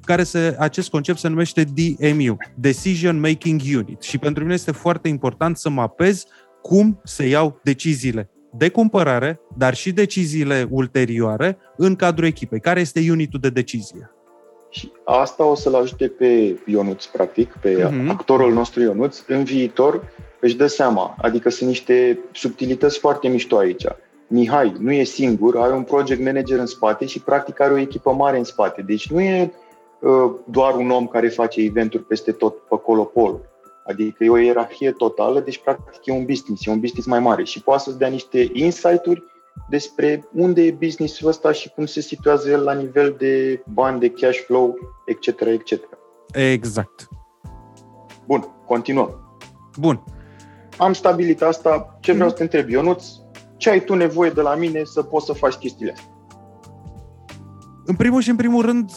care 0.05 0.23
se, 0.23 0.57
acest 0.59 0.91
concept 0.91 1.19
se 1.19 1.29
numește 1.29 1.65
DMU, 1.65 2.37
Decision 2.55 3.21
Making 3.21 3.61
Unit. 3.77 4.03
Și 4.03 4.19
pentru 4.19 4.43
mine 4.43 4.55
este 4.55 4.73
foarte 4.73 5.09
important 5.09 5.57
să 5.57 5.69
mapez 5.69 6.25
cum 6.63 7.01
se 7.05 7.27
iau 7.27 7.61
deciziile 7.63 8.34
de 8.57 8.69
cumpărare, 8.69 9.41
dar 9.57 9.75
și 9.75 9.93
deciziile 9.93 10.67
ulterioare 10.71 11.59
în 11.77 11.97
cadrul 11.97 12.27
echipei. 12.27 12.61
Care 12.61 12.81
este 12.81 13.07
unitul 13.11 13.41
de 13.41 13.51
decizie? 13.51 14.11
Și 14.71 14.93
asta 15.05 15.45
o 15.45 15.55
să-l 15.55 15.75
ajute 15.75 16.09
pe 16.09 16.59
Ionuț, 16.67 17.05
practic, 17.05 17.57
pe 17.61 17.89
uh-huh. 17.89 18.09
actorul 18.09 18.53
nostru 18.53 18.83
Ionuț, 18.83 19.23
în 19.27 19.45
viitor 19.45 20.13
își 20.41 20.57
dă 20.57 20.67
seama. 20.67 21.17
Adică 21.19 21.51
sunt 21.51 21.69
niște 21.69 22.19
subtilități 22.33 22.99
foarte 22.99 23.29
mișto 23.29 23.57
aici. 23.57 23.85
Mihai 24.27 24.75
nu 24.79 24.93
e 24.93 25.05
singur, 25.05 25.57
are 25.57 25.73
un 25.73 25.83
project 25.83 26.25
manager 26.25 26.59
în 26.59 26.67
spate 26.67 27.07
și 27.07 27.21
practic 27.21 27.61
are 27.61 27.73
o 27.73 27.79
echipă 27.79 28.13
mare 28.13 28.39
în 28.39 28.45
spate. 28.45 28.83
Deci 28.83 29.11
nu 29.11 29.21
e 29.21 29.53
uh, 30.01 30.31
doar 30.51 30.75
un 30.75 30.91
om 30.91 31.07
care 31.07 31.29
face 31.29 31.61
eventuri 31.61 32.03
peste 32.03 32.33
tot 32.33 32.55
pe 32.55 32.77
colo-polo. 32.77 33.41
Adică 33.87 34.24
e 34.24 34.30
o 34.30 34.37
ierarhie 34.37 34.93
totală, 34.93 35.41
deci 35.41 35.59
practic 35.59 36.07
e 36.07 36.12
un 36.12 36.24
business, 36.24 36.66
e 36.66 36.70
un 36.70 36.80
business 36.80 37.07
mai 37.07 37.20
mare 37.20 37.45
și 37.45 37.62
poate 37.62 37.82
să-ți 37.82 37.99
dea 37.99 38.09
niște 38.09 38.51
insight-uri 38.53 39.22
despre 39.68 40.28
unde 40.32 40.62
e 40.62 40.70
businessul 40.70 41.28
ăsta 41.28 41.53
și 41.53 41.70
cum 41.70 41.87
se 41.87 42.01
situează 42.01 42.51
el 42.51 42.62
la 42.62 42.72
nivel 42.72 43.14
de 43.18 43.62
bani, 43.72 44.01
de 44.01 44.11
cash 44.11 44.39
flow, 44.39 44.78
etc. 45.05 45.41
etc. 45.41 45.72
Exact. 46.32 47.09
Bun, 48.26 48.41
continuăm. 48.66 49.39
Bun. 49.78 50.05
Am 50.78 50.93
stabilit 50.93 51.43
asta. 51.43 51.99
Ce 52.01 52.12
vreau 52.12 52.28
mm. 52.28 52.35
să 52.35 52.37
te 52.37 52.43
întreb, 52.43 52.68
Ionuț? 52.68 53.05
Ce 53.57 53.70
ai 53.70 53.85
tu 53.85 53.95
nevoie 53.95 54.30
de 54.30 54.41
la 54.41 54.55
mine 54.55 54.85
să 54.85 55.03
poți 55.03 55.26
să 55.26 55.32
faci 55.32 55.55
chestiile 55.55 55.93
astea? 55.93 56.12
În 57.85 57.95
primul 57.95 58.20
și 58.20 58.30
în 58.30 58.37
primul 58.37 58.64
rând, 58.64 58.91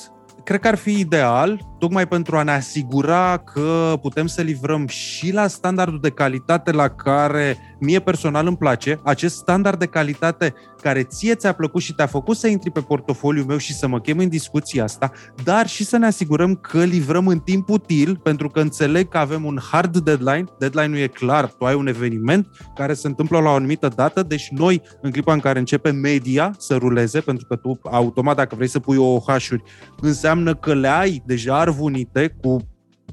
cred 0.48 0.60
că 0.60 0.68
ar 0.68 0.76
fi 0.76 1.00
ideal, 1.00 1.62
tocmai 1.80 2.08
pentru 2.08 2.38
a 2.38 2.44
ne 2.44 2.52
asigura 2.52 3.38
că 3.38 3.98
putem 4.02 4.28
să 4.28 4.42
livrăm 4.42 4.88
și 4.88 5.34
la 5.34 5.48
standardul 5.48 6.00
de 6.02 6.10
calitate 6.10 6.72
la 6.72 6.88
care 6.88 7.58
mie 7.80 8.00
personal 8.00 8.48
îmi 8.48 8.58
place, 8.58 9.00
acest 9.04 9.36
standard 9.36 9.80
de 9.80 9.86
calitate 9.86 10.54
care 10.82 11.04
ție 11.04 11.36
ți-a 11.36 11.54
plăcut 11.54 11.82
și 11.82 11.94
te-a 11.94 12.06
făcut 12.06 12.38
să 12.38 12.48
intri 12.48 12.72
pe 12.72 12.80
portofoliul 12.80 13.46
meu 13.46 13.58
și 13.58 13.74
să 13.74 13.88
mă 13.88 14.00
chem 14.00 14.18
în 14.18 14.30
discuția 14.30 14.84
asta, 14.84 15.12
dar 15.44 15.68
și 15.68 15.84
să 15.84 15.98
ne 15.98 16.06
asigurăm 16.06 16.56
că 16.56 16.84
livrăm 16.84 17.28
în 17.28 17.40
timp 17.40 17.70
util, 17.70 18.16
pentru 18.24 18.50
că 18.50 18.60
înțeleg 18.60 19.08
că 19.08 19.18
avem 19.18 19.46
un 19.46 19.60
hard 19.72 19.98
deadline, 19.98 20.46
deadline-ul 20.60 20.98
e 20.98 21.08
clar, 21.08 21.46
tu 21.46 21.66
ai 21.66 21.76
un 21.76 21.88
eveniment 21.88 22.48
care 22.76 22.94
se 22.94 23.08
întâmplă 23.08 23.40
la 23.40 23.50
o 23.50 23.54
anumită 23.54 23.88
dată, 23.96 24.24
deci 24.24 24.48
noi, 24.50 24.82
în 25.02 25.12
clipa 25.12 25.34
în 25.34 25.40
care 25.40 25.60
începe 25.60 25.92
media 25.92 26.54
să 26.58 26.76
ruleze, 26.76 27.20
pentru 27.20 27.46
că 27.48 27.56
tu, 27.56 27.80
automat, 27.84 28.36
dacă 28.36 28.56
vrei 28.56 28.68
să 28.68 28.80
pui 28.80 28.98
OOH-uri, 28.98 29.64
înseamnă 30.02 30.56
că 30.56 30.74
le 30.74 30.88
ai 30.88 31.24
deja 31.26 31.60
arvunite 31.60 32.36
cu 32.42 32.58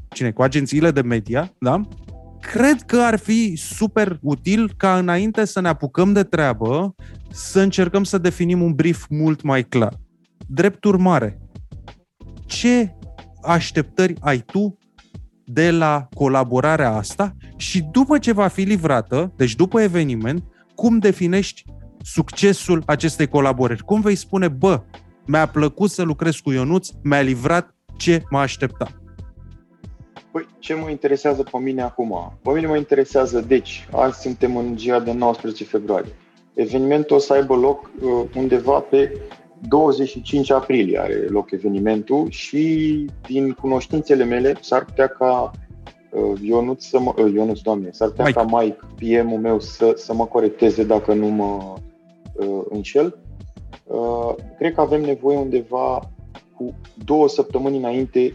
cine? 0.08 0.30
Cu 0.30 0.42
agențiile 0.42 0.90
de 0.90 1.02
media, 1.02 1.54
da? 1.58 1.80
Cred 2.52 2.82
că 2.82 3.00
ar 3.00 3.18
fi 3.18 3.56
super 3.56 4.18
util 4.22 4.72
ca 4.76 4.98
înainte 4.98 5.44
să 5.44 5.60
ne 5.60 5.68
apucăm 5.68 6.12
de 6.12 6.22
treabă 6.22 6.94
să 7.30 7.60
încercăm 7.60 8.04
să 8.04 8.18
definim 8.18 8.62
un 8.62 8.72
brief 8.72 9.04
mult 9.08 9.42
mai 9.42 9.62
clar. 9.62 10.00
Drept 10.46 10.84
urmare, 10.84 11.38
ce 12.46 12.94
așteptări 13.42 14.14
ai 14.20 14.38
tu 14.38 14.78
de 15.44 15.70
la 15.70 16.08
colaborarea 16.14 16.90
asta 16.90 17.36
și 17.56 17.82
după 17.82 18.18
ce 18.18 18.32
va 18.32 18.48
fi 18.48 18.62
livrată, 18.62 19.32
deci 19.36 19.54
după 19.54 19.80
eveniment, 19.80 20.44
cum 20.74 20.98
definești 20.98 21.64
succesul 22.02 22.82
acestei 22.86 23.26
colaborări? 23.26 23.84
Cum 23.84 24.00
vei 24.00 24.14
spune, 24.14 24.48
bă, 24.48 24.82
mi-a 25.26 25.46
plăcut 25.46 25.90
să 25.90 26.02
lucrez 26.02 26.36
cu 26.36 26.52
Ionuț, 26.52 26.88
mi-a 27.02 27.20
livrat 27.20 27.74
ce 27.96 28.22
mă 28.30 28.38
aștepta? 28.38 29.03
Păi, 30.34 30.48
ce 30.58 30.74
mă 30.74 30.90
interesează 30.90 31.42
pe 31.42 31.58
mine 31.58 31.82
acum? 31.82 32.32
Pe 32.42 32.50
mine 32.50 32.66
mă 32.66 32.76
interesează, 32.76 33.40
deci, 33.40 33.88
azi 33.92 34.20
suntem 34.20 34.56
în 34.56 34.78
ziua 34.78 35.00
de 35.00 35.12
19 35.12 35.64
februarie. 35.64 36.12
Evenimentul 36.54 37.16
o 37.16 37.18
să 37.18 37.32
aibă 37.32 37.54
loc 37.54 37.90
uh, 38.02 38.24
undeva 38.36 38.80
pe 38.80 39.20
25 39.68 40.50
aprilie 40.50 40.98
are 40.98 41.14
loc 41.14 41.50
evenimentul 41.50 42.30
și 42.30 43.06
din 43.26 43.52
cunoștințele 43.52 44.24
mele 44.24 44.56
s-ar 44.60 44.84
putea 44.84 45.06
ca 45.06 45.50
uh, 46.10 46.40
Ionuț 46.42 46.84
să 46.84 46.98
mă, 47.00 47.14
uh, 47.18 47.32
Ionuț, 47.32 47.60
doamne, 47.60 47.90
s-ar 47.90 48.08
putea 48.08 48.24
Mike. 48.24 48.38
ca 48.38 48.58
Mike, 48.58 48.78
PM-ul 48.96 49.40
meu, 49.40 49.60
să, 49.60 49.92
să 49.96 50.14
mă 50.14 50.26
corecteze 50.26 50.84
dacă 50.84 51.12
nu 51.12 51.26
mă 51.26 51.74
uh, 52.32 52.62
înșel. 52.68 53.18
Uh, 53.84 54.34
cred 54.58 54.74
că 54.74 54.80
avem 54.80 55.00
nevoie 55.00 55.36
undeva 55.36 56.10
cu 56.56 56.74
două 57.04 57.28
săptămâni 57.28 57.76
înainte 57.76 58.34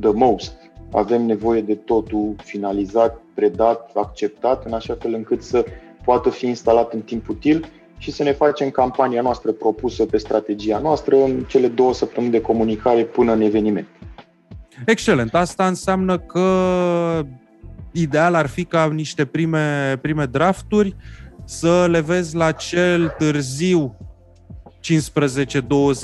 the 0.00 0.10
most 0.12 0.62
avem 0.94 1.22
nevoie 1.22 1.60
de 1.60 1.74
totul 1.74 2.34
finalizat, 2.44 3.20
predat, 3.34 3.90
acceptat, 3.94 4.64
în 4.64 4.72
așa 4.72 4.96
fel 5.00 5.14
încât 5.14 5.42
să 5.42 5.64
poată 6.04 6.30
fi 6.30 6.46
instalat 6.46 6.92
în 6.92 7.00
timp 7.00 7.28
util 7.28 7.66
și 7.98 8.10
să 8.10 8.22
ne 8.22 8.32
facem 8.32 8.70
campania 8.70 9.22
noastră 9.22 9.52
propusă 9.52 10.06
pe 10.06 10.16
strategia 10.16 10.78
noastră 10.78 11.16
în 11.16 11.44
cele 11.48 11.68
două 11.68 11.94
săptămâni 11.94 12.32
de 12.32 12.40
comunicare 12.40 13.04
până 13.04 13.32
în 13.32 13.40
eveniment. 13.40 13.86
Excelent. 14.86 15.34
Asta 15.34 15.66
înseamnă 15.66 16.18
că 16.18 16.46
ideal 17.92 18.34
ar 18.34 18.46
fi 18.46 18.64
ca 18.64 18.88
niște 18.92 19.24
prime, 19.24 19.98
prime 20.02 20.24
drafturi 20.24 20.96
să 21.44 21.86
le 21.90 22.00
vezi 22.00 22.36
la 22.36 22.52
cel 22.52 23.08
târziu 23.18 23.96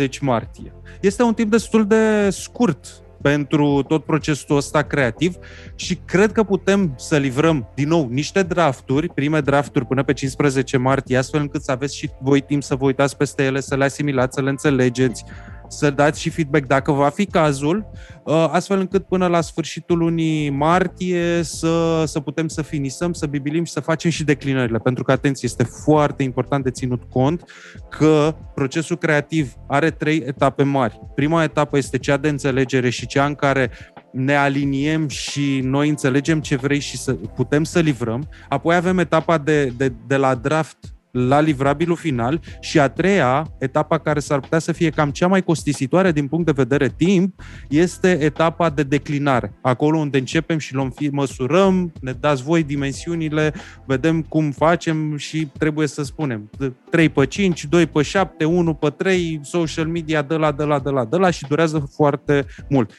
15-20 0.09 0.21
martie. 0.21 0.73
Este 1.01 1.23
un 1.23 1.35
timp 1.35 1.51
destul 1.51 1.87
de 1.87 2.31
scurt 2.31 3.03
pentru 3.23 3.83
tot 3.83 4.05
procesul 4.05 4.57
ăsta 4.57 4.83
creativ 4.83 5.37
și 5.75 5.95
cred 6.05 6.33
că 6.33 6.43
putem 6.43 6.95
să 6.97 7.17
livrăm 7.17 7.69
din 7.75 7.89
nou 7.89 8.09
niște 8.11 8.43
drafturi, 8.43 9.09
prime 9.09 9.41
drafturi 9.41 9.87
până 9.87 10.03
pe 10.03 10.13
15 10.13 10.77
martie, 10.77 11.17
astfel 11.17 11.41
încât 11.41 11.63
să 11.63 11.71
aveți 11.71 11.97
și 11.97 12.11
voi 12.21 12.41
timp 12.41 12.63
să 12.63 12.75
vă 12.75 12.85
uitați 12.85 13.17
peste 13.17 13.43
ele, 13.43 13.61
să 13.61 13.77
le 13.77 13.85
asimilați, 13.85 14.35
să 14.35 14.43
le 14.43 14.51
înțelegeți, 14.51 15.25
să 15.71 15.91
dați 15.91 16.21
și 16.21 16.31
feedback 16.31 16.67
dacă 16.67 16.93
va 16.93 17.09
fi 17.09 17.27
cazul, 17.27 17.91
uh, 18.25 18.49
astfel 18.51 18.79
încât 18.79 19.07
până 19.07 19.27
la 19.27 19.41
sfârșitul 19.41 19.99
lunii 19.99 20.51
martie 20.51 21.43
să, 21.43 22.05
să 22.07 22.21
putem 22.21 22.49
să 22.49 22.63
finisăm, 22.63 23.13
să 23.13 23.27
bibilim 23.27 23.65
și 23.65 23.73
să 23.73 23.81
facem 23.81 24.11
și 24.11 24.25
declinările. 24.25 24.79
Pentru 24.79 25.05
că, 25.05 25.13
atenție, 25.13 25.49
este 25.49 25.63
foarte 25.85 26.23
important 26.23 26.65
de 26.65 26.71
ținut 26.71 27.03
cont 27.11 27.45
că 27.89 28.35
procesul 28.55 28.97
creativ 28.97 29.55
are 29.69 29.91
trei 29.91 30.23
etape 30.27 30.63
mari. 30.63 31.01
Prima 31.15 31.43
etapă 31.43 31.77
este 31.77 31.99
cea 31.99 32.17
de 32.17 32.29
înțelegere 32.29 32.91
și 32.91 33.07
cea 33.07 33.25
în 33.25 33.35
care 33.35 33.71
ne 34.13 34.37
aliniem 34.37 35.09
și 35.09 35.61
noi 35.65 35.89
înțelegem 35.89 36.41
ce 36.41 36.57
vrei 36.57 36.79
și 36.79 36.97
să 36.97 37.13
putem 37.13 37.65
să 37.65 37.79
livrăm. 37.79 38.29
Apoi 38.49 38.75
avem 38.75 38.99
etapa 38.99 39.39
de, 39.39 39.65
de, 39.65 39.93
de 40.07 40.17
la 40.17 40.35
draft 40.35 40.79
la 41.11 41.41
livrabilul 41.41 41.97
final 41.97 42.41
și 42.61 42.81
a 42.81 42.89
treia, 42.89 43.47
etapa 43.59 43.99
care 43.99 44.21
s-ar 44.21 44.41
putea 44.41 44.59
să 44.59 44.73
fie 44.73 44.91
cam 44.91 45.11
cea 45.11 45.27
mai 45.27 45.43
costisitoare 45.43 46.13
din 46.13 46.27
punct 46.27 46.47
de 46.47 46.53
vedere 46.53 46.89
timp, 46.97 47.43
este 47.69 48.19
etapa 48.21 48.71
de 48.71 48.83
declinare. 48.83 49.53
Acolo 49.61 49.99
unde 49.99 50.19
începem 50.19 50.59
și 50.59 50.75
luăm, 50.75 50.95
măsurăm, 51.11 51.93
ne 52.01 52.13
dați 52.13 52.43
voi 52.43 52.63
dimensiunile, 52.63 53.55
vedem 53.87 54.23
cum 54.23 54.51
facem 54.51 55.17
și 55.17 55.49
trebuie 55.59 55.87
să 55.87 56.03
spunem 56.03 56.51
3 56.91 57.09
pe 57.09 57.27
5, 57.27 57.65
2 57.65 57.87
pe 57.87 58.03
7, 58.03 58.45
1 58.45 58.75
pe 58.75 58.91
3, 58.91 59.41
social 59.43 59.87
media 59.87 60.23
de 60.23 60.35
la, 60.35 60.53
de 60.53 60.65
la, 60.65 60.79
de 60.79 60.91
la, 60.91 61.05
de 61.05 61.17
la 61.17 61.31
și 61.31 61.47
durează 61.49 61.89
foarte 61.95 62.47
mult. 62.69 62.91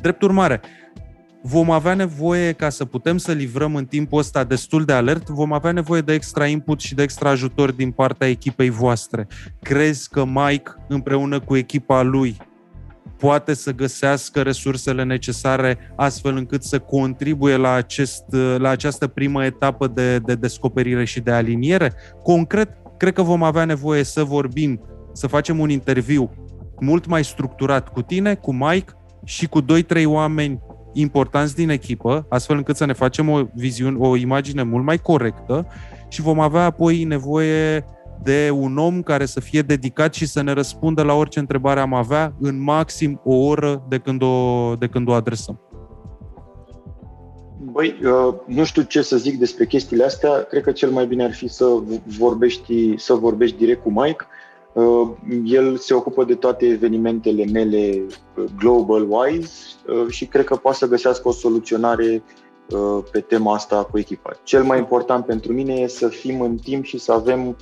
Drept 0.00 0.22
urmare, 0.22 0.60
vom 1.48 1.70
avea 1.70 1.94
nevoie, 1.94 2.52
ca 2.52 2.68
să 2.68 2.84
putem 2.84 3.16
să 3.16 3.32
livrăm 3.32 3.74
în 3.74 3.86
timpul 3.86 4.18
ăsta 4.18 4.44
destul 4.44 4.84
de 4.84 4.92
alert, 4.92 5.28
vom 5.28 5.52
avea 5.52 5.72
nevoie 5.72 6.00
de 6.00 6.12
extra 6.12 6.46
input 6.46 6.80
și 6.80 6.94
de 6.94 7.02
extra 7.02 7.30
ajutor 7.30 7.72
din 7.72 7.90
partea 7.90 8.28
echipei 8.28 8.70
voastre. 8.70 9.26
Crezi 9.62 10.08
că 10.08 10.24
Mike, 10.24 10.70
împreună 10.88 11.40
cu 11.40 11.56
echipa 11.56 12.02
lui, 12.02 12.36
poate 13.18 13.54
să 13.54 13.72
găsească 13.72 14.42
resursele 14.42 15.02
necesare 15.02 15.78
astfel 15.96 16.36
încât 16.36 16.62
să 16.62 16.78
contribuie 16.78 17.56
la, 17.56 17.72
acest, 17.72 18.24
la 18.56 18.68
această 18.68 19.06
primă 19.06 19.44
etapă 19.44 19.86
de, 19.86 20.18
de 20.18 20.34
descoperire 20.34 21.04
și 21.04 21.20
de 21.20 21.30
aliniere? 21.30 21.92
Concret, 22.22 22.68
cred 22.96 23.12
că 23.12 23.22
vom 23.22 23.42
avea 23.42 23.64
nevoie 23.64 24.02
să 24.02 24.24
vorbim, 24.24 24.80
să 25.12 25.26
facem 25.26 25.58
un 25.58 25.70
interviu 25.70 26.30
mult 26.80 27.06
mai 27.06 27.24
structurat 27.24 27.88
cu 27.88 28.02
tine, 28.02 28.34
cu 28.34 28.52
Mike 28.52 28.92
și 29.24 29.46
cu 29.46 29.62
2-3 29.62 29.64
oameni 30.06 30.60
importanți 31.00 31.54
din 31.54 31.68
echipă, 31.68 32.26
astfel 32.28 32.56
încât 32.56 32.76
să 32.76 32.84
ne 32.84 32.92
facem 32.92 33.28
o 33.28 33.40
viziune, 33.54 33.96
o 33.98 34.16
imagine 34.16 34.62
mult 34.62 34.84
mai 34.84 34.98
corectă 34.98 35.66
și 36.08 36.22
vom 36.22 36.40
avea 36.40 36.64
apoi 36.64 37.04
nevoie 37.04 37.84
de 38.22 38.50
un 38.52 38.78
om 38.78 39.02
care 39.02 39.26
să 39.26 39.40
fie 39.40 39.62
dedicat 39.62 40.14
și 40.14 40.26
să 40.26 40.42
ne 40.42 40.52
răspundă 40.52 41.02
la 41.02 41.12
orice 41.12 41.38
întrebare 41.38 41.80
am 41.80 41.94
avea 41.94 42.34
în 42.40 42.62
maxim 42.62 43.20
o 43.24 43.34
oră 43.34 43.84
de 43.88 43.98
când 43.98 44.22
o, 44.22 44.74
de 44.78 44.86
când 44.86 45.08
o 45.08 45.12
adresăm. 45.12 45.60
Băi, 47.72 47.94
uh, 48.02 48.34
nu 48.46 48.64
știu 48.64 48.82
ce 48.82 49.02
să 49.02 49.16
zic 49.16 49.38
despre 49.38 49.66
chestiile 49.66 50.04
astea. 50.04 50.42
Cred 50.42 50.62
că 50.62 50.72
cel 50.72 50.90
mai 50.90 51.06
bine 51.06 51.24
ar 51.24 51.32
fi 51.32 51.48
să 51.48 51.64
vorbești, 52.18 52.98
să 52.98 53.14
vorbești 53.14 53.56
direct 53.56 53.82
cu 53.82 53.90
Mike 53.90 54.24
Uh, 54.24 54.37
el 55.44 55.76
se 55.76 55.94
ocupă 55.94 56.24
de 56.24 56.34
toate 56.34 56.66
evenimentele 56.66 57.44
mele 57.44 58.06
uh, 58.36 58.44
global-wise 58.56 59.52
uh, 59.86 60.08
și 60.08 60.26
cred 60.26 60.44
că 60.44 60.56
poate 60.56 60.76
să 60.76 60.86
găsească 60.86 61.28
o 61.28 61.32
soluționare 61.32 62.22
pe 63.12 63.20
tema 63.20 63.54
asta 63.54 63.84
cu 63.84 63.98
echipa. 63.98 64.40
Cel 64.42 64.62
mai 64.62 64.78
important 64.78 65.24
pentru 65.24 65.52
mine 65.52 65.74
e 65.74 65.86
să 65.86 66.08
fim 66.08 66.40
în 66.40 66.56
timp 66.56 66.84
și 66.84 66.98
să 66.98 67.12
avem 67.12 67.56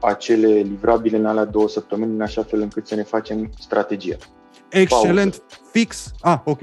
acele 0.00 0.48
livrabile 0.48 1.16
în 1.16 1.26
alea 1.26 1.44
două 1.44 1.68
săptămâni 1.68 2.14
în 2.14 2.20
așa 2.20 2.42
fel 2.42 2.60
încât 2.60 2.86
să 2.86 2.94
ne 2.94 3.02
facem 3.02 3.50
strategia. 3.58 4.16
Excelent, 4.70 5.36
Pauză. 5.36 5.70
fix. 5.72 6.12
Ah, 6.20 6.38
ok. 6.44 6.58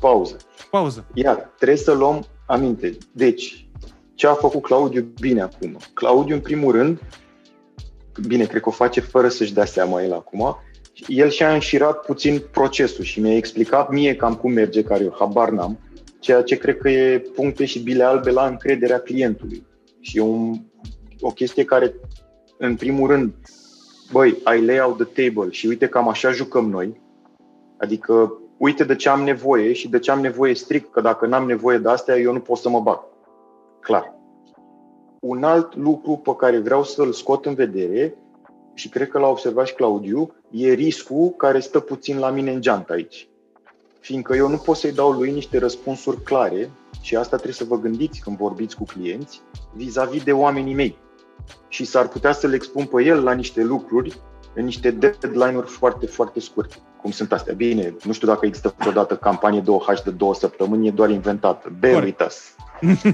Pauză. 0.00 0.36
Pauză. 0.70 1.06
Iar 1.14 1.52
trebuie 1.56 1.78
să 1.78 1.92
luăm 1.92 2.24
aminte. 2.46 2.96
Deci, 3.12 3.68
ce 4.14 4.26
a 4.26 4.34
făcut 4.34 4.62
Claudiu 4.62 5.12
bine 5.20 5.40
acum? 5.40 5.76
Claudiu, 5.94 6.34
în 6.34 6.40
primul 6.40 6.72
rând, 6.72 7.00
bine, 8.26 8.44
cred 8.44 8.62
că 8.62 8.68
o 8.68 8.72
face 8.72 9.00
fără 9.00 9.28
să-și 9.28 9.54
dea 9.54 9.64
seama 9.64 10.02
el 10.02 10.12
acum, 10.12 10.56
el 11.06 11.28
și-a 11.28 11.52
înșirat 11.52 12.04
puțin 12.04 12.42
procesul 12.50 13.04
și 13.04 13.20
mi-a 13.20 13.36
explicat 13.36 13.90
mie 13.90 14.16
cam 14.16 14.34
cum 14.34 14.52
merge, 14.52 14.82
care 14.82 15.04
eu 15.04 15.14
habar 15.18 15.50
n-am, 15.50 15.78
ceea 16.18 16.42
ce 16.42 16.56
cred 16.56 16.78
că 16.78 16.88
e 16.88 17.18
puncte 17.18 17.64
și 17.64 17.82
bile 17.82 18.04
albe 18.04 18.30
la 18.30 18.46
încrederea 18.46 18.98
clientului. 18.98 19.66
Și 20.00 20.18
e 20.18 20.20
un, 20.20 20.54
o 21.20 21.30
chestie 21.30 21.64
care, 21.64 21.94
în 22.58 22.76
primul 22.76 23.08
rând, 23.08 23.34
băi, 24.12 24.30
I 24.30 24.64
lay 24.64 24.80
out 24.80 24.96
the 24.96 25.28
table 25.28 25.50
și 25.50 25.66
uite 25.66 25.86
cam 25.86 26.08
așa 26.08 26.30
jucăm 26.30 26.70
noi, 26.70 27.00
adică 27.78 28.40
uite 28.56 28.84
de 28.84 28.94
ce 28.94 29.08
am 29.08 29.22
nevoie 29.22 29.72
și 29.72 29.88
de 29.88 29.98
ce 29.98 30.10
am 30.10 30.20
nevoie 30.20 30.54
strict, 30.54 30.92
că 30.92 31.00
dacă 31.00 31.26
n-am 31.26 31.46
nevoie 31.46 31.78
de 31.78 31.88
astea, 31.88 32.16
eu 32.16 32.32
nu 32.32 32.40
pot 32.40 32.58
să 32.58 32.68
mă 32.68 32.80
bag. 32.80 33.00
Clar 33.80 34.15
un 35.28 35.44
alt 35.44 35.76
lucru 35.76 36.16
pe 36.16 36.34
care 36.36 36.58
vreau 36.58 36.84
să-l 36.84 37.12
scot 37.12 37.46
în 37.46 37.54
vedere, 37.54 38.14
și 38.74 38.88
cred 38.88 39.08
că 39.08 39.18
l-a 39.18 39.28
observat 39.28 39.66
și 39.66 39.74
Claudiu, 39.74 40.34
e 40.50 40.72
riscul 40.72 41.34
care 41.36 41.60
stă 41.60 41.80
puțin 41.80 42.18
la 42.18 42.30
mine 42.30 42.52
în 42.52 42.60
geantă 42.60 42.92
aici. 42.92 43.28
Fiindcă 44.00 44.34
eu 44.34 44.48
nu 44.48 44.56
pot 44.56 44.76
să-i 44.76 44.92
dau 44.92 45.10
lui 45.10 45.32
niște 45.32 45.58
răspunsuri 45.58 46.22
clare 46.22 46.70
și 47.00 47.16
asta 47.16 47.36
trebuie 47.36 47.54
să 47.54 47.64
vă 47.64 47.78
gândiți 47.78 48.20
când 48.20 48.36
vorbiți 48.36 48.76
cu 48.76 48.84
clienți 48.84 49.42
vis-a-vis 49.74 50.22
de 50.22 50.32
oamenii 50.32 50.74
mei. 50.74 50.98
Și 51.68 51.84
s-ar 51.84 52.08
putea 52.08 52.32
să 52.32 52.46
le 52.46 52.54
expun 52.54 52.84
pe 52.84 53.02
el 53.02 53.22
la 53.22 53.32
niște 53.32 53.62
lucruri 53.62 54.20
în 54.54 54.64
niște 54.64 54.90
deadline-uri 54.90 55.66
foarte, 55.66 56.06
foarte 56.06 56.40
scurte. 56.40 56.76
Cum 57.02 57.10
sunt 57.10 57.32
astea? 57.32 57.54
Bine, 57.54 57.96
nu 58.04 58.12
știu 58.12 58.26
dacă 58.26 58.46
există 58.46 58.74
vreodată 58.78 59.16
campanie 59.16 59.60
2H 59.60 60.04
de 60.04 60.10
două 60.10 60.34
săptămâni, 60.34 60.86
e 60.86 60.90
doar 60.90 61.10
inventată. 61.10 61.76
Bear 61.78 62.02
with 62.02 62.24
us. 62.26 62.54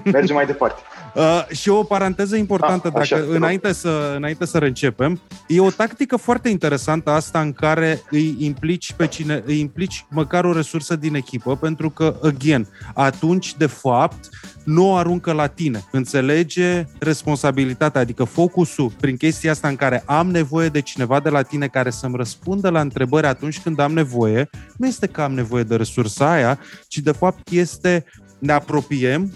Mergem 0.05 0.35
mai 0.35 0.47
departe. 0.47 0.81
Uh, 1.15 1.47
și 1.51 1.69
o 1.69 1.83
paranteză 1.83 2.37
importantă, 2.37 2.91
A, 2.95 2.99
așa, 2.99 3.19
dacă 3.19 3.35
înainte 3.35 3.73
să, 3.73 4.13
înainte 4.17 4.45
să 4.45 4.59
reîncepem, 4.59 5.21
e 5.47 5.61
o 5.61 5.71
tactică 5.71 6.17
foarte 6.17 6.49
interesantă 6.49 7.11
asta 7.11 7.41
în 7.41 7.53
care 7.53 8.03
îi 8.11 8.37
implici 8.39 8.93
pe 8.93 9.07
cine, 9.07 9.43
îi 9.47 9.61
implici 9.61 10.07
măcar 10.11 10.45
o 10.45 10.53
resursă 10.53 10.97
din 10.97 11.15
echipă, 11.15 11.57
pentru 11.57 11.91
că, 11.91 12.17
again, 12.23 12.67
atunci, 12.95 13.57
de 13.57 13.67
fapt, 13.67 14.29
nu 14.65 14.91
o 14.91 14.95
aruncă 14.95 15.33
la 15.33 15.47
tine. 15.47 15.85
Înțelege 15.91 16.85
responsabilitatea, 16.99 18.01
adică 18.01 18.25
focusul 18.25 18.93
prin 19.01 19.17
chestia 19.17 19.51
asta 19.51 19.69
în 19.69 19.77
care 19.77 20.03
am 20.07 20.31
nevoie 20.31 20.69
de 20.69 20.81
cineva 20.81 21.21
de 21.21 21.29
la 21.29 21.43
tine 21.43 21.67
care 21.67 21.91
să-mi 21.91 22.17
răspundă 22.17 22.69
la 22.69 22.81
întrebări 22.81 23.27
atunci 23.27 23.61
când 23.61 23.79
am 23.79 23.93
nevoie, 23.93 24.51
nu 24.77 24.87
este 24.87 25.07
că 25.07 25.23
am 25.23 25.33
nevoie 25.33 25.63
de 25.63 25.77
resursa 25.77 26.33
aia, 26.33 26.59
ci 26.89 26.99
de 26.99 27.13
fapt 27.13 27.49
este 27.49 28.05
ne 28.39 28.53
apropiem 28.53 29.33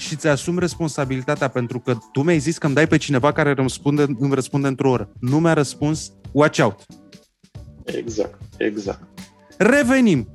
și 0.00 0.16
ți 0.16 0.28
asumi 0.28 0.58
responsabilitatea 0.58 1.48
pentru 1.48 1.78
că 1.78 1.94
tu 2.12 2.22
mi-ai 2.22 2.38
zis 2.38 2.58
că 2.58 2.66
îmi 2.66 2.74
dai 2.74 2.86
pe 2.86 2.96
cineva 2.96 3.32
care 3.32 3.52
răspunde, 3.52 4.04
îmi 4.18 4.34
răspunde 4.34 4.66
într-o 4.66 4.90
oră. 4.90 5.12
Nu 5.20 5.38
mi-a 5.38 5.52
răspuns, 5.52 6.12
watch 6.32 6.60
out. 6.62 6.86
Exact, 7.84 8.40
exact. 8.56 9.02
Revenim. 9.58 10.28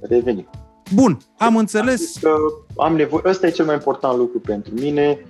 Revenim. 0.00 0.48
Bun, 0.94 1.18
am 1.38 1.56
înțeles. 1.56 2.16
Că 2.20 2.34
am 2.76 2.96
nevoie, 2.96 3.22
ăsta 3.26 3.46
e 3.46 3.50
cel 3.50 3.64
mai 3.64 3.74
important 3.74 4.18
lucru 4.18 4.40
pentru 4.40 4.74
mine, 4.74 5.26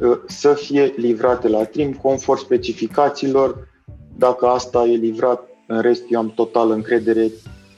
ă, 0.00 0.20
să 0.26 0.52
fie 0.52 0.92
livrate 0.96 1.48
la 1.48 1.64
timp, 1.64 1.96
conform 1.96 2.40
specificațiilor. 2.40 3.68
Dacă 4.16 4.46
asta 4.46 4.84
e 4.84 4.96
livrat, 4.96 5.48
în 5.66 5.80
rest 5.80 6.02
eu 6.08 6.18
am 6.18 6.32
total 6.34 6.70
încredere 6.70 7.30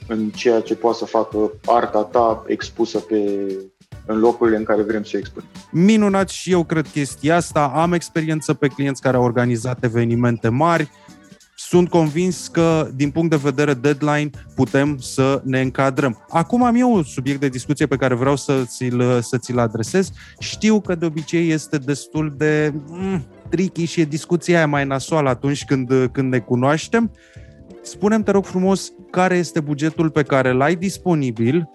în 0.07 0.29
ceea 0.29 0.59
ce 0.61 0.75
poate 0.75 0.97
să 0.97 1.05
facă 1.05 1.51
arta 1.65 2.03
ta 2.03 2.43
expusă 2.47 2.99
pe, 2.99 3.45
în 4.05 4.19
locurile 4.19 4.57
în 4.57 4.63
care 4.63 4.81
vrem 4.81 5.03
să 5.03 5.17
expunem. 5.17 5.49
Minunat 5.71 6.29
și 6.29 6.51
eu 6.51 6.63
cred 6.63 6.87
chestia 6.87 7.35
asta. 7.35 7.71
Am 7.75 7.93
experiență 7.93 8.53
pe 8.53 8.67
clienți 8.67 9.01
care 9.01 9.17
au 9.17 9.23
organizat 9.23 9.83
evenimente 9.83 10.49
mari. 10.49 10.89
Sunt 11.55 11.89
convins 11.89 12.47
că, 12.47 12.89
din 12.95 13.11
punct 13.11 13.29
de 13.29 13.35
vedere 13.35 13.73
deadline, 13.73 14.29
putem 14.55 14.97
să 14.97 15.41
ne 15.43 15.61
încadrăm. 15.61 16.25
Acum 16.29 16.63
am 16.63 16.75
eu 16.75 16.93
un 16.93 17.03
subiect 17.03 17.39
de 17.39 17.49
discuție 17.49 17.85
pe 17.85 17.95
care 17.95 18.15
vreau 18.15 18.35
să 18.35 18.63
ți-l, 18.65 19.21
să 19.21 19.37
ți-l 19.37 19.59
adresez. 19.59 20.11
Știu 20.39 20.81
că 20.81 20.95
de 20.95 21.05
obicei 21.05 21.49
este 21.49 21.77
destul 21.77 22.33
de 22.37 22.73
mm, 22.87 23.25
tricky 23.49 23.85
și 23.85 24.01
e 24.01 24.05
discuția 24.05 24.57
aia 24.57 24.67
mai 24.67 24.85
nasoală 24.85 25.29
atunci 25.29 25.65
când, 25.65 26.09
când 26.11 26.31
ne 26.31 26.39
cunoaștem. 26.39 27.11
Spunem, 27.81 28.23
te 28.23 28.31
rog 28.31 28.45
frumos, 28.45 28.91
care 29.11 29.37
este 29.37 29.59
bugetul 29.59 30.09
pe 30.09 30.23
care 30.23 30.51
l-ai 30.51 30.75
disponibil 30.75 31.69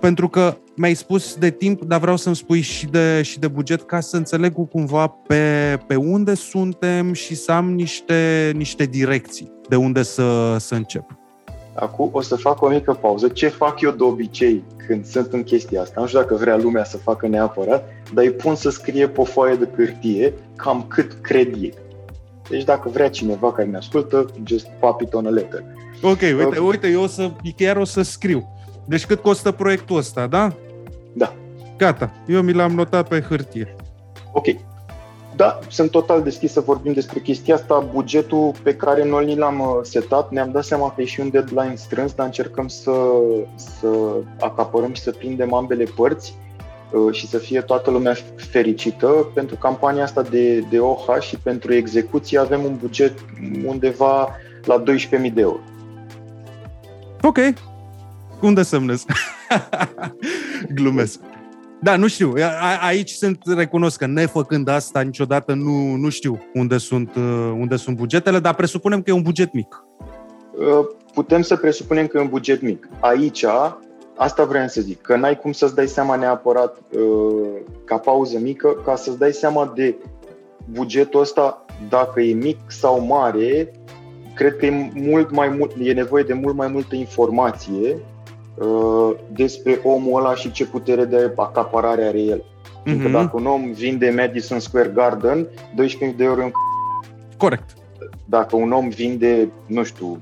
pentru 0.00 0.28
că 0.28 0.56
mi-ai 0.76 0.94
spus 0.94 1.34
de 1.34 1.50
timp, 1.50 1.82
dar 1.82 2.00
vreau 2.00 2.16
să-mi 2.16 2.36
spui 2.36 2.60
și 2.60 2.86
de, 2.86 3.22
și 3.22 3.38
de 3.38 3.48
buget 3.48 3.82
ca 3.82 4.00
să 4.00 4.16
înțeleg 4.16 4.68
cumva 4.70 5.06
pe, 5.06 5.78
pe 5.86 5.96
unde 5.96 6.34
suntem 6.34 7.12
și 7.12 7.34
să 7.34 7.52
am 7.52 7.72
niște, 7.72 8.52
niște 8.54 8.84
direcții 8.84 9.52
de 9.68 9.76
unde 9.76 10.02
să, 10.02 10.56
să 10.58 10.74
încep. 10.74 11.04
Acum 11.74 12.08
o 12.12 12.20
să 12.20 12.36
fac 12.36 12.62
o 12.62 12.68
mică 12.68 12.92
pauză. 12.92 13.28
Ce 13.28 13.48
fac 13.48 13.80
eu 13.80 13.90
de 13.90 14.02
obicei 14.02 14.64
când 14.86 15.06
sunt 15.06 15.32
în 15.32 15.42
chestia 15.42 15.80
asta? 15.80 16.00
Nu 16.00 16.06
știu 16.06 16.18
dacă 16.18 16.34
vrea 16.34 16.56
lumea 16.56 16.84
să 16.84 16.96
facă 16.96 17.26
neapărat, 17.26 17.88
dar 18.14 18.24
îi 18.24 18.30
pun 18.30 18.54
să 18.54 18.70
scrie 18.70 19.08
pe 19.08 19.20
o 19.20 19.24
foaie 19.24 19.54
de 19.54 19.68
hârtie 19.76 20.32
cam 20.56 20.84
cât 20.88 21.12
cred 21.20 21.54
ei. 21.60 21.74
Deci 22.48 22.64
dacă 22.64 22.88
vrea 22.88 23.10
cineva 23.10 23.52
care 23.52 23.68
ne 23.68 23.76
ascultă, 23.76 24.26
just 24.44 24.66
pop 24.78 25.00
it 25.00 25.14
on 25.14 25.26
a 25.26 25.30
letter. 25.30 25.64
Ok, 26.02 26.20
uite, 26.20 26.58
uite, 26.58 26.88
eu 26.88 27.02
o 27.02 27.06
să, 27.06 27.30
chiar 27.56 27.76
o 27.76 27.84
să 27.84 28.02
scriu. 28.02 28.59
Deci 28.84 29.06
cât 29.06 29.20
costă 29.20 29.50
proiectul 29.50 29.96
ăsta, 29.96 30.26
da? 30.26 30.52
Da. 31.12 31.34
Gata, 31.76 32.12
eu 32.26 32.42
mi 32.42 32.52
l-am 32.52 32.72
notat 32.72 33.08
pe 33.08 33.20
hârtie. 33.20 33.76
Ok. 34.32 34.46
Da, 35.36 35.58
sunt 35.68 35.90
total 35.90 36.22
deschis 36.22 36.52
să 36.52 36.60
vorbim 36.60 36.92
despre 36.92 37.20
chestia 37.20 37.54
asta. 37.54 37.88
Bugetul 37.92 38.52
pe 38.62 38.74
care 38.74 39.04
noi 39.04 39.24
ni 39.24 39.36
l-am 39.36 39.60
uh, 39.60 39.66
setat, 39.82 40.30
ne-am 40.30 40.50
dat 40.50 40.64
seama 40.64 40.92
că 40.94 41.02
e 41.02 41.04
și 41.04 41.20
un 41.20 41.30
deadline 41.30 41.74
strâns, 41.74 42.12
dar 42.12 42.26
încercăm 42.26 42.68
să, 42.68 42.92
să 43.54 43.88
acapărăm 44.40 44.92
și 44.92 45.02
să 45.02 45.10
prindem 45.10 45.54
ambele 45.54 45.84
părți 45.84 46.34
uh, 46.90 47.14
și 47.14 47.26
să 47.26 47.38
fie 47.38 47.60
toată 47.60 47.90
lumea 47.90 48.14
fericită. 48.36 49.30
Pentru 49.34 49.56
campania 49.56 50.02
asta 50.02 50.22
de, 50.22 50.58
de 50.58 50.78
OH 50.78 51.20
și 51.20 51.36
pentru 51.36 51.74
execuție 51.74 52.38
avem 52.38 52.64
un 52.64 52.76
buget 52.80 53.14
undeva 53.66 54.28
la 54.64 54.82
12.000 54.82 55.32
de 55.32 55.40
euro. 55.40 55.60
Ok. 57.22 57.38
Unde 58.40 58.62
semnez? 58.62 59.04
Glumesc. 60.74 61.20
Da, 61.80 61.96
nu 61.96 62.08
știu. 62.08 62.32
A, 62.60 62.86
aici 62.86 63.10
sunt, 63.10 63.38
recunosc 63.56 63.98
că 63.98 64.06
nefăcând 64.06 64.68
asta 64.68 65.00
niciodată 65.00 65.54
nu, 65.54 65.94
nu 65.94 66.08
știu 66.08 66.42
unde 66.54 66.78
sunt, 66.78 67.14
uh, 67.14 67.52
unde 67.58 67.76
sunt 67.76 67.96
bugetele, 67.96 68.38
dar 68.38 68.54
presupunem 68.54 69.02
că 69.02 69.10
e 69.10 69.14
un 69.14 69.22
buget 69.22 69.52
mic. 69.52 69.84
Uh, 70.52 70.86
putem 71.14 71.42
să 71.42 71.56
presupunem 71.56 72.06
că 72.06 72.18
e 72.18 72.20
un 72.20 72.28
buget 72.28 72.62
mic. 72.62 72.88
Aici, 73.00 73.44
asta 74.16 74.44
vreau 74.44 74.66
să 74.66 74.80
zic, 74.80 75.00
că 75.00 75.16
n-ai 75.16 75.38
cum 75.38 75.52
să-ți 75.52 75.74
dai 75.74 75.86
seama 75.86 76.16
neapărat 76.16 76.78
uh, 76.90 77.48
ca 77.84 77.96
pauză 77.96 78.38
mică, 78.38 78.68
ca 78.84 78.96
să-ți 78.96 79.18
dai 79.18 79.32
seama 79.32 79.72
de 79.74 79.94
bugetul 80.70 81.20
ăsta, 81.20 81.64
dacă 81.88 82.20
e 82.20 82.34
mic 82.34 82.58
sau 82.66 83.06
mare, 83.06 83.72
cred 84.34 84.56
că 84.56 84.66
e, 84.66 84.90
mult 84.94 85.30
mai 85.30 85.48
mult, 85.48 85.72
e 85.78 85.92
nevoie 85.92 86.22
de 86.22 86.32
mult 86.32 86.54
mai 86.56 86.68
multă 86.68 86.94
informație 86.94 87.92
uh, 87.92 88.19
despre 89.32 89.80
omul 89.84 90.18
ăla 90.18 90.34
și 90.34 90.50
ce 90.50 90.66
putere 90.66 91.04
de 91.04 91.32
acaparare 91.36 92.04
are 92.04 92.20
el. 92.20 92.44
Mm-hmm. 92.86 93.02
Că 93.02 93.08
dacă 93.08 93.30
un 93.32 93.46
om 93.46 93.72
vinde 93.72 94.14
Madison 94.16 94.60
Square 94.60 94.92
Garden, 94.94 95.46
12.000 95.46 96.16
de 96.16 96.24
euro 96.24 96.42
în 96.42 96.50
Corect. 97.36 97.70
Dacă 98.24 98.56
un 98.56 98.72
om 98.72 98.88
vinde, 98.88 99.52
nu 99.66 99.82
știu, 99.82 100.20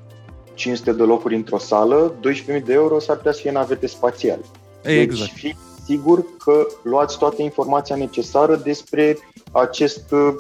500 0.55 0.93
de 0.93 1.03
locuri 1.03 1.35
într-o 1.35 1.59
sală, 1.59 2.15
12.000 2.59 2.63
de 2.65 2.73
euro 2.73 2.99
s-ar 2.99 3.17
putea 3.17 3.33
să 3.33 3.41
fie 3.41 3.51
navete 3.51 3.87
spațiale. 3.87 4.43
Exact. 4.83 5.31
Deci 5.31 5.39
fi 5.39 5.57
sigur 5.85 6.25
că 6.39 6.67
luați 6.83 7.19
toată 7.19 7.43
informația 7.43 7.97
necesară 7.97 8.57
despre 8.57 9.19
acest 9.53 10.11
uh, 10.11 10.35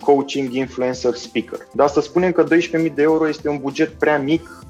coaching 0.00 0.52
influencer 0.52 1.14
speaker. 1.14 1.58
Dar 1.72 1.88
să 1.88 2.00
spunem 2.00 2.32
că 2.32 2.44
12.000 2.44 2.94
de 2.94 3.02
euro 3.02 3.28
este 3.28 3.48
un 3.48 3.58
buget 3.60 3.88
prea 3.88 4.18
mic 4.18 4.64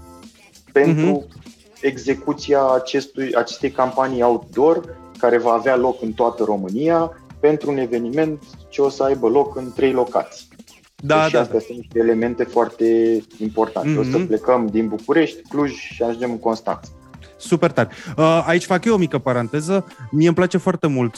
pentru 0.73 1.27
uh-huh. 1.27 1.49
Execuția 1.83 2.61
acestui, 2.75 3.35
acestei 3.35 3.71
campanii 3.71 4.23
outdoor 4.23 4.97
care 5.19 5.39
va 5.39 5.53
avea 5.53 5.77
loc 5.77 6.03
în 6.03 6.13
toată 6.13 6.45
România 6.45 7.11
pentru 7.41 7.71
un 7.71 7.77
eveniment 7.77 8.43
ce 8.69 8.83
o 8.83 8.89
să 8.89 9.03
aibă 9.03 9.29
loc 9.29 9.57
în 9.57 9.73
trei 9.75 9.93
locații. 9.93 10.47
Da, 11.03 11.23
deci 11.23 11.33
da. 11.33 11.41
astea 11.41 11.61
sunt 11.61 11.79
niște 11.79 11.99
elemente 11.99 12.45
foarte 12.45 13.19
importante. 13.39 13.89
Mm-hmm. 13.95 13.99
O 14.09 14.11
să 14.11 14.17
Mhm. 14.19 14.27
plecăm 14.27 14.67
din 14.67 14.89
București, 14.89 15.43
Cluj 15.49 15.73
și 15.73 16.03
ajungem 16.03 16.31
în 16.31 16.39
Constanța. 16.39 16.89
Super 17.37 17.71
tare. 17.71 17.89
Uh, 18.17 18.45
Aici 18.47 18.65
fac 18.65 18.85
eu 18.85 18.95
o 18.95 18.99
mică 18.99 19.19
paranteză. 19.19 19.87
Mie 20.11 20.27
îmi 20.27 20.37
place 20.37 20.57
foarte 20.59 20.87
mult. 20.87 21.17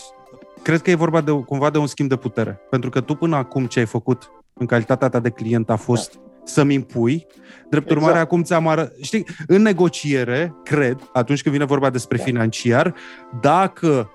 Cred 0.63 0.81
că 0.83 0.91
e 0.91 0.95
vorba 0.95 1.21
de 1.21 1.31
cumva 1.31 1.71
de 1.71 1.79
un 1.79 1.87
schimb 1.87 2.09
de 2.09 2.17
putere. 2.17 2.61
Pentru 2.71 2.91
că 2.91 3.01
tu 3.01 3.15
până 3.15 3.37
acum 3.37 3.67
ce 3.67 3.79
ai 3.79 3.87
făcut 3.87 4.31
în 4.53 4.67
calitatea 4.67 5.09
ta 5.09 5.19
de 5.21 5.31
client 5.31 5.71
a 5.71 5.77
fost 5.77 6.19
să-mi 6.53 6.75
impui. 6.75 7.27
Drept 7.71 7.85
Exact. 7.87 7.91
urmare, 7.91 8.19
acum 8.19 8.43
ți-am 8.43 8.69
arăt... 8.69 8.93
Știi, 9.01 9.27
în 9.47 9.63
negociere, 9.63 10.55
cred, 10.65 10.99
atunci 11.13 11.43
când 11.43 11.55
vine 11.55 11.67
vorba 11.67 11.91
despre 11.91 12.17
Da. 12.17 12.23
financiar, 12.23 12.95
dacă 13.41 14.11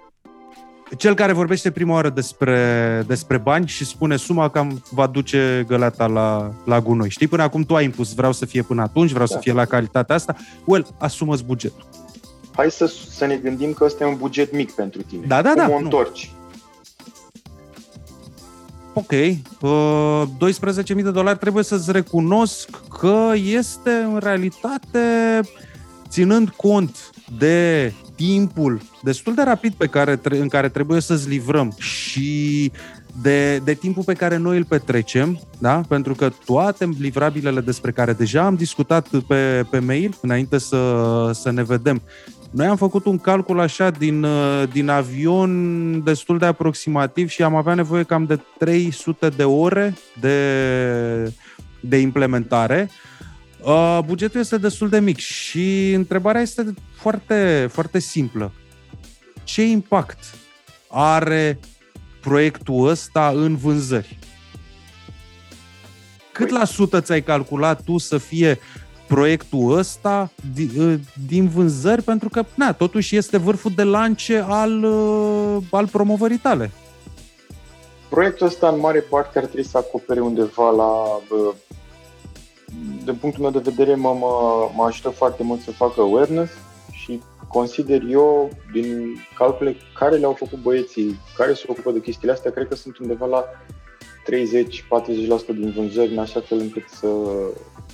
cel 0.97 1.13
care 1.15 1.31
vorbește 1.33 1.71
prima 1.71 1.93
oară 1.93 2.09
despre, 2.09 3.03
despre 3.07 3.37
bani 3.37 3.67
și 3.67 3.85
spune 3.85 4.15
suma 4.15 4.49
cam 4.49 4.83
va 4.91 5.07
duce 5.07 5.63
găleata 5.67 6.05
la, 6.05 6.53
la 6.65 6.79
gunoi. 6.81 7.09
Știi, 7.09 7.27
până 7.27 7.43
acum 7.43 7.63
tu 7.63 7.75
ai 7.75 7.83
impus, 7.83 8.13
vreau 8.13 8.31
să 8.31 8.45
fie 8.45 8.61
până 8.61 8.81
atunci, 8.81 9.11
vreau 9.11 9.25
să 9.25 9.33
Da. 9.33 9.39
fie 9.39 9.53
la 9.53 9.65
calitatea 9.65 10.15
asta. 10.15 10.35
Well, 10.65 10.87
asumă 10.99 11.35
bugetul. 11.45 11.85
Hai 12.55 12.71
să, 12.71 12.85
să 13.09 13.25
ne 13.25 13.35
gândim 13.35 13.73
că 13.73 13.83
ăsta 13.83 14.03
e 14.03 14.07
un 14.07 14.17
buget 14.17 14.53
mic 14.53 14.71
pentru 14.71 15.01
tine. 15.01 15.25
Da, 15.27 15.41
da, 15.41 15.49
Cum 15.49 15.57
da, 15.57 15.73
o 15.73 15.79
nu. 15.81 15.87
Întorci? 18.95 19.41
Ok, 19.61 20.31
uh, 20.39 20.51
12.000 20.95 21.03
de 21.03 21.11
dolari 21.11 21.37
trebuie 21.37 21.63
să-ți 21.63 21.91
recunosc 21.91 22.69
că 22.99 23.31
este 23.35 23.91
în 23.91 24.19
realitate, 24.23 25.39
ținând 26.09 26.49
cont 26.49 27.09
de 27.37 27.93
timpul 28.15 28.81
destul 29.03 29.33
de 29.33 29.41
rapid 29.41 29.73
pe 29.73 29.87
care, 29.87 30.15
tre- 30.15 30.37
în 30.37 30.47
care 30.47 30.69
trebuie 30.69 31.01
să-ți 31.01 31.29
livrăm 31.29 31.73
și 31.77 32.71
de, 33.21 33.57
de 33.57 33.73
timpul 33.73 34.03
pe 34.03 34.13
care 34.13 34.37
noi 34.37 34.57
îl 34.57 34.65
petrecem, 34.65 35.39
da? 35.57 35.81
pentru 35.87 36.13
că 36.13 36.31
toate 36.45 36.89
livrabilele 36.99 37.61
despre 37.61 37.91
care 37.91 38.13
deja 38.13 38.45
am 38.45 38.55
discutat 38.55 39.07
pe, 39.27 39.65
pe 39.69 39.79
mail, 39.79 40.17
înainte 40.21 40.57
să, 40.57 41.31
să 41.33 41.51
ne 41.51 41.63
vedem, 41.63 42.01
noi 42.55 42.67
am 42.67 42.75
făcut 42.75 43.05
un 43.05 43.17
calcul 43.17 43.59
așa 43.59 43.89
din, 43.89 44.23
uh, 44.23 44.63
din 44.71 44.89
avion 44.89 46.03
destul 46.03 46.37
de 46.37 46.45
aproximativ 46.45 47.29
și 47.29 47.43
am 47.43 47.55
avea 47.55 47.73
nevoie 47.73 48.03
cam 48.03 48.25
de 48.25 48.39
300 48.57 49.29
de 49.29 49.43
ore 49.43 49.93
de, 50.19 51.33
de 51.79 51.97
implementare. 51.97 52.89
Uh, 53.61 53.99
bugetul 54.05 54.39
este 54.39 54.57
destul 54.57 54.89
de 54.89 54.99
mic 54.99 55.17
și 55.17 55.91
întrebarea 55.91 56.41
este 56.41 56.73
foarte, 56.95 57.67
foarte 57.71 57.99
simplă. 57.99 58.51
Ce 59.43 59.65
impact 59.65 60.35
are 60.89 61.59
proiectul 62.21 62.87
ăsta 62.87 63.31
în 63.35 63.55
vânzări? 63.55 64.19
Cât 66.31 66.49
la 66.49 66.65
sută 66.65 67.01
ți-ai 67.01 67.23
calculat 67.23 67.83
tu 67.83 67.97
să 67.97 68.17
fie 68.17 68.59
proiectul 69.07 69.77
ăsta 69.77 70.29
di- 70.53 70.99
din 71.27 71.47
vânzări? 71.47 72.01
Pentru 72.01 72.29
că, 72.29 72.43
na, 72.55 72.73
totuși 72.73 73.15
este 73.15 73.37
vârful 73.37 73.71
de 73.75 73.83
lance 73.83 74.43
al, 74.47 74.83
uh, 74.83 75.57
al 75.71 75.87
promovării 75.87 76.37
tale. 76.37 76.71
Proiectul 78.09 78.47
ăsta, 78.47 78.67
în 78.67 78.79
mare 78.79 78.99
parte, 78.99 79.37
ar 79.37 79.45
trebui 79.45 79.63
să 79.69 79.77
acopere 79.77 80.19
undeva 80.19 80.69
la... 80.69 81.19
bă, 81.29 81.53
Din 83.03 83.15
punctul 83.15 83.41
meu 83.41 83.51
de 83.61 83.69
vedere, 83.69 83.95
mă, 83.95 84.15
mă, 84.19 84.69
mă 84.75 84.83
ajută 84.83 85.09
foarte 85.09 85.43
mult 85.43 85.61
să 85.61 85.71
facă 85.71 86.01
awareness 86.01 86.51
și 86.91 87.21
consider 87.47 88.01
eu, 88.09 88.49
din 88.73 89.15
calcule 89.37 89.75
care 89.99 90.15
le-au 90.15 90.33
făcut 90.33 90.61
băieții 90.61 91.19
care 91.37 91.53
se 91.53 91.63
ocupă 91.67 91.91
de 91.91 91.99
chestiile 91.99 92.33
astea, 92.33 92.51
cred 92.51 92.67
că 92.67 92.75
sunt 92.75 92.97
undeva 92.97 93.25
la 93.25 93.43
30-40% 93.43 93.47
din 95.47 95.71
vânzări, 95.75 96.11
în 96.11 96.17
așa 96.19 96.39
fel 96.39 96.59
încât 96.59 96.83
să, 96.89 97.07
a- 97.75 97.84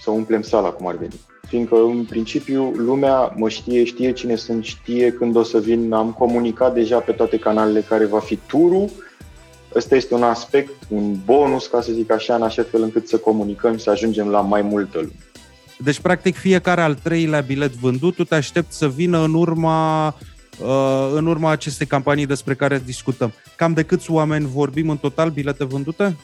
să 0.00 0.10
umplem 0.10 0.42
sala, 0.42 0.68
cum 0.68 0.86
ar 0.86 0.96
veni. 0.96 1.20
Fiindcă, 1.48 1.76
în 1.76 2.04
principiu, 2.04 2.72
lumea 2.76 3.32
mă 3.36 3.48
știe, 3.48 3.84
știe 3.84 4.12
cine 4.12 4.34
sunt, 4.34 4.64
știe 4.64 5.12
când 5.12 5.36
o 5.36 5.42
să 5.42 5.58
vin, 5.58 5.92
am 5.92 6.12
comunicat 6.12 6.74
deja 6.74 6.98
pe 6.98 7.12
toate 7.12 7.38
canalele 7.38 7.80
care 7.80 8.04
va 8.04 8.18
fi 8.18 8.38
turul. 8.46 8.90
Ăsta 9.74 9.96
este 9.96 10.14
un 10.14 10.22
aspect, 10.22 10.74
un 10.88 11.16
bonus, 11.24 11.66
ca 11.66 11.80
să 11.80 11.92
zic 11.92 12.10
așa, 12.10 12.34
în 12.34 12.42
așa 12.42 12.62
fel 12.62 12.82
încât 12.82 13.08
să 13.08 13.16
comunicăm 13.16 13.76
și 13.76 13.82
să 13.82 13.90
ajungem 13.90 14.28
la 14.28 14.40
mai 14.40 14.62
multă 14.62 14.98
lume. 14.98 15.12
Deci, 15.78 16.00
practic, 16.00 16.36
fiecare 16.36 16.80
al 16.80 16.94
treilea 16.94 17.40
bilet 17.40 17.72
vândut, 17.72 18.14
tu 18.14 18.24
te 18.24 18.34
aștepți 18.34 18.78
să 18.78 18.88
vină 18.88 19.22
în 19.22 19.34
urma, 19.34 20.06
uh, 20.06 21.10
în 21.14 21.26
urma 21.26 21.50
acestei 21.50 21.86
campanii 21.86 22.26
despre 22.26 22.54
care 22.54 22.82
discutăm. 22.84 23.32
Cam 23.56 23.72
de 23.72 23.82
câți 23.82 24.10
oameni 24.10 24.46
vorbim 24.46 24.90
în 24.90 24.96
total 24.96 25.30
bilete 25.30 25.64
vândute? 25.64 26.16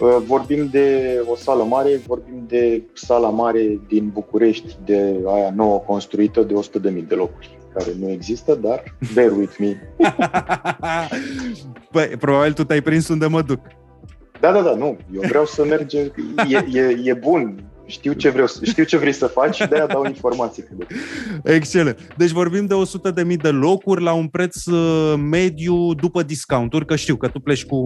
Uh, 0.00 0.16
Vorbim 0.26 0.68
de 0.70 1.20
o 1.26 1.36
sală 1.36 1.62
mare, 1.62 2.00
vorbim 2.06 2.44
de 2.48 2.82
sala 2.92 3.28
mare 3.28 3.80
din 3.88 4.08
București, 4.08 4.76
de 4.84 5.20
aia 5.26 5.52
nouă 5.54 5.78
construită 5.78 6.42
de 6.42 6.54
100.000 6.54 7.06
de 7.08 7.14
locuri, 7.14 7.58
care 7.74 7.90
nu 8.00 8.10
există, 8.10 8.54
dar 8.54 8.82
bear 9.14 9.30
with 9.30 9.56
me. 9.58 9.94
Băi, 11.92 12.06
probabil 12.20 12.52
tu 12.52 12.64
te-ai 12.64 12.80
prins 12.80 13.08
unde 13.08 13.26
mă 13.26 13.42
duc. 13.42 13.60
Da, 14.40 14.52
da, 14.52 14.62
da, 14.62 14.74
nu, 14.74 14.96
eu 15.12 15.20
vreau 15.20 15.44
să 15.44 15.64
mergem, 15.64 16.12
e, 16.48 16.78
e, 16.78 17.00
e 17.04 17.14
bun, 17.14 17.69
știu 17.90 18.12
ce, 18.12 18.28
vreau, 18.28 18.46
să- 18.46 18.64
știu 18.64 18.84
ce 18.84 18.96
vrei 18.96 19.12
să 19.12 19.26
faci 19.26 19.54
și 19.54 19.66
de-aia 19.68 19.86
dau 19.86 20.04
informații. 20.04 20.62
cât 20.62 20.76
de 20.78 20.84
cât. 20.84 20.96
Excelent. 21.54 21.98
Deci 22.16 22.30
vorbim 22.30 22.66
de 22.66 22.74
100.000 22.74 23.36
de 23.42 23.48
locuri 23.48 24.02
la 24.02 24.12
un 24.12 24.26
preț 24.28 24.64
uh, 24.64 25.14
mediu 25.30 25.94
după 25.94 26.22
discounturi, 26.22 26.86
că 26.86 26.96
știu 26.96 27.16
că 27.16 27.28
tu 27.28 27.40
pleci 27.40 27.64
cu... 27.64 27.78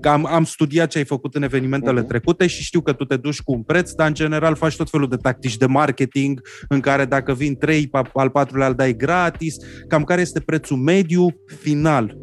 Că 0.00 0.08
am, 0.08 0.26
am 0.26 0.44
studiat 0.44 0.88
ce 0.90 0.98
ai 0.98 1.04
făcut 1.04 1.34
în 1.34 1.42
evenimentele 1.42 1.98
Mhm. 2.00 2.08
trecute 2.08 2.46
și 2.46 2.62
știu 2.62 2.80
că 2.80 2.92
tu 2.92 3.04
te 3.04 3.16
duci 3.16 3.40
cu 3.42 3.52
un 3.52 3.62
preț, 3.62 3.92
dar 3.92 4.06
în 4.06 4.14
general 4.14 4.54
faci 4.54 4.76
tot 4.76 4.90
felul 4.90 5.08
de 5.08 5.16
tactici 5.16 5.56
de 5.56 5.66
marketing 5.66 6.40
în 6.68 6.80
care 6.80 7.04
dacă 7.04 7.34
vin 7.34 7.56
trei, 7.56 7.86
pa- 7.88 8.10
al 8.14 8.30
patrulea 8.30 8.66
îl 8.68 8.74
dai 8.74 8.96
gratis. 8.96 9.56
Cam 9.88 10.04
care 10.04 10.20
este 10.20 10.40
prețul 10.40 10.76
mediu 10.76 11.26
final? 11.60 12.16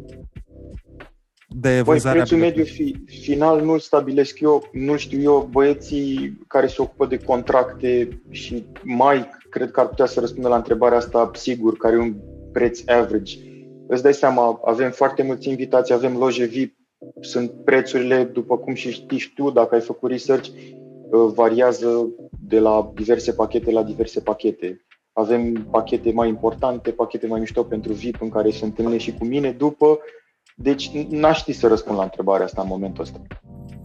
De 1.52 1.68
Băi, 1.68 1.82
vânzarea 1.82 2.20
prețul 2.20 2.38
mediu 2.38 2.62
biletului? 2.62 3.04
fi, 3.06 3.20
final 3.20 3.64
nu-l 3.64 3.78
stabilesc 3.78 4.40
eu, 4.40 4.68
nu 4.72 4.96
știu 4.96 5.20
eu, 5.20 5.48
băieții 5.50 6.38
care 6.46 6.66
se 6.66 6.82
ocupă 6.82 7.06
de 7.06 7.18
contracte 7.18 8.20
și 8.30 8.64
Mike, 8.82 9.30
cred 9.50 9.70
că 9.70 9.80
ar 9.80 9.88
putea 9.88 10.06
să 10.06 10.20
răspundă 10.20 10.48
la 10.48 10.56
întrebarea 10.56 10.98
asta 10.98 11.30
sigur, 11.34 11.76
care 11.76 11.94
e 11.94 11.98
un 11.98 12.14
preț 12.52 12.80
average. 12.86 13.36
Îți 13.86 14.02
dai 14.02 14.14
seama, 14.14 14.60
avem 14.64 14.90
foarte 14.90 15.22
mulți 15.22 15.48
invitați, 15.48 15.92
avem 15.92 16.16
loje 16.16 16.44
VIP, 16.44 16.78
sunt 17.20 17.50
prețurile, 17.64 18.24
după 18.24 18.58
cum 18.58 18.74
și 18.74 18.90
știi 18.90 19.32
tu, 19.34 19.50
dacă 19.50 19.74
ai 19.74 19.80
făcut 19.80 20.10
research, 20.10 20.48
uh, 20.48 21.32
variază 21.34 22.08
de 22.46 22.58
la 22.58 22.92
diverse 22.94 23.32
pachete 23.32 23.70
la 23.70 23.82
diverse 23.82 24.20
pachete. 24.20 24.84
Avem 25.12 25.68
pachete 25.70 26.12
mai 26.12 26.28
importante, 26.28 26.90
pachete 26.90 27.26
mai 27.26 27.40
mișto 27.40 27.62
pentru 27.62 27.92
VIP 27.92 28.20
în 28.20 28.28
care 28.28 28.50
se 28.50 28.64
întâlnește 28.64 29.10
și 29.10 29.18
cu 29.18 29.24
mine 29.24 29.50
după. 29.50 29.98
Deci 30.62 30.90
n-aș 31.08 31.38
ști 31.38 31.52
să 31.52 31.66
răspund 31.66 31.96
la 31.98 32.02
întrebarea 32.04 32.44
asta 32.44 32.60
în 32.62 32.68
momentul 32.70 33.02
ăsta. 33.02 33.20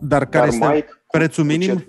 Dar 0.02 0.26
care 0.26 0.46
Dar 0.46 0.54
este 0.54 0.68
Mike, 0.74 0.88
prețul 1.12 1.44
cu 1.44 1.50
minim? 1.50 1.78
ce- 1.78 1.88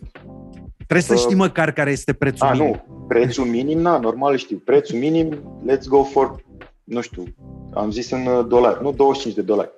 Trebuie 0.77 1.01
să 1.07 1.13
Uh, 1.15 1.19
știi 1.21 1.35
măcar 1.37 1.73
care 1.73 1.91
este 1.91 2.13
prețul 2.13 2.47
A, 2.47 2.53
minim. 2.53 2.67
nu. 2.89 3.05
Prețul 3.09 3.45
minim, 3.45 3.79
na, 3.79 3.99
normal 3.99 4.37
știu. 4.37 4.57
Prețul 4.65 4.99
minim, 4.99 5.29
let's 5.71 5.85
go 5.89 6.03
for, 6.03 6.45
nu 6.85 7.01
știu, 7.01 7.25
am 7.75 7.91
zis 7.91 8.11
în 8.11 8.27
uh, 8.27 8.47
dolari, 8.49 8.83
nu 8.83 8.93
25 8.93 9.35
de 9.35 9.43
dolari. 9.43 9.71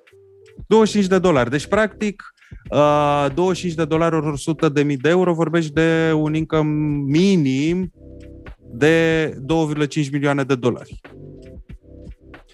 25 0.67 1.09
de 1.09 1.19
dolari. 1.19 1.49
Deci, 1.49 1.67
practic, 1.67 2.23
uh, 2.71 3.25
25 3.33 3.73
de 3.77 3.85
dolari 3.85 4.15
ori 4.15 4.27
100 4.27 4.69
de 4.69 4.83
mii 4.83 4.97
de 4.97 5.09
euro, 5.09 5.33
vorbești 5.33 5.73
de 5.73 6.11
un 6.15 6.33
income 6.33 6.69
minim 7.05 7.91
de 8.71 9.29
2,5 9.45 10.09
milioane 10.11 10.43
de 10.43 10.55
dolari. 10.55 10.99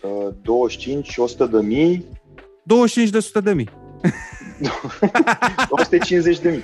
Uh, 0.04 0.34
25 0.42 1.08
și 1.08 1.20
100 1.20 1.46
de 1.46 1.62
mii, 1.62 2.06
25 2.66 3.10
de 3.10 3.18
100 3.18 3.42
de 3.42 3.54
mii. 3.54 3.70
150 5.70 6.40
de 6.40 6.50
mii. 6.50 6.64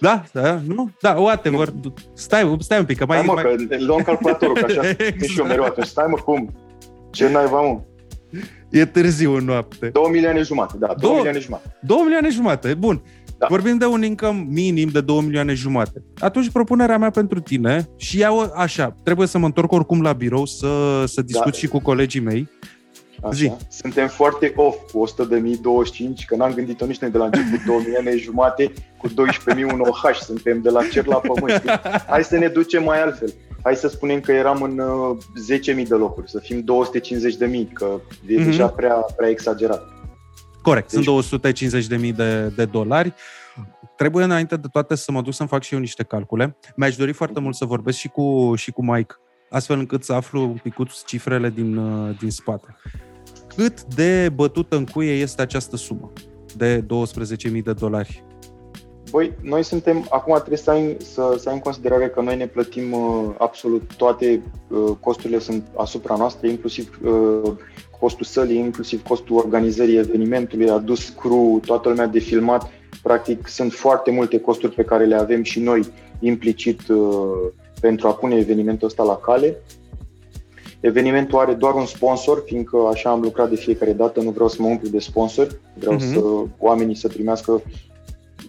Da? 0.00 0.24
da? 0.32 0.60
Nu? 0.66 0.90
Da, 1.00 1.10
whatever. 1.12 1.68
Stai, 2.14 2.56
stai 2.60 2.78
un 2.78 2.84
pic, 2.84 2.98
că 2.98 3.06
mai... 3.06 3.16
Hai 3.16 3.26
mă, 3.26 3.32
mai... 3.32 3.42
că 3.42 3.76
luăm 3.84 4.02
calculatorul, 4.02 4.54
că 4.54 4.64
așa 4.64 4.88
exact. 4.98 5.22
și 5.24 5.38
eu 5.38 5.44
mereu 5.46 5.64
atunci. 5.64 5.86
Stai 5.86 6.06
mă, 6.10 6.16
cum? 6.16 6.54
Ce 7.10 7.28
naiba, 7.30 7.60
mă? 7.60 7.80
E 8.70 8.84
târziu 8.84 9.32
în 9.36 9.44
noapte. 9.44 9.88
2 9.88 10.02
milioane 10.10 10.42
jumate, 10.42 10.74
da, 10.78 10.86
2 10.86 10.96
Două- 11.00 11.14
milioane 11.14 11.38
jumate. 11.38 11.76
2 11.82 11.98
milioane 12.02 12.28
jumate, 12.28 12.74
bun. 12.74 13.02
Da. 13.38 13.46
Vorbim 13.50 13.76
de 13.78 13.84
un 13.84 14.02
income 14.02 14.46
minim 14.48 14.88
de 14.88 15.00
2 15.00 15.20
milioane 15.20 15.54
jumate. 15.54 16.02
Atunci 16.18 16.50
propunerea 16.50 16.98
mea 16.98 17.10
pentru 17.10 17.40
tine, 17.40 17.88
și 17.96 18.18
iau 18.18 18.52
așa, 18.56 18.96
trebuie 19.04 19.26
să 19.26 19.38
mă 19.38 19.46
întorc 19.46 19.72
oricum 19.72 20.02
la 20.02 20.12
birou 20.12 20.44
să, 20.44 21.02
să 21.06 21.22
discut 21.22 21.44
Da. 21.52 21.58
și 21.58 21.66
cu 21.66 21.78
colegii 21.78 22.20
mei. 22.20 22.48
Așa. 23.24 23.34
Zi. 23.34 23.52
Suntem 23.68 24.08
foarte 24.08 24.52
off 24.56 24.90
cu 24.92 24.98
100 24.98 25.24
de 25.24 25.36
mii 25.38 25.56
25, 25.56 26.24
că 26.24 26.36
n-am 26.36 26.52
gândit-o 26.52 26.86
nici 26.86 26.98
noi 26.98 27.10
de 27.10 27.18
la 27.18 27.24
început 27.24 27.64
2 27.66 27.76
milioane 27.78 28.16
jumate 28.16 28.72
cu 28.98 29.08
12 29.08 29.64
mii 29.64 29.74
un 29.74 29.80
OH. 29.80 30.14
Suntem 30.20 30.60
de 30.62 30.70
la 30.70 30.80
cer 30.92 31.06
la 31.06 31.16
pământ. 31.16 31.52
știi? 31.52 31.70
Hai 32.10 32.24
să 32.24 32.36
ne 32.38 32.48
ducem 32.48 32.82
mai 32.84 33.02
altfel. 33.02 33.32
Hai 33.62 33.76
să 33.76 33.88
spunem 33.88 34.20
că 34.20 34.32
eram 34.32 34.62
în 34.62 34.78
uh, 34.78 35.16
10.000 35.82 35.86
de 35.88 35.94
locuri, 35.94 36.30
să 36.30 36.38
fim 36.38 36.60
250 36.60 37.36
de 37.36 37.46
mii, 37.46 37.64
că 37.72 38.00
e 38.26 38.34
Mhm. 38.36 38.44
deja 38.44 38.66
prea, 38.68 38.94
prea 39.16 39.28
exagerat. 39.28 39.82
Corect, 40.62 40.90
sunt 40.90 41.04
Deci- 41.04 41.98
250.000 42.00 42.12
de, 42.16 42.52
de 42.56 42.64
dolari. 42.64 43.14
Trebuie 43.96 44.24
înainte 44.24 44.56
de 44.56 44.68
toate 44.72 44.94
să 44.94 45.12
mă 45.12 45.22
duc 45.22 45.32
să-mi 45.32 45.48
fac 45.48 45.62
și 45.62 45.74
eu 45.74 45.80
niște 45.80 46.02
calcule. 46.02 46.56
Mi-aș 46.76 46.96
dori 46.96 47.12
foarte 47.12 47.40
mult 47.40 47.54
să 47.54 47.64
vorbesc 47.64 47.98
și 47.98 48.08
cu, 48.08 48.52
și 48.56 48.70
cu 48.70 48.84
Mike, 48.84 49.14
astfel 49.50 49.78
încât 49.78 50.04
să 50.04 50.12
aflu 50.12 50.40
un 50.42 50.58
picuț 50.62 51.02
cifrele 51.04 51.50
din, 51.50 51.76
uh, 51.76 52.16
din 52.18 52.30
spate. 52.30 52.76
Cât 53.56 53.84
de 53.94 54.28
bătută 54.34 54.76
în 54.76 54.86
cuie 54.86 55.12
este 55.12 55.42
această 55.42 55.76
sumă 55.76 56.12
de 56.56 56.84
12.000 57.52 57.62
de 57.64 57.72
dolari? 57.72 58.24
Băi, 59.10 59.32
noi 59.40 59.62
suntem, 59.62 60.06
acum 60.10 60.34
trebuie 60.34 60.58
să 60.58 60.70
ai, 60.70 60.96
să, 61.00 61.36
să 61.38 61.48
ai 61.48 61.54
în 61.54 61.60
considerare 61.60 62.08
că 62.08 62.20
noi 62.20 62.36
ne 62.36 62.46
plătim 62.46 62.92
uh, 62.92 63.34
absolut 63.38 63.82
toate 63.96 64.42
uh, 64.68 64.90
costurile 65.00 65.38
sunt 65.38 65.66
asupra 65.76 66.16
noastră, 66.16 66.46
inclusiv 66.46 67.00
uh, 67.04 67.52
costul 68.00 68.24
sălii, 68.24 68.58
inclusiv 68.58 69.02
costul 69.02 69.36
organizării 69.36 69.96
evenimentului, 69.96 70.70
adus 70.70 71.08
crew, 71.08 71.60
toată 71.66 71.88
lumea 71.88 72.06
de 72.06 72.18
filmat. 72.18 72.70
Practic 73.02 73.48
sunt 73.48 73.72
foarte 73.72 74.10
multe 74.10 74.40
costuri 74.40 74.74
pe 74.74 74.84
care 74.84 75.04
le 75.04 75.14
avem 75.14 75.42
și 75.42 75.60
noi 75.60 75.86
implicit 76.20 76.88
uh, 76.88 77.52
pentru 77.80 78.08
a 78.08 78.14
pune 78.14 78.36
evenimentul 78.36 78.86
ăsta 78.86 79.02
la 79.02 79.16
cale. 79.16 79.56
Evenimentul 80.86 81.38
are 81.38 81.52
doar 81.52 81.74
un 81.74 81.86
sponsor, 81.86 82.42
fiindcă 82.46 82.76
așa 82.92 83.10
am 83.10 83.20
lucrat 83.20 83.48
de 83.50 83.56
fiecare 83.56 83.92
dată, 83.92 84.20
nu 84.20 84.30
vreau 84.30 84.48
să 84.48 84.56
mă 84.58 84.66
umplu 84.68 84.88
de 84.88 84.98
sponsor, 84.98 85.60
vreau 85.74 85.94
Mhm. 85.94 86.12
să 86.12 86.20
oamenii 86.58 86.94
să 86.94 87.08
primească 87.08 87.62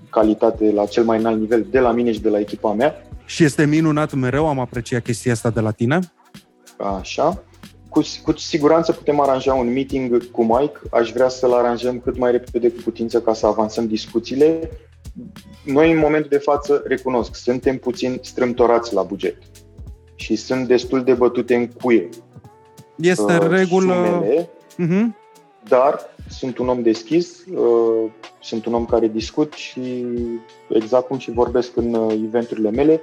calitate 0.09 0.71
la 0.71 0.85
cel 0.85 1.03
mai 1.03 1.17
înalt 1.19 1.39
nivel 1.39 1.65
de 1.71 1.79
la 1.79 1.91
mine 1.91 2.11
și 2.11 2.21
de 2.21 2.29
la 2.29 2.39
echipa 2.39 2.73
mea. 2.73 3.07
Și 3.25 3.43
este 3.43 3.65
minunat 3.65 4.13
mereu, 4.13 4.47
am 4.47 4.59
apreciat 4.59 5.03
chestia 5.03 5.31
asta 5.31 5.49
de 5.49 5.59
la 5.59 5.71
tine. 5.71 5.99
Așa. 6.97 7.43
Cu, 7.89 8.01
cu 8.23 8.37
siguranță 8.37 8.91
putem 8.91 9.19
aranja 9.19 9.53
un 9.53 9.73
meeting 9.73 10.31
cu 10.31 10.43
Mike. 10.43 10.79
Aș 10.91 11.11
vrea 11.11 11.27
să-l 11.29 11.53
aranjăm 11.53 11.99
cât 11.99 12.17
mai 12.17 12.31
repede 12.31 12.69
cu 12.69 12.81
putință 12.83 13.21
ca 13.21 13.33
să 13.33 13.45
avansăm 13.45 13.87
discuțiile. 13.87 14.71
Noi, 15.65 15.91
în 15.91 15.97
momentul 15.97 16.29
de 16.29 16.37
față, 16.37 16.83
recunosc, 16.87 17.35
suntem 17.35 17.77
puțin 17.77 18.19
strâmtorați 18.21 18.93
la 18.93 19.01
buget 19.01 19.37
și 20.15 20.35
sunt 20.35 20.67
destul 20.67 21.03
de 21.03 21.13
bătute 21.13 21.55
în 21.55 21.67
cuie 21.67 22.09
Este 22.95 23.31
în 23.33 23.43
uh, 23.43 23.49
regulă... 23.49 23.93
sumele, 23.93 24.49
Mhm. 24.77 25.15
dar 25.67 25.99
sunt 26.29 26.57
un 26.57 26.67
om 26.67 26.81
deschis, 26.81 27.45
uh, 27.45 28.09
sunt 28.41 28.65
un 28.65 28.73
om 28.73 28.85
care 28.85 29.07
discut 29.07 29.53
și 29.53 30.05
exact 30.69 31.07
cum 31.07 31.17
și 31.17 31.31
vorbesc 31.31 31.71
în 31.75 31.93
uh, 31.93 32.13
eventurile 32.25 32.69
mele, 32.71 33.01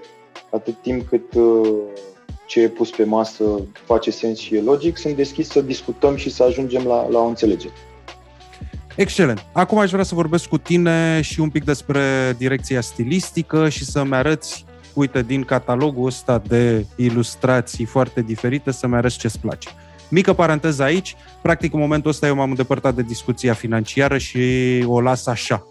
atât 0.51 0.75
timp 0.83 1.09
cât 1.09 1.35
uh, 1.35 1.69
ce 2.47 2.61
e 2.61 2.69
pus 2.69 2.91
pe 2.91 3.05
masă 3.05 3.45
face 3.85 4.11
sens 4.11 4.39
și 4.39 4.55
e 4.57 4.61
logic, 4.63 4.97
sunt 4.97 5.17
deschis 5.17 5.49
să 5.49 5.61
discutăm 5.61 6.17
și 6.17 6.31
să 6.31 6.43
ajungem 6.43 6.85
la, 6.85 7.09
la 7.09 7.19
o 7.19 7.27
înțelegere. 7.27 7.73
Excelent. 8.97 9.45
Acum 9.53 9.79
aș 9.79 9.91
vrea 9.91 10.05
să 10.05 10.15
vorbesc 10.15 10.49
cu 10.49 10.59
tine 10.59 11.21
și 11.21 11.41
un 11.41 11.51
pic 11.51 11.65
despre 11.65 12.35
direcția 12.39 12.81
stilistică 12.81 13.69
și 13.69 13.85
să-mi 13.85 14.15
arăți, 14.15 14.65
uite, 14.95 15.23
din 15.23 15.43
catalogul 15.43 16.07
ăsta 16.07 16.43
de 16.49 16.87
ilustrații 16.97 17.85
foarte 17.85 18.21
diferite, 18.21 18.71
să-mi 18.71 18.95
arăți 18.95 19.19
ce-ți 19.19 19.41
place. 19.41 19.69
Mică 20.11 20.33
paranteză 20.33 20.83
aici, 20.83 21.17
practic 21.43 21.73
în 21.73 21.81
momentul 21.81 22.11
ăsta 22.11 22.27
eu 22.27 22.35
m-am 22.35 22.51
îndepărtat 22.51 22.95
de 22.95 23.03
discuția 23.03 23.53
financiară 23.53 24.19
și 24.19 24.41
o 24.87 25.01
las 25.01 25.27
așa. 25.27 25.67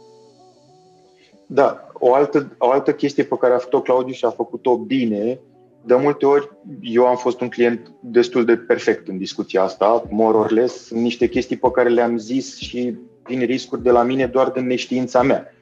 Da, 1.45 1.87
o 1.93 2.13
altă, 2.13 2.55
o 2.57 2.71
altă 2.71 2.93
chestie 2.93 3.23
pe 3.23 3.37
care 3.39 3.53
a 3.53 3.57
făcut-o 3.57 3.81
Claudiu 3.81 4.13
și 4.13 4.25
a 4.25 4.29
făcut-o 4.29 4.77
bine, 4.77 5.39
de 5.81 5.95
multe 5.95 6.25
ori 6.25 6.49
eu 6.81 7.05
am 7.05 7.15
fost 7.15 7.41
un 7.41 7.49
client 7.49 7.91
destul 7.99 8.45
de 8.45 8.55
perfect 8.55 9.07
în 9.07 9.17
discuția 9.17 9.63
asta, 9.63 10.03
more 10.09 10.37
or 10.37 10.51
less, 10.51 10.85
sunt 10.85 11.01
niște 11.01 11.27
chestii 11.27 11.57
pe 11.57 11.71
care 11.71 11.89
le-am 11.89 12.17
zis 12.17 12.57
și 12.57 12.97
vin 13.23 13.39
riscuri 13.39 13.83
de 13.83 13.91
la 13.91 14.03
mine 14.03 14.25
doar 14.25 14.49
din 14.49 14.65
neștiința 14.65 15.21
mea. 15.21 15.53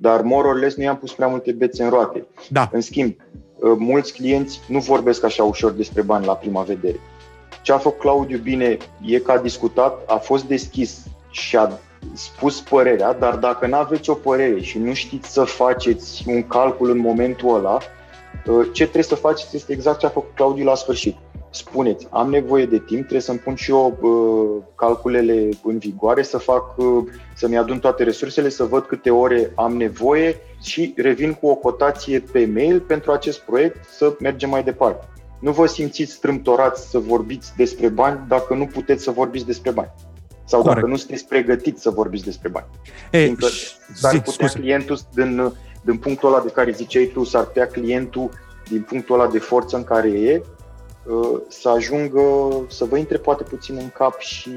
Dar 0.00 0.22
more 0.22 0.48
or 0.48 0.58
less 0.58 0.76
nu 0.76 0.82
i-am 0.82 0.96
pus 0.96 1.12
prea 1.12 1.26
multe 1.26 1.52
bețe 1.52 1.82
în 1.82 1.90
roate. 1.90 2.26
Da, 2.48 2.68
În 2.72 2.80
schimb, 2.80 3.16
uh, 3.58 3.72
mulți 3.78 4.12
clienți 4.12 4.60
nu 4.68 4.78
vorbesc 4.78 5.24
așa 5.24 5.44
ușor 5.44 5.70
despre 5.70 6.02
bani 6.02 6.26
la 6.26 6.36
prima 6.36 6.62
vedere. 6.62 7.00
Ce 7.62 7.72
a 7.72 7.78
făcut 7.78 7.98
Claudiu 7.98 8.38
bine 8.38 8.76
e 9.06 9.18
că 9.18 9.30
a 9.30 9.38
discutat, 9.38 10.10
a 10.10 10.16
fost 10.16 10.44
deschis 10.44 11.06
și 11.30 11.56
a 11.56 11.70
spus 12.12 12.60
părerea, 12.60 13.12
dar 13.12 13.36
dacă 13.36 13.66
nu 13.66 13.76
aveți 13.76 14.10
o 14.10 14.14
părere 14.14 14.60
și 14.60 14.78
nu 14.78 14.92
știți 14.92 15.32
să 15.32 15.44
faceți 15.44 16.24
un 16.26 16.46
calcul 16.46 16.90
în 16.90 16.98
momentul 16.98 17.54
ăla, 17.54 17.78
uh, 18.46 18.66
ce 18.72 18.82
trebuie 18.82 19.02
să 19.02 19.14
faceți 19.14 19.56
este 19.56 19.72
exact 19.72 19.98
ce 19.98 20.06
a 20.06 20.08
făcut 20.08 20.30
Claudiu 20.34 20.64
la 20.64 20.74
sfârșit. 20.74 21.16
Spuneți, 21.50 22.06
am 22.10 22.30
nevoie 22.30 22.66
de 22.66 22.78
timp, 22.78 22.98
trebuie 23.00 23.20
să-mi 23.20 23.38
pun 23.38 23.54
și 23.54 23.70
eu 23.70 23.98
uh, 24.00 24.62
calculele 24.74 25.48
în 25.62 25.78
vigoare, 25.78 26.22
să 26.22 26.38
fac, 26.38 26.76
uh, 26.76 27.04
să-mi 27.36 27.58
adun 27.58 27.78
toate 27.78 28.02
resursele, 28.02 28.48
să 28.48 28.64
văd 28.64 28.84
câte 28.84 29.10
ore 29.10 29.52
am 29.54 29.76
nevoie 29.76 30.36
și 30.62 30.94
revin 30.96 31.32
cu 31.32 31.46
o 31.46 31.54
cotație 31.54 32.20
pe 32.32 32.50
mail 32.54 32.80
pentru 32.80 33.12
acest 33.12 33.40
proiect 33.40 33.84
să 33.88 34.16
mergem 34.20 34.50
mai 34.50 34.62
departe. 34.62 35.08
Nu 35.40 35.52
vă 35.52 35.66
simțiți 35.66 36.12
strâmtorați 36.12 36.90
să 36.90 36.98
vorbiți 36.98 37.52
despre 37.56 37.88
bani 37.88 38.24
dacă 38.28 38.54
nu 38.54 38.66
puteți 38.66 39.02
să 39.02 39.10
vorbiți 39.10 39.46
despre 39.46 39.70
bani. 39.70 39.90
Sau 40.44 40.60
Corect. 40.60 40.76
dacă 40.80 40.90
nu 40.90 40.96
sunteți 40.96 41.26
pregătiți 41.26 41.82
să 41.82 41.90
vorbiți 41.90 42.24
despre 42.24 42.48
bani. 42.48 42.66
e, 43.10 43.18
Fiindcă 43.18 43.46
s-ar 43.94 44.12
zi, 44.12 44.18
putea 44.20 44.46
scuze. 44.46 44.58
clientul, 44.58 44.98
din, 45.14 45.52
din 45.82 45.96
punctul 45.96 46.28
ăla 46.28 46.42
de 46.42 46.50
care 46.50 46.70
ziceai 46.70 47.10
tu, 47.14 47.24
s-ar 47.24 47.44
putea 47.44 47.66
clientul 47.66 48.30
din 48.68 48.82
punctul 48.82 49.20
ăla 49.20 49.30
de 49.30 49.38
forță 49.38 49.76
în 49.76 49.84
care 49.84 50.08
e, 50.08 50.42
uh, 50.42 50.57
să 51.48 51.68
ajungă, 51.68 52.20
să 52.68 52.84
vă 52.84 52.96
intre 52.96 53.16
poate 53.16 53.42
puțin 53.42 53.76
în 53.76 53.88
cap 53.88 54.18
și 54.18 54.50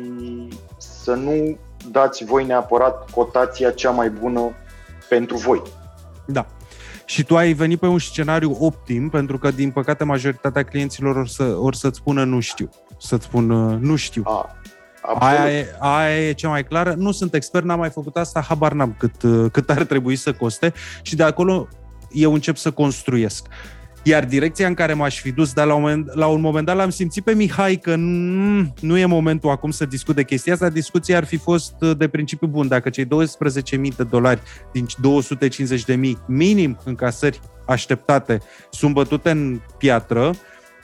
să 0.77 1.13
nu 1.13 1.57
dați 1.91 2.23
voi 2.25 2.45
neapărat 2.45 3.09
cotația 3.11 3.71
cea 3.71 3.89
mai 3.89 4.09
bună 4.09 4.51
pentru 5.09 5.37
voi. 5.37 5.61
Da. 6.25 6.45
Și 7.05 7.23
tu 7.23 7.37
ai 7.37 7.53
venit 7.53 7.79
pe 7.79 7.87
un 7.87 7.99
scenariu 7.99 8.57
optim, 8.59 9.09
pentru 9.09 9.37
că, 9.37 9.51
din 9.51 9.71
păcate, 9.71 10.03
majoritatea 10.03 10.63
clienților 10.63 11.15
or, 11.15 11.27
să, 11.27 11.43
or 11.43 11.75
să-ți 11.75 11.97
spună 11.97 12.23
nu 12.23 12.39
știu. 12.39 12.69
Să-ți 12.97 13.25
spună 13.25 13.77
nu 13.81 13.95
știu. 13.95 14.23
A, 14.25 14.55
Absolut. 15.01 15.39
Aia 15.39 15.51
e, 15.51 15.75
aia 15.79 16.27
e 16.27 16.33
cea 16.33 16.49
mai 16.49 16.63
clară. 16.63 16.93
Nu 16.97 17.11
sunt 17.11 17.33
expert, 17.33 17.65
n-am 17.65 17.79
mai 17.79 17.89
făcut 17.89 18.15
asta, 18.15 18.41
habar 18.41 18.71
n-am 18.71 18.95
cât, 18.97 19.23
uh, 19.23 19.51
cât 19.51 19.69
ar 19.69 19.83
trebui 19.83 20.15
să 20.15 20.33
coste 20.33 20.73
și 21.01 21.15
de 21.15 21.23
acolo 21.23 21.67
eu 22.11 22.33
încep 22.33 22.55
să 22.55 22.71
construiesc. 22.71 23.47
Iar 24.03 24.25
direcția 24.25 24.67
în 24.67 24.73
care 24.73 24.93
m-aș 24.93 25.19
fi 25.19 25.31
dus, 25.31 25.53
dar 25.53 25.67
la 25.67 25.73
un 25.73 25.81
moment, 25.81 26.13
la 26.13 26.27
un 26.27 26.41
moment 26.41 26.65
dat 26.65 26.75
l-am 26.75 26.89
simțit 26.89 27.23
pe 27.23 27.33
Mihai 27.33 27.75
că 27.75 27.95
nu, 27.95 28.73
nu 28.79 28.97
e 28.97 29.05
momentul 29.05 29.49
acum 29.49 29.71
să 29.71 29.85
discut 29.85 30.15
de 30.15 30.23
chestia 30.23 30.53
asta, 30.53 30.69
discuția 30.69 31.17
ar 31.17 31.23
fi 31.23 31.37
fost 31.37 31.73
uh, 31.79 31.97
de 31.97 32.07
principiu 32.07 32.47
bun. 32.47 32.67
Dacă 32.67 32.89
cei 32.89 33.05
12.000 33.05 33.09
de 33.95 34.03
dolari 34.03 34.41
din 34.71 34.85
250.000 34.85 36.11
minim 36.27 36.77
încasări 36.83 37.39
așteptate 37.65 38.41
sunt 38.71 38.93
bătute 38.93 39.29
în 39.29 39.61
piatră, 39.77 40.31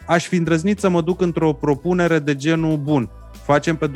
aș 0.08 0.28
fi 0.28 0.36
îndrăznit 0.36 0.80
să 0.80 0.90
mă 0.90 1.02
duc 1.02 1.22
într-o 1.22 1.54
propunere 1.54 2.20
de 2.20 2.36
genul 2.36 2.78
bun. 2.78 3.10
Facem 3.44 3.76
pe 3.76 3.92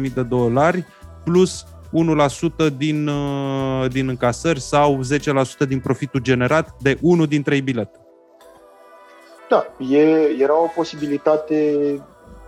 12.000 0.00 0.14
de 0.14 0.22
dolari 0.22 0.84
plus 1.24 1.64
1% 1.92 2.76
din, 2.76 3.06
uh, 3.06 3.90
din 3.90 4.08
încasări 4.08 4.60
sau 4.60 5.00
10% 5.02 5.66
din 5.68 5.78
profitul 5.78 6.20
generat 6.20 6.76
de 6.80 6.98
unul 7.00 7.26
din 7.26 7.42
trei 7.42 7.60
bilete. 7.60 7.98
Da, 9.50 9.66
e, 9.78 10.36
era 10.38 10.62
o 10.62 10.70
posibilitate 10.74 11.74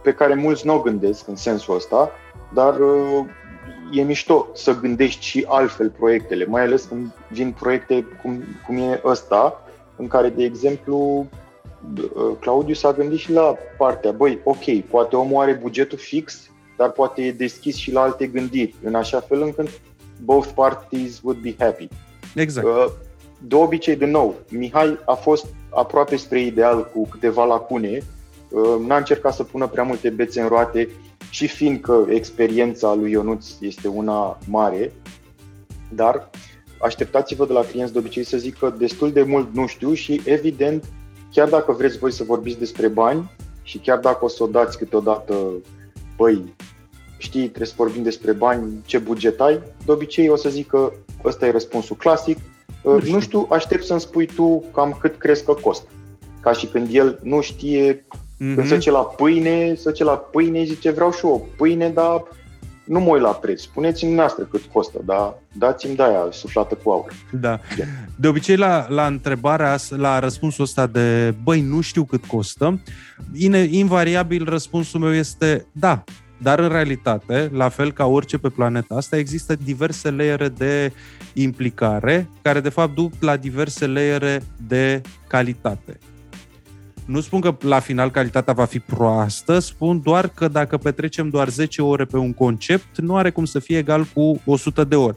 pe 0.03 0.13
care 0.13 0.35
mulți 0.35 0.67
nu 0.67 0.75
o 0.75 0.81
gândesc 0.81 1.29
în 1.29 1.37
sensul 1.37 1.75
ăsta, 1.75 2.11
dar 2.55 2.79
uh, 2.81 3.25
e 3.93 4.03
mișto 4.03 4.49
să 4.55 4.79
gândești 4.81 5.25
și 5.25 5.45
altfel 5.49 5.91
proiectele, 5.91 6.45
mai 6.45 6.63
ales 6.63 6.85
când 6.85 7.15
vin 7.29 7.55
proiecte 7.59 8.07
cum, 8.23 8.43
cum 8.67 8.77
e 8.77 9.01
ăsta, 9.05 9.63
în 9.97 10.07
care, 10.07 10.29
de 10.29 10.45
exemplu, 10.45 11.27
uh, 11.97 12.37
Claudiu 12.41 12.75
s-a 12.75 12.93
gândit 12.93 13.19
și 13.19 13.33
la 13.33 13.57
partea, 13.79 14.11
băi, 14.11 14.41
ok, 14.45 14.81
poate 14.91 15.17
omul 15.17 15.43
are 15.43 15.53
bugetul 15.53 15.99
fix, 15.99 16.51
dar 16.77 16.91
poate 16.91 17.23
e 17.23 17.33
deschis 17.33 17.77
și 17.77 17.93
la 17.93 18.01
alte 18.01 18.27
gândiri, 18.27 18.75
în 18.83 18.95
așa 18.95 19.21
fel 19.21 19.43
încât 19.43 19.69
both 20.25 20.49
parties 20.55 21.21
would 21.23 21.41
be 21.41 21.55
happy. 21.59 21.89
Exact. 22.35 22.67
Uh, 22.67 22.87
de 23.39 23.55
obicei, 23.55 23.97
din 23.97 24.11
nou, 24.11 24.35
Mihai 24.51 24.99
a 25.05 25.15
fost 25.15 25.47
aproape 25.75 26.17
spre 26.17 26.41
ideal 26.41 26.91
cu 26.95 27.09
câteva 27.09 27.45
lacune, 27.45 27.99
uh, 28.49 28.87
n-a 28.87 28.97
încercat 28.97 29.35
să 29.35 29.43
pună 29.43 29.67
prea 29.67 29.83
multe 29.83 30.11
bețe 30.11 30.41
în 30.41 30.49
roate 30.49 30.89
și 31.31 31.47
fiindcă 31.47 32.07
experiența 32.09 32.95
lui 32.95 33.11
Ionuț 33.11 33.47
este 33.61 33.89
una 33.89 34.39
mare, 34.47 34.93
dar 35.95 36.31
așteptați-vă 36.81 37.47
de 37.47 37.53
la 37.53 37.65
clienți 37.65 37.93
de 37.93 37.99
obicei 37.99 38.25
să 38.25 38.37
zică 38.37 38.75
destul 38.79 39.13
de 39.13 39.23
mult 39.23 39.55
nu 39.55 39.67
știu 39.67 39.93
și 39.93 40.21
evident, 40.25 40.85
chiar 41.33 41.49
dacă 41.49 41.73
vreți 41.73 41.99
voi 41.99 42.13
să 42.13 42.25
vorbiți 42.25 42.59
despre 42.59 42.89
bani 42.89 43.31
și 43.63 43.79
chiar 43.79 43.99
dacă 43.99 44.25
o 44.25 44.29
să 44.29 44.43
o 44.43 44.47
dați 44.47 44.79
câteodată, 44.79 45.35
băi, 46.17 46.55
știi, 47.19 47.47
trebuie 47.47 47.67
să 47.67 47.75
vorbim 47.77 48.03
despre 48.03 48.33
bani, 48.33 48.83
ce 48.85 48.99
buget 48.99 49.41
ai, 49.41 49.63
de 49.85 49.93
obicei 49.93 50.29
o 50.29 50.37
să 50.37 50.49
zic 50.49 50.67
că 50.67 50.93
ăsta 51.25 51.47
e 51.47 51.51
răspunsul 51.51 51.97
clasic, 51.97 52.39
nu 52.85 53.01
știu. 53.01 53.13
nu 53.13 53.21
știu, 53.21 53.47
aștept 53.51 53.85
să-mi 53.85 54.01
spui 54.01 54.27
tu 54.27 54.65
cam 54.75 54.97
cât 55.01 55.17
crezi 55.19 55.45
că 55.45 55.53
costă. 55.53 55.89
Ca 56.41 56.53
și 56.53 56.67
când 56.67 56.89
el 56.91 57.19
nu 57.23 57.41
știe, 57.41 57.95
mm-hmm. 57.95 58.55
când 58.55 58.67
se 58.67 58.79
ce 58.79 58.91
la 58.91 59.03
pâine, 59.03 59.75
să 59.75 59.91
ce 59.91 60.05
la 60.05 60.17
pâine, 60.17 60.65
zice 60.65 60.91
vreau 60.91 61.13
și 61.13 61.25
o 61.25 61.41
pâine, 61.57 61.89
dar 61.89 62.23
nu 62.85 63.01
mă 63.01 63.11
uit 63.11 63.23
la 63.23 63.31
preț. 63.31 63.61
Spuneți-mi 63.61 64.15
noastră 64.15 64.45
cât 64.45 64.63
costă, 64.73 65.01
dar 65.05 65.35
dați-mi 65.53 65.97
de 65.97 66.03
aia 66.03 66.27
suflată 66.31 66.75
cu 66.75 66.91
aur. 66.91 67.13
Da. 67.41 67.61
De 68.17 68.29
obicei, 68.29 68.57
la, 68.57 68.87
la 68.89 69.07
întrebarea, 69.07 69.77
la 69.89 70.19
răspunsul 70.19 70.65
ăsta 70.65 70.87
de 70.87 71.35
băi, 71.43 71.61
nu 71.61 71.81
știu 71.81 72.05
cât 72.05 72.25
costă, 72.25 72.81
invariabil 73.71 74.45
răspunsul 74.49 75.01
meu 75.01 75.15
este 75.15 75.67
da, 75.73 76.05
dar 76.39 76.59
în 76.59 76.69
realitate, 76.69 77.51
la 77.53 77.69
fel 77.69 77.93
ca 77.93 78.07
orice 78.07 78.39
pe 78.39 78.49
planeta 78.49 78.95
asta, 78.95 79.17
există 79.17 79.55
diverse 79.65 80.11
layere 80.11 80.49
de 80.49 80.93
implicare 81.35 82.29
care 82.43 82.61
de 82.61 82.69
fapt 82.69 82.95
duc 82.95 83.13
la 83.21 83.37
diverse 83.37 83.87
layere 83.87 84.43
de 84.67 85.01
calitate. 85.27 85.99
Nu 87.05 87.21
spun 87.21 87.41
că 87.41 87.57
la 87.61 87.79
final 87.79 88.11
calitatea 88.11 88.53
va 88.53 88.65
fi 88.65 88.79
proastă, 88.79 89.59
spun 89.59 90.01
doar 90.03 90.29
că 90.29 90.49
dacă 90.49 90.77
petrecem 90.77 91.29
doar 91.29 91.49
10 91.49 91.83
ore 91.83 92.05
pe 92.05 92.17
un 92.17 92.33
concept, 92.33 92.99
nu 92.99 93.17
are 93.17 93.31
cum 93.31 93.45
să 93.45 93.59
fie 93.59 93.79
egal 93.79 94.05
cu 94.15 94.41
100 94.45 94.85
de 94.85 94.97
ori. 94.97 95.17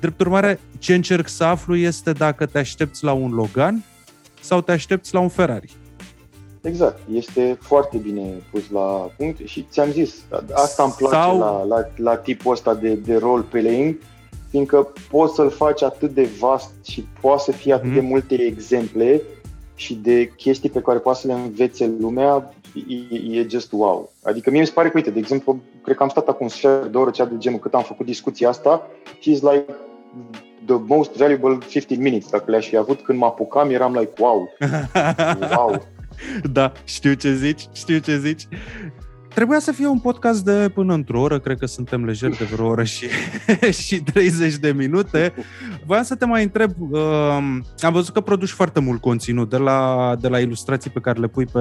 Drept 0.00 0.20
urmare, 0.20 0.60
ce 0.78 0.94
încerc 0.94 1.28
să 1.28 1.44
aflu 1.44 1.76
este 1.76 2.12
dacă 2.12 2.46
te 2.46 2.58
aștepți 2.58 3.04
la 3.04 3.12
un 3.12 3.32
Logan 3.32 3.84
sau 4.40 4.60
te 4.60 4.72
aștepți 4.72 5.14
la 5.14 5.20
un 5.20 5.28
Ferrari. 5.28 5.76
Exact, 6.62 7.00
este 7.12 7.58
foarte 7.60 7.96
bine 7.96 8.22
pus 8.50 8.70
la 8.70 9.10
punct 9.16 9.46
și 9.46 9.66
ți-am 9.70 9.90
zis, 9.90 10.14
asta 10.52 10.82
îmi 10.82 10.92
place 10.96 11.14
Sau... 11.14 11.38
la, 11.38 11.64
la, 11.64 11.88
la 11.96 12.16
tipul 12.16 12.52
ăsta 12.52 12.74
de, 12.74 12.94
de 12.94 13.16
role-playing, 13.16 13.98
fiindcă 14.52 14.92
poți 15.10 15.34
să-l 15.34 15.50
faci 15.50 15.82
atât 15.82 16.10
de 16.14 16.28
vast 16.38 16.70
și 16.82 17.06
poate 17.20 17.42
să 17.42 17.52
fie 17.52 17.72
atât 17.72 17.88
mm. 17.88 17.94
de 17.94 18.00
mhm. 18.00 18.08
multe 18.08 18.34
exemple 18.34 19.22
și 19.74 19.94
de 19.94 20.32
chestii 20.36 20.70
pe 20.70 20.80
care 20.80 20.98
poate 20.98 21.18
să 21.18 21.26
le 21.26 21.32
învețe 21.32 21.92
lumea, 22.00 22.54
e, 22.88 23.38
e 23.38 23.46
just 23.48 23.72
wow. 23.72 24.12
Adică 24.22 24.50
mie 24.50 24.60
mi 24.60 24.66
se 24.66 24.72
pare 24.72 24.88
că, 24.88 24.96
uite, 24.96 25.10
de 25.10 25.18
exemplu, 25.18 25.60
cred 25.82 25.96
că 25.96 26.02
am 26.02 26.08
stat 26.08 26.28
acum 26.28 26.46
un 26.46 26.48
sfert 26.48 26.92
de 26.92 26.96
oră, 26.96 27.10
cea 27.10 27.24
de 27.24 27.34
genul 27.38 27.58
cât 27.58 27.74
am 27.74 27.82
făcut 27.82 28.06
discuția 28.06 28.48
asta 28.48 28.86
și 29.20 29.30
is 29.30 29.40
like 29.40 29.64
the 30.64 30.76
most 30.86 31.16
valuable 31.16 31.58
15 31.58 31.94
minutes. 32.08 32.30
Dacă 32.30 32.50
le-aș 32.50 32.68
fi 32.68 32.76
avut 32.76 33.00
când 33.00 33.18
mă 33.18 33.26
apucam, 33.26 33.70
eram 33.70 33.92
like, 33.92 34.12
wow, 34.18 34.48
wow. 35.56 35.82
da, 36.52 36.72
știu 36.84 37.12
ce 37.12 37.34
zici, 37.34 37.68
știu 37.72 37.98
ce 37.98 38.18
zici. 38.18 38.48
Trebuia 39.34 39.58
să 39.58 39.72
fie 39.72 39.86
un 39.86 39.98
podcast 39.98 40.44
de 40.44 40.70
până 40.74 40.94
într-o 40.94 41.20
oră, 41.20 41.38
cred 41.38 41.58
că 41.58 41.66
suntem 41.66 42.04
lejeri 42.04 42.36
de 42.36 42.44
vreo 42.44 42.66
oră 42.66 42.84
și, 42.84 43.06
și 43.84 44.02
30 44.02 44.54
de 44.54 44.72
minute. 44.72 45.32
Voiam 45.86 46.02
să 46.02 46.14
te 46.14 46.26
mai 46.26 46.42
întreb, 46.42 46.70
uh, 46.78 47.00
am 47.78 47.92
văzut 47.92 48.14
că 48.14 48.20
produci 48.20 48.50
foarte 48.50 48.80
mult 48.80 49.00
conținut, 49.00 49.50
de 49.50 49.56
la, 49.56 50.12
de 50.20 50.28
la 50.28 50.38
ilustrații 50.38 50.90
pe 50.90 51.00
care 51.00 51.20
le 51.20 51.26
pui 51.26 51.44
pe, 51.44 51.60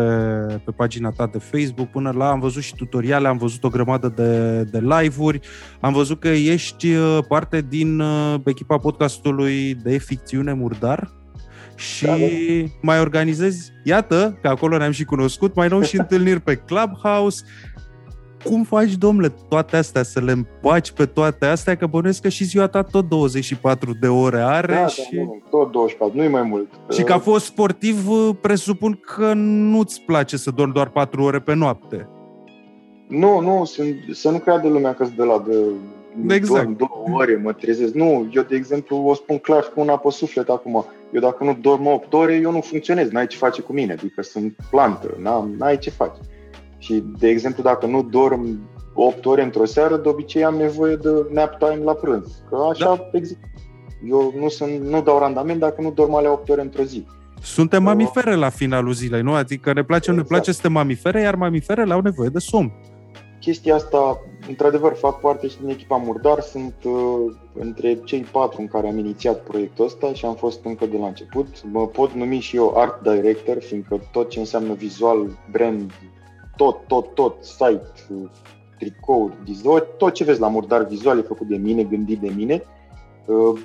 pe 0.65 0.72
pagina 0.72 1.10
ta 1.10 1.30
de 1.31 1.38
Facebook 1.38 1.89
până 1.89 2.11
la, 2.18 2.30
am 2.30 2.39
văzut 2.39 2.61
și 2.61 2.76
tutoriale, 2.76 3.27
am 3.27 3.38
văzut 3.38 3.64
o 3.64 3.69
grămadă 3.69 4.14
de, 4.15 4.64
de 4.64 4.80
live-uri, 4.80 5.39
am 5.80 5.93
văzut 5.93 6.19
că 6.19 6.27
ești 6.27 6.93
uh, 6.93 7.19
parte 7.27 7.65
din 7.69 7.99
uh, 7.99 8.35
echipa 8.45 8.77
podcastului 8.77 9.76
de 9.76 9.98
ficțiune 9.98 10.53
Murdar 10.53 11.20
și 11.82 12.06
da, 12.06 12.16
da. 12.16 12.26
mai 12.82 12.99
organizezi, 12.99 13.72
iată, 13.84 14.38
că 14.41 14.48
acolo 14.48 14.78
ne-am 14.78 14.91
și 14.91 15.06
cunoscut, 15.06 15.56
mai 15.56 15.68
nou 15.68 15.82
și 15.82 15.98
întâlniri 15.98 16.40
pe 16.40 16.56
Clubhouse. 16.56 17.44
Cum 18.44 18.64
faci, 18.64 18.95
domnule, 18.95 19.34
toate 19.49 19.78
astea, 19.78 20.03
să 20.03 20.20
le 20.20 20.32
împaci 20.32 20.91
pe 20.91 21.06
toate 21.06 21.45
astea, 21.45 21.76
că 21.76 21.86
bănuiesc 21.86 22.22
că 22.22 22.30
și 22.30 22.44
ziua 22.44 22.68
ta 22.68 22.82
tot 22.82 23.10
24 23.10 23.94
de 23.99 24.08
ore 24.08 24.41
are 24.41 24.74
da, 24.74 24.88
și... 24.88 25.16
Da, 25.16 25.22
nu, 25.22 25.41
tot 25.49 25.72
24, 25.72 26.18
nu 26.18 26.24
e 26.24 26.28
mai 26.28 26.41
mult. 26.41 26.68
Și 26.91 27.03
ca 27.03 27.20
fost 27.20 27.45
sportiv, 27.45 28.08
presupun 28.41 28.99
că 29.16 29.34
nu-ți 29.36 30.02
place 30.02 30.38
să 30.38 30.52
dormi 30.52 30.74
doar 30.74 30.90
4 30.90 31.24
ore 31.24 31.40
pe 31.40 31.53
noapte. 31.53 32.10
Nu, 33.08 33.40
nu, 33.40 33.66
sunt, 33.66 33.95
să 34.12 34.30
nu 34.30 34.38
creadă 34.38 34.68
lumea 34.68 34.94
că 34.94 35.08
de 35.16 35.24
la 35.24 35.44
de 35.48 35.56
exact. 36.28 36.66
dorm 36.66 36.76
două 36.78 37.18
ore, 37.18 37.40
mă 37.44 37.54
trezesc. 37.54 37.94
Nu, 37.94 38.30
eu, 38.34 38.44
de 38.44 38.56
exemplu, 38.56 38.98
o 38.98 39.14
spun 39.14 39.38
clar 39.38 39.64
cu 39.64 39.80
una 39.80 39.98
pe 39.98 40.10
suflet 40.10 40.50
acum. 40.50 40.86
Eu 41.14 41.22
dacă 41.22 41.44
nu 41.44 41.58
dorm 41.62 41.86
8 41.86 42.14
ore, 42.14 42.36
eu 42.36 42.52
nu 42.52 42.62
funcționez, 42.62 43.10
n-ai 43.10 43.28
ce 43.28 43.38
face 43.38 43.62
cu 43.62 43.74
mine, 43.74 43.92
adică 43.92 44.22
sunt 44.22 44.56
plantă, 44.70 45.18
n-ai 45.58 45.78
ce 45.78 45.90
face. 45.90 46.20
Și, 46.78 47.04
de 47.20 47.28
exemplu, 47.28 47.64
dacă 47.64 47.86
nu 47.86 48.04
dorm 48.04 48.70
8 48.94 49.26
ore 49.26 49.44
într-o 49.44 49.66
seară, 49.66 49.98
de 49.98 50.10
obicei 50.10 50.44
am 50.44 50.56
nevoie 50.56 50.96
de 50.96 51.10
nap 51.32 51.58
time 51.58 51.84
la 51.84 51.94
prânz. 51.94 52.44
Că 52.50 52.56
așa 52.72 52.96
da. 52.96 53.10
există. 53.12 53.46
Eu 54.10 54.34
nu, 54.40 54.50
sunt, 54.50 54.82
nu 54.82 55.02
dau 55.02 55.20
randament 55.20 55.60
dacă 55.60 55.82
nu 55.82 55.92
dorm 55.92 56.16
ale 56.16 56.28
8 56.28 56.50
ore 56.50 56.62
într-o 56.62 56.84
zi. 56.84 57.06
Suntem 57.42 57.84
mamifere 57.84 58.36
la 58.36 58.50
finalul 58.50 58.94
zilei, 58.94 59.22
nu? 59.22 59.34
Adică 59.34 59.74
ne 59.74 59.84
place, 59.84 60.10
exact. 60.10 60.30
ne 60.30 60.36
place, 60.36 60.52
suntem 60.52 60.72
mamifere, 60.72 61.22
iar 61.22 61.36
mamiferele 61.36 61.94
au 61.94 62.02
nevoie 62.02 62.30
de 62.30 62.40
somn 62.40 62.72
chestia 63.41 63.76
asta, 63.76 64.22
într-adevăr, 64.47 64.93
fac 64.93 65.19
parte 65.19 65.47
și 65.47 65.59
din 65.59 65.69
echipa 65.69 65.95
Murdar, 65.95 66.39
sunt 66.39 66.76
uh, 66.84 67.35
între 67.53 67.99
cei 68.03 68.22
patru 68.22 68.61
în 68.61 68.68
care 68.68 68.88
am 68.88 68.97
inițiat 68.97 69.43
proiectul 69.43 69.85
ăsta 69.85 70.13
și 70.13 70.26
am 70.26 70.35
fost 70.35 70.65
încă 70.65 70.85
de 70.85 70.97
la 70.97 71.07
început. 71.07 71.63
Mă 71.72 71.88
pot 71.88 72.13
numi 72.13 72.39
și 72.39 72.55
eu 72.55 72.77
art 72.77 73.01
director, 73.01 73.61
fiindcă 73.61 73.99
tot 74.11 74.30
ce 74.30 74.39
înseamnă 74.39 74.73
vizual, 74.73 75.38
brand, 75.51 75.91
tot, 76.55 76.88
tot, 76.88 77.13
tot, 77.13 77.43
site, 77.43 77.91
tricouri, 78.77 79.38
design, 79.45 79.84
tot 79.97 80.13
ce 80.13 80.23
vezi 80.23 80.39
la 80.39 80.47
Murdar 80.47 80.85
vizual 80.85 81.18
e 81.18 81.22
făcut 81.22 81.47
de 81.47 81.57
mine, 81.57 81.84
gândit 81.84 82.19
de 82.19 82.31
mine. 82.35 82.63
Uh, 83.26 83.59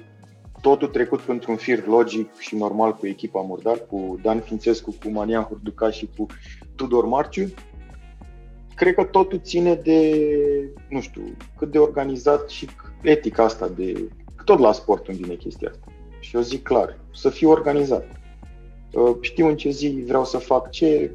totul 0.60 0.88
trecut 0.88 1.20
într-un 1.26 1.56
fir 1.56 1.86
logic 1.86 2.38
și 2.38 2.56
normal 2.56 2.94
cu 2.94 3.06
echipa 3.06 3.40
Murdar, 3.40 3.86
cu 3.90 4.18
Dan 4.22 4.40
Fințescu, 4.40 4.94
cu 5.02 5.10
Marian 5.10 5.42
Hurducaș 5.42 5.96
și 5.96 6.08
cu 6.16 6.26
Tudor 6.74 7.04
Marciu 7.04 7.52
cred 8.76 8.94
că 8.94 9.04
totul 9.04 9.40
ține 9.42 9.74
de, 9.74 10.20
nu 10.88 11.00
știu, 11.00 11.22
cât 11.58 11.70
de 11.70 11.78
organizat 11.78 12.48
și 12.48 12.68
etica 13.02 13.44
asta 13.44 13.68
de... 13.68 14.08
Tot 14.44 14.58
la 14.58 14.72
sport 14.72 15.08
îmi 15.08 15.18
vine 15.18 15.34
chestia 15.34 15.68
asta. 15.70 15.86
Și 16.20 16.36
eu 16.36 16.42
zic 16.42 16.62
clar, 16.62 16.98
să 17.14 17.28
fiu 17.28 17.50
organizat. 17.50 18.06
Uh, 18.92 19.16
știu 19.20 19.46
în 19.46 19.56
ce 19.56 19.70
zi 19.70 20.02
vreau 20.06 20.24
să 20.24 20.38
fac 20.38 20.70
ce 20.70 21.10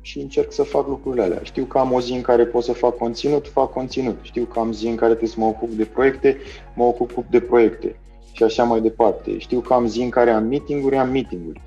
și 0.00 0.20
încerc 0.20 0.52
să 0.52 0.62
fac 0.62 0.86
lucrurile 0.88 1.22
alea. 1.22 1.40
Știu 1.42 1.64
că 1.64 1.78
am 1.78 1.92
o 1.92 2.00
zi 2.00 2.12
în 2.12 2.20
care 2.20 2.46
pot 2.46 2.62
să 2.62 2.72
fac 2.72 2.96
conținut, 2.96 3.48
fac 3.48 3.72
conținut. 3.72 4.18
Știu 4.22 4.44
că 4.44 4.58
am 4.58 4.72
zi 4.72 4.86
în 4.86 4.96
care 4.96 5.10
trebuie 5.10 5.30
să 5.30 5.40
mă 5.40 5.46
ocup 5.46 5.70
de 5.70 5.84
proiecte, 5.84 6.36
mă 6.74 6.84
ocup 6.84 7.24
de 7.30 7.40
proiecte 7.40 7.96
și 8.32 8.42
așa 8.42 8.64
mai 8.64 8.80
departe. 8.80 9.38
Știu 9.38 9.60
că 9.60 9.74
am 9.74 9.86
zi 9.86 10.02
în 10.02 10.08
care 10.08 10.30
am 10.30 10.44
meeting-uri, 10.44 10.96
am 10.96 11.10
meeting-uri. 11.10 11.60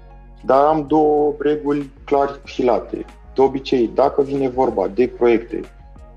Dar 0.45 0.65
am 0.65 0.87
două 0.87 1.35
reguli 1.39 1.89
clar 2.05 2.39
filate. 2.43 3.05
De 3.35 3.41
obicei, 3.41 3.91
dacă 3.93 4.21
vine 4.21 4.49
vorba 4.49 4.87
de 4.87 5.07
proiecte, 5.07 5.61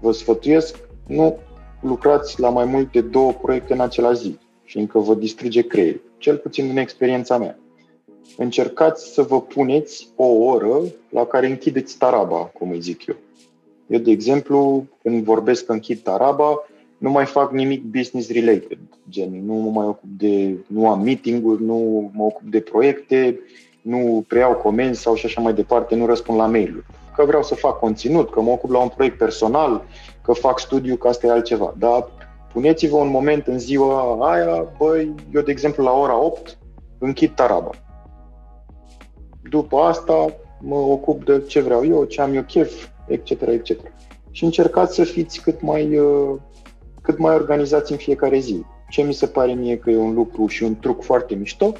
vă 0.00 0.12
sfătuiesc, 0.12 0.78
nu 1.06 1.38
lucrați 1.80 2.40
la 2.40 2.48
mai 2.48 2.64
mult 2.64 2.92
de 2.92 3.00
două 3.00 3.32
proiecte 3.32 3.72
în 3.72 3.80
același 3.80 4.20
zi, 4.20 4.38
fiindcă 4.62 4.98
vă 4.98 5.14
distruge 5.14 5.62
creierul, 5.62 6.00
cel 6.18 6.36
puțin 6.36 6.68
în 6.70 6.76
experiența 6.76 7.38
mea. 7.38 7.58
Încercați 8.36 9.12
să 9.12 9.22
vă 9.22 9.40
puneți 9.40 10.08
o 10.16 10.26
oră 10.26 10.80
la 11.08 11.24
care 11.24 11.46
închideți 11.46 11.98
taraba, 11.98 12.36
cum 12.36 12.70
îi 12.70 12.80
zic 12.80 13.06
eu. 13.06 13.16
Eu, 13.86 13.98
de 13.98 14.10
exemplu, 14.10 14.86
când 15.02 15.24
vorbesc 15.24 15.64
că 15.64 15.72
închid 15.72 16.02
taraba, 16.02 16.64
nu 16.98 17.10
mai 17.10 17.24
fac 17.24 17.52
nimic 17.52 17.82
business 17.82 18.30
related, 18.30 18.78
gen 19.10 19.44
nu 19.44 19.54
mă 19.54 19.70
mai 19.70 19.86
ocup 19.86 20.08
de, 20.16 20.56
nu 20.66 20.88
am 20.88 21.02
meeting-uri, 21.02 21.62
nu 21.62 22.10
mă 22.14 22.24
ocup 22.24 22.50
de 22.50 22.60
proiecte, 22.60 23.40
nu 23.82 24.24
preiau 24.28 24.54
comenzi 24.54 25.00
sau 25.00 25.14
și 25.14 25.26
așa 25.26 25.40
mai 25.40 25.54
departe, 25.54 25.94
nu 25.94 26.06
răspund 26.06 26.38
la 26.38 26.46
mail-uri. 26.46 26.86
Că 27.16 27.24
vreau 27.24 27.42
să 27.42 27.54
fac 27.54 27.78
conținut, 27.78 28.30
că 28.30 28.40
mă 28.40 28.50
ocup 28.50 28.70
la 28.70 28.78
un 28.78 28.88
proiect 28.88 29.18
personal, 29.18 29.84
că 30.22 30.32
fac 30.32 30.58
studiu, 30.58 30.96
că 30.96 31.08
asta 31.08 31.26
e 31.26 31.30
altceva. 31.30 31.74
Dar 31.78 32.08
puneți-vă 32.52 32.96
un 32.96 33.10
moment 33.10 33.46
în 33.46 33.58
ziua 33.58 34.30
aia, 34.30 34.66
băi, 34.78 35.14
eu 35.34 35.42
de 35.42 35.50
exemplu 35.50 35.84
la 35.84 35.92
ora 35.92 36.18
8 36.18 36.58
închid 36.98 37.34
taraba. 37.34 37.70
După 39.50 39.76
asta 39.76 40.26
mă 40.60 40.76
ocup 40.76 41.24
de 41.24 41.42
ce 41.46 41.60
vreau 41.60 41.86
eu, 41.86 42.04
ce 42.04 42.20
am 42.20 42.34
eu 42.34 42.42
chef, 42.42 42.88
etc. 43.06 43.30
etc. 43.30 43.92
Și 44.30 44.44
încercați 44.44 44.94
să 44.94 45.04
fiți 45.04 45.40
cât 45.40 45.60
mai, 45.62 45.98
uh, 45.98 46.36
cât 47.02 47.18
mai 47.18 47.34
organizați 47.34 47.92
în 47.92 47.98
fiecare 47.98 48.38
zi. 48.38 48.64
Ce 48.88 49.02
mi 49.02 49.12
se 49.12 49.26
pare 49.26 49.52
mie 49.52 49.78
că 49.78 49.90
e 49.90 49.96
un 49.96 50.14
lucru 50.14 50.46
și 50.46 50.62
un 50.62 50.78
truc 50.78 51.02
foarte 51.02 51.34
mișto, 51.34 51.72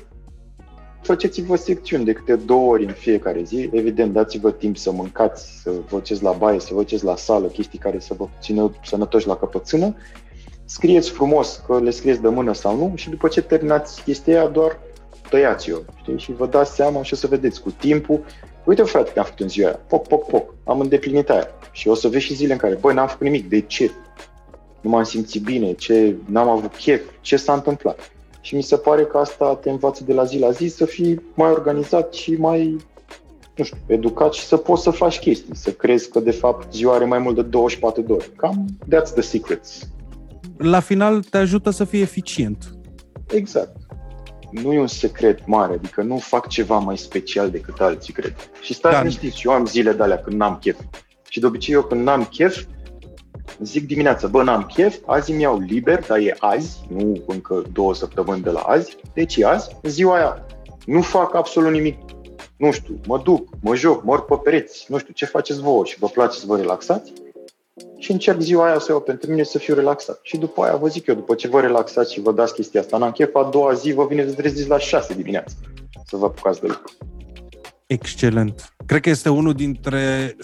faceți-vă 1.05 1.57
secțiuni 1.57 2.05
de 2.05 2.13
câte 2.13 2.37
două 2.37 2.71
ori 2.71 2.85
în 2.85 2.93
fiecare 2.93 3.43
zi. 3.43 3.69
Evident, 3.73 4.13
dați-vă 4.13 4.51
timp 4.51 4.77
să 4.77 4.91
mâncați, 4.91 5.61
să 5.63 5.71
vă 5.71 5.97
duceți 5.97 6.23
la 6.23 6.33
baie, 6.33 6.61
să 6.61 6.75
vă 6.75 6.81
duceți 6.81 7.05
la 7.05 7.17
sală, 7.17 7.47
chestii 7.47 7.79
care 7.79 7.99
să 7.99 8.15
vă 8.15 8.29
țină 8.41 8.73
sănătoși 8.85 9.27
la 9.27 9.37
căpățână. 9.37 9.97
Scrieți 10.65 11.11
frumos 11.11 11.63
că 11.67 11.81
le 11.81 11.91
scrieți 11.91 12.21
de 12.21 12.29
mână 12.29 12.55
sau 12.55 12.77
nu 12.77 12.93
și 12.95 13.11
după 13.11 13.29
ce 13.29 13.43
terminați 13.43 14.03
chestia 14.03 14.41
aia, 14.41 14.49
doar 14.49 14.79
tăiați-o. 15.31 15.77
Știi? 16.01 16.19
Și 16.19 16.33
vă 16.33 16.47
dați 16.47 16.75
seama 16.75 17.03
și 17.03 17.13
o 17.13 17.17
să 17.17 17.27
vedeți 17.27 17.63
cu 17.63 17.71
timpul. 17.71 18.25
Uite, 18.65 18.83
frate, 18.83 19.11
că 19.13 19.19
am 19.19 19.25
făcut 19.25 19.41
în 19.41 19.49
ziua 19.49 19.69
aia. 19.69 19.81
Poc, 19.89 20.07
poc, 20.07 20.27
poc. 20.27 20.55
Am 20.65 20.81
îndeplinit 20.81 21.31
aia. 21.31 21.49
Și 21.73 21.89
o 21.89 21.95
să 21.95 22.09
vezi 22.09 22.25
și 22.25 22.35
zile 22.35 22.53
în 22.53 22.59
care, 22.59 22.75
băi, 22.75 22.95
n-am 22.95 23.09
făcut 23.09 23.27
nimic. 23.27 23.49
De 23.49 23.61
ce? 23.61 23.91
Nu 24.81 24.91
m-am 24.91 25.03
simțit 25.03 25.43
bine, 25.43 25.73
ce, 25.73 26.17
n-am 26.27 26.49
avut 26.49 26.75
chef, 26.75 27.03
ce 27.21 27.37
s-a 27.37 27.53
întâmplat 27.53 28.14
și 28.45 28.55
mi 28.55 28.63
se 28.63 28.77
pare 28.77 29.05
că 29.05 29.19
asta 29.19 29.57
te 29.57 29.71
învață 29.71 30.05
de 30.05 30.13
la 30.13 30.25
zi 30.25 30.39
la 30.39 30.51
zi 30.51 30.67
să 30.67 30.85
fii 30.85 31.23
mai 31.35 31.51
organizat 31.51 32.13
și 32.13 32.33
mai 32.33 32.77
nu 33.57 33.65
știu, 33.65 33.79
educat 33.87 34.33
și 34.33 34.45
să 34.45 34.57
poți 34.57 34.83
să 34.83 34.91
faci 34.91 35.19
chestii, 35.19 35.57
să 35.57 35.71
crezi 35.71 36.11
că 36.11 36.21
de 36.21 36.31
fapt 36.31 36.73
ziua 36.75 36.95
are 36.95 37.05
mai 37.05 37.19
mult 37.19 37.35
de 37.35 37.43
24 37.43 38.03
de 38.03 38.13
ore. 38.13 38.25
Cam 38.37 38.67
that's 38.85 39.13
the 39.13 39.21
secrets. 39.21 39.89
La 40.57 40.81
final 40.81 41.23
te 41.23 41.37
ajută 41.37 41.71
să 41.71 41.85
fii 41.85 42.01
eficient. 42.01 42.75
Exact. 43.27 43.77
Nu 44.51 44.73
e 44.73 44.81
un 44.81 44.87
secret 44.87 45.47
mare, 45.47 45.73
adică 45.73 46.03
nu 46.03 46.17
fac 46.17 46.49
ceva 46.49 46.79
mai 46.79 46.99
special 46.99 47.51
decât 47.51 47.81
alții, 47.81 48.13
cred. 48.13 48.35
Și 48.61 48.75
stați 48.75 48.95
da. 48.95 49.01
liniștiți, 49.01 49.47
eu 49.47 49.53
am 49.53 49.67
zile 49.67 49.93
de 49.93 50.03
alea 50.03 50.19
când 50.19 50.37
n-am 50.37 50.59
chef. 50.61 50.79
Și 51.29 51.41
de 51.41 51.47
obicei 51.47 51.75
eu 51.75 51.83
când 51.83 52.03
n-am 52.03 52.25
chef, 52.25 52.65
zic 53.63 53.87
dimineața, 53.87 54.27
bă, 54.27 54.43
n-am 54.43 54.71
chef, 54.75 54.97
azi 55.07 55.33
mi 55.33 55.43
iau 55.43 55.59
liber, 55.59 56.05
dar 56.07 56.19
e 56.19 56.37
azi, 56.39 56.81
nu 56.89 57.23
încă 57.27 57.63
două 57.73 57.95
săptămâni 57.95 58.43
de 58.43 58.51
la 58.51 58.61
azi, 58.61 58.97
deci 59.15 59.37
e 59.37 59.47
azi, 59.47 59.77
ziua 59.83 60.17
aia 60.17 60.47
nu 60.87 61.01
fac 61.03 61.35
absolut 61.35 61.73
nimic, 61.73 61.99
nu 62.57 62.73
știu, 62.73 63.01
mă 63.07 63.21
duc, 63.25 63.49
mă 63.61 63.75
joc, 63.75 64.05
mă 64.05 64.21
pe 64.21 64.35
pereți, 64.43 64.87
nu 64.89 64.99
știu, 64.99 65.13
ce 65.13 65.25
faceți 65.25 65.61
voi 65.61 65.85
și 65.85 65.99
vă 65.99 66.07
place 66.07 66.39
să 66.39 66.47
vă 66.47 66.57
relaxați 66.57 67.13
și 67.99 68.11
încerc 68.11 68.41
ziua 68.41 68.67
aia 68.67 68.79
să 68.79 68.87
iau 68.91 69.01
pentru 69.01 69.31
mine 69.31 69.43
să 69.43 69.59
fiu 69.59 69.75
relaxat. 69.75 70.21
Și 70.23 70.37
după 70.37 70.63
aia 70.63 70.77
vă 70.77 70.89
zic 70.89 71.07
eu, 71.07 71.15
după 71.15 71.35
ce 71.35 71.49
vă 71.49 71.61
relaxați 71.61 72.13
și 72.13 72.21
vă 72.21 72.33
dați 72.33 72.55
chestia 72.55 72.81
asta, 72.81 72.99
n-am 72.99 73.11
chef, 73.11 73.35
a 73.35 73.49
doua 73.53 73.73
zi 73.73 73.93
vă 73.93 74.07
vine 74.07 74.27
să 74.29 74.35
treziți 74.35 74.69
la 74.69 74.79
șase 74.79 75.15
dimineața 75.15 75.55
să 76.07 76.17
vă 76.17 76.25
apucați 76.25 76.61
de 76.61 76.67
lucru. 76.67 76.93
Excelent. 77.87 78.75
Cred 78.87 79.01
că 79.01 79.09
este 79.09 79.29
unul 79.29 79.53
dintre 79.53 80.37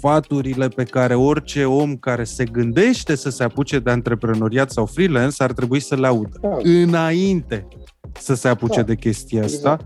sfaturile 0.00 0.68
pe 0.68 0.84
care 0.84 1.14
orice 1.14 1.64
om 1.64 1.96
care 1.96 2.24
se 2.24 2.44
gândește 2.44 3.14
să 3.14 3.30
se 3.30 3.44
apuce 3.44 3.78
de 3.78 3.90
antreprenoriat 3.90 4.70
sau 4.70 4.86
freelance 4.86 5.42
ar 5.42 5.52
trebui 5.52 5.80
să 5.80 5.94
le 5.96 6.06
audă. 6.06 6.38
Da. 6.40 6.56
Înainte 6.62 7.68
să 8.18 8.34
se 8.34 8.48
apuce 8.48 8.80
da. 8.80 8.86
de 8.86 8.94
chestia 8.94 9.44
asta. 9.44 9.72
Exact. 9.72 9.84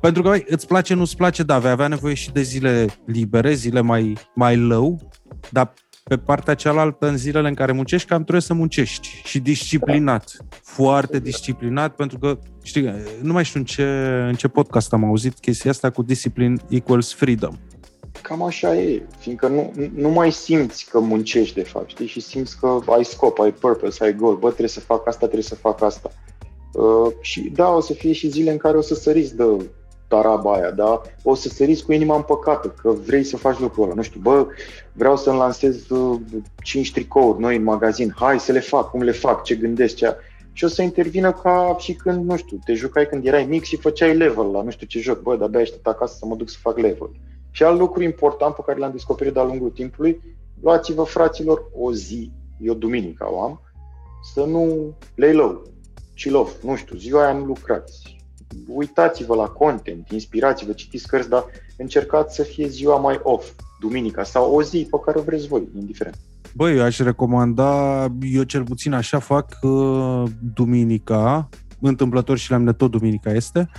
Pentru 0.00 0.22
că 0.22 0.28
băi, 0.28 0.44
îți 0.48 0.66
place, 0.66 0.94
nu-ți 0.94 1.16
place, 1.16 1.42
da, 1.42 1.58
vei 1.58 1.70
avea 1.70 1.88
nevoie 1.88 2.14
și 2.14 2.32
de 2.32 2.42
zile 2.42 2.86
libere, 3.06 3.52
zile 3.52 3.80
mai, 3.80 4.16
mai 4.34 4.56
low, 4.56 5.10
dar 5.50 5.72
pe 6.04 6.16
partea 6.16 6.54
cealaltă, 6.54 7.08
în 7.08 7.16
zilele 7.16 7.48
în 7.48 7.54
care 7.54 7.72
muncești, 7.72 8.08
cam 8.08 8.20
trebuie 8.20 8.42
să 8.42 8.54
muncești 8.54 9.22
și 9.24 9.38
disciplinat. 9.38 10.36
Foarte 10.62 11.18
disciplinat, 11.18 11.94
pentru 11.94 12.18
că, 12.18 12.38
știi, 12.62 12.90
nu 13.22 13.32
mai 13.32 13.44
știu 13.44 13.60
în 13.60 13.66
ce, 13.66 13.84
în 14.28 14.34
ce 14.34 14.48
podcast 14.48 14.92
am 14.92 15.04
auzit 15.04 15.38
chestia 15.38 15.70
asta 15.70 15.90
cu 15.90 16.02
discipline 16.02 16.56
equals 16.68 17.14
freedom 17.14 17.54
cam 18.28 18.42
așa 18.42 18.76
e, 18.76 19.02
fiindcă 19.18 19.48
nu, 19.48 19.72
nu 19.94 20.08
mai 20.08 20.32
simți 20.32 20.86
că 20.90 20.98
muncești 20.98 21.54
de 21.54 21.62
fapt, 21.62 21.88
știi, 21.88 22.06
și 22.06 22.20
simți 22.20 22.58
că 22.58 22.78
ai 22.86 23.04
scop, 23.04 23.38
ai 23.38 23.52
purpose, 23.52 24.04
ai 24.04 24.14
goal, 24.14 24.36
bă, 24.36 24.46
trebuie 24.46 24.68
să 24.68 24.80
fac 24.80 25.06
asta, 25.06 25.18
trebuie 25.18 25.42
să 25.42 25.54
fac 25.54 25.82
asta. 25.82 26.10
Uh, 26.72 27.12
și 27.20 27.40
da, 27.40 27.68
o 27.68 27.80
să 27.80 27.92
fie 27.92 28.12
și 28.12 28.28
zile 28.28 28.50
în 28.50 28.56
care 28.56 28.76
o 28.76 28.80
să 28.80 28.94
săriți 28.94 29.36
de 29.36 29.44
taraba 30.08 30.54
aia, 30.54 30.70
da? 30.70 31.00
O 31.22 31.34
să 31.34 31.48
săriți 31.48 31.84
cu 31.84 31.92
inima 31.92 32.16
împăcată, 32.16 32.74
că 32.82 32.90
vrei 32.90 33.24
să 33.24 33.36
faci 33.36 33.58
lucrul 33.58 33.84
ăla. 33.84 33.94
Nu 33.94 34.02
știu, 34.02 34.20
bă, 34.20 34.46
vreau 34.92 35.16
să-mi 35.16 35.38
lansez 35.38 35.88
uh, 35.88 36.20
5 36.62 36.92
tricouri 36.92 37.40
noi 37.40 37.56
în 37.56 37.62
magazin, 37.62 38.14
hai 38.16 38.40
să 38.40 38.52
le 38.52 38.60
fac, 38.60 38.90
cum 38.90 39.02
le 39.02 39.12
fac, 39.12 39.42
ce 39.42 39.54
gândesc, 39.54 39.94
ce... 39.94 40.16
Și 40.52 40.64
o 40.64 40.68
să 40.68 40.82
intervină 40.82 41.32
ca 41.32 41.76
și 41.78 41.92
când, 41.92 42.24
nu 42.24 42.36
știu, 42.36 42.58
te 42.64 42.74
jucai 42.74 43.06
când 43.06 43.26
erai 43.26 43.44
mic 43.44 43.64
și 43.64 43.76
făceai 43.76 44.16
level 44.16 44.50
la 44.50 44.62
nu 44.62 44.70
știu 44.70 44.86
ce 44.86 45.00
joc, 45.00 45.22
bă, 45.22 45.36
de-abia 45.36 45.60
aștept 45.60 45.86
acasă 45.86 46.14
să 46.18 46.26
mă 46.26 46.34
duc 46.36 46.48
să 46.48 46.56
fac 46.60 46.78
level. 46.78 47.10
Și 47.56 47.62
alt 47.62 47.78
lucru 47.78 48.02
important 48.02 48.54
pe 48.54 48.62
care 48.66 48.78
l-am 48.78 48.90
descoperit 48.90 49.32
de-a 49.32 49.42
lungul 49.42 49.70
timpului, 49.70 50.20
luați-vă, 50.62 51.02
fraților, 51.02 51.70
o 51.74 51.92
zi, 51.92 52.32
eu 52.60 52.74
duminica 52.74 53.32
o 53.32 53.42
am, 53.42 53.60
să 54.34 54.44
nu 54.44 54.94
lay 55.14 55.32
low, 55.32 55.62
chill 56.14 56.36
off, 56.36 56.62
nu 56.62 56.76
știu, 56.76 56.96
ziua 56.96 57.24
aia 57.24 57.32
nu 57.32 57.44
lucrați. 57.44 58.16
Uitați-vă 58.68 59.34
la 59.34 59.46
content, 59.46 60.08
inspirați-vă, 60.10 60.72
citiți 60.72 61.06
cărți, 61.06 61.28
dar 61.28 61.44
încercați 61.76 62.34
să 62.34 62.42
fie 62.42 62.68
ziua 62.68 62.96
mai 62.96 63.20
off, 63.22 63.50
duminica, 63.80 64.22
sau 64.22 64.54
o 64.54 64.62
zi 64.62 64.86
pe 64.90 64.96
care 65.04 65.18
o 65.18 65.22
vreți 65.22 65.48
voi, 65.48 65.68
indiferent. 65.78 66.18
Băi, 66.54 66.76
eu 66.76 66.82
aș 66.82 66.98
recomanda, 66.98 68.04
eu 68.20 68.42
cel 68.42 68.64
puțin 68.64 68.92
așa 68.92 69.18
fac 69.18 69.58
uh, 69.62 70.22
duminica, 70.54 71.48
întâmplător 71.80 72.38
și 72.38 72.50
la 72.50 72.72
tot 72.72 72.90
duminica 72.90 73.32
este, 73.32 73.70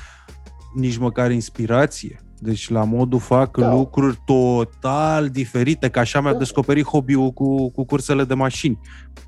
nici 0.73 0.97
măcar 0.97 1.31
inspirație. 1.31 2.19
Deci 2.39 2.69
la 2.69 2.83
modul 2.83 3.19
fac 3.19 3.57
da. 3.57 3.73
lucruri 3.73 4.21
total 4.25 5.29
diferite, 5.29 5.89
că 5.89 5.99
așa 5.99 6.21
mi-a 6.21 6.31
da. 6.31 6.37
descoperit 6.37 6.85
hobby-ul 6.85 7.31
cu, 7.31 7.71
cu 7.71 7.85
cursele 7.85 8.23
de 8.23 8.33
mașini. 8.33 8.79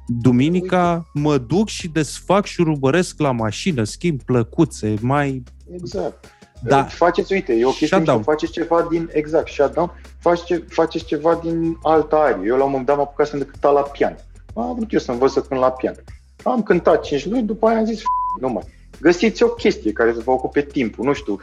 Duminica 0.05 0.93
Uite. 0.93 1.27
mă 1.27 1.37
duc 1.37 1.67
și 1.67 1.87
desfac 1.87 2.45
și 2.45 2.61
rubăresc 2.61 3.19
la 3.19 3.31
mașină, 3.31 3.83
schimb 3.83 4.21
plăcuțe, 4.23 4.93
mai... 5.01 5.43
Exact. 5.71 6.37
Da. 6.63 6.83
Faceți, 6.83 7.33
uite, 7.33 7.53
e 7.53 7.65
o 7.65 7.69
chestie 7.69 7.97
mișto, 7.97 8.19
faceți 8.19 8.51
ceva 8.51 8.87
din, 8.89 9.09
exact, 9.11 9.47
shutdown, 9.47 9.91
faceți, 10.19 10.63
faceți 10.67 11.05
ceva 11.05 11.39
din 11.43 11.77
altă 11.81 12.15
arie. 12.15 12.45
Eu 12.45 12.57
la 12.57 12.63
un 12.63 12.69
moment 12.69 12.87
dat 12.87 12.95
m-am 12.95 13.05
apucat 13.05 13.27
să 13.27 13.37
cânta 13.37 13.69
la 13.69 13.81
pian. 13.81 14.15
Am 14.55 14.75
vrut 14.75 14.93
eu 14.93 14.99
să 14.99 15.11
învăț 15.11 15.31
să 15.31 15.41
cânt 15.41 15.59
la 15.59 15.71
pian. 15.71 15.95
Am 16.43 16.63
cântat 16.63 17.01
5 17.01 17.25
luni, 17.25 17.43
după 17.43 17.67
aia 17.67 17.77
am 17.77 17.85
zis, 17.85 18.01
nu 18.39 18.49
mai. 18.49 18.63
Găsiți 18.99 19.43
o 19.43 19.47
chestie 19.47 19.91
care 19.91 20.13
să 20.13 20.21
vă 20.23 20.31
ocupe 20.31 20.61
timpul, 20.61 21.05
nu 21.05 21.13
știu, 21.13 21.39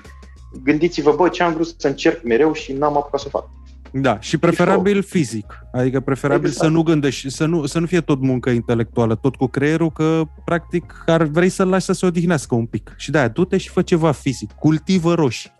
gândiți-vă, 0.62 1.14
bă, 1.16 1.28
ce 1.28 1.42
am 1.42 1.52
vrut 1.52 1.74
să 1.76 1.86
încerc 1.86 2.22
mereu 2.22 2.52
și 2.52 2.72
n-am 2.72 2.96
apucat 2.96 3.20
să 3.20 3.28
fac. 3.28 3.48
Da, 3.92 4.20
și 4.20 4.38
preferabil 4.38 5.02
fizic. 5.02 5.58
Adică 5.72 6.00
preferabil 6.00 6.46
exact. 6.48 6.64
să 6.64 6.70
nu 6.72 6.82
gândești, 6.82 7.30
să 7.30 7.46
nu, 7.46 7.66
să 7.66 7.78
nu 7.78 7.86
fie 7.86 8.00
tot 8.00 8.20
muncă 8.20 8.50
intelectuală, 8.50 9.14
tot 9.14 9.36
cu 9.36 9.46
creierul, 9.46 9.90
că 9.90 10.22
practic 10.44 11.02
ar 11.06 11.22
vrei 11.22 11.48
să-l 11.48 11.68
lași 11.68 11.84
să 11.84 11.92
se 11.92 12.06
odihnească 12.06 12.54
un 12.54 12.66
pic. 12.66 12.94
Și 12.96 13.10
da, 13.10 13.28
du-te 13.28 13.56
și 13.56 13.68
fă 13.68 13.82
ceva 13.82 14.12
fizic. 14.12 14.52
Cultivă 14.52 15.14
roșii. 15.14 15.52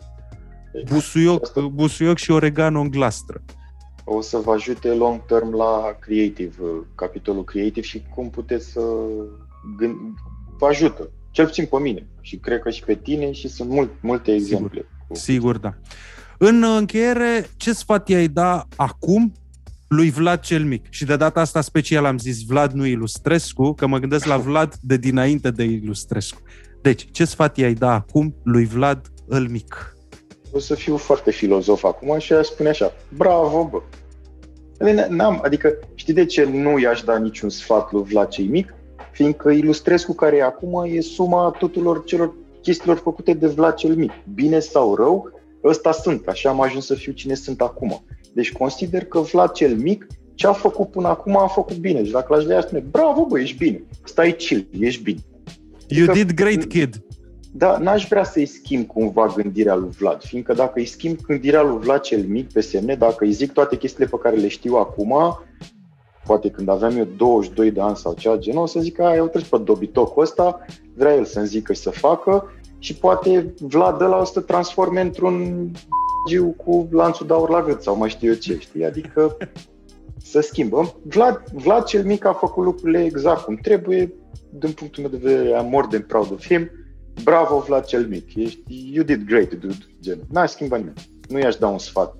Exact. 0.73 0.93
Busuioc, 0.93 1.59
busuioc 1.59 2.17
și 2.17 2.31
oregano 2.31 2.79
în 2.79 2.89
glastră. 2.89 3.41
O 4.03 4.21
să 4.21 4.37
vă 4.37 4.51
ajute 4.51 4.87
long 4.87 5.25
term 5.25 5.55
la 5.55 5.97
creative, 5.99 6.63
capitolul 6.95 7.43
creative 7.43 7.81
și 7.81 8.03
cum 8.15 8.29
puteți 8.29 8.71
să 8.71 8.81
gând... 9.77 9.95
vă 10.57 10.67
ajută. 10.67 11.09
Cel 11.35 11.45
puțin 11.45 11.65
pe 11.65 11.79
mine 11.79 12.07
și 12.21 12.37
cred 12.37 12.59
că 12.59 12.69
și 12.69 12.83
pe 12.83 12.95
tine 12.95 13.31
și 13.31 13.47
sunt 13.47 13.69
mult, 13.69 13.91
multe 14.01 14.33
exemple. 14.33 14.85
Sigur, 14.99 15.17
Sigur 15.17 15.57
da. 15.57 15.73
În 16.37 16.63
încheiere, 16.63 17.49
ce 17.57 17.73
sfat 17.73 18.09
i-ai 18.09 18.27
da 18.27 18.67
acum 18.75 19.33
lui 19.87 20.09
Vlad 20.09 20.39
cel 20.39 20.63
Mic? 20.63 20.85
Și 20.89 21.05
de 21.05 21.15
data 21.15 21.39
asta 21.39 21.61
special 21.61 22.05
am 22.05 22.17
zis 22.17 22.45
Vlad, 22.45 22.71
nu 22.71 22.85
Ilustrescu, 22.85 23.73
că 23.73 23.87
mă 23.87 23.97
gândesc 23.97 24.25
la 24.25 24.37
Vlad 24.37 24.75
de 24.81 24.97
dinainte 24.97 25.51
de 25.51 25.63
Ilustrescu. 25.63 26.41
Deci, 26.81 27.07
ce 27.11 27.25
sfat 27.25 27.57
i-ai 27.57 27.73
da 27.73 27.93
acum 27.93 28.35
lui 28.43 28.65
Vlad 28.65 29.11
îl 29.27 29.47
Mic? 29.49 29.95
O 30.51 30.59
să 30.59 30.75
fiu 30.75 30.97
foarte 30.97 31.31
filozof 31.31 31.83
acum 31.83 32.19
și 32.19 32.33
aș 32.33 32.45
spune 32.45 32.69
așa, 32.69 32.93
bravo, 33.17 33.69
bă! 33.71 33.81
N-am, 35.09 35.41
adică, 35.43 35.73
știi 35.95 36.13
de 36.13 36.25
ce 36.25 36.43
nu 36.43 36.79
i-aș 36.79 37.01
da 37.01 37.17
niciun 37.17 37.49
sfat 37.49 37.91
lui 37.91 38.03
Vlad 38.03 38.27
cel 38.27 38.45
Mic? 38.45 38.73
Fiindcă 39.15 39.49
Ilustrescu 39.49 40.13
care 40.13 40.35
e 40.35 40.43
acum 40.43 40.83
e 40.87 41.01
suma 41.01 41.55
tuturor 41.57 42.03
celor 42.03 42.33
chestiilor 42.61 42.97
făcute 42.97 43.33
de 43.33 43.47
Vlad 43.47 43.73
cel 43.73 43.95
Mic. 43.95 44.11
Bine 44.33 44.59
sau 44.59 44.95
rău, 44.95 45.31
ăsta 45.63 45.91
sunt, 45.91 46.27
așa 46.27 46.49
am 46.49 46.61
ajuns 46.61 46.85
să 46.85 46.93
fiu 46.93 47.11
cine 47.11 47.33
sunt 47.33 47.61
acum. 47.61 48.03
Deci 48.33 48.51
consider 48.51 49.05
că 49.05 49.19
Vlad 49.19 49.51
cel 49.51 49.75
Mic, 49.75 50.07
ce 50.33 50.47
a 50.47 50.53
făcut 50.53 50.91
până 50.91 51.07
acum, 51.07 51.37
a 51.37 51.47
făcut 51.47 51.75
bine. 51.75 52.03
Și 52.03 52.11
dacă 52.11 52.33
l-aș 52.33 52.43
de 52.43 52.59
spune, 52.61 52.83
bravo 52.91 53.25
bă, 53.25 53.39
ești 53.39 53.57
bine, 53.57 53.83
stai 54.03 54.35
chill, 54.35 54.67
ești 54.79 55.03
bine. 55.03 55.19
You 55.87 56.09
adică, 56.09 56.25
did 56.25 56.35
great, 56.35 56.65
kid. 56.65 57.03
Da, 57.51 57.77
n-aș 57.77 58.07
vrea 58.07 58.23
să-i 58.23 58.45
schimb 58.45 58.85
cumva 58.87 59.33
gândirea 59.35 59.75
lui 59.75 59.89
Vlad, 59.99 60.21
fiindcă 60.23 60.53
dacă 60.53 60.73
îi 60.75 60.85
schimb 60.85 61.21
gândirea 61.21 61.61
lui 61.61 61.79
Vlad 61.79 61.99
cel 61.99 62.23
mic 62.27 62.51
pe 62.51 62.61
semne, 62.61 62.95
dacă 62.95 63.23
îi 63.23 63.31
zic 63.31 63.51
toate 63.51 63.77
chestiile 63.77 64.09
pe 64.09 64.17
care 64.21 64.35
le 64.35 64.47
știu 64.47 64.75
acum, 64.75 65.13
poate 66.25 66.49
când 66.49 66.69
aveam 66.69 66.97
eu 66.97 67.07
22 67.17 67.71
de 67.71 67.81
ani 67.81 67.95
sau 67.95 68.13
ceva 68.13 68.37
genul, 68.37 68.61
o 68.61 68.65
să 68.65 68.79
zic 68.79 68.95
că 68.95 69.13
eu 69.15 69.27
treci 69.27 69.49
pe 69.49 69.57
dobitocul 69.57 70.23
ăsta, 70.23 70.65
vrea 70.93 71.15
el 71.15 71.25
să-mi 71.25 71.47
zică 71.47 71.73
și 71.73 71.81
să 71.81 71.89
facă 71.89 72.49
și 72.79 72.95
poate 72.95 73.53
Vlad 73.59 74.01
ăla 74.01 74.19
o 74.19 74.23
să 74.23 74.41
transforme 74.41 75.01
într-un 75.01 75.71
giu 76.27 76.55
cu 76.65 76.87
lanțul 76.91 77.27
de 77.27 77.33
aur 77.33 77.49
la 77.49 77.63
gât 77.63 77.81
sau 77.81 77.97
mai 77.97 78.09
știu 78.09 78.29
eu 78.29 78.35
ce, 78.35 78.57
știi? 78.59 78.85
Adică 78.85 79.37
să 80.17 80.39
schimbăm. 80.39 80.93
Vlad, 81.03 81.43
Vlad 81.53 81.83
cel 81.83 82.05
mic 82.05 82.25
a 82.25 82.33
făcut 82.33 82.63
lucrurile 82.63 83.03
exact 83.03 83.41
cum 83.41 83.55
trebuie, 83.55 84.13
din 84.49 84.71
punctul 84.71 85.03
meu 85.03 85.19
de 85.19 85.27
vedere, 85.27 85.55
am 85.55 85.69
more 85.69 85.87
than 85.89 86.01
proud 86.01 86.31
of 86.31 86.45
him. 86.45 86.69
Bravo, 87.23 87.59
Vlad 87.59 87.85
cel 87.85 88.07
mic, 88.07 88.35
ești, 88.35 88.63
you 88.93 89.03
did 89.03 89.25
great, 89.25 89.53
dude, 89.53 89.85
gen. 90.01 90.19
N-ai 90.31 90.47
schimbat 90.47 90.79
nimeni. 90.79 90.97
Nu 91.29 91.39
i-aș 91.39 91.55
da 91.55 91.67
un 91.67 91.77
sfat, 91.77 92.15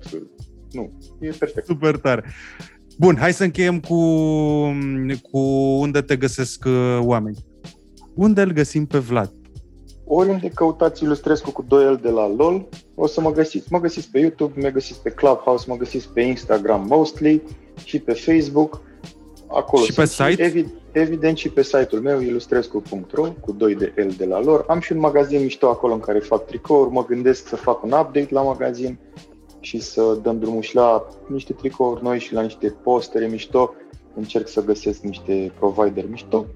nu, 0.72 0.92
e 1.20 1.30
perfect. 1.38 1.66
Super 1.66 1.96
tare. 1.96 2.24
Bun, 2.98 3.16
hai 3.16 3.32
să 3.32 3.44
încheiem 3.44 3.80
cu, 3.80 3.94
cu 5.30 5.38
unde 5.80 6.00
te 6.00 6.16
găsesc 6.16 6.64
uh, 6.66 6.98
oameni. 7.00 7.36
Unde 8.14 8.40
îl 8.40 8.52
găsim 8.52 8.86
pe 8.86 8.98
Vlad? 8.98 9.32
Oriunde 10.04 10.48
căutați 10.48 11.02
Ilustrescu 11.02 11.50
cu 11.50 11.64
2L 11.64 12.00
de 12.02 12.08
la 12.08 12.26
LOL, 12.36 12.68
o 12.94 13.06
să 13.06 13.20
mă 13.20 13.32
găsiți. 13.32 13.66
Mă 13.70 13.80
găsiți 13.80 14.10
pe 14.10 14.18
YouTube, 14.18 14.60
mă 14.60 14.68
găsiți 14.68 15.02
pe 15.02 15.10
Clubhouse, 15.10 15.64
mă 15.68 15.76
găsiți 15.76 16.08
pe 16.08 16.20
Instagram 16.20 16.86
mostly 16.88 17.42
și 17.84 17.98
pe 17.98 18.12
Facebook. 18.12 18.80
Acolo 19.48 19.82
și 19.82 19.92
pe 19.92 20.04
site? 20.04 20.42
Evident, 20.42 20.74
evident 20.92 21.36
și 21.36 21.48
pe 21.48 21.62
site-ul 21.62 22.00
meu, 22.02 22.20
ilustrescu.ro, 22.20 23.22
cu 23.40 23.52
2 23.52 23.74
de 23.74 23.92
L 23.96 24.08
de 24.16 24.24
la 24.24 24.40
lor. 24.40 24.64
Am 24.68 24.80
și 24.80 24.92
un 24.92 24.98
magazin 24.98 25.42
mișto 25.42 25.68
acolo 25.68 25.92
în 25.92 26.00
care 26.00 26.18
fac 26.18 26.46
tricouri, 26.46 26.90
mă 26.90 27.04
gândesc 27.04 27.48
să 27.48 27.56
fac 27.56 27.82
un 27.82 27.92
update 27.92 28.28
la 28.30 28.42
magazin 28.42 28.98
și 29.66 29.80
să 29.80 30.18
dăm 30.22 30.38
drumul 30.38 30.62
și 30.62 30.74
la 30.74 31.06
niște 31.26 31.52
tricouri 31.52 32.02
noi 32.02 32.18
și 32.18 32.34
la 32.34 32.42
niște 32.42 32.74
postere 32.82 33.26
mișto. 33.26 33.74
Încerc 34.14 34.48
să 34.48 34.64
găsesc 34.64 35.02
niște 35.02 35.52
provider 35.58 36.08
mișto. 36.10 36.46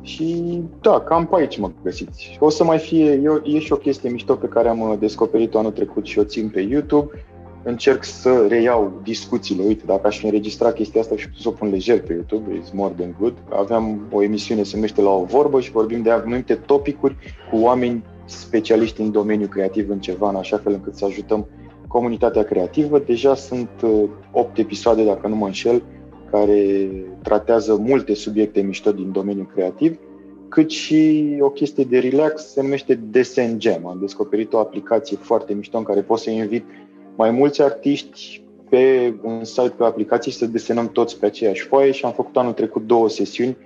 Și 0.00 0.60
da, 0.80 1.00
cam 1.00 1.26
pe 1.26 1.36
aici 1.36 1.58
mă 1.58 1.70
găsiți. 1.82 2.36
O 2.40 2.48
să 2.48 2.64
mai 2.64 2.78
fie, 2.78 3.20
eu, 3.22 3.42
e 3.44 3.58
și 3.58 3.72
o 3.72 3.76
chestie 3.76 4.10
mișto 4.10 4.34
pe 4.34 4.46
care 4.46 4.68
am 4.68 4.80
uh, 4.80 4.98
descoperit-o 4.98 5.58
anul 5.58 5.70
trecut 5.70 6.06
și 6.06 6.18
o 6.18 6.24
țin 6.24 6.48
pe 6.48 6.60
YouTube. 6.60 7.24
Încerc 7.62 8.04
să 8.04 8.46
reiau 8.48 9.00
discuțiile. 9.02 9.64
Uite, 9.64 9.82
dacă 9.86 10.06
aș 10.06 10.18
fi 10.18 10.24
înregistrat 10.24 10.74
chestia 10.74 11.00
asta 11.00 11.16
și 11.16 11.28
să 11.40 11.48
o 11.48 11.50
pun 11.50 11.70
lejer 11.70 12.00
pe 12.00 12.12
YouTube, 12.12 12.58
is 12.62 12.70
more 12.70 12.94
than 12.96 13.16
good. 13.18 13.34
Aveam 13.48 14.08
o 14.12 14.22
emisiune, 14.22 14.62
se 14.62 14.74
numește 14.74 15.00
La 15.00 15.10
o 15.10 15.24
vorbă 15.24 15.60
și 15.60 15.70
vorbim 15.70 16.02
de 16.02 16.10
anumite 16.10 16.54
topicuri 16.54 17.16
cu 17.50 17.58
oameni 17.58 18.04
specialiști 18.24 19.00
în 19.00 19.10
domeniul 19.10 19.48
creativ 19.48 19.90
în 19.90 20.00
ceva, 20.00 20.28
în 20.28 20.36
așa 20.36 20.58
fel 20.58 20.72
încât 20.72 20.94
să 20.94 21.04
ajutăm 21.04 21.46
comunitatea 21.92 22.42
creativă. 22.42 22.98
Deja 22.98 23.34
sunt 23.34 23.70
8 24.32 24.56
uh, 24.56 24.64
episoade, 24.64 25.04
dacă 25.04 25.28
nu 25.28 25.36
mă 25.36 25.46
înșel, 25.46 25.82
care 26.30 26.90
tratează 27.22 27.76
multe 27.76 28.14
subiecte 28.14 28.60
mișto 28.60 28.92
din 28.92 29.12
domeniul 29.12 29.50
creativ, 29.54 29.98
cât 30.48 30.70
și 30.70 31.24
o 31.40 31.50
chestie 31.50 31.84
de 31.84 31.98
relax, 31.98 32.52
se 32.52 32.62
numește 32.62 32.94
Desen 32.94 33.60
Jam. 33.60 33.86
Am 33.86 33.98
descoperit 34.00 34.52
o 34.52 34.58
aplicație 34.58 35.16
foarte 35.20 35.54
mișto 35.54 35.78
în 35.78 35.84
care 35.84 36.00
poți 36.00 36.22
să 36.22 36.30
invit 36.30 36.64
mai 37.16 37.30
mulți 37.30 37.62
artiști 37.62 38.44
pe 38.68 39.14
un 39.22 39.44
site 39.44 39.74
pe 39.76 39.84
aplicație 39.84 40.32
și 40.32 40.38
să 40.38 40.46
desenăm 40.46 40.88
toți 40.88 41.18
pe 41.18 41.26
aceeași 41.26 41.66
foaie 41.66 41.90
și 41.90 42.04
am 42.04 42.12
făcut 42.12 42.36
anul 42.36 42.52
trecut 42.52 42.86
două 42.86 43.08
sesiuni 43.08 43.56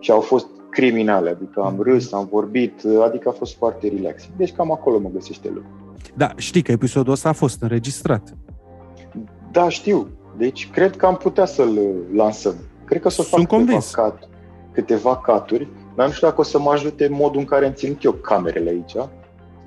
și 0.00 0.10
au 0.10 0.20
fost 0.20 0.46
criminale, 0.70 1.30
adică 1.30 1.60
am 1.60 1.80
râs, 1.80 2.12
am 2.12 2.28
vorbit, 2.30 2.82
adică 3.02 3.28
a 3.28 3.32
fost 3.32 3.56
foarte 3.56 3.92
relax. 3.96 4.28
Deci 4.36 4.52
cam 4.52 4.72
acolo 4.72 4.98
mă 4.98 5.10
găsește 5.12 5.48
lucrul. 5.48 5.83
Da, 6.14 6.32
știi 6.36 6.62
că 6.62 6.72
episodul 6.72 7.12
ăsta 7.12 7.28
a 7.28 7.32
fost 7.32 7.62
înregistrat. 7.62 8.34
Da, 9.50 9.68
știu. 9.68 10.08
Deci 10.36 10.70
cred 10.70 10.96
că 10.96 11.06
am 11.06 11.16
putea 11.16 11.44
să-l 11.44 11.78
lansăm. 12.14 12.54
Cred 12.84 13.00
că 13.00 13.06
o 13.06 13.10
să 13.10 13.22
fac 13.22 13.38
Sunt 13.38 13.48
câteva, 13.48 13.80
cat, 13.92 14.28
câteva 14.72 15.16
caturi, 15.16 15.68
dar 15.96 16.06
nu 16.06 16.12
știu 16.12 16.26
dacă 16.26 16.40
o 16.40 16.44
să 16.44 16.58
mă 16.58 16.70
ajute 16.72 17.08
modul 17.08 17.40
în 17.40 17.44
care 17.46 17.66
îmi 17.66 17.74
țin 17.74 17.98
eu 18.02 18.12
camerele 18.12 18.70
aici. 18.70 18.94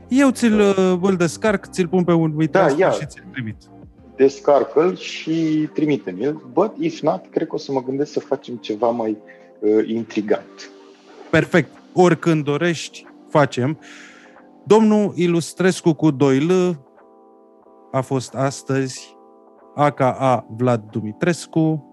Eu 0.07 0.29
ți-l 0.29 0.59
uh, 0.59 0.99
îl 1.01 1.15
descarc, 1.15 1.69
ți-l 1.69 1.87
pun 1.87 2.03
pe 2.03 2.11
un 2.11 2.47
da, 2.51 2.69
ia, 2.77 2.91
și 2.91 3.05
ți-l 3.05 3.23
trimit. 3.31 3.55
Descarcă-l 4.15 4.95
și 4.95 5.69
trimite-mi-l. 5.73 6.49
But 6.53 6.71
if 6.79 7.01
not, 7.01 7.25
cred 7.29 7.47
că 7.47 7.55
o 7.55 7.57
să 7.57 7.71
mă 7.71 7.83
gândesc 7.83 8.11
să 8.11 8.19
facem 8.19 8.55
ceva 8.55 8.89
mai 8.89 9.17
uh, 9.59 9.87
intrigant. 9.87 10.71
Perfect. 11.29 11.69
Oricând 11.93 12.43
dorești, 12.43 13.05
facem. 13.29 13.79
Domnul 14.67 15.11
Ilustrescu 15.15 15.93
cu 15.93 16.11
2L 16.11 16.75
a 17.91 18.01
fost 18.01 18.33
astăzi 18.33 19.15
aka 19.75 20.45
Vlad 20.57 20.83
Dumitrescu. 20.91 21.85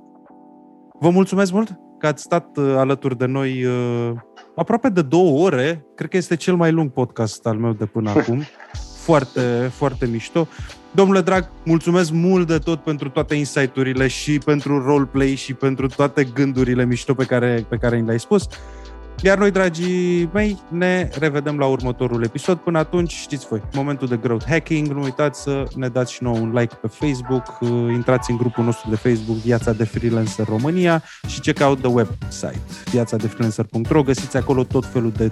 Vă 1.00 1.10
mulțumesc 1.10 1.52
mult 1.52 1.78
că 1.98 2.06
ați 2.06 2.22
stat 2.22 2.56
uh, 2.56 2.74
alături 2.76 3.18
de 3.18 3.26
noi 3.26 3.64
uh, 3.64 4.12
aproape 4.56 4.88
de 4.88 5.02
două 5.02 5.44
ore. 5.44 5.86
Cred 5.94 6.08
că 6.10 6.16
este 6.16 6.36
cel 6.36 6.54
mai 6.54 6.72
lung 6.72 6.90
podcast 6.90 7.46
al 7.46 7.56
meu 7.56 7.72
de 7.72 7.86
până 7.86 8.10
acum. 8.10 8.42
Foarte, 9.04 9.70
foarte 9.72 10.06
mișto. 10.06 10.48
Domnule 10.90 11.20
drag, 11.20 11.50
mulțumesc 11.64 12.10
mult 12.10 12.46
de 12.46 12.58
tot 12.58 12.80
pentru 12.80 13.08
toate 13.08 13.34
insight-urile 13.34 14.06
și 14.06 14.38
pentru 14.38 14.84
roleplay 14.84 15.34
și 15.34 15.54
pentru 15.54 15.86
toate 15.86 16.24
gândurile 16.24 16.84
mișto 16.84 17.14
pe 17.14 17.24
care, 17.24 17.66
pe 17.68 17.76
care 17.76 18.00
le-ai 18.00 18.20
spus. 18.20 18.48
Iar 19.22 19.38
noi, 19.38 19.50
dragii 19.50 20.28
mei, 20.32 20.58
ne 20.68 21.08
revedem 21.18 21.58
la 21.58 21.66
următorul 21.66 22.22
episod. 22.22 22.58
Până 22.58 22.78
atunci, 22.78 23.12
știți 23.12 23.46
voi, 23.46 23.62
momentul 23.72 24.08
de 24.08 24.16
growth 24.16 24.44
hacking. 24.48 24.88
Nu 24.88 25.02
uitați 25.02 25.42
să 25.42 25.64
ne 25.76 25.88
dați 25.88 26.12
și 26.12 26.22
nouă 26.22 26.38
un 26.38 26.52
like 26.54 26.74
pe 26.74 26.86
Facebook, 26.86 27.58
uh, 27.60 27.68
intrați 27.70 28.30
în 28.30 28.36
grupul 28.36 28.64
nostru 28.64 28.90
de 28.90 28.96
Facebook 28.96 29.38
Viața 29.38 29.72
de 29.72 29.84
Freelancer 29.84 30.46
România 30.46 31.02
și 31.26 31.40
check 31.40 31.60
out 31.66 31.78
the 31.78 31.90
website 31.90 32.60
viața 32.90 33.16
de 33.16 33.26
freelancer.ro. 33.26 34.02
Găsiți 34.02 34.36
acolo 34.36 34.64
tot 34.64 34.86
felul 34.86 35.12
de 35.16 35.30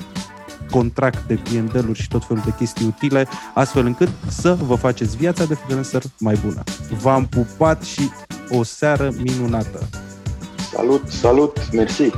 contract 0.71 1.27
de 1.27 1.35
clienteluri 1.35 2.01
și 2.01 2.09
tot 2.09 2.25
felul 2.25 2.43
de 2.45 2.55
chestii 2.59 2.87
utile, 2.87 3.29
astfel 3.55 3.87
încât 3.87 4.09
să 4.29 4.55
vă 4.55 4.75
faceți 4.75 5.17
viața 5.17 5.45
de 5.45 5.55
freelancer 5.55 6.03
mai 6.19 6.39
bună. 6.45 6.63
V-am 7.01 7.27
pupat 7.27 7.83
și 7.83 8.11
o 8.49 8.63
seară 8.63 9.11
minunată! 9.23 9.89
Salut, 10.73 11.09
salut, 11.09 11.73
mersi! 11.73 12.11